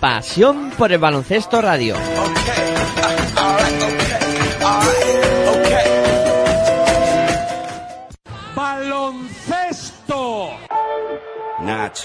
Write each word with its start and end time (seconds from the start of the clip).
Pasión 0.00 0.70
por 0.78 0.90
el 0.92 0.98
Baloncesto 0.98 1.60
Radio. 1.60 1.94
¡Baloncesto! 8.54 10.52
Nach. 11.60 11.98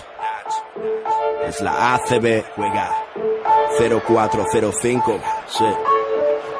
Es 1.48 1.62
la 1.62 1.96
ACB. 1.96 2.44
Juega. 2.58 2.92
0405. 3.80 5.20
Sí. 5.48 5.95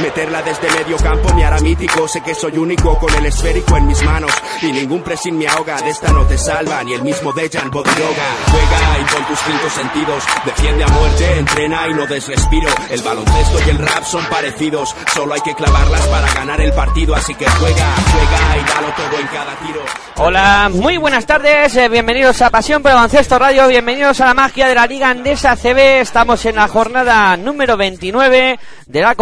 Meterla 0.00 0.42
desde 0.42 0.70
medio 0.70 0.96
campo 0.96 1.32
me 1.34 1.44
hará 1.44 1.58
mítico. 1.60 2.08
Sé 2.08 2.20
que 2.22 2.34
soy 2.34 2.58
único 2.58 2.98
con 2.98 3.14
el 3.14 3.26
esférico 3.26 3.76
en 3.76 3.86
mis 3.86 4.02
manos. 4.02 4.32
Y 4.62 4.72
ningún 4.72 5.02
pressing 5.02 5.38
me 5.38 5.46
ahoga. 5.46 5.80
De 5.80 5.90
esta 5.90 6.12
no 6.12 6.26
te 6.26 6.36
salva 6.36 6.82
ni 6.82 6.94
el 6.94 7.02
mismo 7.02 7.32
Dejan 7.32 7.70
Bodiroga. 7.70 8.24
Juega 8.50 8.98
y 9.00 9.14
con 9.14 9.26
tus 9.26 9.38
cinco 9.38 9.70
sentidos. 9.70 10.24
Defiende 10.44 10.84
a 10.84 10.88
muerte, 10.88 11.38
entrena 11.38 11.88
y 11.88 11.94
no 11.94 12.06
des 12.06 12.26
respiro. 12.26 12.68
El 12.90 13.02
baloncesto 13.02 13.58
y 13.66 13.70
el 13.70 13.78
rap 13.78 14.04
son 14.04 14.24
parecidos. 14.26 14.94
Solo 15.14 15.34
hay 15.34 15.40
que 15.40 15.54
clavarlas 15.54 16.06
para 16.08 16.32
ganar 16.34 16.60
el 16.60 16.72
partido. 16.72 17.14
Así 17.14 17.34
que 17.34 17.48
juega, 17.48 17.94
juega 18.12 18.56
y 18.56 18.74
dalo 18.74 18.94
todo 18.96 19.20
en 19.20 19.26
cada 19.28 19.54
tiro. 19.60 19.80
Hola, 20.16 20.70
muy 20.72 20.96
buenas 20.96 21.26
tardes, 21.26 21.74
eh, 21.74 21.88
bienvenidos 21.88 22.40
a 22.40 22.48
Pasión 22.48 22.82
por 22.82 22.92
Baloncesto 22.92 23.36
Radio, 23.36 23.66
bienvenidos 23.66 24.20
a 24.20 24.26
la 24.26 24.34
magia 24.34 24.68
de 24.68 24.76
la 24.76 24.86
Liga 24.86 25.10
Andesa 25.10 25.56
CB, 25.56 26.02
estamos 26.02 26.44
en 26.46 26.54
la 26.54 26.68
jornada 26.68 27.36
número 27.36 27.76
29 27.76 28.60
de 28.86 29.00
la 29.00 29.16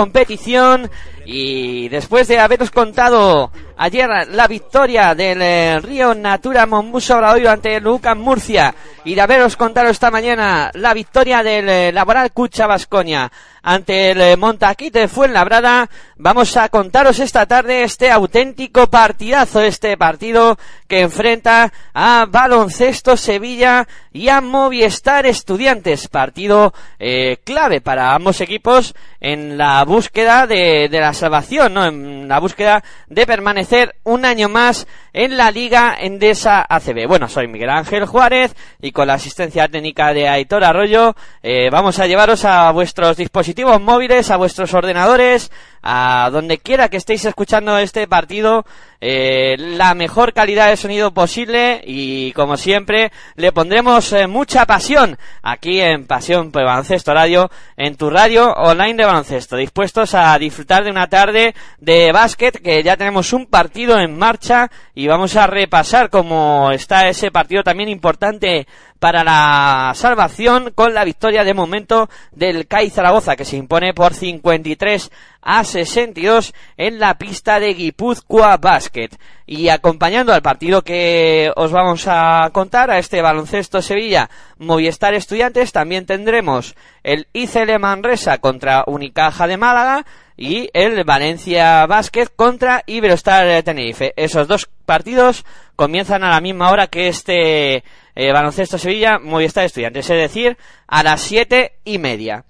y 1.24 1.88
después 1.88 2.28
de 2.28 2.38
haberos 2.38 2.70
contado 2.70 3.50
ayer 3.82 4.08
la 4.28 4.46
victoria 4.46 5.12
del 5.12 5.42
eh, 5.42 5.80
Río 5.80 6.14
Natura 6.14 6.66
Mombuso 6.66 7.16
Obradoiro 7.16 7.50
ante 7.50 7.80
Lucas 7.80 8.16
Murcia. 8.16 8.72
Y 9.04 9.16
de 9.16 9.20
haberos 9.20 9.56
contado 9.56 9.88
esta 9.88 10.10
mañana 10.10 10.70
la 10.74 10.94
victoria 10.94 11.42
del 11.42 11.68
eh, 11.68 11.92
Laboral 11.92 12.30
Cucha 12.30 12.68
Vasconia 12.68 13.30
ante 13.62 14.10
el 14.10 14.20
eh, 14.20 14.36
Montaquite 14.36 15.06
Fuenlabrada, 15.06 15.88
vamos 16.16 16.56
a 16.56 16.68
contaros 16.68 17.20
esta 17.20 17.46
tarde 17.46 17.84
este 17.84 18.10
auténtico 18.10 18.88
partidazo, 18.88 19.60
este 19.60 19.96
partido 19.96 20.58
que 20.88 21.02
enfrenta 21.02 21.72
a 21.94 22.26
Baloncesto 22.28 23.16
Sevilla 23.16 23.86
y 24.12 24.28
a 24.28 24.40
Movistar 24.40 25.26
Estudiantes, 25.26 26.08
partido 26.08 26.74
eh, 26.98 27.38
clave 27.44 27.80
para 27.80 28.14
ambos 28.14 28.40
equipos 28.40 28.94
en 29.20 29.56
la 29.56 29.84
búsqueda 29.84 30.46
de, 30.46 30.88
de 30.90 31.00
la 31.00 31.14
salvación, 31.14 31.74
¿no? 31.74 31.86
en 31.86 32.26
la 32.28 32.40
búsqueda 32.40 32.82
de 33.06 33.26
permanecer 33.26 33.71
un 34.04 34.24
año 34.24 34.48
más 34.48 34.86
en 35.12 35.36
la 35.36 35.50
Liga 35.50 35.96
Endesa 35.98 36.66
ACB. 36.68 37.06
Bueno, 37.06 37.28
soy 37.28 37.48
Miguel 37.48 37.70
Ángel 37.70 38.04
Juárez 38.04 38.54
y 38.80 38.92
con 38.92 39.06
la 39.06 39.14
asistencia 39.14 39.68
técnica 39.68 40.12
de 40.12 40.28
Aitor 40.28 40.64
Arroyo 40.64 41.14
eh, 41.42 41.70
vamos 41.70 41.98
a 41.98 42.06
llevaros 42.06 42.44
a 42.44 42.70
vuestros 42.72 43.16
dispositivos 43.16 43.80
móviles, 43.80 44.30
a 44.30 44.36
vuestros 44.36 44.74
ordenadores, 44.74 45.50
a 45.82 46.30
donde 46.32 46.58
quiera 46.58 46.88
que 46.88 46.96
estéis 46.96 47.24
escuchando 47.24 47.76
este 47.78 48.06
partido, 48.06 48.64
eh, 49.00 49.56
la 49.58 49.94
mejor 49.94 50.32
calidad 50.32 50.68
de 50.68 50.76
sonido 50.76 51.12
posible 51.12 51.82
y 51.84 52.32
como 52.32 52.56
siempre 52.56 53.10
le 53.34 53.50
pondremos 53.50 54.12
eh, 54.12 54.28
mucha 54.28 54.64
pasión 54.64 55.18
aquí 55.42 55.80
en 55.80 56.06
Pasión 56.06 56.52
por 56.52 56.64
Baloncesto 56.64 57.12
Radio, 57.12 57.50
en 57.76 57.96
tu 57.96 58.10
radio 58.10 58.52
online 58.52 58.94
de 58.94 59.04
baloncesto, 59.04 59.56
dispuestos 59.56 60.14
a 60.14 60.38
disfrutar 60.38 60.84
de 60.84 60.90
una 60.90 61.08
tarde 61.08 61.54
de 61.78 62.12
básquet 62.12 62.62
que 62.62 62.82
ya 62.82 62.96
tenemos 62.96 63.32
un 63.32 63.46
partido 63.46 63.98
en 63.98 64.16
marcha 64.16 64.70
y 64.94 65.08
vamos 65.08 65.34
a 65.36 65.48
repasar 65.48 66.10
cómo 66.10 66.70
está 66.70 67.08
ese 67.08 67.32
partido 67.32 67.64
también 67.64 67.88
importante 67.88 68.68
para 69.02 69.24
la 69.24 69.90
salvación 69.96 70.70
con 70.76 70.94
la 70.94 71.02
victoria 71.02 71.42
de 71.42 71.54
momento 71.54 72.08
del 72.30 72.68
CAI 72.68 72.88
Zaragoza 72.88 73.34
que 73.34 73.44
se 73.44 73.56
impone 73.56 73.94
por 73.94 74.14
53 74.14 75.10
a 75.40 75.64
62 75.64 76.54
en 76.76 77.00
la 77.00 77.18
pista 77.18 77.58
de 77.58 77.74
Guipúzcoa 77.74 78.58
Basket. 78.58 79.08
Y 79.44 79.70
acompañando 79.70 80.32
al 80.32 80.40
partido 80.40 80.82
que 80.82 81.50
os 81.56 81.72
vamos 81.72 82.04
a 82.06 82.48
contar, 82.52 82.92
a 82.92 82.98
este 82.98 83.20
baloncesto 83.22 83.82
Sevilla 83.82 84.30
Movistar 84.58 85.14
Estudiantes, 85.14 85.72
también 85.72 86.06
tendremos 86.06 86.76
el 87.02 87.26
ICL 87.32 87.80
Manresa 87.80 88.38
contra 88.38 88.84
Unicaja 88.86 89.48
de 89.48 89.56
Málaga 89.56 90.06
y 90.36 90.68
el 90.72 91.04
Valencia 91.04 91.86
Basket 91.86 92.26
contra 92.34 92.82
Iberostar 92.86 93.62
Tenerife. 93.62 94.12
Esos 94.16 94.48
dos 94.48 94.68
partidos 94.84 95.44
comienzan 95.76 96.24
a 96.24 96.30
la 96.30 96.40
misma 96.40 96.70
hora 96.70 96.86
que 96.86 97.08
este 97.08 97.84
eh, 98.14 98.32
baloncesto 98.32 98.78
Sevilla 98.78 99.18
Movistar 99.18 99.64
Estudiantes, 99.64 100.08
es 100.08 100.16
decir, 100.16 100.56
a 100.86 101.02
las 101.02 101.20
siete 101.20 101.78
y 101.84 101.98
media. 101.98 102.44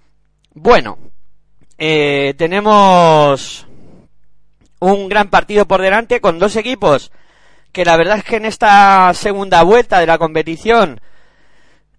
Bueno, 0.55 0.99
eh, 1.79 2.35
tenemos 2.37 3.67
un 4.81 5.09
gran 5.09 5.31
partido 5.31 5.67
por 5.67 5.81
delante 5.81 6.21
con 6.21 6.39
dos 6.39 6.57
equipos 6.57 7.13
que 7.73 7.85
la 7.85 7.97
verdad 7.97 8.19
es 8.19 8.25
que 8.25 8.37
en 8.37 8.45
esta 8.45 9.13
segunda 9.15 9.63
vuelta 9.63 9.99
de 9.99 10.07
la 10.07 10.19
competición 10.19 11.01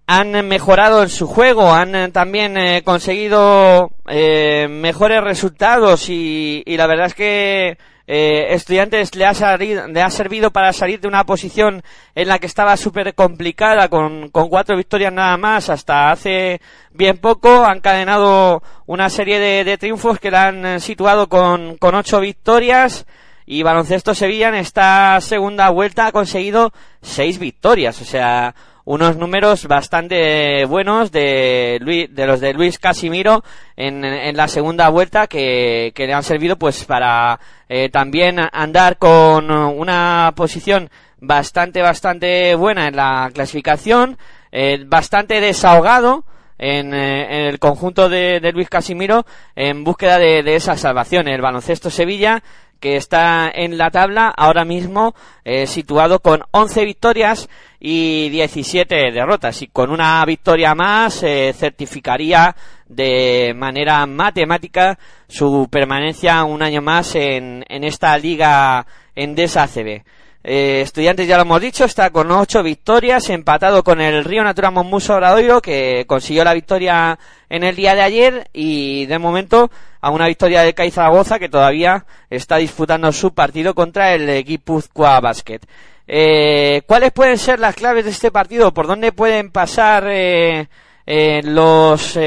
han 0.08 0.48
mejorado 0.48 1.04
en 1.04 1.10
su 1.10 1.28
juego, 1.28 1.72
han 1.72 1.96
eh, 1.96 2.10
también 2.10 2.58
eh, 2.58 2.84
conseguido 2.84 3.92
eh, 4.08 4.68
mejores 4.70 5.24
resultados 5.24 6.10
y, 6.10 6.62
y, 6.66 6.78
la 6.78 6.88
verdad 6.88 7.08
es 7.08 7.14
que 7.16 7.78
eh, 8.06 8.54
Estudiantes 8.54 9.16
le 9.16 9.26
ha, 9.26 9.34
salido, 9.34 9.88
le 9.88 10.02
ha 10.02 10.10
servido 10.10 10.52
para 10.52 10.74
salir 10.74 11.00
de 11.00 11.08
una 11.08 11.26
posición 11.26 11.84
en 12.16 12.28
la 12.28 12.38
que 12.38 12.48
estaba 12.48 12.76
súper 12.76 13.16
complicada 13.16 13.88
con, 13.88 14.30
con 14.30 14.50
cuatro 14.50 14.76
victorias 14.76 15.14
nada 15.14 15.38
más 15.38 15.70
hasta 15.70 16.12
hace 16.12 16.60
bien 16.92 17.18
poco. 17.18 17.64
Han 17.64 17.80
cadenado 17.80 18.62
una 18.86 19.10
serie 19.10 19.40
de, 19.40 19.64
de 19.64 19.78
triunfos 19.78 20.20
que 20.20 20.32
la 20.32 20.48
han 20.48 20.82
situado 20.82 21.30
con, 21.30 21.78
con 21.78 21.96
ocho 21.96 22.20
victorias 22.20 23.06
y 23.46 23.64
Baloncesto 23.64 24.14
Sevilla 24.14 24.50
en 24.50 24.56
esta 24.56 25.20
segunda 25.22 25.70
vuelta 25.70 26.08
ha 26.08 26.12
conseguido 26.12 26.74
seis 27.02 27.40
victorias, 27.40 28.02
o 28.02 28.06
sea, 28.06 28.56
unos 28.86 29.18
números 29.18 29.68
bastante 29.68 30.66
buenos 30.66 31.12
de, 31.12 31.78
Luis, 31.82 32.14
de 32.14 32.28
los 32.28 32.42
de 32.42 32.54
Luis 32.54 32.80
Casimiro 32.80 33.44
en, 33.78 34.04
en 34.04 34.36
la 34.36 34.48
segunda 34.48 34.90
vuelta 34.90 35.28
que, 35.28 35.92
que, 35.96 36.06
le 36.06 36.14
han 36.14 36.24
servido 36.24 36.58
pues 36.58 36.84
para 36.84 37.40
eh, 37.70 37.90
también 37.90 38.38
andar 38.52 38.98
con 38.98 39.50
una 39.50 40.34
posición 40.36 40.90
bastante 41.20 41.82
bastante 41.82 42.56
buena 42.56 42.88
en 42.88 42.98
la 42.98 43.32
clasificación 43.34 44.18
eh, 44.52 44.84
bastante 44.86 45.40
desahogado 45.40 46.26
en, 46.58 46.94
eh, 46.94 47.40
en, 47.40 47.46
el 47.48 47.60
conjunto 47.60 48.10
de, 48.10 48.40
de, 48.40 48.52
Luis 48.52 48.70
Casimiro 48.70 49.26
en 49.56 49.84
búsqueda 49.84 50.20
de, 50.20 50.44
de 50.44 50.56
esa 50.56 50.78
salvación. 50.78 51.28
El 51.28 51.42
baloncesto 51.42 51.90
Sevilla 51.90 52.44
que 52.84 52.98
está 52.98 53.50
en 53.50 53.78
la 53.78 53.90
tabla 53.92 54.28
ahora 54.36 54.66
mismo 54.66 55.16
eh, 55.46 55.68
situado 55.68 56.20
con 56.20 56.44
11 56.52 56.84
victorias 56.84 57.48
y 57.80 58.28
17 58.28 59.10
derrotas 59.14 59.62
y 59.62 59.68
con 59.68 59.90
una 59.90 60.22
victoria 60.26 60.76
más 60.76 61.24
eh, 61.24 61.54
certificaría 61.58 62.54
de 62.90 63.54
manera 63.56 64.06
matemática 64.06 65.00
su 65.30 65.70
permanencia 65.72 66.44
un 66.44 66.62
año 66.62 66.82
más 66.82 67.16
en, 67.16 67.64
en 67.70 67.86
esta 67.86 68.18
liga 68.18 68.86
Endesa 69.16 69.64
ACB. 69.64 70.04
Eh, 70.44 70.82
estudiantes 70.82 71.26
ya 71.26 71.38
lo 71.38 71.44
hemos 71.44 71.62
dicho, 71.62 71.86
está 71.86 72.10
con 72.10 72.30
ocho 72.30 72.62
victorias, 72.64 73.30
empatado 73.30 73.82
con 73.82 74.02
el 74.02 74.26
Río 74.26 74.44
Natura 74.44 74.72
Monmuso 74.72 75.16
Obradoiro, 75.16 75.62
que 75.62 76.04
consiguió 76.06 76.44
la 76.44 76.54
victoria 76.54 77.18
en 77.50 77.64
el 77.64 77.78
día 77.78 77.96
de 77.96 78.02
ayer, 78.02 78.50
y 78.52 79.06
de 79.06 79.20
momento 79.20 79.72
a 80.02 80.12
una 80.12 80.28
victoria 80.28 80.62
del 80.62 80.74
CAI 80.74 80.92
Zaragoza, 80.92 81.40
que 81.40 81.48
todavía 81.48 82.06
está 82.30 82.58
disputando 82.58 83.10
su 83.14 83.34
partido 83.34 83.74
contra 83.74 84.14
el 84.14 84.44
Guipúzcoa 84.44 85.22
Basket. 85.22 85.62
Eh, 86.08 86.82
¿Cuáles 86.86 87.14
pueden 87.14 87.38
ser 87.38 87.60
las 87.60 87.76
claves 87.76 88.04
de 88.04 88.12
este 88.12 88.32
partido? 88.32 88.74
¿Por 88.74 88.88
dónde 88.88 89.14
pueden 89.14 89.50
pasar 89.50 90.06
eh, 90.10 90.68
eh, 91.06 91.42
los 91.44 92.20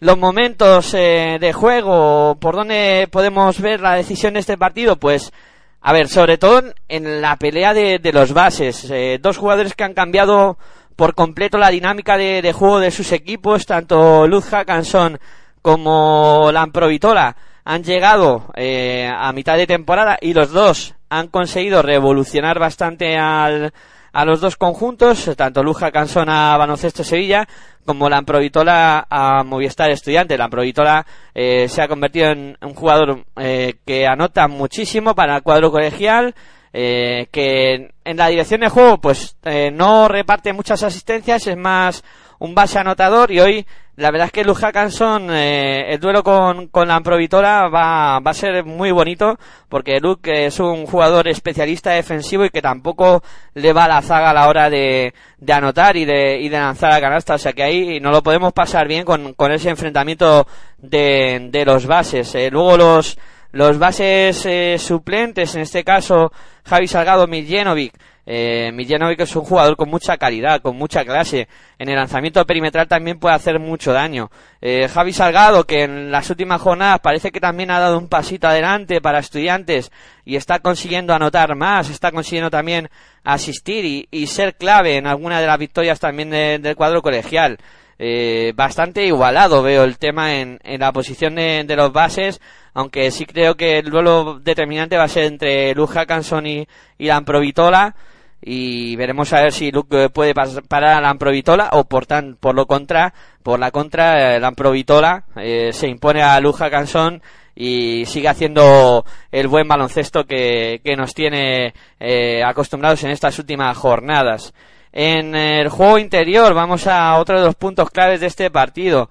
los 0.00 0.18
momentos 0.18 0.92
de 0.92 1.52
juego? 1.54 2.36
¿Por 2.40 2.56
dónde 2.56 3.08
podemos 3.10 3.60
ver 3.60 3.80
la 3.80 3.94
decisión 3.94 4.34
de 4.34 4.40
este 4.40 4.58
partido? 4.58 4.96
Pues 4.96 5.32
a 5.80 5.92
ver, 5.92 6.08
sobre 6.08 6.38
todo 6.38 6.62
en 6.88 7.20
la 7.20 7.36
pelea 7.36 7.74
de, 7.74 8.00
los 8.12 8.32
bases. 8.32 8.92
dos 9.20 9.38
jugadores 9.38 9.74
que 9.74 9.84
han 9.84 9.94
cambiado 9.94 10.58
por 10.96 11.14
completo 11.14 11.58
la 11.58 11.70
dinámica 11.70 12.16
de, 12.16 12.52
juego 12.52 12.80
de 12.80 12.90
sus 12.90 13.12
equipos, 13.12 13.66
tanto 13.66 14.26
Luz 14.26 14.44
Hackanson 14.46 15.18
como 15.62 16.50
Lamprovitola 16.52 17.36
han 17.64 17.82
llegado 17.82 18.52
a 18.56 19.32
mitad 19.32 19.56
de 19.56 19.66
temporada 19.66 20.18
y 20.20 20.34
los 20.34 20.50
dos 20.50 20.94
han 21.08 21.28
conseguido 21.28 21.82
revolucionar 21.82 22.58
bastante 22.58 23.16
al, 23.16 23.72
a 24.12 24.24
los 24.24 24.40
dos 24.40 24.56
conjuntos, 24.56 25.30
tanto 25.36 25.62
Luja 25.62 25.90
Cansona 25.90 26.56
Baloncesto 26.56 27.04
Sevilla 27.04 27.46
como 27.84 28.08
la 28.08 28.18
Amprovitola 28.18 29.06
a 29.08 29.42
Movistar 29.44 29.90
Estudiante. 29.90 30.38
La 30.38 30.44
Amprovitola 30.44 31.04
eh, 31.34 31.68
se 31.68 31.82
ha 31.82 31.88
convertido 31.88 32.30
en 32.30 32.56
un 32.60 32.74
jugador 32.74 33.24
eh, 33.36 33.76
que 33.84 34.06
anota 34.06 34.48
muchísimo 34.48 35.14
para 35.14 35.36
el 35.36 35.42
cuadro 35.42 35.70
colegial, 35.70 36.34
eh, 36.72 37.26
que 37.32 37.92
en 38.04 38.16
la 38.16 38.28
dirección 38.28 38.60
de 38.60 38.68
juego 38.68 39.00
pues 39.00 39.36
eh, 39.44 39.70
no 39.72 40.08
reparte 40.08 40.52
muchas 40.52 40.82
asistencias, 40.82 41.46
es 41.46 41.56
más 41.56 42.04
un 42.40 42.54
base 42.54 42.78
anotador 42.78 43.30
y 43.30 43.40
hoy 43.40 43.66
la 43.96 44.10
verdad 44.10 44.28
es 44.28 44.32
que 44.32 44.44
Luke 44.44 44.62
Hackanson, 44.62 45.30
eh, 45.30 45.92
el 45.92 46.00
duelo 46.00 46.22
con, 46.22 46.68
con 46.68 46.88
la 46.88 46.96
Amprovitola 46.96 47.68
va, 47.68 48.18
va 48.18 48.30
a 48.30 48.34
ser 48.34 48.64
muy 48.64 48.92
bonito 48.92 49.38
porque 49.68 50.00
Luke 50.00 50.46
es 50.46 50.58
un 50.58 50.86
jugador 50.86 51.28
especialista 51.28 51.90
defensivo 51.90 52.46
y 52.46 52.50
que 52.50 52.62
tampoco 52.62 53.22
le 53.52 53.74
va 53.74 53.84
a 53.84 53.88
la 53.88 54.00
zaga 54.00 54.30
a 54.30 54.34
la 54.34 54.48
hora 54.48 54.70
de, 54.70 55.12
de 55.36 55.52
anotar 55.52 55.98
y 55.98 56.06
de, 56.06 56.40
y 56.40 56.48
de 56.48 56.58
lanzar 56.58 56.92
a 56.92 57.00
canasta. 57.00 57.34
O 57.34 57.38
sea 57.38 57.52
que 57.52 57.62
ahí 57.62 58.00
no 58.00 58.10
lo 58.10 58.22
podemos 58.22 58.54
pasar 58.54 58.88
bien 58.88 59.04
con, 59.04 59.34
con 59.34 59.52
ese 59.52 59.68
enfrentamiento 59.68 60.46
de, 60.78 61.48
de 61.50 61.64
los 61.66 61.84
bases. 61.84 62.34
Eh, 62.34 62.48
luego 62.50 62.78
los, 62.78 63.18
los 63.52 63.78
bases 63.78 64.46
eh, 64.46 64.76
suplentes, 64.78 65.54
en 65.56 65.60
este 65.60 65.84
caso 65.84 66.32
Javi 66.64 66.88
Salgado, 66.88 67.26
Miljenovic, 67.26 67.92
eh, 68.26 68.70
Miljanovic 68.72 69.20
es 69.20 69.34
un 69.34 69.44
jugador 69.44 69.76
con 69.76 69.88
mucha 69.88 70.16
calidad, 70.16 70.60
con 70.60 70.76
mucha 70.76 71.04
clase. 71.04 71.48
En 71.78 71.88
el 71.88 71.96
lanzamiento 71.96 72.44
perimetral 72.46 72.86
también 72.86 73.18
puede 73.18 73.34
hacer 73.34 73.58
mucho 73.58 73.92
daño. 73.92 74.30
Eh, 74.60 74.88
Javi 74.88 75.12
Salgado, 75.12 75.64
que 75.64 75.82
en 75.82 76.10
las 76.10 76.28
últimas 76.30 76.60
jornadas 76.60 77.00
parece 77.00 77.32
que 77.32 77.40
también 77.40 77.70
ha 77.70 77.80
dado 77.80 77.98
un 77.98 78.08
pasito 78.08 78.48
adelante 78.48 79.00
para 79.00 79.18
estudiantes 79.18 79.90
y 80.24 80.36
está 80.36 80.60
consiguiendo 80.60 81.14
anotar 81.14 81.56
más, 81.56 81.90
está 81.90 82.12
consiguiendo 82.12 82.50
también 82.50 82.88
asistir 83.24 84.06
y, 84.10 84.26
ser 84.26 84.54
clave 84.54 84.96
en 84.96 85.06
alguna 85.06 85.40
de 85.40 85.46
las 85.46 85.58
victorias 85.58 85.98
también 85.98 86.30
del 86.30 86.76
cuadro 86.76 87.02
colegial. 87.02 87.58
Eh, 87.98 88.52
bastante 88.54 89.04
igualado 89.04 89.62
veo 89.62 89.84
el 89.84 89.98
tema 89.98 90.36
en, 90.36 90.58
la 90.62 90.92
posición 90.92 91.34
de, 91.34 91.74
los 91.76 91.92
bases, 91.92 92.40
aunque 92.72 93.10
sí 93.10 93.26
creo 93.26 93.56
que 93.56 93.78
el 93.78 93.90
duelo 93.90 94.38
determinante 94.38 94.96
va 94.96 95.04
a 95.04 95.08
ser 95.08 95.24
entre 95.24 95.74
Luz 95.74 95.90
Hackanson 95.90 96.46
y, 96.46 96.68
y 96.96 97.06
Lamprovitola 97.06 97.94
y 98.42 98.96
veremos 98.96 99.32
a 99.32 99.42
ver 99.42 99.52
si 99.52 99.70
Luke 99.70 100.08
puede 100.10 100.34
parar 100.34 100.98
a 100.98 101.00
la 101.00 101.10
Amprovitola 101.10 101.70
o 101.72 101.84
por 101.84 102.06
tan, 102.06 102.36
por 102.36 102.54
lo 102.54 102.66
contra, 102.66 103.12
por 103.42 103.58
la 103.58 103.70
contra, 103.70 104.36
eh, 104.36 104.40
la 104.40 104.48
Amprovitola 104.48 105.24
eh, 105.36 105.70
se 105.72 105.88
impone 105.88 106.22
a 106.22 106.40
Luja 106.40 106.70
Cansón 106.70 107.22
y 107.54 108.06
sigue 108.06 108.28
haciendo 108.28 109.04
el 109.30 109.48
buen 109.48 109.68
baloncesto 109.68 110.24
que, 110.24 110.80
que 110.82 110.96
nos 110.96 111.14
tiene 111.14 111.74
eh, 111.98 112.42
acostumbrados 112.42 113.04
en 113.04 113.10
estas 113.10 113.38
últimas 113.38 113.76
jornadas. 113.76 114.54
En 114.92 115.36
el 115.36 115.68
juego 115.68 115.98
interior 115.98 116.54
vamos 116.54 116.86
a 116.86 117.16
otro 117.18 117.38
de 117.38 117.46
los 117.46 117.54
puntos 117.54 117.90
claves 117.90 118.20
de 118.20 118.26
este 118.26 118.50
partido. 118.50 119.10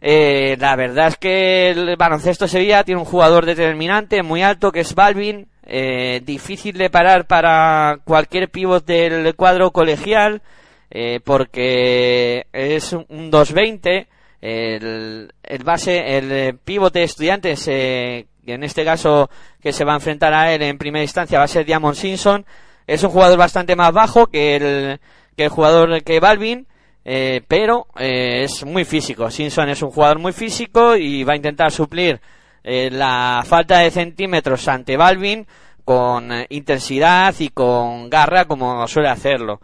Eh, 0.00 0.56
la 0.58 0.76
verdad 0.76 1.08
es 1.08 1.16
que 1.16 1.70
el 1.70 1.96
baloncesto 1.96 2.46
Sevilla 2.46 2.84
tiene 2.84 3.00
un 3.00 3.06
jugador 3.06 3.46
determinante 3.46 4.22
muy 4.22 4.42
alto 4.42 4.70
que 4.70 4.80
es 4.80 4.94
Balvin, 4.94 5.48
eh, 5.66 6.20
difícil 6.24 6.78
de 6.78 6.90
parar 6.90 7.26
para 7.26 7.98
cualquier 8.04 8.50
pivot 8.50 8.84
del 8.86 9.34
cuadro 9.34 9.70
colegial 9.72 10.42
eh, 10.90 11.20
porque 11.24 12.46
es 12.52 12.92
un 12.92 13.30
220 13.30 14.08
el, 14.40 15.32
el 15.42 15.64
base 15.64 16.18
el 16.18 16.32
eh, 16.32 16.54
pivote 16.64 17.02
estudiantes 17.02 17.66
eh, 17.68 18.26
en 18.46 18.62
este 18.62 18.84
caso 18.84 19.28
que 19.60 19.72
se 19.72 19.84
va 19.84 19.92
a 19.92 19.96
enfrentar 19.96 20.32
a 20.32 20.52
él 20.54 20.62
en 20.62 20.78
primera 20.78 21.02
instancia 21.02 21.38
va 21.38 21.44
a 21.44 21.48
ser 21.48 21.66
Diamond 21.66 21.96
Simpson. 21.96 22.46
Es 22.86 23.02
un 23.02 23.10
jugador 23.10 23.36
bastante 23.38 23.74
más 23.74 23.92
bajo 23.92 24.28
que 24.28 24.56
el 24.56 25.00
que 25.36 25.44
el 25.44 25.50
jugador 25.50 26.02
que 26.04 26.20
Balvin 26.20 26.66
eh, 27.08 27.40
pero 27.46 27.86
eh, 27.96 28.42
es 28.42 28.64
muy 28.64 28.84
físico. 28.84 29.30
Simpson 29.30 29.68
es 29.68 29.80
un 29.80 29.90
jugador 29.90 30.18
muy 30.18 30.32
físico 30.32 30.96
y 30.96 31.22
va 31.22 31.34
a 31.34 31.36
intentar 31.36 31.70
suplir 31.70 32.20
eh, 32.68 32.90
la 32.90 33.44
falta 33.46 33.78
de 33.78 33.92
centímetros 33.92 34.66
ante 34.66 34.96
Balvin 34.96 35.46
con 35.84 36.32
eh, 36.32 36.46
intensidad 36.50 37.32
y 37.38 37.50
con 37.50 38.10
garra 38.10 38.46
como 38.46 38.88
suele 38.88 39.08
hacerlo. 39.08 39.60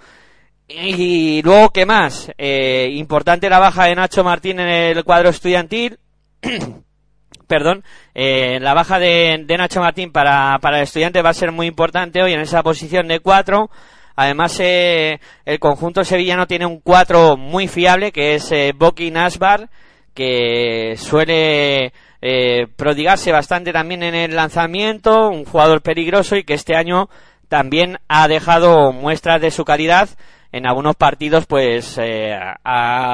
Y 0.68 1.42
luego, 1.42 1.70
¿qué 1.70 1.84
más? 1.84 2.30
Eh, 2.38 2.90
importante 2.92 3.50
la 3.50 3.58
baja 3.58 3.86
de 3.86 3.96
Nacho 3.96 4.22
Martín 4.22 4.60
en 4.60 4.68
el 4.68 5.02
cuadro 5.02 5.30
estudiantil. 5.30 5.98
Perdón, 7.48 7.82
la 8.14 8.72
baja 8.72 9.00
de, 9.00 9.44
Nacho 9.48 9.80
Martín 9.80 10.12
para, 10.12 10.60
para 10.60 10.76
el 10.76 10.84
estudiante 10.84 11.22
va 11.22 11.30
a 11.30 11.34
ser 11.34 11.50
muy 11.50 11.66
importante 11.66 12.22
hoy 12.22 12.32
en 12.32 12.40
esa 12.40 12.62
posición 12.62 13.08
de 13.08 13.18
cuatro. 13.18 13.68
Además, 14.14 14.58
eh, 14.60 15.18
el 15.44 15.58
conjunto 15.58 16.04
sevillano 16.04 16.46
tiene 16.46 16.66
un 16.66 16.78
cuatro 16.78 17.36
muy 17.36 17.66
fiable 17.66 18.12
que 18.12 18.36
es 18.36 18.52
Boki 18.76 19.10
Nasbar, 19.10 19.68
que 20.14 20.94
suele 20.96 21.92
eh, 22.24 22.68
prodigarse 22.76 23.32
bastante 23.32 23.72
también 23.72 24.04
en 24.04 24.14
el 24.14 24.36
lanzamiento, 24.36 25.28
un 25.28 25.44
jugador 25.44 25.82
peligroso 25.82 26.36
y 26.36 26.44
que 26.44 26.54
este 26.54 26.76
año 26.76 27.08
también 27.48 27.98
ha 28.06 28.28
dejado 28.28 28.92
muestras 28.92 29.40
de 29.40 29.50
su 29.50 29.64
calidad. 29.64 30.08
En 30.52 30.66
algunos 30.66 30.94
partidos, 30.94 31.46
pues, 31.46 31.98
eh, 32.00 32.38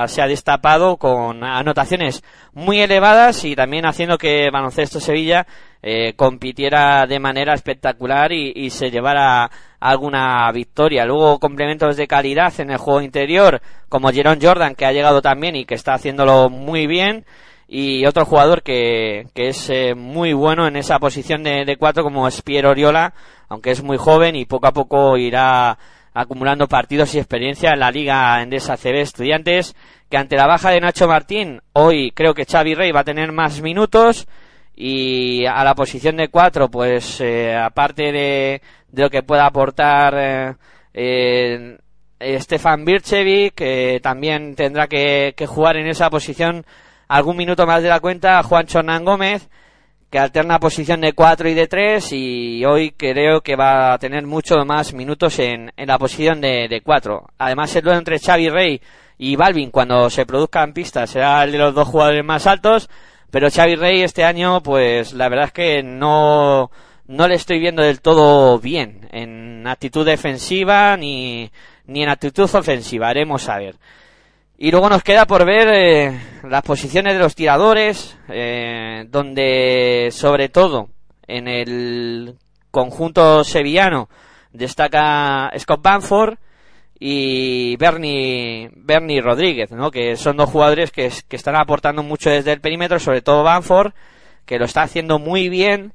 se 0.06 0.22
ha 0.22 0.26
destapado 0.26 0.98
con 0.98 1.42
anotaciones 1.42 2.22
muy 2.52 2.80
elevadas 2.80 3.44
y 3.44 3.56
también 3.56 3.86
haciendo 3.86 4.18
que 4.18 4.50
Baloncesto 4.52 5.00
Sevilla 5.00 5.46
eh, 5.80 6.12
compitiera 6.14 7.06
de 7.06 7.20
manera 7.20 7.54
espectacular 7.54 8.32
y, 8.32 8.52
y, 8.54 8.70
se 8.70 8.90
llevara 8.90 9.50
alguna 9.80 10.50
victoria. 10.52 11.06
Luego 11.06 11.38
complementos 11.38 11.96
de 11.96 12.08
calidad 12.08 12.52
en 12.58 12.72
el 12.72 12.78
juego 12.78 13.00
interior, 13.00 13.62
como 13.88 14.10
Jerón 14.10 14.40
Jordan, 14.42 14.74
que 14.74 14.84
ha 14.84 14.92
llegado 14.92 15.22
también 15.22 15.56
y 15.56 15.64
que 15.64 15.76
está 15.76 15.94
haciéndolo 15.94 16.50
muy 16.50 16.86
bien 16.86 17.24
y 17.70 18.06
otro 18.06 18.24
jugador 18.24 18.62
que, 18.62 19.26
que 19.34 19.48
es 19.48 19.68
eh, 19.68 19.94
muy 19.94 20.32
bueno 20.32 20.66
en 20.66 20.76
esa 20.76 20.98
posición 20.98 21.42
de, 21.42 21.76
cuatro 21.78 22.02
como 22.02 22.26
es 22.26 22.40
Piero 22.40 22.70
Oriola, 22.70 23.12
aunque 23.48 23.70
es 23.70 23.82
muy 23.82 23.98
joven 23.98 24.36
y 24.36 24.46
poco 24.46 24.68
a 24.68 24.72
poco 24.72 25.18
irá 25.18 25.78
acumulando 26.14 26.66
partidos 26.66 27.14
y 27.14 27.18
experiencia 27.18 27.72
en 27.74 27.80
la 27.80 27.90
Liga 27.90 28.42
Endesa 28.42 28.78
CB 28.78 29.02
Estudiantes, 29.02 29.76
que 30.08 30.16
ante 30.16 30.36
la 30.36 30.46
baja 30.46 30.70
de 30.70 30.80
Nacho 30.80 31.06
Martín, 31.06 31.60
hoy 31.74 32.10
creo 32.12 32.32
que 32.32 32.46
Xavi 32.46 32.74
Rey 32.74 32.90
va 32.90 33.00
a 33.00 33.04
tener 33.04 33.32
más 33.32 33.60
minutos 33.60 34.26
y 34.74 35.44
a 35.44 35.62
la 35.62 35.74
posición 35.74 36.16
de 36.16 36.28
cuatro, 36.28 36.70
pues 36.70 37.20
eh, 37.20 37.54
aparte 37.54 38.12
de, 38.12 38.62
de, 38.88 39.02
lo 39.02 39.10
que 39.10 39.22
pueda 39.22 39.44
aportar 39.44 40.56
eh, 40.94 41.76
Stefan 42.18 42.86
Birchevic, 42.86 43.54
que 43.54 44.00
también 44.02 44.54
tendrá 44.54 44.86
que, 44.86 45.34
que 45.36 45.46
jugar 45.46 45.76
en 45.76 45.88
esa 45.88 46.08
posición 46.08 46.64
algún 47.08 47.36
minuto 47.36 47.66
más 47.66 47.82
de 47.82 47.88
la 47.88 48.00
cuenta 48.00 48.42
Juan 48.42 48.66
Hernán 48.72 49.04
Gómez, 49.04 49.48
que 50.10 50.18
alterna 50.18 50.58
posición 50.58 51.00
de 51.00 51.12
4 51.12 51.48
y 51.48 51.54
de 51.54 51.66
3 51.66 52.12
y 52.12 52.64
hoy 52.64 52.92
creo 52.92 53.42
que 53.42 53.56
va 53.56 53.92
a 53.92 53.98
tener 53.98 54.26
mucho 54.26 54.56
más 54.64 54.94
minutos 54.94 55.38
en, 55.38 55.72
en 55.76 55.88
la 55.88 55.98
posición 55.98 56.40
de, 56.40 56.68
de 56.68 56.80
4. 56.80 57.26
Además 57.38 57.74
el 57.76 57.82
duelo 57.82 57.98
entre 57.98 58.18
Xavi 58.18 58.48
Rey 58.48 58.80
y 59.18 59.36
Balvin 59.36 59.70
cuando 59.70 60.08
se 60.08 60.24
produzcan 60.24 60.72
pistas 60.72 61.10
será 61.10 61.44
el 61.44 61.52
de 61.52 61.58
los 61.58 61.74
dos 61.74 61.88
jugadores 61.88 62.24
más 62.24 62.46
altos, 62.46 62.88
pero 63.30 63.50
Xavi 63.50 63.74
Rey 63.74 64.02
este 64.02 64.24
año 64.24 64.62
pues 64.62 65.12
la 65.12 65.28
verdad 65.28 65.46
es 65.46 65.52
que 65.52 65.82
no, 65.82 66.70
no 67.06 67.28
le 67.28 67.34
estoy 67.34 67.58
viendo 67.58 67.82
del 67.82 68.00
todo 68.00 68.58
bien 68.58 69.08
en 69.12 69.66
actitud 69.66 70.06
defensiva 70.06 70.96
ni, 70.96 71.50
ni 71.86 72.02
en 72.02 72.08
actitud 72.08 72.48
ofensiva, 72.54 73.08
haremos 73.08 73.48
a 73.48 73.58
ver. 73.58 73.74
Y 74.60 74.72
luego 74.72 74.88
nos 74.88 75.04
queda 75.04 75.24
por 75.24 75.46
ver 75.46 75.68
eh, 75.68 76.20
las 76.42 76.62
posiciones 76.62 77.12
de 77.12 77.20
los 77.20 77.36
tiradores, 77.36 78.18
eh, 78.28 79.04
donde 79.08 80.08
sobre 80.10 80.48
todo 80.48 80.88
en 81.28 81.46
el 81.46 82.34
conjunto 82.72 83.44
sevillano 83.44 84.08
destaca 84.52 85.52
Scott 85.56 85.80
Banford 85.80 86.38
y 86.98 87.76
Bernie, 87.76 88.68
Bernie 88.74 89.20
Rodríguez, 89.20 89.70
¿no? 89.70 89.92
que 89.92 90.16
son 90.16 90.36
dos 90.36 90.50
jugadores 90.50 90.90
que, 90.90 91.08
que 91.28 91.36
están 91.36 91.54
aportando 91.54 92.02
mucho 92.02 92.28
desde 92.28 92.52
el 92.52 92.60
perímetro, 92.60 92.98
sobre 92.98 93.22
todo 93.22 93.44
Banford, 93.44 93.92
que 94.44 94.58
lo 94.58 94.64
está 94.64 94.82
haciendo 94.82 95.20
muy 95.20 95.48
bien. 95.48 95.92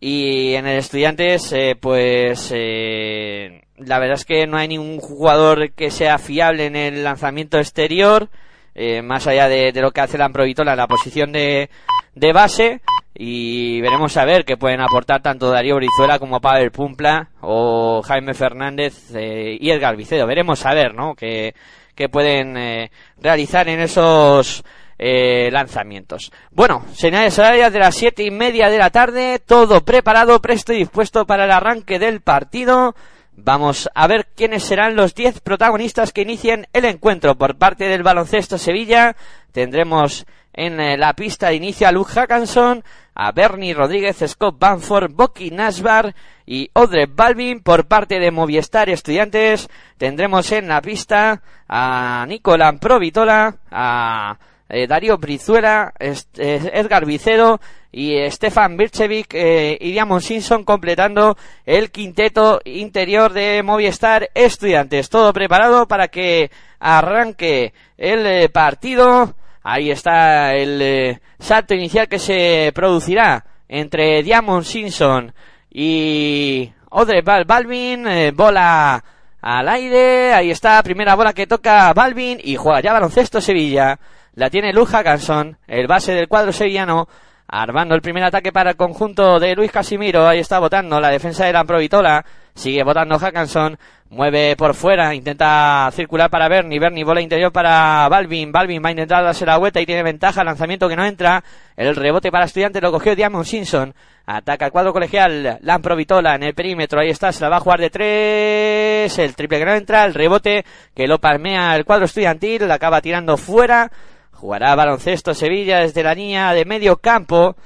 Y 0.00 0.54
en 0.54 0.66
el 0.66 0.78
Estudiantes, 0.78 1.52
eh, 1.52 1.76
pues 1.78 2.52
eh, 2.54 3.62
la 3.78 3.98
verdad 3.98 4.14
es 4.14 4.24
que 4.24 4.46
no 4.46 4.56
hay 4.56 4.68
ningún 4.68 4.98
jugador 5.00 5.72
que 5.72 5.90
sea 5.90 6.18
fiable 6.18 6.66
en 6.66 6.76
el 6.76 7.02
lanzamiento 7.02 7.58
exterior, 7.58 8.28
eh, 8.76 9.02
más 9.02 9.26
allá 9.26 9.48
de, 9.48 9.72
lo 9.74 9.90
que 9.90 10.00
hace 10.00 10.18
la 10.18 10.26
Amprovitola 10.26 10.72
en 10.72 10.78
la 10.78 10.86
posición 10.86 11.32
de, 11.32 11.68
de 12.14 12.32
base. 12.32 12.80
Y 13.20 13.80
veremos 13.80 14.16
a 14.16 14.24
ver 14.24 14.44
qué 14.44 14.56
pueden 14.56 14.80
aportar 14.80 15.20
tanto 15.20 15.50
Darío 15.50 15.74
Brizuela 15.74 16.20
como 16.20 16.40
Pavel 16.40 16.70
Pumpla 16.70 17.30
o 17.40 18.00
Jaime 18.02 18.32
Fernández 18.32 19.10
y 19.12 19.70
Edgar 19.70 19.96
Vicedo. 19.96 20.24
Veremos 20.24 20.64
a 20.64 20.72
ver, 20.72 20.94
¿no? 20.94 21.16
Que, 21.16 21.52
que 21.96 22.08
pueden 22.08 22.88
realizar 23.20 23.68
en 23.68 23.80
esos 23.80 24.62
eh, 24.98 25.48
lanzamientos. 25.52 26.32
Bueno, 26.50 26.84
señales 26.92 27.38
horarias 27.38 27.72
de 27.72 27.78
las 27.78 27.94
siete 27.94 28.24
y 28.24 28.30
media 28.30 28.68
de 28.68 28.78
la 28.78 28.90
tarde, 28.90 29.38
todo 29.38 29.84
preparado, 29.84 30.40
presto 30.40 30.72
y 30.72 30.78
dispuesto 30.78 31.26
para 31.26 31.44
el 31.44 31.52
arranque 31.52 31.98
del 31.98 32.20
partido. 32.20 32.94
Vamos 33.40 33.88
a 33.94 34.08
ver 34.08 34.26
quiénes 34.34 34.64
serán 34.64 34.96
los 34.96 35.14
diez 35.14 35.40
protagonistas 35.40 36.12
que 36.12 36.22
inicien 36.22 36.66
el 36.72 36.84
encuentro 36.84 37.38
por 37.38 37.56
parte 37.56 37.84
del 37.84 38.02
baloncesto 38.02 38.58
Sevilla. 38.58 39.14
Tendremos 39.52 40.26
en 40.52 40.80
eh, 40.80 40.96
la 40.98 41.12
pista 41.14 41.48
de 41.48 41.54
inicio 41.54 41.86
a 41.86 41.92
Luke 41.92 42.10
Hackanson, 42.12 42.82
a 43.14 43.30
Bernie 43.30 43.74
Rodríguez, 43.74 44.24
Scott 44.26 44.58
Banford, 44.58 45.12
Boki 45.12 45.52
Nasbar 45.52 46.16
y 46.44 46.68
Odre 46.72 47.06
Balvin 47.06 47.62
por 47.62 47.86
parte 47.86 48.18
de 48.18 48.32
Movistar 48.32 48.90
Estudiantes. 48.90 49.68
Tendremos 49.96 50.50
en 50.50 50.66
la 50.66 50.82
pista 50.82 51.40
a 51.68 52.26
Nicolás 52.26 52.74
Provitola, 52.80 53.54
a 53.70 54.36
eh, 54.68 54.86
Darío 54.86 55.16
Brizuela, 55.16 55.92
Edgar 55.98 57.06
Vicedo 57.06 57.60
y 57.90 58.18
Stefan 58.30 58.76
Birchevic 58.76 59.32
eh, 59.32 59.78
y 59.80 59.92
Diamond 59.92 60.20
Simpson 60.20 60.64
completando 60.64 61.36
el 61.64 61.90
quinteto 61.90 62.60
interior 62.64 63.32
de 63.32 63.62
Movistar 63.62 64.28
Estudiantes. 64.34 65.08
Todo 65.08 65.32
preparado 65.32 65.88
para 65.88 66.08
que 66.08 66.50
arranque 66.78 67.72
el 67.96 68.26
eh, 68.26 68.48
partido. 68.50 69.34
Ahí 69.62 69.90
está 69.90 70.54
el 70.54 71.18
salto 71.38 71.74
inicial 71.74 72.08
que 72.08 72.18
se 72.18 72.70
producirá 72.74 73.44
entre 73.68 74.22
Diamond 74.22 74.64
Simpson 74.64 75.32
y 75.70 76.70
Odre 76.90 77.22
Balvin. 77.22 78.34
bola 78.34 79.02
al 79.40 79.68
aire. 79.68 80.32
Ahí 80.34 80.50
está, 80.50 80.82
primera 80.82 81.14
bola 81.14 81.32
que 81.32 81.46
toca 81.46 81.92
Balvin 81.92 82.38
y 82.42 82.56
juega 82.56 82.80
ya 82.80 82.92
baloncesto 82.92 83.40
Sevilla. 83.40 83.98
La 84.38 84.50
tiene 84.50 84.72
Luz 84.72 84.90
Hackanson, 84.90 85.58
el 85.66 85.88
base 85.88 86.14
del 86.14 86.28
cuadro 86.28 86.52
sevillano, 86.52 87.08
armando 87.48 87.96
el 87.96 88.00
primer 88.00 88.22
ataque 88.22 88.52
para 88.52 88.70
el 88.70 88.76
conjunto 88.76 89.40
de 89.40 89.56
Luis 89.56 89.72
Casimiro. 89.72 90.28
Ahí 90.28 90.38
está 90.38 90.60
votando 90.60 91.00
la 91.00 91.08
defensa 91.08 91.44
de 91.44 91.52
la 91.52 91.64
Provitola. 91.64 92.24
Sigue 92.54 92.84
votando 92.84 93.18
Hackanson. 93.18 93.76
Mueve 94.10 94.54
por 94.54 94.74
fuera. 94.74 95.12
Intenta 95.12 95.90
circular 95.92 96.30
para 96.30 96.48
Bernie. 96.48 96.78
Bernie 96.78 97.02
bola 97.02 97.20
interior 97.20 97.50
para 97.50 98.08
Balvin. 98.08 98.52
Balvin 98.52 98.80
va 98.80 98.90
a 98.90 98.92
intentar 98.92 99.24
darse 99.24 99.44
la 99.44 99.58
vuelta 99.58 99.80
y 99.80 99.86
tiene 99.86 100.04
ventaja. 100.04 100.44
Lanzamiento 100.44 100.88
que 100.88 100.94
no 100.94 101.04
entra. 101.04 101.42
El 101.76 101.96
rebote 101.96 102.30
para 102.30 102.44
estudiante 102.44 102.80
lo 102.80 102.92
cogió 102.92 103.16
Diamond 103.16 103.44
Simpson. 103.44 103.92
Ataca 104.24 104.66
el 104.66 104.70
cuadro 104.70 104.92
colegial. 104.92 105.58
Lamprovitola 105.62 106.36
en 106.36 106.44
el 106.44 106.54
perímetro. 106.54 107.00
Ahí 107.00 107.10
está. 107.10 107.32
Se 107.32 107.42
la 107.42 107.48
va 107.48 107.56
a 107.56 107.60
jugar 107.60 107.80
de 107.80 107.90
tres. 107.90 109.18
El 109.18 109.34
triple 109.34 109.58
que 109.58 109.64
no 109.64 109.74
entra. 109.74 110.04
El 110.04 110.14
rebote 110.14 110.64
que 110.94 111.08
lo 111.08 111.18
palmea 111.18 111.74
el 111.74 111.84
cuadro 111.84 112.04
estudiantil. 112.04 112.68
La 112.68 112.74
acaba 112.74 113.00
tirando 113.00 113.36
fuera. 113.36 113.90
Jugará 114.38 114.76
baloncesto 114.76 115.34
Sevilla 115.34 115.80
desde 115.80 116.04
la 116.04 116.14
línea 116.14 116.52
de 116.52 116.64
medio 116.64 116.98
campo. 116.98 117.56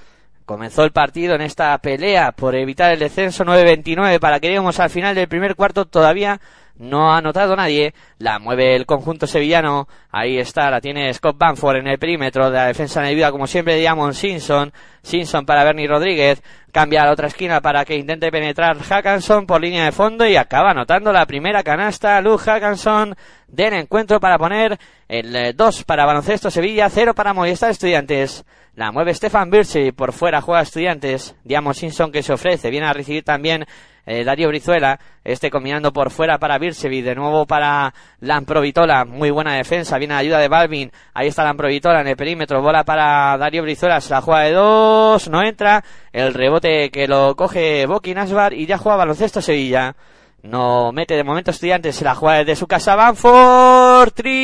Comenzó 0.47 0.85
el 0.85 0.91
partido 0.91 1.35
en 1.35 1.43
esta 1.43 1.77
pelea 1.77 2.33
por 2.33 2.55
evitar 2.55 2.91
el 2.91 2.99
descenso 2.99 3.45
9-29 3.45 4.19
para 4.19 4.41
que 4.41 4.47
lleguemos 4.47 4.81
al 4.81 4.89
final 4.89 5.15
del 5.15 5.29
primer 5.29 5.55
cuarto. 5.55 5.85
Todavía 5.85 6.41
no 6.77 7.13
ha 7.13 7.19
anotado 7.19 7.55
nadie. 7.57 7.93
La 8.17 8.39
mueve 8.39 8.75
el 8.75 8.87
conjunto 8.87 9.27
sevillano. 9.27 9.87
Ahí 10.15 10.37
está, 10.37 10.71
la 10.71 10.79
tiene 10.79 11.13
Scott 11.15 11.39
Banford 11.39 11.79
en 11.79 11.87
el 11.87 11.99
perímetro 11.99 12.51
de 12.51 12.59
la 12.59 12.67
defensa 12.67 13.01
vida 13.01 13.31
como 13.31 13.47
siempre, 13.47 13.77
Diamond 13.77 14.13
Simpson. 14.13 14.71
Simpson 15.03 15.47
para 15.47 15.65
Bernie 15.65 15.89
Rodríguez. 15.89 16.43
Cambia 16.71 17.01
a 17.01 17.07
la 17.07 17.13
otra 17.13 17.29
esquina 17.29 17.63
para 17.63 17.87
que 17.87 17.97
intente 17.97 18.31
penetrar 18.31 18.79
Hackanson 18.79 19.47
por 19.47 19.63
línea 19.63 19.87
de 19.87 19.93
fondo 19.93 20.27
y 20.27 20.37
acaba 20.37 20.73
anotando 20.73 21.15
la 21.15 21.25
primera 21.25 21.63
canasta. 21.63 22.21
Luke 22.21 22.45
Hackanson 22.45 23.17
del 23.49 23.73
encuentro 23.73 24.21
para 24.21 24.37
poner 24.37 24.79
el 25.09 25.57
2 25.57 25.81
eh, 25.81 25.85
para 25.87 26.05
Baloncesto 26.05 26.51
Sevilla, 26.51 26.91
0 26.91 27.15
para 27.15 27.33
Movistar 27.33 27.71
Estudiantes. 27.71 28.45
La 28.75 28.93
mueve 28.93 29.15
Stefan 29.15 29.51
Birsi, 29.51 29.93
por 29.93 30.13
fuera 30.13 30.43
juega 30.43 30.61
Estudiantes. 30.61 31.35
Diamond 31.43 31.75
Simpson 31.75 32.13
que 32.13 32.23
se 32.23 32.35
ofrece, 32.35 32.71
viene 32.71 32.87
a 32.87 32.93
recibir 32.93 33.25
también 33.25 33.65
eh, 34.05 34.25
Darío 34.25 34.49
Brizuela, 34.49 34.99
este 35.23 35.51
combinando 35.51 35.93
por 35.93 36.11
fuera 36.11 36.39
para 36.39 36.59
Birsevi, 36.59 37.03
de 37.03 37.15
nuevo 37.15 37.47
para 37.47 37.95
Lamprovitola, 38.21 39.05
muy 39.05 39.31
buena 39.31 39.55
defensa, 39.55 39.99
viene 40.03 40.15
la 40.15 40.21
ayuda 40.21 40.39
de 40.39 40.49
Balvin, 40.49 40.91
ahí 41.15 41.29
está 41.29 41.45
Lamprovitola 41.45 42.01
en 42.01 42.09
el 42.09 42.17
perímetro, 42.17 42.61
bola 42.61 42.83
para 42.85 43.39
Darío 43.39 43.63
Brizuela, 43.63 44.01
se 44.01 44.11
la 44.11 44.21
juega 44.21 44.43
de 44.43 44.53
dos, 44.53 45.29
no 45.29 45.43
entra, 45.43 45.85
el 46.13 46.35
rebote 46.35 46.91
que 46.91 47.07
lo 47.07 47.37
coge 47.37 47.87
Boki 47.87 48.13
Nasbar 48.15 48.53
y 48.53 48.67
ya 48.67 48.79
juega 48.79 48.97
baloncesto 48.97 49.41
Sevilla. 49.41 49.95
No 50.43 50.91
mete 50.91 51.15
de 51.15 51.23
momento 51.23 51.53
estudiantes, 51.53 52.03
la 52.03 52.17
juega 52.17 52.39
desde 52.39 52.57
su 52.57 52.67
casa. 52.67 52.97
Banford, 52.97 54.11
triple 54.11 54.43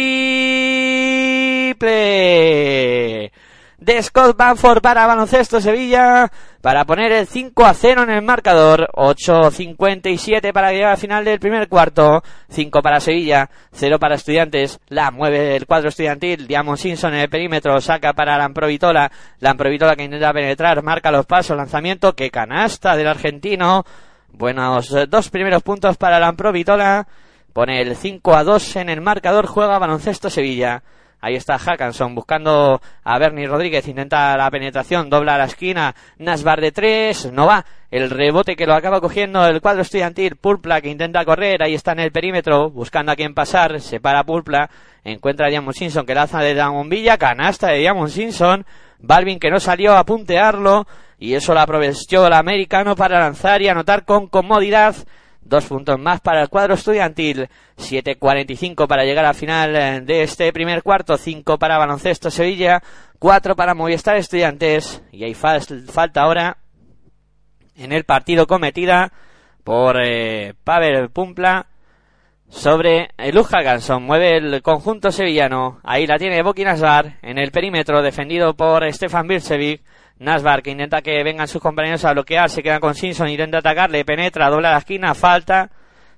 de 3.79 4.03
Scott 4.03 4.37
Banford 4.37 4.83
para 4.83 5.07
Baloncesto 5.07 5.61
Sevilla 5.61 6.31
para 6.61 6.85
poner 6.85 7.13
el 7.13 7.27
5 7.29 7.65
a 7.65 7.75
0 7.75 8.03
en 8.03 8.11
el 8.11 8.23
marcador. 8.23 8.89
8.57 8.93 10.53
para 10.53 10.73
llegar 10.73 10.91
al 10.91 10.99
final 10.99 11.25
del 11.25 11.39
primer 11.39 11.69
cuarto. 11.69 12.23
5 12.49 12.83
para 12.83 13.01
Sevilla, 13.01 13.49
0 13.73 13.99
para 14.01 14.17
Estudiantes. 14.17 14.81
La 14.89 15.11
mueve 15.11 15.57
el 15.57 15.67
cuadro 15.67 15.89
estudiantil. 15.89 16.49
Diamond 16.49 16.79
Simpson 16.79 17.15
en 17.15 17.21
el 17.21 17.31
perímetro. 17.31 17.81
Saca 17.81 18.13
para 18.13 18.37
Lamprovitola. 18.37 19.11
Lamprovitola 19.39 19.95
que 19.95 20.05
intenta 20.05 20.33
penetrar. 20.33 20.83
Marca 20.83 21.13
los 21.13 21.27
pasos. 21.27 21.57
Lanzamiento. 21.57 22.15
Que 22.15 22.31
canasta 22.31 22.97
del 22.97 23.07
argentino. 23.07 23.85
Buenos 24.33 24.95
dos 25.09 25.31
primeros 25.31 25.63
puntos 25.63 25.97
para 25.97 26.19
Lamprovitola. 26.19 27.07
Pone 27.53 27.81
el 27.81 27.97
5 27.97 28.35
a 28.35 28.45
2 28.45 28.77
en 28.77 28.89
el 28.89 29.01
marcador. 29.01 29.47
Juega 29.47 29.79
baloncesto 29.79 30.31
Sevilla. 30.31 30.83
Ahí 31.21 31.35
está 31.35 31.59
Hackanson 31.59 32.15
buscando 32.15 32.81
a 33.03 33.19
Bernie 33.19 33.47
Rodríguez. 33.47 33.89
Intenta 33.89 34.37
la 34.37 34.51
penetración, 34.51 35.11
dobla 35.11 35.37
la 35.37 35.47
esquina. 35.47 35.95
Nasbar 36.19 36.61
de 36.61 36.71
tres, 36.71 37.33
no 37.33 37.47
va. 37.47 37.65
El 37.91 38.11
rebote 38.11 38.55
que 38.55 38.67
lo 38.67 38.75
acaba 38.75 39.01
cogiendo 39.01 39.45
el 39.47 39.61
cuadro 39.61 39.83
estudiantil. 39.83 40.37
Pulpla 40.37 40.81
que 40.81 40.91
intenta 40.91 41.25
correr. 41.25 41.63
Ahí 41.63 41.75
está 41.75 41.93
en 41.93 42.01
el 42.01 42.13
perímetro 42.13 42.71
buscando 42.71 43.11
a 43.11 43.17
quien 43.17 43.35
pasar. 43.35 43.81
Se 43.81 43.99
para 43.99 44.23
Pulpla. 44.25 44.71
Encuentra 45.03 45.47
a 45.47 45.51
Diamond 45.51 45.75
Simpson 45.75 46.07
que 46.07 46.15
lanza 46.15 46.39
de 46.41 46.55
la 46.55 46.69
bombilla. 46.69 47.19
Canasta 47.19 47.69
de 47.69 47.79
Diamond 47.79 48.11
Simpson. 48.11 48.65
Balvin 49.01 49.41
que 49.41 49.51
no 49.51 49.59
salió 49.59 49.97
a 49.97 50.05
puntearlo. 50.05 50.87
Y 51.19 51.35
eso 51.35 51.53
lo 51.53 51.61
aprovechó 51.61 52.29
el 52.29 52.33
americano 52.33 52.95
para 52.95 53.19
lanzar 53.19 53.61
y 53.61 53.69
anotar 53.69 54.05
con 54.05 54.29
comodidad. 54.29 54.95
Dos 55.49 55.65
puntos 55.65 55.99
más 55.99 56.21
para 56.21 56.43
el 56.43 56.51
cuadro 56.51 56.75
estudiantil. 56.75 57.49
7.45 57.79 58.87
para 58.87 59.05
llegar 59.05 59.25
al 59.25 59.35
final 59.35 59.75
eh, 59.75 60.01
de 60.03 60.23
este 60.23 60.53
primer 60.53 60.83
cuarto. 60.83 61.17
5 61.17 61.59
para 61.59 61.79
Baloncesto 61.79 62.31
Sevilla. 62.31 62.83
4 63.19 63.57
para 63.57 63.75
Movistar 63.75 64.17
Estudiantes. 64.17 65.03
Y 65.11 65.25
hay 65.25 65.33
falta 65.33 66.21
ahora 66.21 66.59
en 67.77 67.93
el 67.93 68.05
partido 68.05 68.47
cometida 68.47 69.11
por 69.65 69.97
eh, 70.05 70.53
Pavel 70.65 71.09
Pumpla 71.09 71.67
sobre 72.51 73.09
el 73.17 73.43
Ganson. 73.43 74.03
Mueve 74.03 74.37
el 74.37 74.61
conjunto 74.61 75.11
sevillano. 75.11 75.81
Ahí 75.83 76.07
la 76.07 76.19
tiene 76.19 76.43
Boki 76.43 76.63
en 77.23 77.39
el 77.39 77.51
perímetro 77.53 78.03
defendido 78.03 78.55
por 78.55 78.85
Stefan 78.93 79.27
Bircevic. 79.27 79.83
Nasbar 80.19 80.63
que 80.63 80.71
intenta 80.71 81.01
que 81.01 81.23
vengan 81.23 81.47
sus 81.47 81.63
compañeros 81.63 82.05
a 82.05 82.13
bloquear, 82.13 82.51
se 82.51 82.63
queda 82.63 82.81
con 82.81 82.95
Simpson, 82.95 83.29
intenta 83.29 83.59
atacarle, 83.59 84.05
penetra, 84.05 84.51
dobla 84.51 84.73
la 84.73 84.79
esquina, 84.79 85.15
falta 85.15 85.71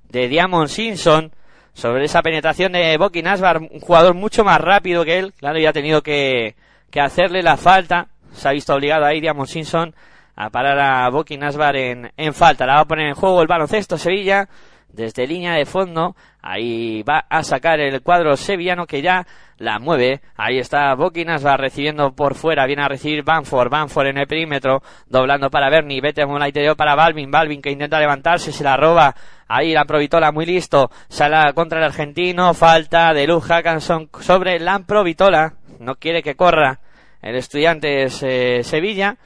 de 0.08 0.28
Diamond 0.28 0.68
Simpson 0.68 1.32
sobre 1.72 2.04
esa 2.04 2.22
penetración 2.22 2.72
de 2.72 2.96
Boki 2.96 3.22
Nasbar, 3.22 3.58
un 3.58 3.80
jugador 3.80 4.14
mucho 4.14 4.42
más 4.42 4.60
rápido 4.60 5.04
que 5.04 5.18
él, 5.18 5.32
claro, 5.34 5.58
ya 5.58 5.70
ha 5.70 5.74
tenido 5.74 6.02
que, 6.02 6.54
hacerle 6.98 7.42
la 7.42 7.56
falta, 7.56 8.08
se 8.32 8.48
ha 8.48 8.52
visto 8.52 8.74
obligado 8.74 9.04
ahí 9.04 9.20
Diamond 9.20 9.48
Simpson 9.48 9.94
a 10.34 10.48
parar 10.50 10.78
a 10.78 11.08
Boki 11.10 11.36
Nasbar 11.36 11.76
en 11.76 12.34
falta, 12.34 12.66
la 12.66 12.76
va 12.76 12.80
a 12.80 12.86
poner 12.86 13.08
en 13.08 13.14
juego 13.14 13.42
el 13.42 13.48
baloncesto 13.48 13.98
Sevilla, 13.98 14.48
desde 14.92 15.26
línea 15.26 15.54
de 15.54 15.66
fondo. 15.66 16.14
Ahí 16.42 17.02
va 17.02 17.26
a 17.28 17.42
sacar 17.42 17.80
el 17.80 18.00
cuadro 18.02 18.36
sevillano 18.36 18.86
que 18.86 19.02
ya 19.02 19.26
la 19.58 19.78
mueve. 19.78 20.20
Ahí 20.36 20.58
está 20.58 20.94
Boquinas, 20.94 21.44
va 21.44 21.56
recibiendo 21.56 22.12
por 22.14 22.34
fuera. 22.34 22.66
Viene 22.66 22.82
a 22.82 22.88
recibir 22.88 23.22
Banford. 23.22 23.70
Banford 23.70 24.08
en 24.08 24.18
el 24.18 24.26
perímetro. 24.26 24.82
Doblando 25.06 25.50
para 25.50 25.70
Bernie. 25.70 26.00
Vete 26.00 26.24
la 26.24 26.48
interior 26.48 26.76
para 26.76 26.94
Balvin. 26.94 27.30
Balvin 27.30 27.60
que 27.60 27.70
intenta 27.70 28.00
levantarse. 28.00 28.52
Se 28.52 28.64
la 28.64 28.76
roba. 28.76 29.14
Ahí 29.48 29.72
la 29.72 29.84
Provitola 29.84 30.32
muy 30.32 30.46
listo. 30.46 30.90
Sala 31.08 31.52
contra 31.52 31.78
el 31.78 31.84
argentino. 31.84 32.54
Falta 32.54 33.12
de 33.12 33.26
Luz 33.26 33.44
Hackanson 33.44 34.08
sobre 34.20 34.58
la 34.58 34.78
Provitola. 34.80 35.54
No 35.78 35.96
quiere 35.96 36.22
que 36.22 36.36
corra. 36.36 36.80
El 37.20 37.36
estudiante 37.36 38.04
es 38.04 38.22
eh, 38.22 38.62
Sevilla. 38.62 39.16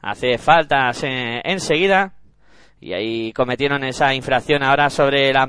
Hace 0.00 0.38
faltas 0.38 1.04
enseguida. 1.04 2.14
Y 2.82 2.94
ahí 2.94 3.32
cometieron 3.32 3.84
esa 3.84 4.12
infracción 4.12 4.64
ahora 4.64 4.90
sobre 4.90 5.32
la. 5.32 5.48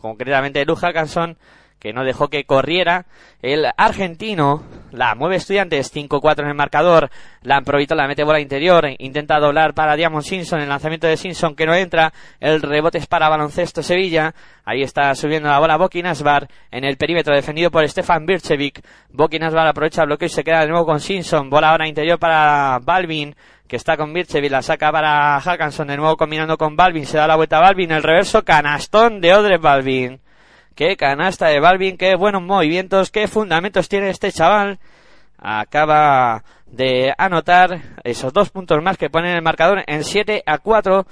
Concretamente 0.00 0.64
Luz 0.64 0.80
Hackanson 0.80 1.36
que 1.78 1.92
no 1.92 2.04
dejó 2.04 2.28
que 2.28 2.44
corriera. 2.44 3.06
El 3.40 3.66
argentino 3.76 4.62
la 4.90 5.14
mueve 5.14 5.36
Estudiantes, 5.36 5.94
5-4 5.94 6.42
en 6.42 6.48
el 6.48 6.54
marcador. 6.54 7.10
La 7.42 7.62
la 7.64 8.08
mete 8.08 8.24
bola 8.24 8.40
interior, 8.40 8.86
intenta 8.98 9.38
doblar 9.38 9.74
para 9.74 9.94
Diamond 9.94 10.24
Simpson. 10.24 10.60
El 10.60 10.68
lanzamiento 10.68 11.06
de 11.06 11.16
Simpson 11.16 11.54
que 11.54 11.66
no 11.66 11.74
entra. 11.74 12.12
El 12.40 12.62
rebote 12.62 12.98
es 12.98 13.06
para 13.06 13.28
baloncesto 13.28 13.82
Sevilla. 13.82 14.34
Ahí 14.64 14.82
está 14.82 15.14
subiendo 15.14 15.48
la 15.48 15.58
bola 15.58 15.76
Boki 15.76 16.02
Nasbar 16.02 16.48
en 16.70 16.84
el 16.84 16.96
perímetro 16.96 17.34
defendido 17.34 17.70
por 17.70 17.88
Stefan 17.88 18.26
Birchevic. 18.26 18.82
Boki 19.10 19.38
Nasbar 19.38 19.68
aprovecha 19.68 20.02
el 20.02 20.08
bloqueo 20.08 20.26
y 20.26 20.30
se 20.30 20.42
queda 20.42 20.60
de 20.60 20.68
nuevo 20.68 20.86
con 20.86 21.00
Simpson. 21.00 21.48
Bola 21.48 21.70
ahora 21.70 21.86
interior 21.86 22.18
para 22.18 22.80
Balvin 22.82 23.34
que 23.68 23.76
está 23.76 23.96
con 23.96 24.12
Birchevic, 24.12 24.50
la 24.50 24.62
saca 24.62 24.90
para 24.90 25.38
Hackanson, 25.40 25.88
de 25.88 25.96
nuevo 25.98 26.16
combinando 26.16 26.56
con 26.56 26.74
Balvin, 26.74 27.04
se 27.06 27.18
da 27.18 27.26
la 27.26 27.36
vuelta 27.36 27.58
a 27.58 27.60
Balvin, 27.60 27.92
el 27.92 28.02
reverso, 28.02 28.42
canastón 28.42 29.20
de 29.20 29.34
Odre 29.34 29.58
Balvin. 29.58 30.20
Qué 30.74 30.96
canasta 30.96 31.48
de 31.48 31.60
Balvin, 31.60 31.98
qué 31.98 32.14
buenos 32.14 32.42
movimientos, 32.42 33.10
qué 33.10 33.28
fundamentos 33.28 33.88
tiene 33.88 34.08
este 34.08 34.32
chaval. 34.32 34.78
Acaba 35.36 36.42
de 36.66 37.12
anotar 37.18 37.80
esos 38.04 38.32
dos 38.32 38.50
puntos 38.50 38.82
más 38.82 38.96
que 38.96 39.10
ponen 39.10 39.36
el 39.36 39.42
marcador 39.42 39.84
en 39.86 40.02
7 40.02 40.42
a 40.46 40.58
4. 40.58 41.06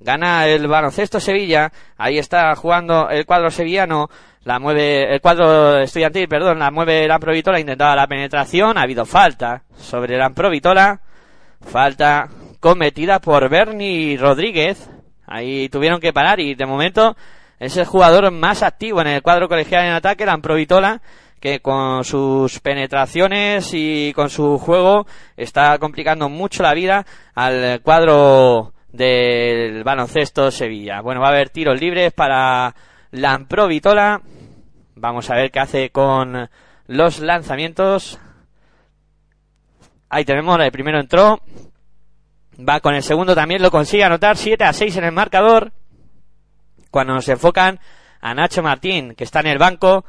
Gana 0.00 0.46
el 0.46 0.66
baloncesto 0.66 1.20
Sevilla. 1.20 1.72
Ahí 1.96 2.18
está 2.18 2.54
jugando 2.56 3.08
el 3.08 3.24
cuadro 3.24 3.50
sevillano. 3.50 4.08
La 4.44 4.58
mueve, 4.58 5.14
el 5.14 5.20
cuadro 5.20 5.78
estudiantil, 5.78 6.28
perdón, 6.28 6.58
la 6.58 6.70
mueve 6.70 7.06
la 7.06 7.18
Provitola. 7.18 7.60
Intentaba 7.60 7.94
la 7.94 8.06
penetración. 8.06 8.76
Ha 8.76 8.82
habido 8.82 9.04
falta 9.04 9.62
sobre 9.76 10.16
la 10.16 10.30
Provitola. 10.30 11.00
Falta 11.64 12.28
cometida 12.60 13.20
por 13.20 13.48
Bernie 13.48 14.16
Rodríguez. 14.16 14.88
Ahí 15.26 15.68
tuvieron 15.68 16.00
que 16.00 16.12
parar 16.12 16.40
y 16.40 16.54
de 16.54 16.66
momento 16.66 17.16
es 17.58 17.76
el 17.76 17.86
jugador 17.86 18.30
más 18.30 18.62
activo 18.62 19.00
en 19.00 19.06
el 19.06 19.22
cuadro 19.22 19.48
colegial 19.48 19.84
en 19.86 19.92
ataque, 19.92 20.26
la 20.26 20.38
Provitola, 20.38 21.00
que 21.40 21.60
con 21.60 22.04
sus 22.04 22.60
penetraciones 22.60 23.70
y 23.72 24.12
con 24.14 24.30
su 24.30 24.58
juego 24.58 25.06
está 25.36 25.78
complicando 25.78 26.28
mucho 26.28 26.62
la 26.62 26.74
vida 26.74 27.06
al 27.34 27.80
cuadro 27.82 28.72
del 28.92 29.82
baloncesto 29.84 30.50
Sevilla. 30.50 31.00
Bueno, 31.00 31.20
va 31.20 31.28
a 31.28 31.30
haber 31.30 31.50
tiros 31.50 31.80
libres 31.80 32.12
para 32.12 32.74
la 33.10 33.38
Provitola. 33.48 34.20
Vamos 34.94 35.30
a 35.30 35.34
ver 35.34 35.50
qué 35.50 35.60
hace 35.60 35.90
con 35.90 36.48
los 36.86 37.20
lanzamientos. 37.20 38.20
Ahí 40.14 40.26
tenemos, 40.26 40.60
el 40.60 40.70
primero 40.70 41.00
entró. 41.00 41.40
Va 42.68 42.80
con 42.80 42.94
el 42.94 43.02
segundo 43.02 43.34
también, 43.34 43.62
lo 43.62 43.70
consigue 43.70 44.04
anotar 44.04 44.36
7 44.36 44.62
a 44.62 44.74
6 44.74 44.98
en 44.98 45.04
el 45.04 45.12
marcador 45.12 45.72
cuando 46.90 47.14
nos 47.14 47.26
enfocan 47.30 47.80
a 48.20 48.34
Nacho 48.34 48.62
Martín, 48.62 49.14
que 49.14 49.24
está 49.24 49.40
en 49.40 49.46
el 49.46 49.56
banco 49.56 50.04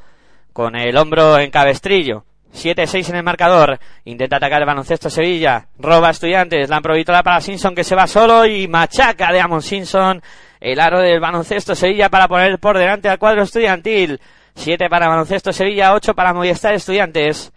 con 0.52 0.76
el 0.76 0.98
hombro 0.98 1.40
en 1.40 1.50
cabestrillo. 1.50 2.26
7-6 2.54 3.12
en 3.12 3.16
el 3.16 3.24
marcador. 3.24 3.80
Intenta 4.04 4.36
atacar 4.36 4.62
el 4.62 4.68
baloncesto 4.68 5.10
Sevilla. 5.10 5.68
Roba 5.80 6.10
estudiantes. 6.10 6.70
La 6.70 6.82
la 6.84 7.24
para 7.24 7.40
Simpson 7.40 7.74
que 7.74 7.86
se 7.86 7.96
va 7.96 8.06
solo 8.06 8.46
y 8.46 8.68
machaca 8.68 9.32
de 9.32 9.40
Amon 9.40 9.62
Simpson. 9.62 10.22
El 10.60 10.82
aro 10.82 11.00
del 11.00 11.22
baloncesto 11.22 11.76
Sevilla 11.76 12.10
para 12.10 12.28
poner 12.28 12.60
por 12.60 12.78
delante 12.78 13.08
al 13.08 13.18
cuadro 13.18 13.44
estudiantil. 13.44 14.20
7 14.54 14.90
para 14.90 15.08
baloncesto 15.08 15.54
Sevilla, 15.54 15.94
8 15.94 16.14
para 16.14 16.34
Movistar 16.34 16.74
Estudiantes. 16.76 17.54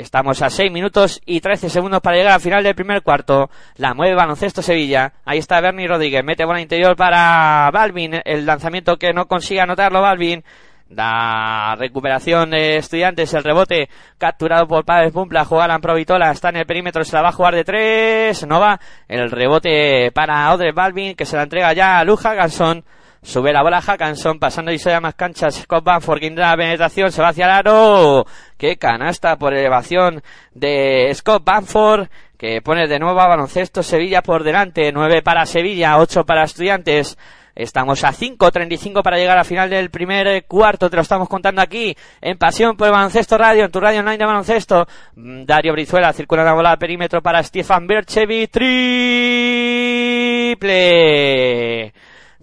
Estamos 0.00 0.40
a 0.40 0.48
6 0.48 0.72
minutos 0.72 1.20
y 1.26 1.42
13 1.42 1.68
segundos 1.68 2.00
para 2.00 2.16
llegar 2.16 2.32
al 2.32 2.40
final 2.40 2.64
del 2.64 2.74
primer 2.74 3.02
cuarto. 3.02 3.50
La 3.76 3.92
mueve 3.92 4.14
baloncesto 4.14 4.62
Sevilla. 4.62 5.12
Ahí 5.26 5.36
está 5.36 5.60
Bernie 5.60 5.86
Rodríguez. 5.86 6.24
Mete 6.24 6.46
bola 6.46 6.62
interior 6.62 6.96
para 6.96 7.70
Balvin. 7.70 8.18
El 8.24 8.46
lanzamiento 8.46 8.96
que 8.96 9.12
no 9.12 9.28
consigue 9.28 9.60
anotarlo 9.60 10.00
Balvin. 10.00 10.42
La 10.88 11.76
recuperación 11.78 12.50
de 12.50 12.78
estudiantes, 12.78 13.34
el 13.34 13.44
rebote 13.44 13.90
capturado 14.16 14.66
por 14.66 14.86
Padres 14.86 15.12
Pumpla, 15.12 15.46
la 15.68 15.78
Provitola, 15.78 16.30
está 16.32 16.48
en 16.48 16.56
el 16.56 16.66
perímetro, 16.66 17.04
se 17.04 17.14
la 17.14 17.22
va 17.22 17.28
a 17.28 17.32
jugar 17.32 17.54
de 17.54 17.62
tres, 17.62 18.44
no 18.44 18.58
va, 18.58 18.80
el 19.06 19.30
rebote 19.30 20.10
para 20.12 20.52
Odre 20.52 20.72
Balvin, 20.72 21.14
que 21.14 21.26
se 21.26 21.36
la 21.36 21.44
entrega 21.44 21.72
ya 21.74 22.00
a 22.00 22.04
Luja 22.04 22.34
Gansón, 22.34 22.84
Sube 23.22 23.52
la 23.52 23.62
bola 23.62 23.82
Hackanson, 23.82 24.38
pasando 24.38 24.72
y 24.72 24.78
se 24.78 24.98
más 24.98 25.14
canchas. 25.14 25.54
Scott 25.56 25.84
Banford, 25.84 26.20
que 26.20 26.30
la 26.30 26.56
penetración, 26.56 27.12
se 27.12 27.20
va 27.20 27.28
hacia 27.28 27.44
el 27.44 27.50
aro. 27.50 28.24
Qué 28.56 28.78
canasta 28.78 29.36
por 29.36 29.52
elevación 29.52 30.22
de 30.54 31.10
Scott 31.14 31.44
Banford, 31.44 32.08
que 32.38 32.62
pone 32.62 32.88
de 32.88 32.98
nuevo 32.98 33.20
a 33.20 33.28
baloncesto 33.28 33.82
Sevilla 33.82 34.22
por 34.22 34.42
delante. 34.42 34.90
9 34.90 35.20
para 35.22 35.44
Sevilla, 35.44 35.98
8 35.98 36.24
para 36.24 36.44
Estudiantes. 36.44 37.18
Estamos 37.54 38.04
a 38.04 38.12
5.35 38.12 39.02
para 39.02 39.18
llegar 39.18 39.36
al 39.36 39.44
final 39.44 39.68
del 39.68 39.90
primer 39.90 40.46
cuarto. 40.46 40.88
Te 40.88 40.96
lo 40.96 41.02
estamos 41.02 41.28
contando 41.28 41.60
aquí 41.60 41.94
en 42.22 42.38
Pasión 42.38 42.74
por 42.74 42.86
el 42.86 42.94
Baloncesto 42.94 43.36
Radio, 43.36 43.66
en 43.66 43.70
tu 43.70 43.80
radio 43.80 44.00
online 44.00 44.16
de 44.16 44.24
baloncesto. 44.24 44.86
Mm, 45.16 45.44
Dario 45.44 45.74
Brizuela 45.74 46.14
circula 46.14 46.42
la 46.42 46.54
bola 46.54 46.70
al 46.70 46.78
perímetro 46.78 47.20
para 47.20 47.42
Stefan 47.42 47.86
Berchevi. 47.86 48.46
Triple 48.46 48.80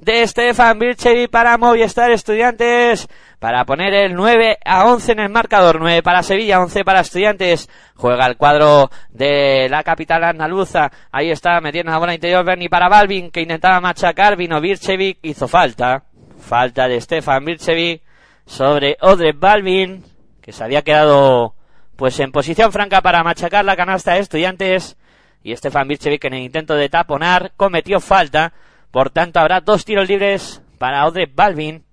de 0.08 0.26
Stefan 0.26 0.80
Birchevi 0.80 1.28
para 1.28 1.58
Movistar 1.58 2.12
Estudiantes 2.12 3.10
para 3.40 3.66
poner 3.66 3.94
el 3.94 4.14
9 4.14 4.58
a 4.64 4.86
11 4.86 5.12
en 5.12 5.20
el 5.20 5.30
marcador, 5.30 5.82
9 5.82 6.02
para 6.02 6.24
Sevilla, 6.24 6.62
11 6.62 6.86
para 6.86 7.02
Estudiantes. 7.02 7.70
Juega 7.94 8.26
el 8.26 8.38
cuadro 8.38 8.90
de 9.10 9.68
la 9.70 9.84
capital 9.84 10.24
andaluza. 10.24 10.90
Ahí 11.12 11.30
está 11.30 11.60
metiendo 11.60 11.92
la 11.92 11.98
bola 11.98 12.14
interior 12.14 12.46
Berni 12.46 12.70
para 12.70 12.88
Balvin 12.88 13.32
que 13.32 13.42
intentaba 13.42 13.82
machacar, 13.82 14.38
vino 14.38 14.62
Birchevi, 14.62 15.20
hizo 15.24 15.50
falta. 15.50 16.06
Falta 16.40 16.88
de 16.88 17.02
Stefan 17.02 17.44
Birchevi 17.44 18.02
sobre 18.46 18.96
Odre 19.02 19.34
Balvin 19.34 20.06
que 20.42 20.54
se 20.54 20.64
había 20.64 20.84
quedado 20.84 21.54
pues 21.98 22.18
en 22.22 22.32
posición 22.32 22.72
franca 22.72 23.02
para 23.02 23.26
machacar 23.26 23.66
la 23.66 23.76
canasta 23.76 24.14
de 24.14 24.20
Estudiantes 24.20 24.96
y 25.44 25.54
Stefan 25.54 25.90
Birchevi 25.90 26.18
que 26.18 26.28
en 26.28 26.36
el 26.36 26.44
intento 26.44 26.76
de 26.76 26.88
taponar 26.88 27.52
cometió 27.58 28.00
falta 28.00 28.54
por 28.92 29.10
tanto, 29.10 29.40
habrá 29.40 29.62
dos 29.62 29.86
tiros 29.86 30.08
libres 30.08 30.62
para 30.78 31.06
Odre 31.06 31.30
Balvin, 31.34 31.84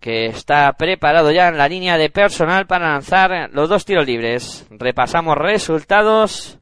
que 0.00 0.26
está 0.26 0.72
preparado 0.74 1.32
ya 1.32 1.48
en 1.48 1.58
la 1.58 1.68
línea 1.68 1.98
de 1.98 2.10
personal 2.10 2.66
para 2.66 2.92
lanzar 2.92 3.50
los 3.52 3.68
dos 3.68 3.84
tiros 3.84 4.06
libres. 4.06 4.66
Repasamos 4.70 5.36
resultados, 5.36 6.58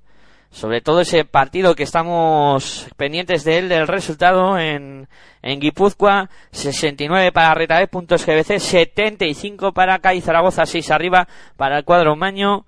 sobre 0.50 0.80
todo 0.80 1.02
ese 1.02 1.24
partido 1.24 1.74
que 1.74 1.82
estamos 1.82 2.86
pendientes 2.96 3.44
de 3.44 3.58
él, 3.58 3.68
del 3.68 3.86
resultado 3.86 4.58
en, 4.58 5.08
en 5.42 5.60
Guipúzcoa, 5.60 6.30
69 6.52 7.30
para 7.32 7.54
Retabé, 7.54 7.88
puntos 7.88 8.24
GBC, 8.24 8.58
75 8.58 9.72
para 9.72 9.98
CAI 9.98 10.22
Zaragoza, 10.22 10.64
6 10.64 10.90
arriba 10.90 11.28
para 11.56 11.78
el 11.78 11.84
cuadro 11.84 12.16
Maño. 12.16 12.64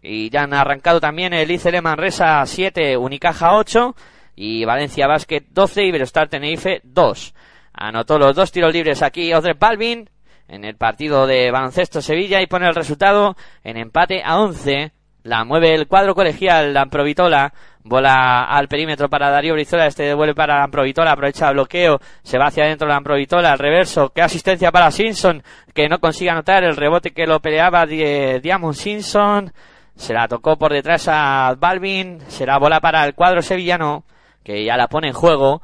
Y 0.00 0.30
ya 0.30 0.42
han 0.42 0.54
arrancado 0.54 1.00
también 1.00 1.32
el 1.32 1.50
ICL 1.50 1.82
Manresa 1.82 2.44
7, 2.44 2.96
Unicaja 2.96 3.56
8 3.56 3.94
y 4.40 4.64
Valencia 4.64 5.08
Basket 5.08 5.42
12 5.50 5.82
y 5.82 5.88
Iberostar 5.88 6.28
Tenerife 6.28 6.80
2. 6.84 7.34
Anotó 7.72 8.18
los 8.20 8.36
dos 8.36 8.52
tiros 8.52 8.72
libres 8.72 9.02
aquí 9.02 9.34
Odre 9.34 9.54
Balvin 9.58 10.08
en 10.46 10.64
el 10.64 10.76
partido 10.76 11.26
de 11.26 11.50
baloncesto 11.50 12.00
Sevilla 12.00 12.40
y 12.40 12.46
pone 12.46 12.68
el 12.68 12.74
resultado 12.76 13.34
en 13.64 13.76
empate 13.76 14.22
a 14.24 14.38
11. 14.38 14.92
La 15.24 15.44
mueve 15.44 15.74
el 15.74 15.88
cuadro 15.88 16.14
colegial, 16.14 16.72
la 16.72 16.82
Amprovitola. 16.82 17.52
Bola 17.82 18.44
al 18.44 18.68
perímetro 18.68 19.08
para 19.08 19.28
Darío 19.28 19.54
Brizola. 19.54 19.86
Este 19.86 20.04
devuelve 20.04 20.36
para 20.36 20.58
la 20.58 20.64
Amprovitola. 20.64 21.12
Aprovecha 21.12 21.48
el 21.48 21.54
bloqueo. 21.54 21.98
Se 22.22 22.38
va 22.38 22.46
hacia 22.46 22.62
adentro 22.62 22.86
la 22.86 22.96
Amprovitola. 22.96 23.50
Al 23.50 23.58
reverso. 23.58 24.10
Qué 24.10 24.22
asistencia 24.22 24.70
para 24.70 24.92
Simpson. 24.92 25.42
Que 25.74 25.88
no 25.88 25.98
consigue 25.98 26.30
anotar 26.30 26.62
el 26.62 26.76
rebote 26.76 27.10
que 27.10 27.26
lo 27.26 27.40
peleaba 27.40 27.86
Diamond 27.86 28.74
Simpson. 28.74 29.52
Se 29.96 30.14
la 30.14 30.28
tocó 30.28 30.56
por 30.56 30.72
detrás 30.72 31.08
a 31.08 31.54
Balvin. 31.58 32.20
Será 32.28 32.58
bola 32.58 32.80
para 32.80 33.04
el 33.04 33.14
cuadro 33.14 33.42
sevillano 33.42 34.04
que 34.48 34.64
ya 34.64 34.78
la 34.78 34.88
pone 34.88 35.08
en 35.08 35.12
juego. 35.12 35.60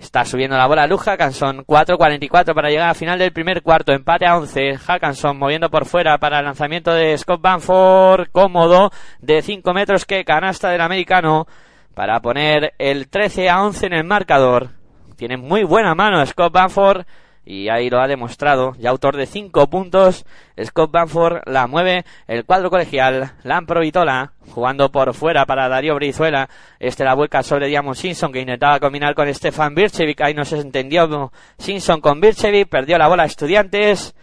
Está 0.00 0.24
subiendo 0.24 0.56
la 0.56 0.66
bola 0.66 0.88
Luz 0.88 1.02
Hackanson, 1.02 1.64
4.44 1.64 2.54
para 2.54 2.68
llegar 2.68 2.88
al 2.88 2.96
final 2.96 3.20
del 3.20 3.32
primer 3.32 3.62
cuarto, 3.62 3.92
empate 3.92 4.26
a 4.26 4.36
11. 4.36 4.78
Hackanson 4.78 5.38
moviendo 5.38 5.70
por 5.70 5.86
fuera 5.86 6.18
para 6.18 6.40
el 6.40 6.44
lanzamiento 6.44 6.92
de 6.92 7.16
Scott 7.16 7.40
Banford, 7.40 8.30
cómodo, 8.32 8.90
de 9.20 9.42
5 9.42 9.72
metros 9.74 10.06
que 10.06 10.24
canasta 10.24 10.70
del 10.70 10.80
americano, 10.80 11.46
para 11.94 12.18
poner 12.20 12.74
el 12.78 13.08
13 13.08 13.48
a 13.48 13.62
11 13.62 13.86
en 13.86 13.92
el 13.92 14.04
marcador. 14.04 14.70
Tiene 15.14 15.36
muy 15.36 15.62
buena 15.62 15.94
mano 15.94 16.26
Scott 16.26 16.52
Banford 16.52 17.06
y 17.44 17.68
ahí 17.68 17.90
lo 17.90 18.00
ha 18.00 18.06
demostrado. 18.06 18.74
Ya 18.78 18.90
autor 18.90 19.16
de 19.16 19.26
cinco 19.26 19.68
puntos, 19.68 20.24
Scott 20.62 20.90
Banford 20.90 21.42
la 21.46 21.66
mueve 21.66 22.04
el 22.26 22.44
cuadro 22.44 22.70
colegial. 22.70 23.32
Lampro 23.42 23.80
Vitola 23.80 24.32
jugando 24.50 24.90
por 24.90 25.14
fuera 25.14 25.46
para 25.46 25.68
Darío 25.68 25.94
Brizuela. 25.94 26.48
Este 26.78 27.04
la 27.04 27.14
vuelca 27.14 27.42
sobre 27.42 27.68
Diamond 27.68 27.96
Simpson 27.96 28.32
que 28.32 28.40
intentaba 28.40 28.78
combinar 28.78 29.14
con 29.14 29.32
Stefan 29.32 29.74
Birchevic. 29.74 30.20
Ahí 30.20 30.34
no 30.34 30.44
se 30.44 30.58
entendió 30.58 31.32
Simpson 31.58 32.00
con 32.00 32.20
Birchevic. 32.20 32.68
Perdió 32.68 32.98
la 32.98 33.08
bola 33.08 33.24
Estudiantes. 33.24 34.14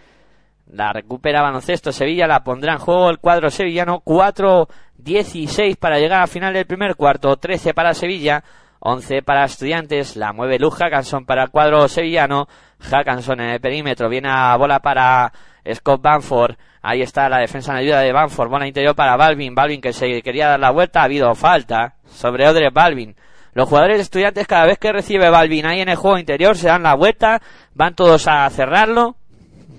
La 0.69 0.91
recupera 0.91 1.41
baloncesto 1.41 1.93
Sevilla, 1.93 2.27
la 2.27 2.43
pondrá 2.43 2.73
en 2.73 2.79
juego 2.79 3.09
el 3.09 3.19
cuadro 3.19 3.49
sevillano. 3.49 4.01
4-16 4.03 5.77
para 5.77 5.97
llegar 5.97 6.21
al 6.21 6.27
final 6.27 6.53
del 6.53 6.65
primer 6.65 6.95
cuarto. 6.95 7.35
13 7.37 7.73
para 7.73 7.93
Sevilla. 7.93 8.43
11 8.79 9.21
para 9.23 9.45
Estudiantes, 9.45 10.15
la 10.15 10.33
mueve 10.33 10.59
Luz 10.59 10.75
Hackanson 10.75 11.25
para 11.25 11.43
el 11.43 11.49
cuadro 11.49 11.87
sevillano. 11.87 12.47
Hackanson 12.79 13.41
en 13.41 13.49
el 13.49 13.59
perímetro, 13.59 14.09
viene 14.09 14.29
a 14.31 14.55
bola 14.57 14.79
para 14.79 15.31
Scott 15.73 16.01
Banford. 16.01 16.55
Ahí 16.81 17.01
está 17.01 17.27
la 17.27 17.39
defensa 17.39 17.71
en 17.71 17.79
ayuda 17.79 18.01
de 18.01 18.13
Banford. 18.13 18.49
Bola 18.49 18.67
interior 18.67 18.95
para 18.95 19.17
Balvin. 19.17 19.55
Balvin 19.55 19.81
que 19.81 19.93
se 19.93 20.21
quería 20.21 20.47
dar 20.47 20.59
la 20.59 20.71
vuelta. 20.71 21.01
Ha 21.01 21.05
habido 21.05 21.33
falta 21.35 21.95
sobre 22.05 22.47
Odre 22.47 22.69
Balvin. 22.69 23.15
Los 23.53 23.67
jugadores 23.67 23.99
estudiantes 23.99 24.47
cada 24.47 24.65
vez 24.65 24.77
que 24.77 24.91
recibe 24.91 25.29
Balvin 25.29 25.65
ahí 25.65 25.81
en 25.81 25.89
el 25.89 25.95
juego 25.95 26.17
interior 26.17 26.55
se 26.55 26.67
dan 26.67 26.83
la 26.83 26.95
vuelta. 26.95 27.41
Van 27.73 27.95
todos 27.95 28.27
a 28.27 28.49
cerrarlo. 28.49 29.15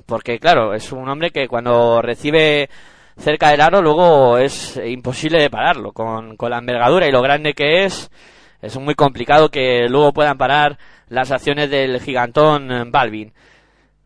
Porque 0.07 0.39
claro, 0.39 0.75
es 0.75 0.91
un 0.93 1.09
hombre 1.09 1.31
que 1.31 1.49
cuando 1.49 2.03
recibe 2.03 2.69
cerca 3.17 3.51
del 3.51 3.61
aro 3.61 3.83
luego 3.83 4.39
es 4.39 4.81
imposible 4.85 5.41
de 5.41 5.51
pararlo. 5.51 5.93
Con, 5.93 6.37
con 6.37 6.51
la 6.51 6.59
envergadura 6.59 7.07
y 7.07 7.13
lo 7.13 7.23
grande 7.23 7.55
que 7.55 7.85
es 7.85 8.11
es 8.61 8.77
muy 8.79 8.95
complicado 8.95 9.51
que 9.51 9.87
luego 9.89 10.13
puedan 10.13 10.37
parar 10.37 10.79
las 11.09 11.31
acciones 11.31 11.71
del 11.71 12.01
gigantón 12.01 12.71
eh, 12.71 12.85
Balvin. 12.87 13.33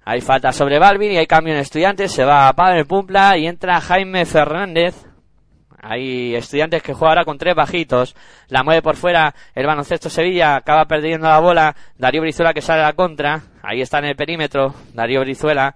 Hay 0.05 0.21
falta 0.21 0.53
sobre 0.53 0.79
Balvin 0.79 1.13
y 1.13 1.17
hay 1.17 1.27
cambio 1.27 1.55
en 1.55 1.61
estudiantes. 1.61 2.13
Se 2.13 2.25
va 2.25 2.49
a 2.49 2.53
Pavel 2.53 2.87
Pumpla 2.87 3.39
y 3.39 3.47
entra 3.47 3.81
Jaime 3.81 4.25
Fernández. 4.25 5.07
Hay 5.81 6.35
estudiantes 6.35 6.83
que 6.83 6.93
juegan 6.93 7.19
ahora 7.19 7.25
con 7.25 7.39
tres 7.39 7.55
bajitos. 7.55 8.15
La 8.49 8.63
mueve 8.63 8.83
por 8.83 8.97
fuera 8.97 9.35
el 9.55 9.67
baloncesto 9.67 10.11
Sevilla. 10.11 10.57
Acaba 10.57 10.85
perdiendo 10.87 11.29
la 11.29 11.39
bola. 11.39 11.75
Darío 11.97 12.21
Brizuela 12.21 12.53
que 12.53 12.61
sale 12.61 12.83
a 12.83 12.87
la 12.87 12.93
contra. 12.93 13.43
Ahí 13.63 13.81
está 13.81 13.99
en 13.99 14.07
el 14.07 14.17
perímetro. 14.17 14.75
Darío 14.93 15.21
Brizuela 15.21 15.75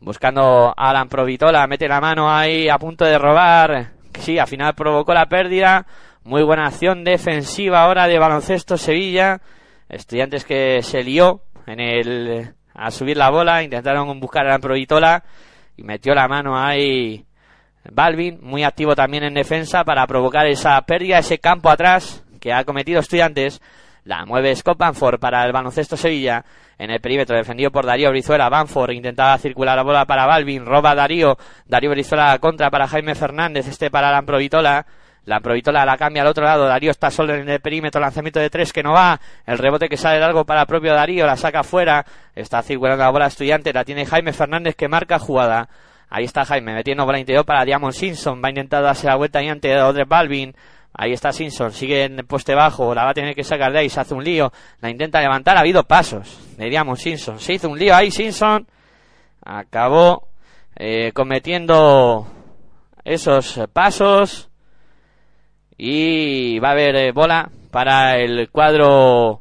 buscando 0.00 0.74
a 0.76 0.90
Alan 0.90 1.08
Provitola. 1.08 1.66
Mete 1.66 1.88
la 1.88 2.00
mano 2.00 2.30
ahí 2.30 2.68
a 2.68 2.78
punto 2.78 3.04
de 3.04 3.18
robar. 3.18 3.92
Sí, 4.18 4.38
al 4.38 4.48
final 4.48 4.74
provocó 4.74 5.14
la 5.14 5.26
pérdida. 5.26 5.86
Muy 6.22 6.42
buena 6.42 6.66
acción 6.66 7.02
defensiva 7.02 7.82
ahora 7.82 8.06
de 8.06 8.18
baloncesto 8.18 8.76
Sevilla. 8.76 9.40
Estudiantes 9.88 10.44
que 10.44 10.82
se 10.82 11.02
lió 11.02 11.40
en 11.66 11.80
el 11.80 12.54
a 12.74 12.90
subir 12.90 13.16
la 13.16 13.30
bola, 13.30 13.62
intentaron 13.62 14.20
buscar 14.20 14.46
a 14.46 14.50
la 14.50 14.58
Provitola 14.58 15.24
y 15.76 15.82
metió 15.82 16.14
la 16.14 16.28
mano 16.28 16.58
ahí 16.58 17.24
Balvin, 17.90 18.38
muy 18.42 18.64
activo 18.64 18.94
también 18.94 19.24
en 19.24 19.32
defensa 19.32 19.82
para 19.82 20.06
provocar 20.06 20.46
esa 20.46 20.78
pérdida, 20.82 21.18
ese 21.18 21.38
campo 21.38 21.70
atrás 21.70 22.22
que 22.38 22.52
ha 22.52 22.64
cometido 22.64 23.00
Estudiantes. 23.00 23.62
La 24.04 24.26
mueve 24.26 24.54
Scott 24.56 24.78
Banford 24.78 25.18
para 25.20 25.44
el 25.44 25.52
baloncesto 25.52 25.96
Sevilla 25.96 26.44
en 26.78 26.90
el 26.90 27.00
perímetro, 27.00 27.36
defendido 27.36 27.70
por 27.70 27.86
Darío 27.86 28.10
Brizuela. 28.10 28.50
Banford 28.50 28.92
intentaba 28.92 29.38
circular 29.38 29.76
la 29.76 29.82
bola 29.82 30.04
para 30.04 30.26
Balvin, 30.26 30.66
roba 30.66 30.94
Darío. 30.94 31.38
Darío 31.66 31.90
Brizuela 31.90 32.38
contra 32.38 32.70
para 32.70 32.88
Jaime 32.88 33.14
Fernández, 33.14 33.68
este 33.68 33.90
para 33.90 34.10
la 34.10 34.22
Provitola. 34.22 34.86
La 35.24 35.40
Provitola 35.40 35.84
la 35.84 35.96
cambia 35.96 36.22
al 36.22 36.28
otro 36.28 36.44
lado. 36.44 36.66
Darío 36.66 36.90
está 36.90 37.10
solo 37.10 37.34
en 37.34 37.48
el 37.48 37.60
perímetro. 37.60 38.00
Lanzamiento 38.00 38.40
de 38.40 38.50
tres 38.50 38.72
que 38.72 38.82
no 38.82 38.92
va. 38.92 39.20
El 39.46 39.58
rebote 39.58 39.88
que 39.88 39.96
sale 39.96 40.18
largo 40.18 40.44
para 40.44 40.66
propio 40.66 40.94
Darío. 40.94 41.26
La 41.26 41.36
saca 41.36 41.62
fuera. 41.62 42.04
Está 42.34 42.62
circulando 42.62 43.04
la 43.04 43.10
bola 43.10 43.26
estudiante. 43.26 43.72
La 43.72 43.84
tiene 43.84 44.06
Jaime 44.06 44.32
Fernández 44.32 44.74
que 44.76 44.88
marca 44.88 45.18
jugada. 45.18 45.68
Ahí 46.08 46.24
está 46.24 46.44
Jaime 46.44 46.74
metiendo 46.74 47.04
bola 47.04 47.18
interior 47.18 47.44
para 47.44 47.64
Diamond 47.64 47.92
Simpson. 47.92 48.42
Va 48.42 48.48
a 48.48 48.50
intentar 48.50 48.82
darse 48.82 49.06
la 49.06 49.16
vuelta 49.16 49.42
y 49.42 49.48
ante 49.48 49.80
Odre 49.80 50.04
Balvin. 50.04 50.54
Ahí 50.92 51.12
está 51.12 51.32
Simpson, 51.32 51.72
sigue 51.72 52.04
en 52.04 52.18
el 52.18 52.26
poste 52.26 52.54
bajo, 52.54 52.94
la 52.94 53.04
va 53.04 53.10
a 53.10 53.14
tener 53.14 53.34
que 53.34 53.44
sacar 53.44 53.72
de 53.72 53.78
ahí, 53.78 53.88
se 53.88 54.00
hace 54.00 54.12
un 54.12 54.24
lío, 54.24 54.52
la 54.80 54.90
intenta 54.90 55.20
levantar, 55.20 55.56
ha 55.56 55.60
habido 55.60 55.84
pasos 55.84 56.56
de 56.56 56.68
Diamond 56.68 56.98
Simpson, 56.98 57.38
se 57.38 57.54
hizo 57.54 57.68
un 57.68 57.78
lío 57.78 57.94
ahí 57.94 58.10
Simpson, 58.10 58.66
acabó 59.44 60.28
eh, 60.74 61.12
cometiendo 61.12 62.26
esos 63.04 63.60
pasos, 63.72 64.49
y 65.82 66.58
va 66.58 66.68
a 66.68 66.72
haber 66.72 66.94
eh, 66.94 67.10
bola 67.10 67.50
para 67.70 68.18
el 68.18 68.50
cuadro 68.50 69.40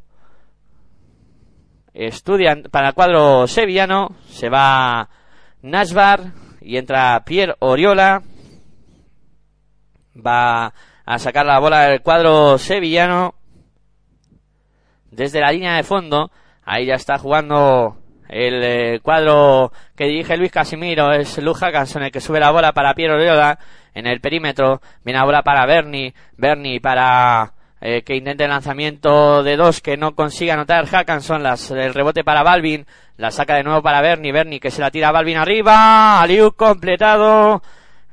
estudian 1.93 2.63
para 2.71 2.88
el 2.88 2.93
cuadro 2.93 3.45
sevillano. 3.45 4.15
Se 4.30 4.47
va 4.47 5.10
Nasbar 5.63 6.32
y 6.62 6.78
entra 6.78 7.21
Pierre 7.25 7.56
Oriola. 7.60 8.21
Va 10.15 10.73
a 11.06 11.19
sacar 11.19 11.45
la 11.45 11.60
bola 11.60 11.89
del 11.89 12.02
cuadro 12.02 12.58
sevillano. 12.58 13.36
Desde 15.12 15.41
la 15.41 15.52
línea 15.52 15.75
de 15.75 15.84
fondo 15.84 16.32
ahí 16.63 16.86
ya 16.86 16.95
está 16.95 17.17
jugando 17.17 17.97
el 18.30 18.63
eh, 18.63 18.99
cuadro 19.02 19.73
que 19.93 20.06
dirige 20.06 20.38
Luis 20.38 20.54
Casimiro. 20.54 21.12
Es 21.12 21.38
Luz 21.39 21.60
Hackanson 21.60 22.04
el 22.04 22.12
que 22.13 22.21
sube 22.21 22.39
la 22.39 22.52
bola 22.52 22.71
para 22.71 22.93
Pierre 22.93 23.15
Oriola 23.15 23.60
en 23.93 24.08
el 24.08 24.21
perímetro. 24.21 24.82
Viene 25.04 25.19
ahora 25.19 25.41
para 25.41 25.65
Bernie. 25.65 26.13
Bernie 26.38 26.80
para 26.80 27.54
eh, 27.82 28.02
que 28.04 28.15
intente 28.15 28.43
el 28.43 28.49
lanzamiento 28.49 29.43
de 29.43 29.56
dos 29.56 29.82
que 29.82 29.97
no 29.97 30.15
consiga 30.15 30.54
anotar 30.54 30.86
Hackanson. 30.86 31.43
Las, 31.43 31.71
el 31.71 31.93
rebote 31.93 32.23
para 32.23 32.43
Balvin. 32.43 32.86
La 33.17 33.32
saca 33.32 33.56
de 33.56 33.63
nuevo 33.63 33.82
para 33.82 34.02
Bernie. 34.02 34.32
Bernie 34.32 34.60
que 34.60 34.71
se 34.71 34.82
la 34.82 34.91
tira 34.91 35.10
a 35.10 35.12
Balvin 35.12 35.38
arriba. 35.38 36.21
Aliu 36.21 36.52
completado. 36.54 37.62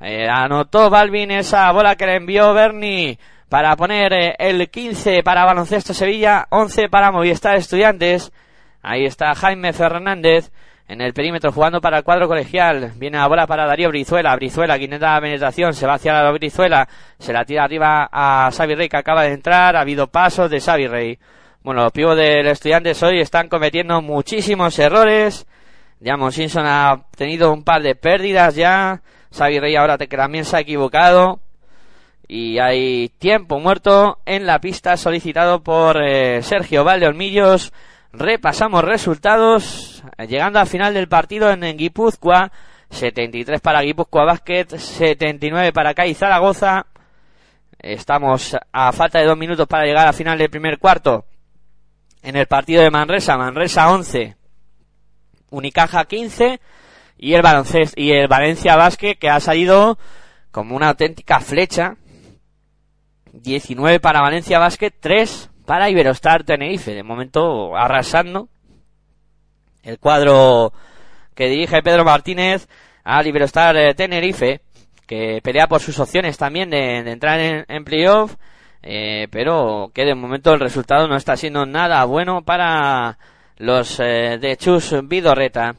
Eh, 0.00 0.28
anotó 0.28 0.90
Balvin 0.90 1.30
esa 1.30 1.70
bola 1.72 1.96
que 1.96 2.06
le 2.06 2.16
envió 2.16 2.52
Bernie 2.52 3.18
para 3.48 3.76
poner 3.76 4.12
eh, 4.12 4.36
el 4.38 4.68
15 4.68 5.22
para 5.22 5.44
Baloncesto 5.44 5.94
Sevilla, 5.94 6.46
11 6.50 6.88
para 6.88 7.12
Movistar 7.12 7.56
Estudiantes. 7.56 8.32
Ahí 8.82 9.04
está 9.04 9.34
Jaime 9.34 9.72
Fernández 9.72 10.50
en 10.88 11.00
el 11.00 11.12
perímetro 11.12 11.50
jugando 11.50 11.80
para 11.80 11.98
el 11.98 12.04
cuadro 12.04 12.28
colegial. 12.28 12.92
Viene 12.96 13.18
la 13.18 13.26
bola 13.26 13.46
para 13.46 13.66
Darío 13.66 13.88
Brizuela. 13.88 14.36
Brizuela 14.36 14.78
que 14.78 14.84
intenta 14.84 15.14
la 15.14 15.20
penetración. 15.20 15.74
Se 15.74 15.86
va 15.86 15.94
hacia 15.94 16.12
la 16.12 16.30
Brizuela. 16.30 16.88
Se 17.18 17.32
la 17.32 17.44
tira 17.44 17.64
arriba 17.64 18.08
a 18.10 18.50
Xavi 18.52 18.74
Rey 18.74 18.88
que 18.88 18.96
acaba 18.96 19.24
de 19.24 19.32
entrar. 19.32 19.76
Ha 19.76 19.80
habido 19.80 20.06
pasos 20.06 20.50
de 20.50 20.60
Xavi 20.60 20.86
Rey. 20.86 21.18
Bueno, 21.62 21.82
los 21.82 21.92
pibos 21.92 22.16
del 22.16 22.46
Estudiantes 22.46 23.02
hoy 23.02 23.20
están 23.20 23.48
cometiendo 23.48 24.00
muchísimos 24.00 24.78
errores. 24.78 25.46
Diamond 25.98 26.32
Simpson 26.32 26.66
ha 26.66 27.06
tenido 27.16 27.52
un 27.52 27.64
par 27.64 27.82
de 27.82 27.96
pérdidas 27.96 28.54
ya. 28.54 29.02
Xavi 29.36 29.58
Rey 29.58 29.74
ahora 29.74 29.98
que 29.98 30.06
también 30.06 30.44
se 30.44 30.56
ha 30.56 30.60
equivocado. 30.60 31.40
Y 32.28 32.58
hay 32.58 33.08
tiempo 33.18 33.58
muerto 33.58 34.18
en 34.24 34.46
la 34.46 34.60
pista 34.60 34.96
solicitado 34.96 35.62
por 35.62 36.00
eh, 36.02 36.42
Sergio 36.42 36.84
Valdeolmillos 36.84 37.72
repasamos 38.16 38.82
resultados, 38.84 39.95
llegando 40.26 40.58
al 40.58 40.66
final 40.66 40.94
del 40.94 41.08
partido 41.08 41.50
en, 41.50 41.76
Guipúzcoa, 41.76 42.50
73 42.90 43.60
para 43.60 43.82
Guipúzcoa 43.82 44.24
Basket, 44.24 44.66
79 44.68 45.72
para 45.72 45.94
CAI 45.94 46.14
Zaragoza. 46.14 46.86
Estamos 47.78 48.56
a 48.72 48.92
falta 48.92 49.18
de 49.18 49.26
dos 49.26 49.36
minutos 49.36 49.66
para 49.66 49.84
llegar 49.84 50.06
al 50.06 50.14
final 50.14 50.38
del 50.38 50.50
primer 50.50 50.78
cuarto. 50.78 51.24
En 52.22 52.36
el 52.36 52.46
partido 52.46 52.82
de 52.82 52.90
Manresa, 52.90 53.36
Manresa 53.36 53.90
11, 53.92 54.36
Unicaja 55.50 56.04
15 56.04 56.60
y 57.18 57.34
el 57.34 57.42
baloncesto 57.42 58.00
y 58.00 58.12
el 58.12 58.28
Valencia 58.28 58.76
Basket 58.76 59.14
que 59.14 59.30
ha 59.30 59.40
salido 59.40 59.98
como 60.50 60.74
una 60.74 60.88
auténtica 60.88 61.40
flecha. 61.40 61.96
19 63.32 64.00
para 64.00 64.22
Valencia 64.22 64.58
Basket, 64.58 64.90
3 64.98 65.50
para 65.66 65.90
Iberostar 65.90 66.44
Tenerife. 66.44 66.94
De 66.94 67.02
momento 67.02 67.76
arrasando 67.76 68.48
el 69.86 69.98
cuadro 69.98 70.72
que 71.34 71.48
dirige 71.48 71.82
Pedro 71.82 72.04
Martínez 72.04 72.68
al 73.04 73.26
Iberostar 73.26 73.76
eh, 73.76 73.94
Tenerife, 73.94 74.60
que 75.06 75.40
pelea 75.42 75.68
por 75.68 75.80
sus 75.80 75.98
opciones 76.00 76.36
también 76.36 76.70
de, 76.70 76.98
entrar 76.98 77.38
en, 77.40 77.84
playoff, 77.84 78.34
eh, 78.82 79.28
pero 79.30 79.90
que 79.94 80.04
de 80.04 80.14
momento 80.14 80.52
el 80.52 80.60
resultado 80.60 81.06
no 81.06 81.16
está 81.16 81.36
siendo 81.36 81.64
nada 81.64 82.04
bueno 82.04 82.42
para 82.42 83.16
los 83.58 84.00
eh, 84.00 84.38
de 84.40 84.56
Chus 84.56 84.94
Vidorreta. 85.04 85.76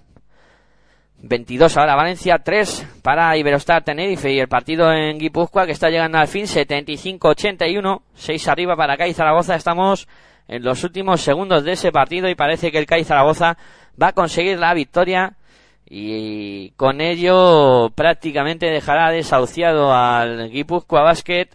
22 1.19 1.75
ahora 1.77 1.95
Valencia, 1.95 2.37
3 2.37 2.99
para 3.01 3.35
Iberostar 3.35 3.83
Tenerife 3.83 4.31
y 4.31 4.39
el 4.39 4.47
partido 4.47 4.93
en 4.93 5.17
Guipúzcoa 5.17 5.65
que 5.65 5.71
está 5.71 5.89
llegando 5.89 6.19
al 6.19 6.27
fin, 6.27 6.45
75-81, 6.45 8.01
6 8.13 8.47
arriba 8.47 8.75
para 8.75 8.95
CAI 8.95 9.13
Zaragoza. 9.13 9.55
Estamos 9.55 10.07
en 10.47 10.63
los 10.63 10.83
últimos 10.83 11.21
segundos 11.21 11.63
de 11.63 11.73
ese 11.73 11.91
partido 11.91 12.29
y 12.29 12.35
parece 12.35 12.71
que 12.71 12.77
el 12.77 12.85
CAI 12.85 13.03
Zaragoza 13.03 13.57
va 14.01 14.07
a 14.09 14.13
conseguir 14.13 14.59
la 14.59 14.73
victoria 14.73 15.35
y 15.89 16.71
con 16.71 17.01
ello 17.01 17.89
prácticamente 17.95 18.67
dejará 18.67 19.09
desahuciado 19.11 19.93
al 19.93 20.49
Guipúzcoa 20.49 21.01
Basket 21.01 21.47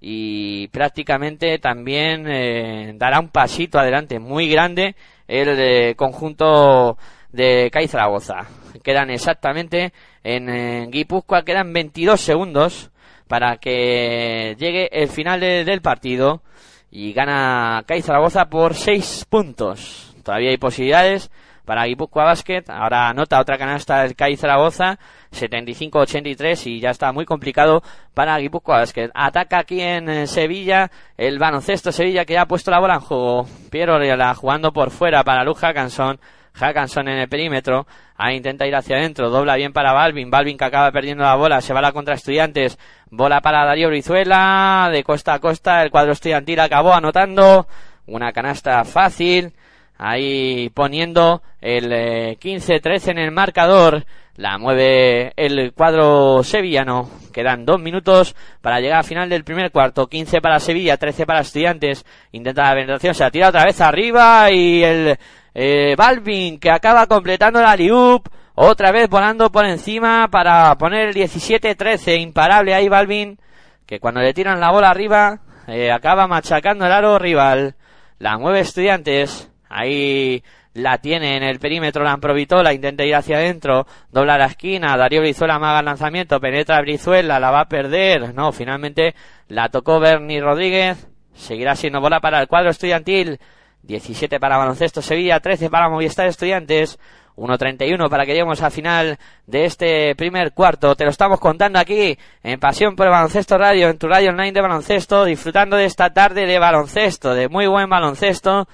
y 0.00 0.68
prácticamente 0.68 1.58
también 1.58 2.26
eh, 2.28 2.92
dará 2.96 3.20
un 3.20 3.30
pasito 3.30 3.78
adelante 3.78 4.18
muy 4.18 4.48
grande 4.48 4.94
el 5.26 5.48
eh, 5.58 5.94
conjunto 5.96 6.98
de 7.32 7.70
CAI 7.72 7.88
Zaragoza. 7.88 8.46
Quedan 8.82 9.10
exactamente 9.10 9.92
en, 10.22 10.48
en 10.48 10.90
Guipúzcoa, 10.90 11.42
quedan 11.42 11.72
22 11.72 12.20
segundos 12.20 12.90
para 13.26 13.56
que 13.56 14.56
llegue 14.58 14.88
el 14.92 15.08
final 15.08 15.40
del 15.40 15.80
partido 15.82 16.42
y 16.90 17.12
gana 17.12 17.82
CAI 17.86 18.02
Zaragoza 18.02 18.46
por 18.46 18.74
6 18.74 19.26
puntos. 19.28 20.14
Todavía 20.22 20.50
hay 20.50 20.58
posibilidades 20.58 21.30
para 21.68 21.84
Guipúzcoa 21.84 22.24
Basket. 22.24 22.64
Ahora 22.68 23.10
anota 23.10 23.38
otra 23.38 23.58
canasta 23.58 24.02
el 24.02 24.16
CAI 24.16 24.38
Zaragoza, 24.38 24.98
75-83 25.32 26.66
y 26.66 26.80
ya 26.80 26.88
está 26.88 27.12
muy 27.12 27.26
complicado 27.26 27.82
para 28.14 28.38
Guipúzcoa 28.38 28.78
Basket. 28.78 29.10
Ataca 29.14 29.58
aquí 29.58 29.82
en 29.82 30.08
eh, 30.08 30.26
Sevilla 30.26 30.90
el 31.18 31.38
baloncesto 31.38 31.92
Sevilla 31.92 32.24
que 32.24 32.32
ya 32.32 32.42
ha 32.42 32.48
puesto 32.48 32.70
la 32.70 32.80
bola 32.80 32.94
en 32.94 33.00
juego. 33.00 33.46
Piero 33.70 33.98
jugando 34.34 34.72
por 34.72 34.90
fuera 34.90 35.22
para 35.22 35.44
Luz 35.44 35.58
Hackanson. 35.58 36.18
Hackanson 36.54 37.06
en 37.06 37.18
el 37.18 37.28
perímetro. 37.28 37.86
Ahí 38.16 38.36
intenta 38.36 38.66
ir 38.66 38.74
hacia 38.74 38.96
adentro. 38.96 39.28
Dobla 39.28 39.54
bien 39.56 39.74
para 39.74 39.92
Balvin. 39.92 40.30
Balvin 40.30 40.56
que 40.56 40.64
acaba 40.64 40.90
perdiendo 40.90 41.22
la 41.22 41.36
bola. 41.36 41.60
Se 41.60 41.74
va 41.74 41.82
la 41.82 41.92
contra 41.92 42.14
estudiantes. 42.14 42.78
Bola 43.10 43.42
para 43.42 43.66
Darío 43.66 43.88
Brizuela. 43.88 44.88
De 44.90 45.04
costa 45.04 45.34
a 45.34 45.38
costa. 45.38 45.82
El 45.82 45.90
cuadro 45.90 46.12
estudiantil 46.12 46.60
acabó 46.60 46.94
anotando. 46.94 47.68
Una 48.06 48.32
canasta 48.32 48.82
fácil. 48.84 49.52
Ahí 49.98 50.70
poniendo 50.70 51.42
el 51.60 51.90
15-13 52.38 53.08
eh, 53.08 53.10
en 53.10 53.18
el 53.18 53.32
marcador. 53.32 54.04
La 54.36 54.56
mueve 54.56 55.32
el 55.36 55.72
cuadro 55.72 56.44
sevillano. 56.44 57.10
Quedan 57.32 57.64
dos 57.64 57.80
minutos 57.80 58.36
para 58.60 58.78
llegar 58.78 58.98
al 58.98 59.04
final 59.04 59.28
del 59.28 59.42
primer 59.42 59.72
cuarto. 59.72 60.06
15 60.06 60.40
para 60.40 60.60
Sevilla, 60.60 60.96
13 60.96 61.26
para 61.26 61.40
Estudiantes. 61.40 62.06
Intenta 62.30 62.68
la 62.68 62.74
penetración, 62.74 63.14
se 63.14 63.24
la 63.24 63.30
tira 63.32 63.48
otra 63.48 63.64
vez 63.64 63.80
arriba 63.80 64.48
y 64.52 64.84
el 64.84 65.18
eh, 65.54 65.96
Balvin 65.96 66.60
que 66.60 66.70
acaba 66.70 67.06
completando 67.08 67.60
la 67.60 67.74
liup. 67.74 68.28
Otra 68.54 68.92
vez 68.92 69.08
volando 69.08 69.50
por 69.50 69.66
encima 69.66 70.28
para 70.30 70.72
poner 70.78 71.08
el 71.08 71.14
17-13. 71.16 72.20
Imparable 72.20 72.74
ahí 72.74 72.88
Balvin 72.88 73.38
que 73.86 73.98
cuando 73.98 74.20
le 74.20 74.34
tiran 74.34 74.60
la 74.60 74.70
bola 74.70 74.90
arriba 74.90 75.40
eh, 75.66 75.90
acaba 75.90 76.28
machacando 76.28 76.86
el 76.86 76.92
aro 76.92 77.18
rival. 77.18 77.74
La 78.20 78.38
mueve 78.38 78.60
Estudiantes. 78.60 79.50
Ahí 79.68 80.42
la 80.74 80.98
tiene 80.98 81.36
en 81.36 81.42
el 81.42 81.58
perímetro 81.58 82.04
la 82.04 82.12
Amprovitola, 82.12 82.72
intenta 82.72 83.04
ir 83.04 83.14
hacia 83.14 83.36
adentro, 83.36 83.86
dobla 84.10 84.38
la 84.38 84.46
esquina, 84.46 84.96
Darío 84.96 85.20
Brizuela 85.20 85.58
maga 85.58 85.80
el 85.80 85.86
lanzamiento, 85.86 86.40
penetra 86.40 86.80
Brizuela, 86.80 87.40
la 87.40 87.50
va 87.50 87.62
a 87.62 87.68
perder, 87.68 88.34
no, 88.34 88.52
finalmente 88.52 89.14
la 89.48 89.68
tocó 89.68 89.98
Bernie 89.98 90.40
Rodríguez, 90.40 91.08
seguirá 91.34 91.74
siendo 91.74 92.00
bola 92.00 92.20
para 92.20 92.40
el 92.40 92.48
cuadro 92.48 92.70
estudiantil, 92.70 93.38
17 93.82 94.38
para 94.38 94.58
Baloncesto 94.58 95.02
Sevilla, 95.02 95.40
13 95.40 95.70
para 95.70 95.88
Movistar 95.88 96.26
Estudiantes, 96.26 96.98
1.31 97.36 98.08
para 98.10 98.26
que 98.26 98.32
lleguemos 98.32 98.60
al 98.62 98.72
final 98.72 99.18
de 99.46 99.64
este 99.64 100.14
primer 100.16 100.52
cuarto. 100.52 100.96
Te 100.96 101.04
lo 101.04 101.10
estamos 101.10 101.38
contando 101.38 101.78
aquí 101.78 102.18
en 102.42 102.58
Pasión 102.58 102.96
por 102.96 103.06
el 103.06 103.12
Baloncesto 103.12 103.56
Radio, 103.56 103.88
en 103.88 103.98
tu 103.98 104.08
radio 104.08 104.30
online 104.30 104.52
de 104.52 104.60
baloncesto, 104.60 105.24
disfrutando 105.24 105.76
de 105.76 105.84
esta 105.84 106.12
tarde 106.12 106.46
de 106.46 106.58
baloncesto, 106.58 107.34
de 107.34 107.48
muy 107.48 107.66
buen 107.68 107.88
baloncesto 107.88 108.66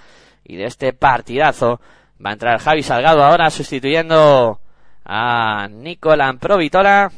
y 0.45 0.57
de 0.57 0.65
este 0.65 0.93
partidazo. 0.93 1.81
Va 2.25 2.31
a 2.31 2.35
entrar 2.35 2.61
Javi 2.61 2.83
Salgado 2.83 3.25
ahora 3.25 3.51
sustituyendo 3.51 4.61
a 5.05 5.69
Nicolán 5.69 6.39
Provitola. 6.39 7.11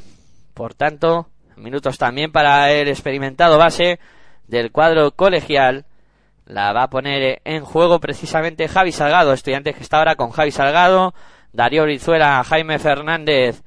Por 0.55 0.75
tanto, 0.75 1.29
minutos 1.57 1.99
también 1.99 2.33
para 2.33 2.71
el 2.73 2.89
experimentado 2.89 3.59
base 3.59 3.99
del 4.47 4.73
cuadro 4.73 5.13
colegial. 5.13 5.85
La 6.47 6.73
va 6.73 6.85
a 6.85 6.91
poner 6.91 7.41
en 7.45 7.65
juego 7.65 7.99
precisamente 7.99 8.69
Javi 8.69 8.93
Salgado, 8.93 9.33
estudiantes 9.33 9.75
que 9.75 9.83
está 9.83 9.99
ahora 9.99 10.15
con 10.15 10.31
Javi 10.31 10.53
Salgado, 10.53 11.13
Darío 11.53 11.83
Brizuela, 11.83 12.43
Jaime 12.45 12.79
Fernández, 12.79 13.63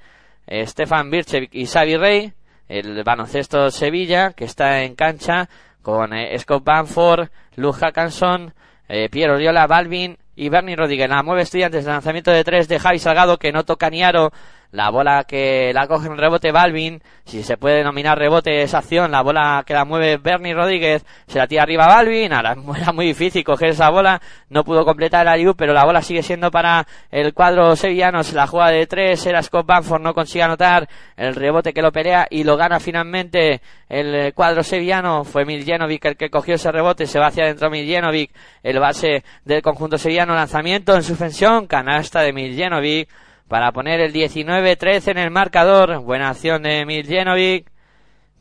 Stefan 0.48 1.12
Birchevic 1.12 1.54
y 1.54 1.66
Xavi 1.66 1.98
Rey. 1.98 2.34
El 2.68 3.04
baloncesto 3.04 3.72
Sevilla 3.72 4.34
que 4.34 4.46
está 4.46 4.84
en 4.84 4.96
cancha 4.96 5.50
con 5.82 6.14
eh, 6.14 6.38
Scott 6.38 6.64
Banford, 6.64 7.30
Luz 7.56 7.78
Hackanson, 7.78 8.54
eh, 8.90 9.08
Piero 9.10 9.36
Oriola, 9.36 9.68
Balvin 9.68 10.18
y 10.36 10.50
Bernie 10.50 10.76
Rodríguez. 10.76 11.10
La 11.10 11.24
mueve 11.24 11.44
estudiantes 11.44 11.86
lanzamiento 11.86 12.32
de 12.32 12.44
tres 12.44 12.68
de 12.68 12.80
Javi 12.80 13.00
Salgado 13.00 13.38
que 13.38 13.54
no 13.54 13.64
toca 13.64 13.90
ni 13.90 14.04
aro. 14.04 14.32
La 14.72 14.92
bola 14.92 15.24
que 15.24 15.72
la 15.74 15.88
coge 15.88 16.08
en 16.08 16.18
rebote 16.18 16.52
Balvin, 16.52 17.02
si 17.26 17.42
se 17.42 17.58
puede 17.58 17.78
denominar 17.78 18.20
rebote 18.20 18.62
esa 18.62 18.78
acción, 18.78 19.10
la 19.10 19.24
bola 19.24 19.64
que 19.66 19.74
la 19.74 19.84
mueve 19.84 20.18
Bernie 20.18 20.54
Rodríguez, 20.54 21.04
se 21.26 21.40
la 21.40 21.48
tira 21.48 21.64
arriba 21.64 21.88
Balvin, 21.88 22.32
ahora 22.32 22.56
era 22.80 22.94
muy 22.94 23.08
difícil 23.08 23.44
coger 23.44 23.70
esa 23.70 23.90
bola, 23.90 24.22
no 24.50 24.64
pudo 24.64 24.86
completar 24.86 25.24
el 25.24 25.30
Ariu, 25.30 25.56
pero 25.56 25.74
la 25.74 25.86
bola 25.86 26.04
sigue 26.04 26.22
siendo 26.22 26.52
para 26.52 26.86
el 27.10 27.34
cuadro 27.34 27.76
sevillano, 27.76 28.24
se 28.24 28.36
la 28.36 28.46
juega 28.46 28.70
de 28.70 28.86
tres, 28.86 29.26
era 29.26 29.42
Scott 29.42 29.66
Banford, 29.66 30.04
no 30.04 30.14
consigue 30.14 30.44
anotar 30.44 30.88
el 31.18 31.34
rebote 31.34 31.74
que 31.74 31.82
lo 31.82 31.92
pelea 31.92 32.28
y 32.30 32.44
lo 32.44 32.56
gana 32.56 32.80
finalmente 32.80 33.62
el 33.90 34.36
cuadro 34.36 34.62
sevillano, 34.62 35.24
fue 35.24 35.46
Miljenovic 35.46 36.06
el 36.06 36.16
que 36.16 36.30
cogió 36.30 36.56
ese 36.56 36.72
rebote, 36.72 37.08
se 37.08 37.18
va 37.18 37.28
hacia 37.28 37.46
adentro 37.46 37.72
Miljenovic, 37.72 38.32
el 38.62 38.80
base 38.80 39.24
del 39.46 39.64
conjunto 39.64 39.98
sevillano, 39.98 40.36
lanzamiento 40.36 40.94
en 40.96 41.02
suspensión, 41.02 41.66
canasta 41.66 42.22
de 42.22 42.34
Miljenovic, 42.34 43.10
para 43.50 43.72
poner 43.72 44.00
el 44.00 44.14
19-13 44.14 45.12
en 45.12 45.18
el 45.18 45.32
marcador. 45.32 46.02
Buena 46.04 46.30
acción 46.30 46.62
de 46.62 46.86
Miljenovic, 46.86 47.68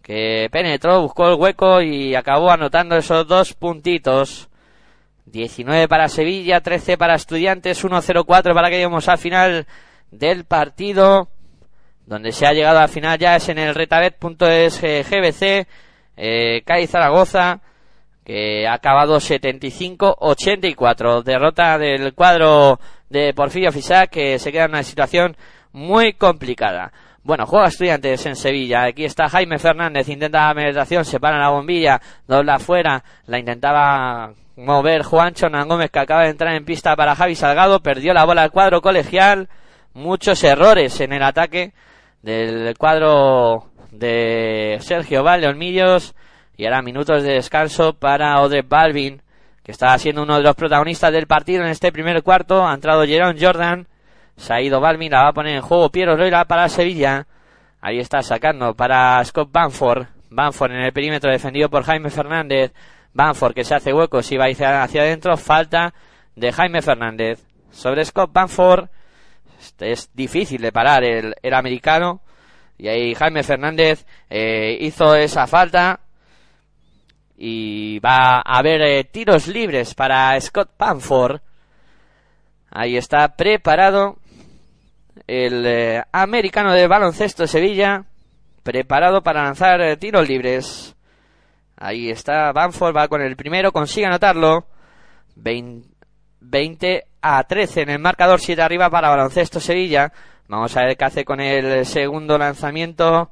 que 0.02 0.48
penetró, 0.52 1.00
buscó 1.00 1.30
el 1.30 1.40
hueco 1.40 1.80
y 1.80 2.14
acabó 2.14 2.50
anotando 2.50 2.94
esos 2.94 3.26
dos 3.26 3.54
puntitos. 3.54 4.48
19 5.24 5.88
para 5.88 6.08
Sevilla, 6.08 6.60
13 6.60 6.96
para 6.96 7.14
Estudiantes, 7.14 7.84
1-0-4 7.84 8.54
para 8.54 8.68
que 8.68 8.76
lleguemos 8.76 9.08
al 9.08 9.18
final 9.18 9.66
del 10.10 10.44
partido. 10.44 11.28
Donde 12.06 12.32
se 12.32 12.46
ha 12.46 12.52
llegado 12.52 12.78
al 12.78 12.88
final 12.88 13.18
ya 13.18 13.36
es 13.36 13.48
en 13.48 13.58
el 13.58 13.74
retabet.es 13.74 14.80
GBC, 14.80 15.66
eh, 16.16 16.62
CAI 16.64 16.86
Zaragoza, 16.86 17.60
que 18.28 18.68
ha 18.68 18.74
acabado 18.74 19.16
75-84. 19.16 21.22
Derrota 21.22 21.78
del 21.78 22.12
cuadro 22.12 22.78
de 23.08 23.32
Porfirio 23.32 23.72
Fisac, 23.72 24.10
que 24.10 24.38
se 24.38 24.52
queda 24.52 24.66
en 24.66 24.72
una 24.72 24.82
situación 24.82 25.34
muy 25.72 26.12
complicada. 26.12 26.92
Bueno, 27.22 27.46
juega 27.46 27.68
estudiantes 27.68 28.26
en 28.26 28.36
Sevilla. 28.36 28.84
Aquí 28.84 29.06
está 29.06 29.30
Jaime 29.30 29.58
Fernández, 29.58 30.10
intenta 30.10 30.48
la 30.48 30.52
meditación, 30.52 31.06
se 31.06 31.18
para 31.18 31.38
la 31.38 31.48
bombilla, 31.48 32.02
dobla 32.26 32.56
afuera, 32.56 33.02
la 33.26 33.38
intentaba 33.38 34.34
mover 34.56 35.04
Juancho 35.04 35.48
Gómez 35.48 35.90
que 35.90 36.00
acaba 36.00 36.24
de 36.24 36.30
entrar 36.30 36.54
en 36.54 36.66
pista 36.66 36.94
para 36.96 37.16
Javi 37.16 37.34
Salgado, 37.34 37.80
perdió 37.80 38.12
la 38.12 38.26
bola 38.26 38.42
al 38.42 38.50
cuadro 38.50 38.82
colegial, 38.82 39.48
muchos 39.94 40.44
errores 40.44 41.00
en 41.00 41.14
el 41.14 41.22
ataque 41.22 41.72
del 42.20 42.76
cuadro 42.76 43.70
de 43.90 44.76
Sergio 44.80 45.22
Valdeolmillos 45.22 46.14
y 46.58 46.64
ahora 46.64 46.82
minutos 46.82 47.22
de 47.22 47.34
descanso 47.34 47.94
para 47.94 48.42
Odre 48.42 48.62
Balvin 48.62 49.22
que 49.62 49.70
está 49.70 49.96
siendo 49.96 50.24
uno 50.24 50.36
de 50.36 50.42
los 50.42 50.56
protagonistas 50.56 51.12
del 51.12 51.26
partido 51.26 51.62
en 51.62 51.68
este 51.68 51.92
primer 51.92 52.22
cuarto. 52.22 52.66
Ha 52.66 52.74
entrado 52.74 53.04
Jerome 53.04 53.38
Jordan, 53.38 53.86
se 54.36 54.52
ha 54.52 54.60
ido 54.60 54.80
Balvin, 54.80 55.12
la 55.12 55.22
va 55.22 55.28
a 55.28 55.32
poner 55.32 55.54
en 55.54 55.62
juego 55.62 55.90
Piero 55.90 56.16
Loira 56.16 56.46
para 56.46 56.68
Sevilla. 56.68 57.26
Ahí 57.80 57.98
está 57.98 58.22
sacando 58.22 58.74
para 58.74 59.24
Scott 59.24 59.52
Banford. 59.52 60.06
Banford 60.30 60.72
en 60.72 60.80
el 60.80 60.92
perímetro 60.92 61.30
defendido 61.30 61.68
por 61.68 61.84
Jaime 61.84 62.10
Fernández. 62.10 62.72
Banford 63.12 63.54
que 63.54 63.62
se 63.62 63.76
hace 63.76 63.92
hueco, 63.92 64.22
si 64.22 64.36
va 64.36 64.46
hacia, 64.46 64.82
hacia 64.82 65.02
adentro, 65.02 65.36
falta 65.36 65.94
de 66.34 66.50
Jaime 66.50 66.82
Fernández. 66.82 67.46
Sobre 67.70 68.04
Scott 68.04 68.32
Banford, 68.32 68.88
este 69.60 69.92
es 69.92 70.10
difícil 70.12 70.60
de 70.60 70.72
parar 70.72 71.04
el, 71.04 71.34
el 71.40 71.54
americano. 71.54 72.20
Y 72.78 72.88
ahí 72.88 73.14
Jaime 73.14 73.42
Fernández 73.44 74.06
eh, 74.28 74.76
hizo 74.80 75.14
esa 75.14 75.46
falta 75.46 76.00
y 77.40 78.00
va 78.00 78.38
a 78.38 78.58
haber 78.58 78.82
eh, 78.82 79.04
tiros 79.04 79.46
libres 79.46 79.94
para 79.94 80.38
Scott 80.40 80.70
Panford. 80.76 81.40
Ahí 82.68 82.96
está 82.96 83.36
preparado 83.36 84.18
el 85.28 85.64
eh, 85.64 86.02
americano 86.10 86.72
de 86.72 86.88
baloncesto 86.88 87.46
Sevilla, 87.46 88.06
preparado 88.64 89.22
para 89.22 89.44
lanzar 89.44 89.80
eh, 89.80 89.96
tiros 89.96 90.28
libres. 90.28 90.96
Ahí 91.76 92.10
está 92.10 92.50
Banford, 92.50 92.96
va 92.96 93.06
con 93.06 93.22
el 93.22 93.36
primero, 93.36 93.70
consigue 93.70 94.06
anotarlo. 94.06 94.66
20, 95.36 97.04
a 97.22 97.44
13 97.44 97.82
en 97.82 97.90
el 97.90 98.00
marcador, 98.00 98.40
7 98.40 98.60
arriba 98.60 98.90
para 98.90 99.10
baloncesto 99.10 99.60
Sevilla. 99.60 100.12
Vamos 100.48 100.76
a 100.76 100.82
ver 100.82 100.96
qué 100.96 101.04
hace 101.04 101.24
con 101.24 101.40
el 101.40 101.86
segundo 101.86 102.36
lanzamiento. 102.36 103.30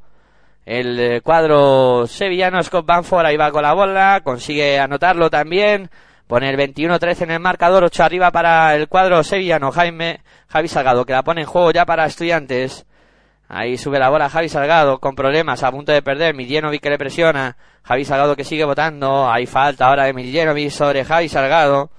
El 0.67 0.99
eh, 0.99 1.21
cuadro 1.21 2.09
sevillano, 2.09 2.61
Scott 2.61 2.85
Banford, 2.85 3.25
ahí 3.25 3.37
va 3.37 3.53
con 3.53 3.63
la 3.63 3.73
bola, 3.73 4.21
consigue 4.25 4.81
anotarlo 4.81 5.31
también. 5.31 5.91
Pone 6.27 6.51
el 6.51 6.57
21-13 6.57 7.23
en 7.23 7.31
el 7.31 7.41
marcador, 7.41 7.85
8 7.85 8.03
arriba 8.03 8.33
para 8.33 8.75
el 8.75 8.89
cuadro 8.89 9.23
sevillano, 9.23 9.71
Jaime, 9.71 10.23
Javi 10.49 10.67
Salgado, 10.67 11.07
que 11.07 11.13
la 11.13 11.23
pone 11.23 11.43
en 11.43 11.47
juego 11.47 11.71
ya 11.71 11.87
para 11.87 12.05
estudiantes. 12.05 12.85
Ahí 13.49 13.79
sube 13.79 14.01
la 14.01 14.11
bola 14.11 14.29
Javi 14.29 14.49
Salgado 14.49 14.99
con 14.99 15.15
problemas, 15.15 15.63
a 15.63 15.71
punto 15.71 15.93
de 15.93 16.03
perder. 16.03 16.35
Miljenovic 16.35 16.83
que 16.83 16.91
le 16.91 16.99
presiona. 16.99 17.57
Javi 17.85 18.05
Salgado 18.05 18.35
que 18.35 18.43
sigue 18.43 18.65
votando. 18.65 19.31
Hay 19.31 19.47
falta 19.47 19.87
ahora 19.87 20.07
de 20.07 20.15
Miljenovic 20.15 20.71
sobre 20.71 21.05
Javi 21.05 21.29
Salgado. 21.29 21.91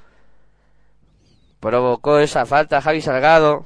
Provocó 1.62 2.20
esa 2.20 2.46
falta 2.46 2.82
Javi 2.82 3.00
Salgado. 3.00 3.64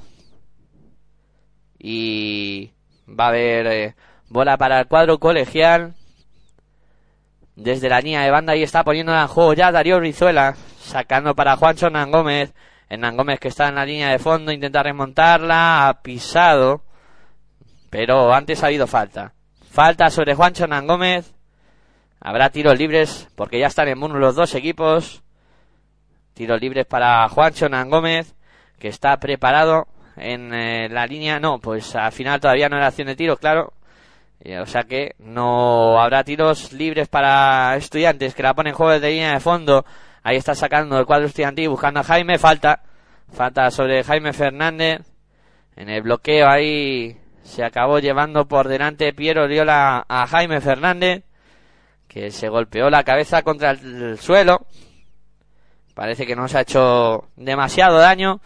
Y 1.76 2.70
va 3.08 3.24
a 3.24 3.28
haber 3.28 3.66
eh, 3.66 3.94
bola 4.32 4.56
para 4.56 4.80
el 4.80 4.86
cuadro 4.86 5.18
colegial. 5.18 5.94
Desde 7.54 7.90
la 7.90 8.00
línea 8.00 8.22
de 8.22 8.30
banda 8.30 8.54
ahí 8.54 8.62
está 8.62 8.82
poniendo 8.82 9.14
en 9.14 9.26
juego 9.28 9.52
ya 9.52 9.70
Darío 9.70 10.00
Rizuela. 10.00 10.56
Sacando 10.78 11.34
para 11.34 11.56
Juancho 11.56 11.86
Hernán 11.86 12.10
Gómez. 12.10 12.54
Hernán 12.88 13.16
Gómez 13.16 13.38
que 13.38 13.48
está 13.48 13.68
en 13.68 13.74
la 13.74 13.84
línea 13.84 14.08
de 14.10 14.18
fondo. 14.18 14.50
Intenta 14.50 14.82
remontarla. 14.82 15.88
Ha 15.88 16.02
pisado. 16.02 16.82
Pero 17.90 18.32
antes 18.32 18.62
ha 18.62 18.68
habido 18.68 18.86
falta. 18.86 19.34
Falta 19.70 20.08
sobre 20.08 20.34
Juancho 20.34 20.64
Hernán 20.64 20.86
Gómez. 20.86 21.34
Habrá 22.18 22.48
tiros 22.50 22.78
libres 22.78 23.28
porque 23.36 23.58
ya 23.58 23.66
están 23.66 23.88
en 23.88 24.02
uno 24.02 24.18
los 24.18 24.34
dos 24.34 24.54
equipos. 24.54 25.22
Tiros 26.32 26.58
libres 26.58 26.86
para 26.86 27.28
Juancho 27.28 27.66
Hernán 27.66 27.90
Gómez, 27.90 28.34
que 28.78 28.88
está 28.88 29.18
preparado 29.18 29.88
en 30.16 30.54
eh, 30.54 30.88
la 30.88 31.06
línea. 31.06 31.38
No, 31.38 31.58
pues 31.58 31.94
al 31.94 32.12
final 32.12 32.40
todavía 32.40 32.70
no 32.70 32.78
era 32.78 32.86
acción 32.86 33.08
de 33.08 33.16
tiros, 33.16 33.38
claro. 33.38 33.74
O 34.44 34.66
sea 34.66 34.82
que 34.82 35.14
no 35.18 36.00
habrá 36.00 36.24
tiros 36.24 36.72
libres 36.72 37.08
para 37.08 37.76
estudiantes 37.76 38.34
que 38.34 38.42
la 38.42 38.54
ponen 38.54 38.72
en 38.72 38.76
juego 38.76 38.98
de 38.98 39.10
línea 39.10 39.34
de 39.34 39.40
fondo. 39.40 39.84
Ahí 40.24 40.36
está 40.36 40.54
sacando 40.54 40.98
el 40.98 41.06
cuadro 41.06 41.26
estudiantil 41.26 41.68
buscando 41.68 42.00
a 42.00 42.04
Jaime. 42.04 42.38
Falta. 42.38 42.82
Falta 43.32 43.70
sobre 43.70 44.02
Jaime 44.04 44.32
Fernández. 44.32 45.00
En 45.76 45.88
el 45.88 46.02
bloqueo 46.02 46.48
ahí 46.48 47.16
se 47.42 47.64
acabó 47.64 47.98
llevando 47.98 48.46
por 48.46 48.68
delante 48.68 49.12
Piero 49.12 49.44
Oriola 49.44 50.04
a 50.08 50.26
Jaime 50.26 50.60
Fernández, 50.60 51.24
que 52.08 52.30
se 52.30 52.48
golpeó 52.48 52.90
la 52.90 53.04
cabeza 53.04 53.42
contra 53.42 53.70
el 53.70 54.18
suelo. 54.18 54.66
Parece 55.94 56.26
que 56.26 56.36
no 56.36 56.48
se 56.48 56.58
ha 56.58 56.62
hecho 56.62 57.28
demasiado 57.36 57.98
daño. 57.98 58.40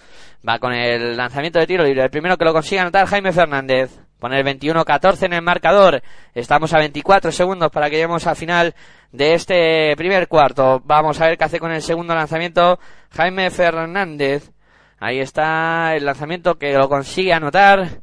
Va 0.48 0.58
con 0.58 0.72
el 0.72 1.16
lanzamiento 1.16 1.58
de 1.58 1.66
tiro 1.66 1.84
libre. 1.84 2.04
El 2.04 2.10
primero 2.10 2.36
que 2.36 2.44
lo 2.44 2.52
consiga 2.52 2.82
anotar 2.82 3.06
Jaime 3.06 3.32
Fernández. 3.32 4.05
Pone 4.18 4.40
el 4.40 4.46
21-14 4.46 5.24
en 5.24 5.34
el 5.34 5.42
marcador. 5.42 6.02
Estamos 6.34 6.72
a 6.72 6.78
24 6.78 7.30
segundos 7.32 7.70
para 7.70 7.90
que 7.90 7.96
lleguemos 7.96 8.26
al 8.26 8.36
final 8.36 8.74
de 9.12 9.34
este 9.34 9.94
primer 9.96 10.26
cuarto. 10.26 10.80
Vamos 10.84 11.20
a 11.20 11.26
ver 11.26 11.36
qué 11.36 11.44
hace 11.44 11.60
con 11.60 11.70
el 11.70 11.82
segundo 11.82 12.14
lanzamiento 12.14 12.78
Jaime 13.10 13.50
Fernández. 13.50 14.50
Ahí 14.98 15.20
está 15.20 15.94
el 15.94 16.06
lanzamiento 16.06 16.58
que 16.58 16.72
lo 16.72 16.88
consigue 16.88 17.34
anotar. 17.34 18.00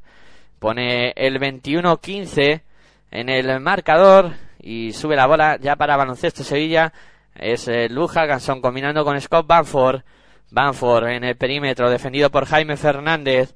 Pone 0.60 1.14
el 1.16 1.40
21-15 1.40 2.62
en 3.10 3.30
el 3.30 3.60
marcador 3.60 4.34
y 4.60 4.94
sube 4.94 5.16
la 5.16 5.26
bola 5.26 5.58
ya 5.60 5.76
para 5.76 5.98
baloncesto 5.98 6.44
Sevilla. 6.44 6.94
Es 7.36 7.68
eh, 7.68 7.90
Luja 7.90 8.26
Gansón 8.26 8.62
combinando 8.62 9.04
con 9.04 9.20
Scott 9.20 9.48
Banford. 9.48 10.04
Banford 10.52 11.08
en 11.08 11.24
el 11.24 11.36
perímetro 11.36 11.90
defendido 11.90 12.30
por 12.30 12.46
Jaime 12.46 12.78
Fernández. 12.78 13.56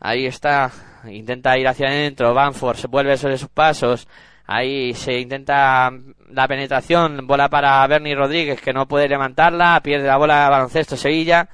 Ahí 0.00 0.24
está. 0.24 0.72
Intenta 1.08 1.56
ir 1.58 1.66
hacia 1.66 1.88
adentro. 1.88 2.34
Banford 2.34 2.76
se 2.76 2.86
vuelve 2.86 3.16
sobre 3.16 3.38
sus 3.38 3.48
pasos. 3.48 4.06
Ahí 4.46 4.94
se 4.94 5.18
intenta 5.18 5.90
la 6.30 6.48
penetración. 6.48 7.26
Bola 7.26 7.48
para 7.48 7.86
Bernie 7.86 8.14
Rodríguez 8.14 8.60
que 8.60 8.72
no 8.72 8.86
puede 8.86 9.08
levantarla. 9.08 9.80
Pierde 9.82 10.08
la 10.08 10.16
bola 10.16 10.48
baloncesto 10.48 10.96
Sevilla. 10.96 11.48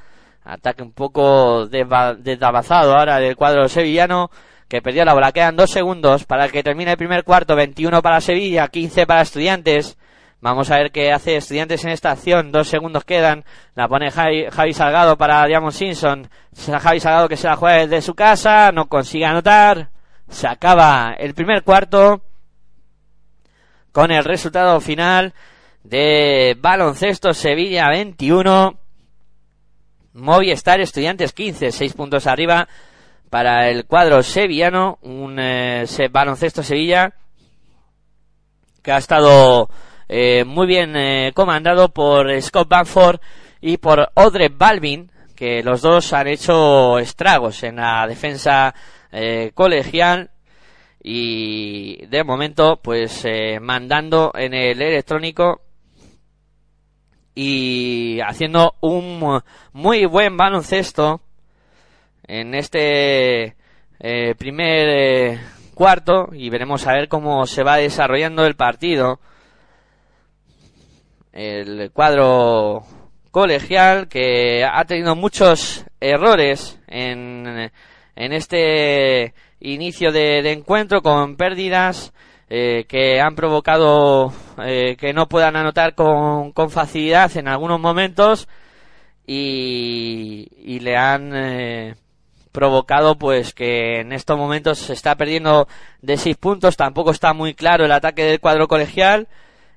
Ataque 0.45 0.83
un 0.83 0.93
poco 0.93 1.67
desabazado 1.67 2.97
ahora 2.97 3.19
del 3.19 3.37
cuadro 3.37 3.69
sevillano 3.69 4.31
que 4.69 4.81
perdió 4.83 5.05
la 5.05 5.15
bola. 5.15 5.33
Quedan 5.33 5.57
dos 5.57 5.71
segundos 5.71 6.25
para 6.25 6.49
que 6.49 6.63
termine 6.63 6.93
el 6.93 6.97
primer 6.97 7.25
cuarto. 7.25 7.57
21 7.57 8.03
para 8.03 8.21
Sevilla, 8.21 8.69
15 8.69 9.07
para 9.07 9.23
Estudiantes. 9.23 9.99
Vamos 10.41 10.71
a 10.71 10.77
ver 10.77 10.93
qué 10.93 11.13
hace 11.13 11.37
Estudiantes 11.37 11.85
en 11.85 11.91
esta 11.91 12.11
acción. 12.11 12.53
Dos 12.53 12.69
segundos 12.69 13.05
quedan. 13.05 13.45
La 13.75 13.89
pone 13.89 14.11
Javi, 14.11 14.73
Salgado 14.73 15.17
para 15.17 15.47
Diamond 15.47 15.73
Simpson. 15.73 16.29
Javi 16.55 17.01
Salgado 17.01 17.29
que 17.29 17.37
se 17.37 17.49
la 17.49 17.57
juega 17.57 17.87
desde 17.87 18.03
su 18.03 18.15
casa. 18.15 18.71
No 18.73 18.87
consigue 18.87 19.25
anotar. 19.25 19.91
Se 20.29 20.47
acaba 20.47 21.15
el 21.19 21.35
primer 21.35 21.63
cuarto 21.63 22.23
con 23.93 24.11
el 24.11 24.25
resultado 24.25 24.81
final 24.81 25.33
de 25.83 26.57
baloncesto 26.61 27.33
Sevilla 27.33 27.89
21. 27.89 28.79
Movistar 30.13 30.81
Estudiantes 30.81 31.33
15, 31.33 31.73
6 31.73 31.93
puntos 31.95 32.27
arriba 32.27 32.69
para 33.31 33.69
el 33.69 33.87
cuadro 33.87 34.23
sevillano, 34.23 34.99
un 35.03 35.39
eh, 35.39 35.85
baloncesto 36.11 36.63
Sevilla 36.63 37.13
que 38.83 38.93
ha 38.93 38.99
estado 38.99 39.69
eh, 40.09 40.45
muy 40.45 40.67
bien 40.67 40.97
eh, 40.97 41.33
comandado 41.35 41.89
por 41.91 42.31
Scott 42.41 42.69
Banford 42.69 43.21
y 43.61 43.77
por 43.79 44.11
Audrey 44.15 44.49
Balvin, 44.49 45.11
que 45.35 45.63
los 45.63 45.83
dos 45.83 46.13
han 46.13 46.29
hecho 46.29 46.99
estragos 46.99 47.63
en 47.63 47.77
la 47.77 48.07
defensa 48.07 48.75
colegial 49.55 50.31
y 51.03 52.05
de 52.07 52.23
momento 52.23 52.81
pues 52.83 53.25
mandando 53.61 54.31
en 54.35 54.53
el 54.53 54.83
electrónico 54.83 55.63
y 57.35 58.19
haciendo 58.21 58.75
un 58.81 59.43
muy 59.73 60.05
buen 60.07 60.37
baloncesto 60.37 61.21
en 62.27 62.55
este 62.55 63.57
eh, 63.99 64.35
primer 64.37 64.89
eh, 64.89 65.41
cuarto 65.75 66.29
y 66.33 66.51
veremos 66.51 66.87
a 66.87 66.93
ver 66.93 67.09
cómo 67.09 67.47
se 67.47 67.63
va 67.63 67.77
desarrollando 67.77 68.45
el 68.45 68.57
partido. 68.57 69.21
El 71.37 71.91
cuadro 71.93 72.83
colegial 73.31 74.09
que 74.09 74.65
ha 74.65 74.83
tenido 74.87 75.15
muchos 75.15 75.85
errores 76.01 76.81
en, 76.87 77.71
en 78.17 78.33
este 78.33 79.35
inicio 79.61 80.13
de, 80.13 80.51
encuentro 80.51 81.03
con 81.03 81.37
pérdidas 81.37 82.15
eh, 82.49 82.87
que 82.89 83.21
han 83.21 83.35
provocado 83.35 84.33
que 84.57 85.13
no 85.15 85.29
puedan 85.29 85.57
anotar 85.57 85.95
con, 85.95 86.53
con, 86.53 86.71
facilidad 86.71 87.37
en 87.37 87.49
algunos 87.49 87.81
momentos 87.81 88.49
y, 89.27 90.49
y 90.57 90.81
le 90.81 90.97
han 90.97 91.33
provocado 92.57 93.19
pues 93.19 93.53
que 93.53 94.01
en 94.01 94.13
estos 94.13 94.39
momentos 94.39 94.79
se 94.79 94.95
está 94.95 95.15
perdiendo 95.15 95.69
de 96.01 96.17
seis 96.17 96.39
puntos, 96.39 96.79
tampoco 96.79 97.11
está 97.11 97.35
muy 97.35 97.53
claro 97.53 97.85
el 97.85 97.93
ataque 97.93 98.25
del 98.25 98.41
cuadro 98.41 98.67
colegial, 98.67 99.29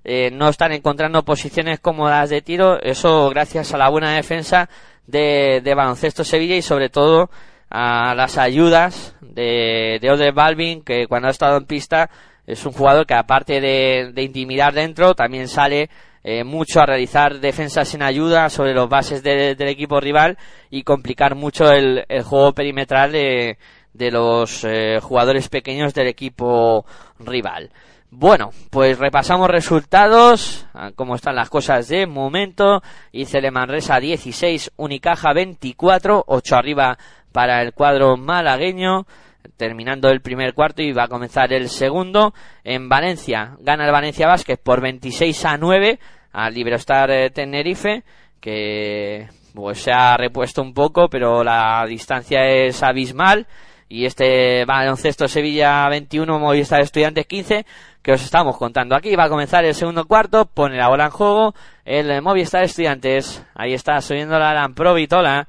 eh, 0.04 0.32
no 0.32 0.50
están 0.50 0.72
encontrando 0.72 1.24
posiciones 1.24 1.80
cómodas 1.80 2.30
de 2.30 2.42
tiro, 2.42 2.82
eso 2.82 3.30
gracias 3.30 3.74
a 3.74 3.78
la 3.78 3.90
buena 3.90 4.14
defensa 4.14 4.70
de, 5.08 5.62
de 5.64 5.76
baloncesto 5.76 6.24
Sevilla 6.24 6.56
y 6.56 6.62
sobre 6.62 6.90
todo 6.90 7.30
a 7.70 8.16
las 8.16 8.38
ayudas 8.38 9.16
de, 9.22 10.00
de 10.02 10.12
Ode 10.12 10.32
Balvin, 10.32 10.82
que 10.82 11.08
cuando 11.08 11.28
ha 11.28 11.32
estado 11.32 11.58
en 11.58 11.66
pista 11.66 12.10
es 12.48 12.66
un 12.66 12.74
jugador 12.74 13.06
que 13.06 13.14
aparte 13.14 13.62
de, 13.62 14.12
de 14.14 14.24
intimidar 14.24 14.74
dentro, 14.74 15.14
también 15.14 15.48
sale 15.48 15.90
eh, 16.24 16.44
mucho 16.44 16.82
a 16.82 16.86
realizar 16.86 17.40
defensas 17.40 17.94
en 17.94 18.04
ayuda 18.04 18.50
sobre 18.50 18.74
los 18.74 18.90
bases 18.90 19.24
del 19.24 19.68
equipo 19.68 20.02
rival 20.02 20.38
y 20.70 20.84
complicar 20.84 21.36
mucho 21.36 21.72
el, 21.72 22.06
juego 22.24 22.54
perimetral 22.54 23.14
de, 23.14 23.58
los 23.94 24.66
eh, 24.66 25.00
jugadores 25.02 25.48
pequeños 25.48 25.94
del 25.94 26.08
equipo 26.08 26.86
rival. 27.20 27.72
Bueno, 28.12 28.50
pues 28.72 28.98
repasamos 28.98 29.50
resultados, 29.50 30.66
cómo 30.96 31.16
están 31.16 31.36
las 31.36 31.50
cosas 31.50 31.88
de 31.88 32.08
momento. 32.08 32.82
Icele 33.12 33.52
Manresa 33.52 34.00
16, 34.00 34.72
Unicaja 34.78 35.32
24, 35.32 36.24
8 36.26 36.56
arriba 36.56 36.98
para 37.32 37.62
el 37.62 37.74
cuadro 37.74 38.18
malagueño 38.18 39.06
terminando 39.58 40.10
el 40.10 40.22
primer 40.22 40.54
cuarto 40.54 40.82
y 40.82 40.92
va 40.92 41.04
a 41.04 41.08
comenzar 41.08 41.54
el 41.54 41.70
segundo. 41.70 42.34
En 42.64 42.90
Valencia 42.90 43.58
gana 43.60 43.86
el 43.86 43.92
Valencia 43.92 44.28
Vázquez 44.28 44.58
por 44.58 44.82
26 44.82 45.46
a 45.46 45.58
9 45.58 46.00
al 46.32 46.54
Liberostar 46.54 47.12
eh, 47.12 47.30
Tenerife, 47.30 48.04
que 48.40 49.28
pues 49.54 49.80
se 49.82 49.92
ha 49.92 50.16
repuesto 50.18 50.62
un 50.62 50.74
poco, 50.74 51.10
pero 51.10 51.44
la 51.44 51.86
distancia 51.88 52.46
es 52.46 52.82
abismal. 52.82 53.48
Y 53.92 54.06
este 54.06 54.66
baloncesto 54.66 55.28
Sevilla 55.28 55.90
21, 55.90 56.38
Movistar 56.38 56.80
Estudiantes 56.82 57.26
15, 57.26 57.66
que 58.04 58.12
os 58.12 58.24
estamos 58.24 58.56
contando 58.56 58.96
aquí. 58.96 59.16
Va 59.16 59.24
a 59.24 59.30
comenzar 59.30 59.66
el 59.66 59.74
segundo 59.74 60.06
cuarto, 60.06 60.46
pone 60.46 60.78
la 60.78 60.90
bola 60.90 61.06
en 61.06 61.12
juego 61.12 61.56
el 61.86 62.22
Movistar 62.22 62.64
Estudiantes. 62.64 63.44
Ahí 63.56 63.74
está 63.74 64.00
subiendo 64.02 64.38
la 64.38 64.54
Lamprovitola. 64.54 65.48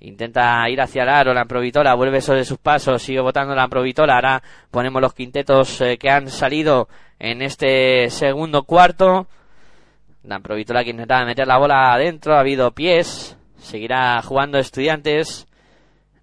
Intenta 0.00 0.66
ir 0.70 0.80
hacia 0.80 1.02
el 1.02 1.10
aro, 1.10 1.34
la 1.34 1.42
Amprovitola 1.42 1.94
vuelve 1.94 2.22
sobre 2.22 2.46
sus 2.46 2.56
pasos, 2.56 3.02
sigue 3.02 3.20
votando 3.20 3.54
la 3.54 3.64
Amprovitola. 3.64 4.14
Ahora 4.14 4.42
ponemos 4.70 5.02
los 5.02 5.12
quintetos 5.12 5.82
eh, 5.82 5.98
que 5.98 6.08
han 6.08 6.28
salido 6.28 6.88
en 7.18 7.42
este 7.42 8.08
segundo 8.08 8.62
cuarto. 8.62 9.26
La 10.22 10.36
Amprovitola 10.36 10.84
que 10.84 10.90
intentaba 10.90 11.26
meter 11.26 11.46
la 11.46 11.58
bola 11.58 11.92
adentro, 11.92 12.34
ha 12.34 12.40
habido 12.40 12.70
pies, 12.72 13.36
seguirá 13.58 14.22
jugando 14.22 14.58
estudiantes. 14.58 15.46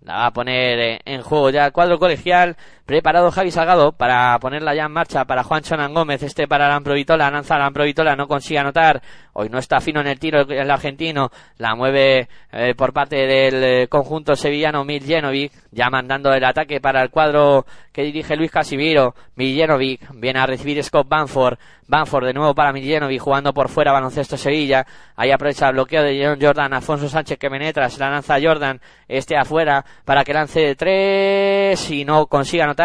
La 0.02 0.16
va 0.18 0.26
a 0.28 0.34
poner 0.34 0.80
eh, 0.80 1.00
en 1.06 1.22
juego 1.22 1.50
ya 1.50 1.68
el 1.68 1.72
cuadro 1.72 2.00
colegial. 2.00 2.58
Preparado 2.92 3.32
Javi 3.32 3.52
Salgado 3.52 3.94
para 3.94 4.38
ponerla 4.40 4.76
ya 4.76 4.84
en 4.84 4.92
marcha 4.92 5.24
para 5.24 5.46
Juan 5.46 5.64
Chonan 5.64 5.94
Gómez, 5.94 6.24
este 6.24 6.46
para 6.46 6.68
Lamprovitola, 6.68 7.32
lanza 7.32 7.58
Lamprovitola, 7.58 8.18
no 8.18 8.28
consigue 8.28 8.60
anotar, 8.60 9.02
hoy 9.32 9.48
no 9.48 9.60
está 9.60 9.80
fino 9.80 10.02
en 10.02 10.08
el 10.08 10.20
tiro 10.20 10.42
el 10.42 10.70
argentino, 10.70 11.32
la 11.58 11.74
mueve 11.74 12.28
eh, 12.52 12.76
por 12.76 12.92
parte 12.92 13.16
del 13.16 13.64
eh, 13.64 13.88
conjunto 13.88 14.36
sevillano 14.36 14.84
Miljenovic, 14.84 15.54
ya 15.72 15.90
mandando 15.90 16.34
el 16.34 16.44
ataque 16.44 16.82
para 16.82 17.02
el 17.02 17.12
cuadro 17.12 17.66
que 17.94 18.04
dirige 18.04 18.36
Luis 18.36 18.52
Casimiro, 18.52 19.16
Miljenovic 19.38 20.10
viene 20.14 20.42
a 20.42 20.46
recibir 20.46 20.84
Scott 20.84 21.08
Banford, 21.08 21.58
Banford 21.88 22.26
de 22.26 22.34
nuevo 22.34 22.54
para 22.54 22.74
Miljenovic 22.74 23.22
jugando 23.22 23.54
por 23.54 23.70
fuera 23.70 23.94
baloncesto 23.94 24.36
Sevilla, 24.36 24.86
ahí 25.16 25.32
aprovecha 25.32 25.68
el 25.68 25.76
bloqueo 25.76 26.04
de 26.04 26.22
John 26.26 26.40
Jordan, 26.42 26.74
Alfonso 26.74 27.08
Sánchez 27.08 27.40
que 27.40 27.50
penetra, 27.50 27.90
se 27.90 28.02
la 28.02 28.10
lanza 28.10 28.36
Jordan, 28.42 28.82
este 29.08 29.38
afuera 29.38 29.86
para 30.04 30.26
que 30.26 30.34
lance 30.34 30.60
de 30.60 30.76
tres 30.76 31.90
y 31.90 32.04
no 32.04 32.26
consiga 32.28 32.66
anotar 32.66 32.81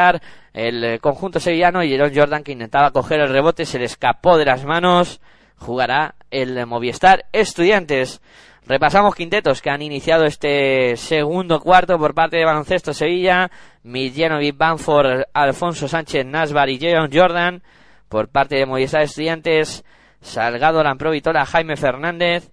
el 0.53 0.85
eh, 0.85 0.99
conjunto 0.99 1.41
sevillano 1.41 1.83
y 1.83 1.91
Jerón 1.91 2.13
Jordan 2.15 2.43
que 2.43 2.53
intentaba 2.53 2.91
coger 2.91 3.21
el 3.21 3.29
rebote 3.29 3.65
se 3.65 3.79
le 3.79 3.85
escapó 3.85 4.37
de 4.37 4.45
las 4.45 4.65
manos. 4.65 5.21
Jugará 5.59 6.15
el 6.31 6.67
Movistar 6.67 7.25
Estudiantes. 7.33 8.21
Repasamos 8.67 9.15
quintetos 9.15 9.63
que 9.63 9.71
han 9.71 9.81
iniciado 9.81 10.25
este 10.25 10.97
segundo 10.97 11.61
cuarto 11.61 11.99
por 11.99 12.15
parte 12.15 12.37
de 12.37 12.45
Baloncesto 12.45 12.93
Sevilla. 12.93 13.51
Miljanovic, 13.83 14.57
Banford, 14.57 15.23
Alfonso 15.33 15.89
Sánchez, 15.89 16.27
Nasbar 16.27 16.69
y 16.69 16.79
Jerón 16.79 17.11
Jordan. 17.13 17.63
Por 18.09 18.29
parte 18.29 18.57
de 18.57 18.67
Movistar 18.67 19.03
Estudiantes 19.03 19.85
Salgado 20.21 20.83
Lamprovitola, 20.83 21.47
Jaime 21.47 21.77
Fernández 21.77 22.51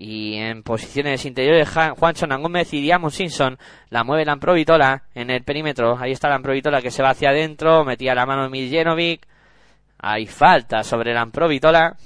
y 0.00 0.36
en 0.36 0.62
posiciones 0.62 1.26
interiores 1.26 1.68
Juancho 1.98 2.28
Gómez 2.28 2.72
y 2.72 2.80
Diamond 2.80 3.12
Simpson 3.12 3.58
la 3.90 4.04
mueve 4.04 4.24
la 4.24 4.34
Amprovitola 4.34 5.02
en 5.12 5.28
el 5.28 5.42
perímetro. 5.42 5.98
Ahí 5.98 6.12
está 6.12 6.28
la 6.28 6.36
Amprovitola 6.36 6.80
que 6.80 6.92
se 6.92 7.02
va 7.02 7.10
hacia 7.10 7.30
adentro, 7.30 7.84
metía 7.84 8.14
la 8.14 8.24
mano 8.24 8.48
Miljenovic. 8.48 9.26
Hay 9.98 10.26
falta 10.26 10.84
sobre 10.84 11.12
la 11.12 11.22
Amprovitola. 11.22 11.96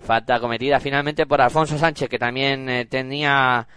Falta 0.00 0.40
cometida 0.40 0.80
finalmente 0.80 1.24
por 1.24 1.40
Alfonso 1.40 1.78
Sánchez 1.78 2.08
que 2.08 2.18
también 2.18 2.68
eh, 2.68 2.84
tenía 2.86 3.68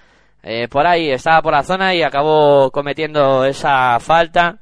eh, 0.41 0.67
por 0.67 0.87
ahí, 0.87 1.11
estaba 1.11 1.43
por 1.43 1.53
la 1.53 1.61
zona 1.61 1.93
y 1.93 2.01
acabó 2.01 2.71
cometiendo 2.71 3.45
esa 3.45 3.99
falta. 3.99 4.57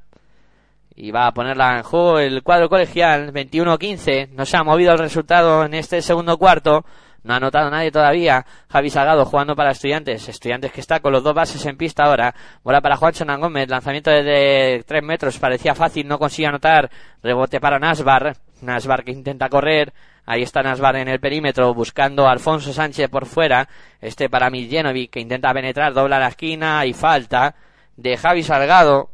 Y 0.97 1.11
va 1.11 1.27
a 1.27 1.31
ponerla 1.31 1.77
en 1.77 1.83
juego 1.83 2.19
el 2.19 2.43
cuadro 2.43 2.67
colegial 2.67 3.31
21-15. 3.31 4.31
No 4.31 4.45
se 4.45 4.57
ha 4.57 4.63
movido 4.63 4.91
el 4.91 4.99
resultado 4.99 5.63
en 5.63 5.75
este 5.75 6.01
segundo 6.01 6.37
cuarto. 6.37 6.83
No 7.27 7.33
ha 7.33 7.37
anotado 7.37 7.69
nadie 7.69 7.91
todavía. 7.91 8.45
Javi 8.69 8.89
Salgado 8.89 9.25
jugando 9.25 9.53
para 9.53 9.71
Estudiantes. 9.71 10.29
Estudiantes 10.29 10.71
que 10.71 10.79
está 10.79 11.01
con 11.01 11.11
los 11.11 11.21
dos 11.21 11.35
bases 11.35 11.65
en 11.65 11.75
pista 11.75 12.05
ahora. 12.05 12.33
Bola 12.63 12.79
para 12.79 12.95
Juan 12.95 13.11
Chonan 13.11 13.41
Gómez. 13.41 13.67
Lanzamiento 13.67 14.09
desde 14.09 14.81
tres 14.85 15.03
metros. 15.03 15.37
Parecía 15.37 15.75
fácil. 15.75 16.07
No 16.07 16.19
consigue 16.19 16.47
anotar. 16.47 16.89
Rebote 17.21 17.59
para 17.59 17.79
Nasbar. 17.79 18.37
Nasbar 18.61 19.03
que 19.03 19.11
intenta 19.11 19.49
correr. 19.49 19.93
Ahí 20.25 20.41
está 20.41 20.63
Nasbar 20.63 20.95
en 20.95 21.09
el 21.09 21.19
perímetro 21.19 21.73
buscando 21.73 22.25
a 22.25 22.31
Alfonso 22.31 22.71
Sánchez 22.71 23.09
por 23.09 23.25
fuera. 23.25 23.67
Este 23.99 24.29
para 24.29 24.49
Miljenovic 24.49 25.11
que 25.11 25.19
intenta 25.19 25.53
penetrar. 25.53 25.93
Dobla 25.93 26.19
la 26.19 26.29
esquina 26.29 26.85
y 26.85 26.93
falta 26.93 27.55
de 27.97 28.15
Javi 28.15 28.43
Salgado. 28.43 29.09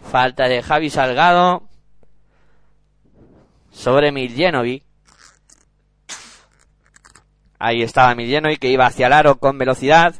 Falta 0.00 0.48
de 0.48 0.62
Javi 0.62 0.88
Salgado 0.88 1.64
sobre 3.70 4.12
Miljenovic. 4.12 4.91
Ahí 7.64 7.82
estaba 7.82 8.16
Milieno 8.16 8.50
y 8.50 8.56
que 8.56 8.70
iba 8.70 8.86
hacia 8.86 9.06
el 9.06 9.12
aro 9.12 9.36
con 9.36 9.56
velocidad. 9.56 10.16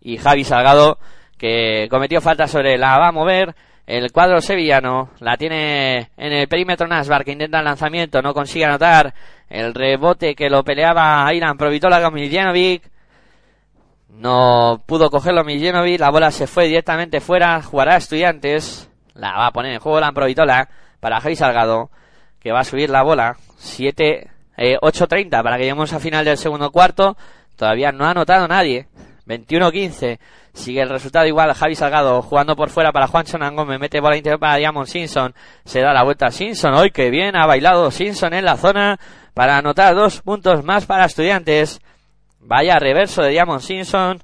Y 0.00 0.18
Javi 0.18 0.44
Salgado 0.44 1.00
que 1.36 1.88
cometió 1.90 2.20
falta 2.20 2.46
sobre 2.46 2.78
la 2.78 2.96
va 2.96 3.08
a 3.08 3.12
mover. 3.12 3.56
El 3.88 4.12
cuadro 4.12 4.40
sevillano 4.40 5.10
la 5.18 5.36
tiene 5.36 6.12
en 6.16 6.32
el 6.32 6.46
perímetro 6.46 6.86
Nasbar 6.86 7.24
que 7.24 7.32
intenta 7.32 7.58
el 7.58 7.64
lanzamiento, 7.64 8.22
no 8.22 8.32
consigue 8.32 8.66
anotar. 8.66 9.12
El 9.48 9.74
rebote 9.74 10.36
que 10.36 10.48
lo 10.48 10.62
peleaba 10.62 11.26
Ailan 11.26 11.58
Provitola 11.58 12.00
con 12.00 12.14
Miljenovic. 12.14 12.88
No 14.10 14.84
pudo 14.86 15.10
cogerlo 15.10 15.42
Miljenovic, 15.42 15.98
la 15.98 16.10
bola 16.10 16.30
se 16.30 16.46
fue 16.46 16.68
directamente 16.68 17.18
fuera. 17.18 17.62
Jugará 17.62 17.96
Estudiantes. 17.96 18.88
La 19.14 19.32
va 19.32 19.48
a 19.48 19.52
poner 19.52 19.72
en 19.72 19.80
juego 19.80 19.98
la 19.98 20.12
Provitola 20.12 20.68
para 21.00 21.20
Javi 21.20 21.34
Salgado 21.34 21.90
que 22.38 22.52
va 22.52 22.60
a 22.60 22.64
subir 22.64 22.90
la 22.90 23.02
bola. 23.02 23.36
7 23.56 24.30
eh, 24.56 24.76
8.30 24.80 25.42
para 25.42 25.56
que 25.56 25.62
lleguemos 25.62 25.92
a 25.92 26.00
final 26.00 26.24
del 26.24 26.36
segundo 26.36 26.70
cuarto. 26.70 27.16
Todavía 27.56 27.92
no 27.92 28.04
ha 28.04 28.10
anotado 28.10 28.48
nadie. 28.48 28.88
21-15. 29.26 30.18
Sigue 30.52 30.82
el 30.82 30.88
resultado 30.88 31.26
igual. 31.26 31.54
Javi 31.54 31.74
Salgado 31.74 32.22
jugando 32.22 32.56
por 32.56 32.70
fuera 32.70 32.92
para 32.92 33.06
Juan 33.06 33.24
me 33.66 33.78
Mete 33.78 34.00
bola 34.00 34.16
interior 34.16 34.40
para 34.40 34.56
Diamond 34.56 34.88
Simpson. 34.88 35.34
Se 35.64 35.80
da 35.80 35.92
la 35.92 36.02
vuelta 36.02 36.26
a 36.26 36.30
Simpson. 36.30 36.74
Hoy 36.74 36.90
que 36.90 37.10
bien 37.10 37.36
ha 37.36 37.46
bailado 37.46 37.90
Simpson 37.90 38.34
en 38.34 38.44
la 38.44 38.56
zona 38.56 38.98
para 39.34 39.58
anotar 39.58 39.94
dos 39.94 40.20
puntos 40.22 40.64
más 40.64 40.86
para 40.86 41.04
estudiantes. 41.04 41.80
Vaya 42.40 42.78
reverso 42.78 43.22
de 43.22 43.30
Diamond 43.30 43.60
Simpson 43.60 44.22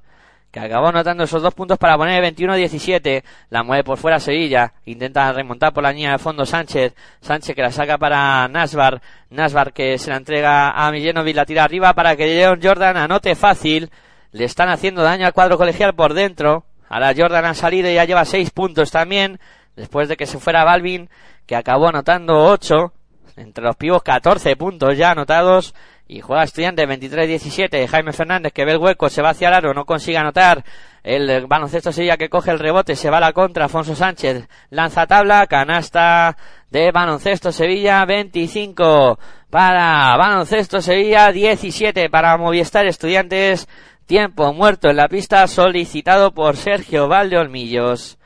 que 0.57 0.65
acabó 0.65 0.87
anotando 0.87 1.25
esos 1.25 1.43
dos 1.43 1.53
puntos 1.53 1.77
para 1.77 1.99
poner 1.99 2.25
21-17. 2.35 3.23
La 3.51 3.63
mueve 3.63 3.85
por 3.85 3.99
fuera 3.99 4.19
Sevilla. 4.19 4.73
Intenta 4.87 5.31
remontar 5.31 5.75
por 5.75 5.83
la 5.83 5.93
línea 5.93 6.13
de 6.13 6.19
fondo 6.19 6.47
Sánchez. 6.47 6.95
Sánchez 7.21 7.55
que 7.55 7.61
la 7.61 7.71
saca 7.71 7.99
para 7.99 8.49
Nasbar. 8.49 9.03
Nasbar 9.29 9.75
que 9.75 9.99
se 9.99 10.09
la 10.09 10.17
entrega 10.17 10.71
a 10.71 10.91
Millenovic. 10.91 11.37
La 11.37 11.45
tira 11.45 11.63
arriba 11.63 11.93
para 11.93 12.17
que 12.17 12.25
Leon 12.25 12.61
Jordan 12.63 12.97
anote 12.97 13.35
fácil. 13.35 13.91
Le 14.33 14.45
están 14.45 14.71
haciendo 14.71 15.03
daño 15.03 15.27
al 15.27 15.35
cuadro 15.35 15.59
colegial 15.59 15.95
por 15.95 16.15
dentro. 16.15 16.65
Ahora 16.89 17.13
Jordan 17.15 17.45
ha 17.45 17.53
salido 17.53 17.91
y 17.91 17.95
ya 17.97 18.07
lleva 18.07 18.25
seis 18.25 18.49
puntos 18.51 18.91
también. 18.91 19.39
Después 19.77 20.09
de 20.09 20.17
que 20.17 20.25
se 20.25 20.39
fuera 20.39 20.65
Balvin, 20.65 21.11
que 21.45 21.55
acabó 21.55 21.89
anotando 21.89 22.33
ocho. 22.47 22.95
Entre 23.37 23.63
los 23.63 23.77
pibos 23.77 24.03
14 24.03 24.57
puntos 24.57 24.97
ya 24.97 25.11
anotados 25.11 25.75
y 26.09 26.21
juega 26.21 26.45
estudiante 26.45 26.87
23-17. 26.87 27.87
Jaime 27.89 28.13
Fernández 28.13 28.53
que 28.53 28.65
ve 28.65 28.73
el 28.73 28.79
hueco, 28.79 29.09
se 29.09 29.23
va 29.23 29.31
hacia 29.31 29.49
el 29.49 29.55
aro, 29.55 29.75
no 29.75 29.85
consigue 29.85 30.19
anotar. 30.19 30.65
El 31.03 31.47
baloncesto 31.47 31.93
Sevilla 31.93 32.17
que 32.17 32.29
coge 32.29 32.51
el 32.51 32.59
rebote, 32.59 32.97
se 32.97 33.11
va 33.11 33.19
a 33.19 33.21
la 33.21 33.33
contra. 33.33 33.67
Afonso 33.67 33.95
Sánchez 33.95 34.49
lanza 34.71 35.07
tabla, 35.07 35.47
canasta 35.47 36.37
de 36.71 36.91
baloncesto 36.93 37.53
Sevilla 37.53 38.05
25 38.05 39.19
para 39.51 40.17
baloncesto 40.17 40.81
Sevilla 40.81 41.33
17 41.33 42.09
para 42.11 42.37
Movistar 42.37 42.87
Estudiantes. 42.87 43.69
Tiempo 44.07 44.53
muerto 44.53 44.89
en 44.89 44.97
la 44.97 45.09
pista 45.09 45.47
solicitado 45.49 46.33
por 46.33 46.57
Sergio 46.57 47.09
Valdeolmillos. 47.09 48.19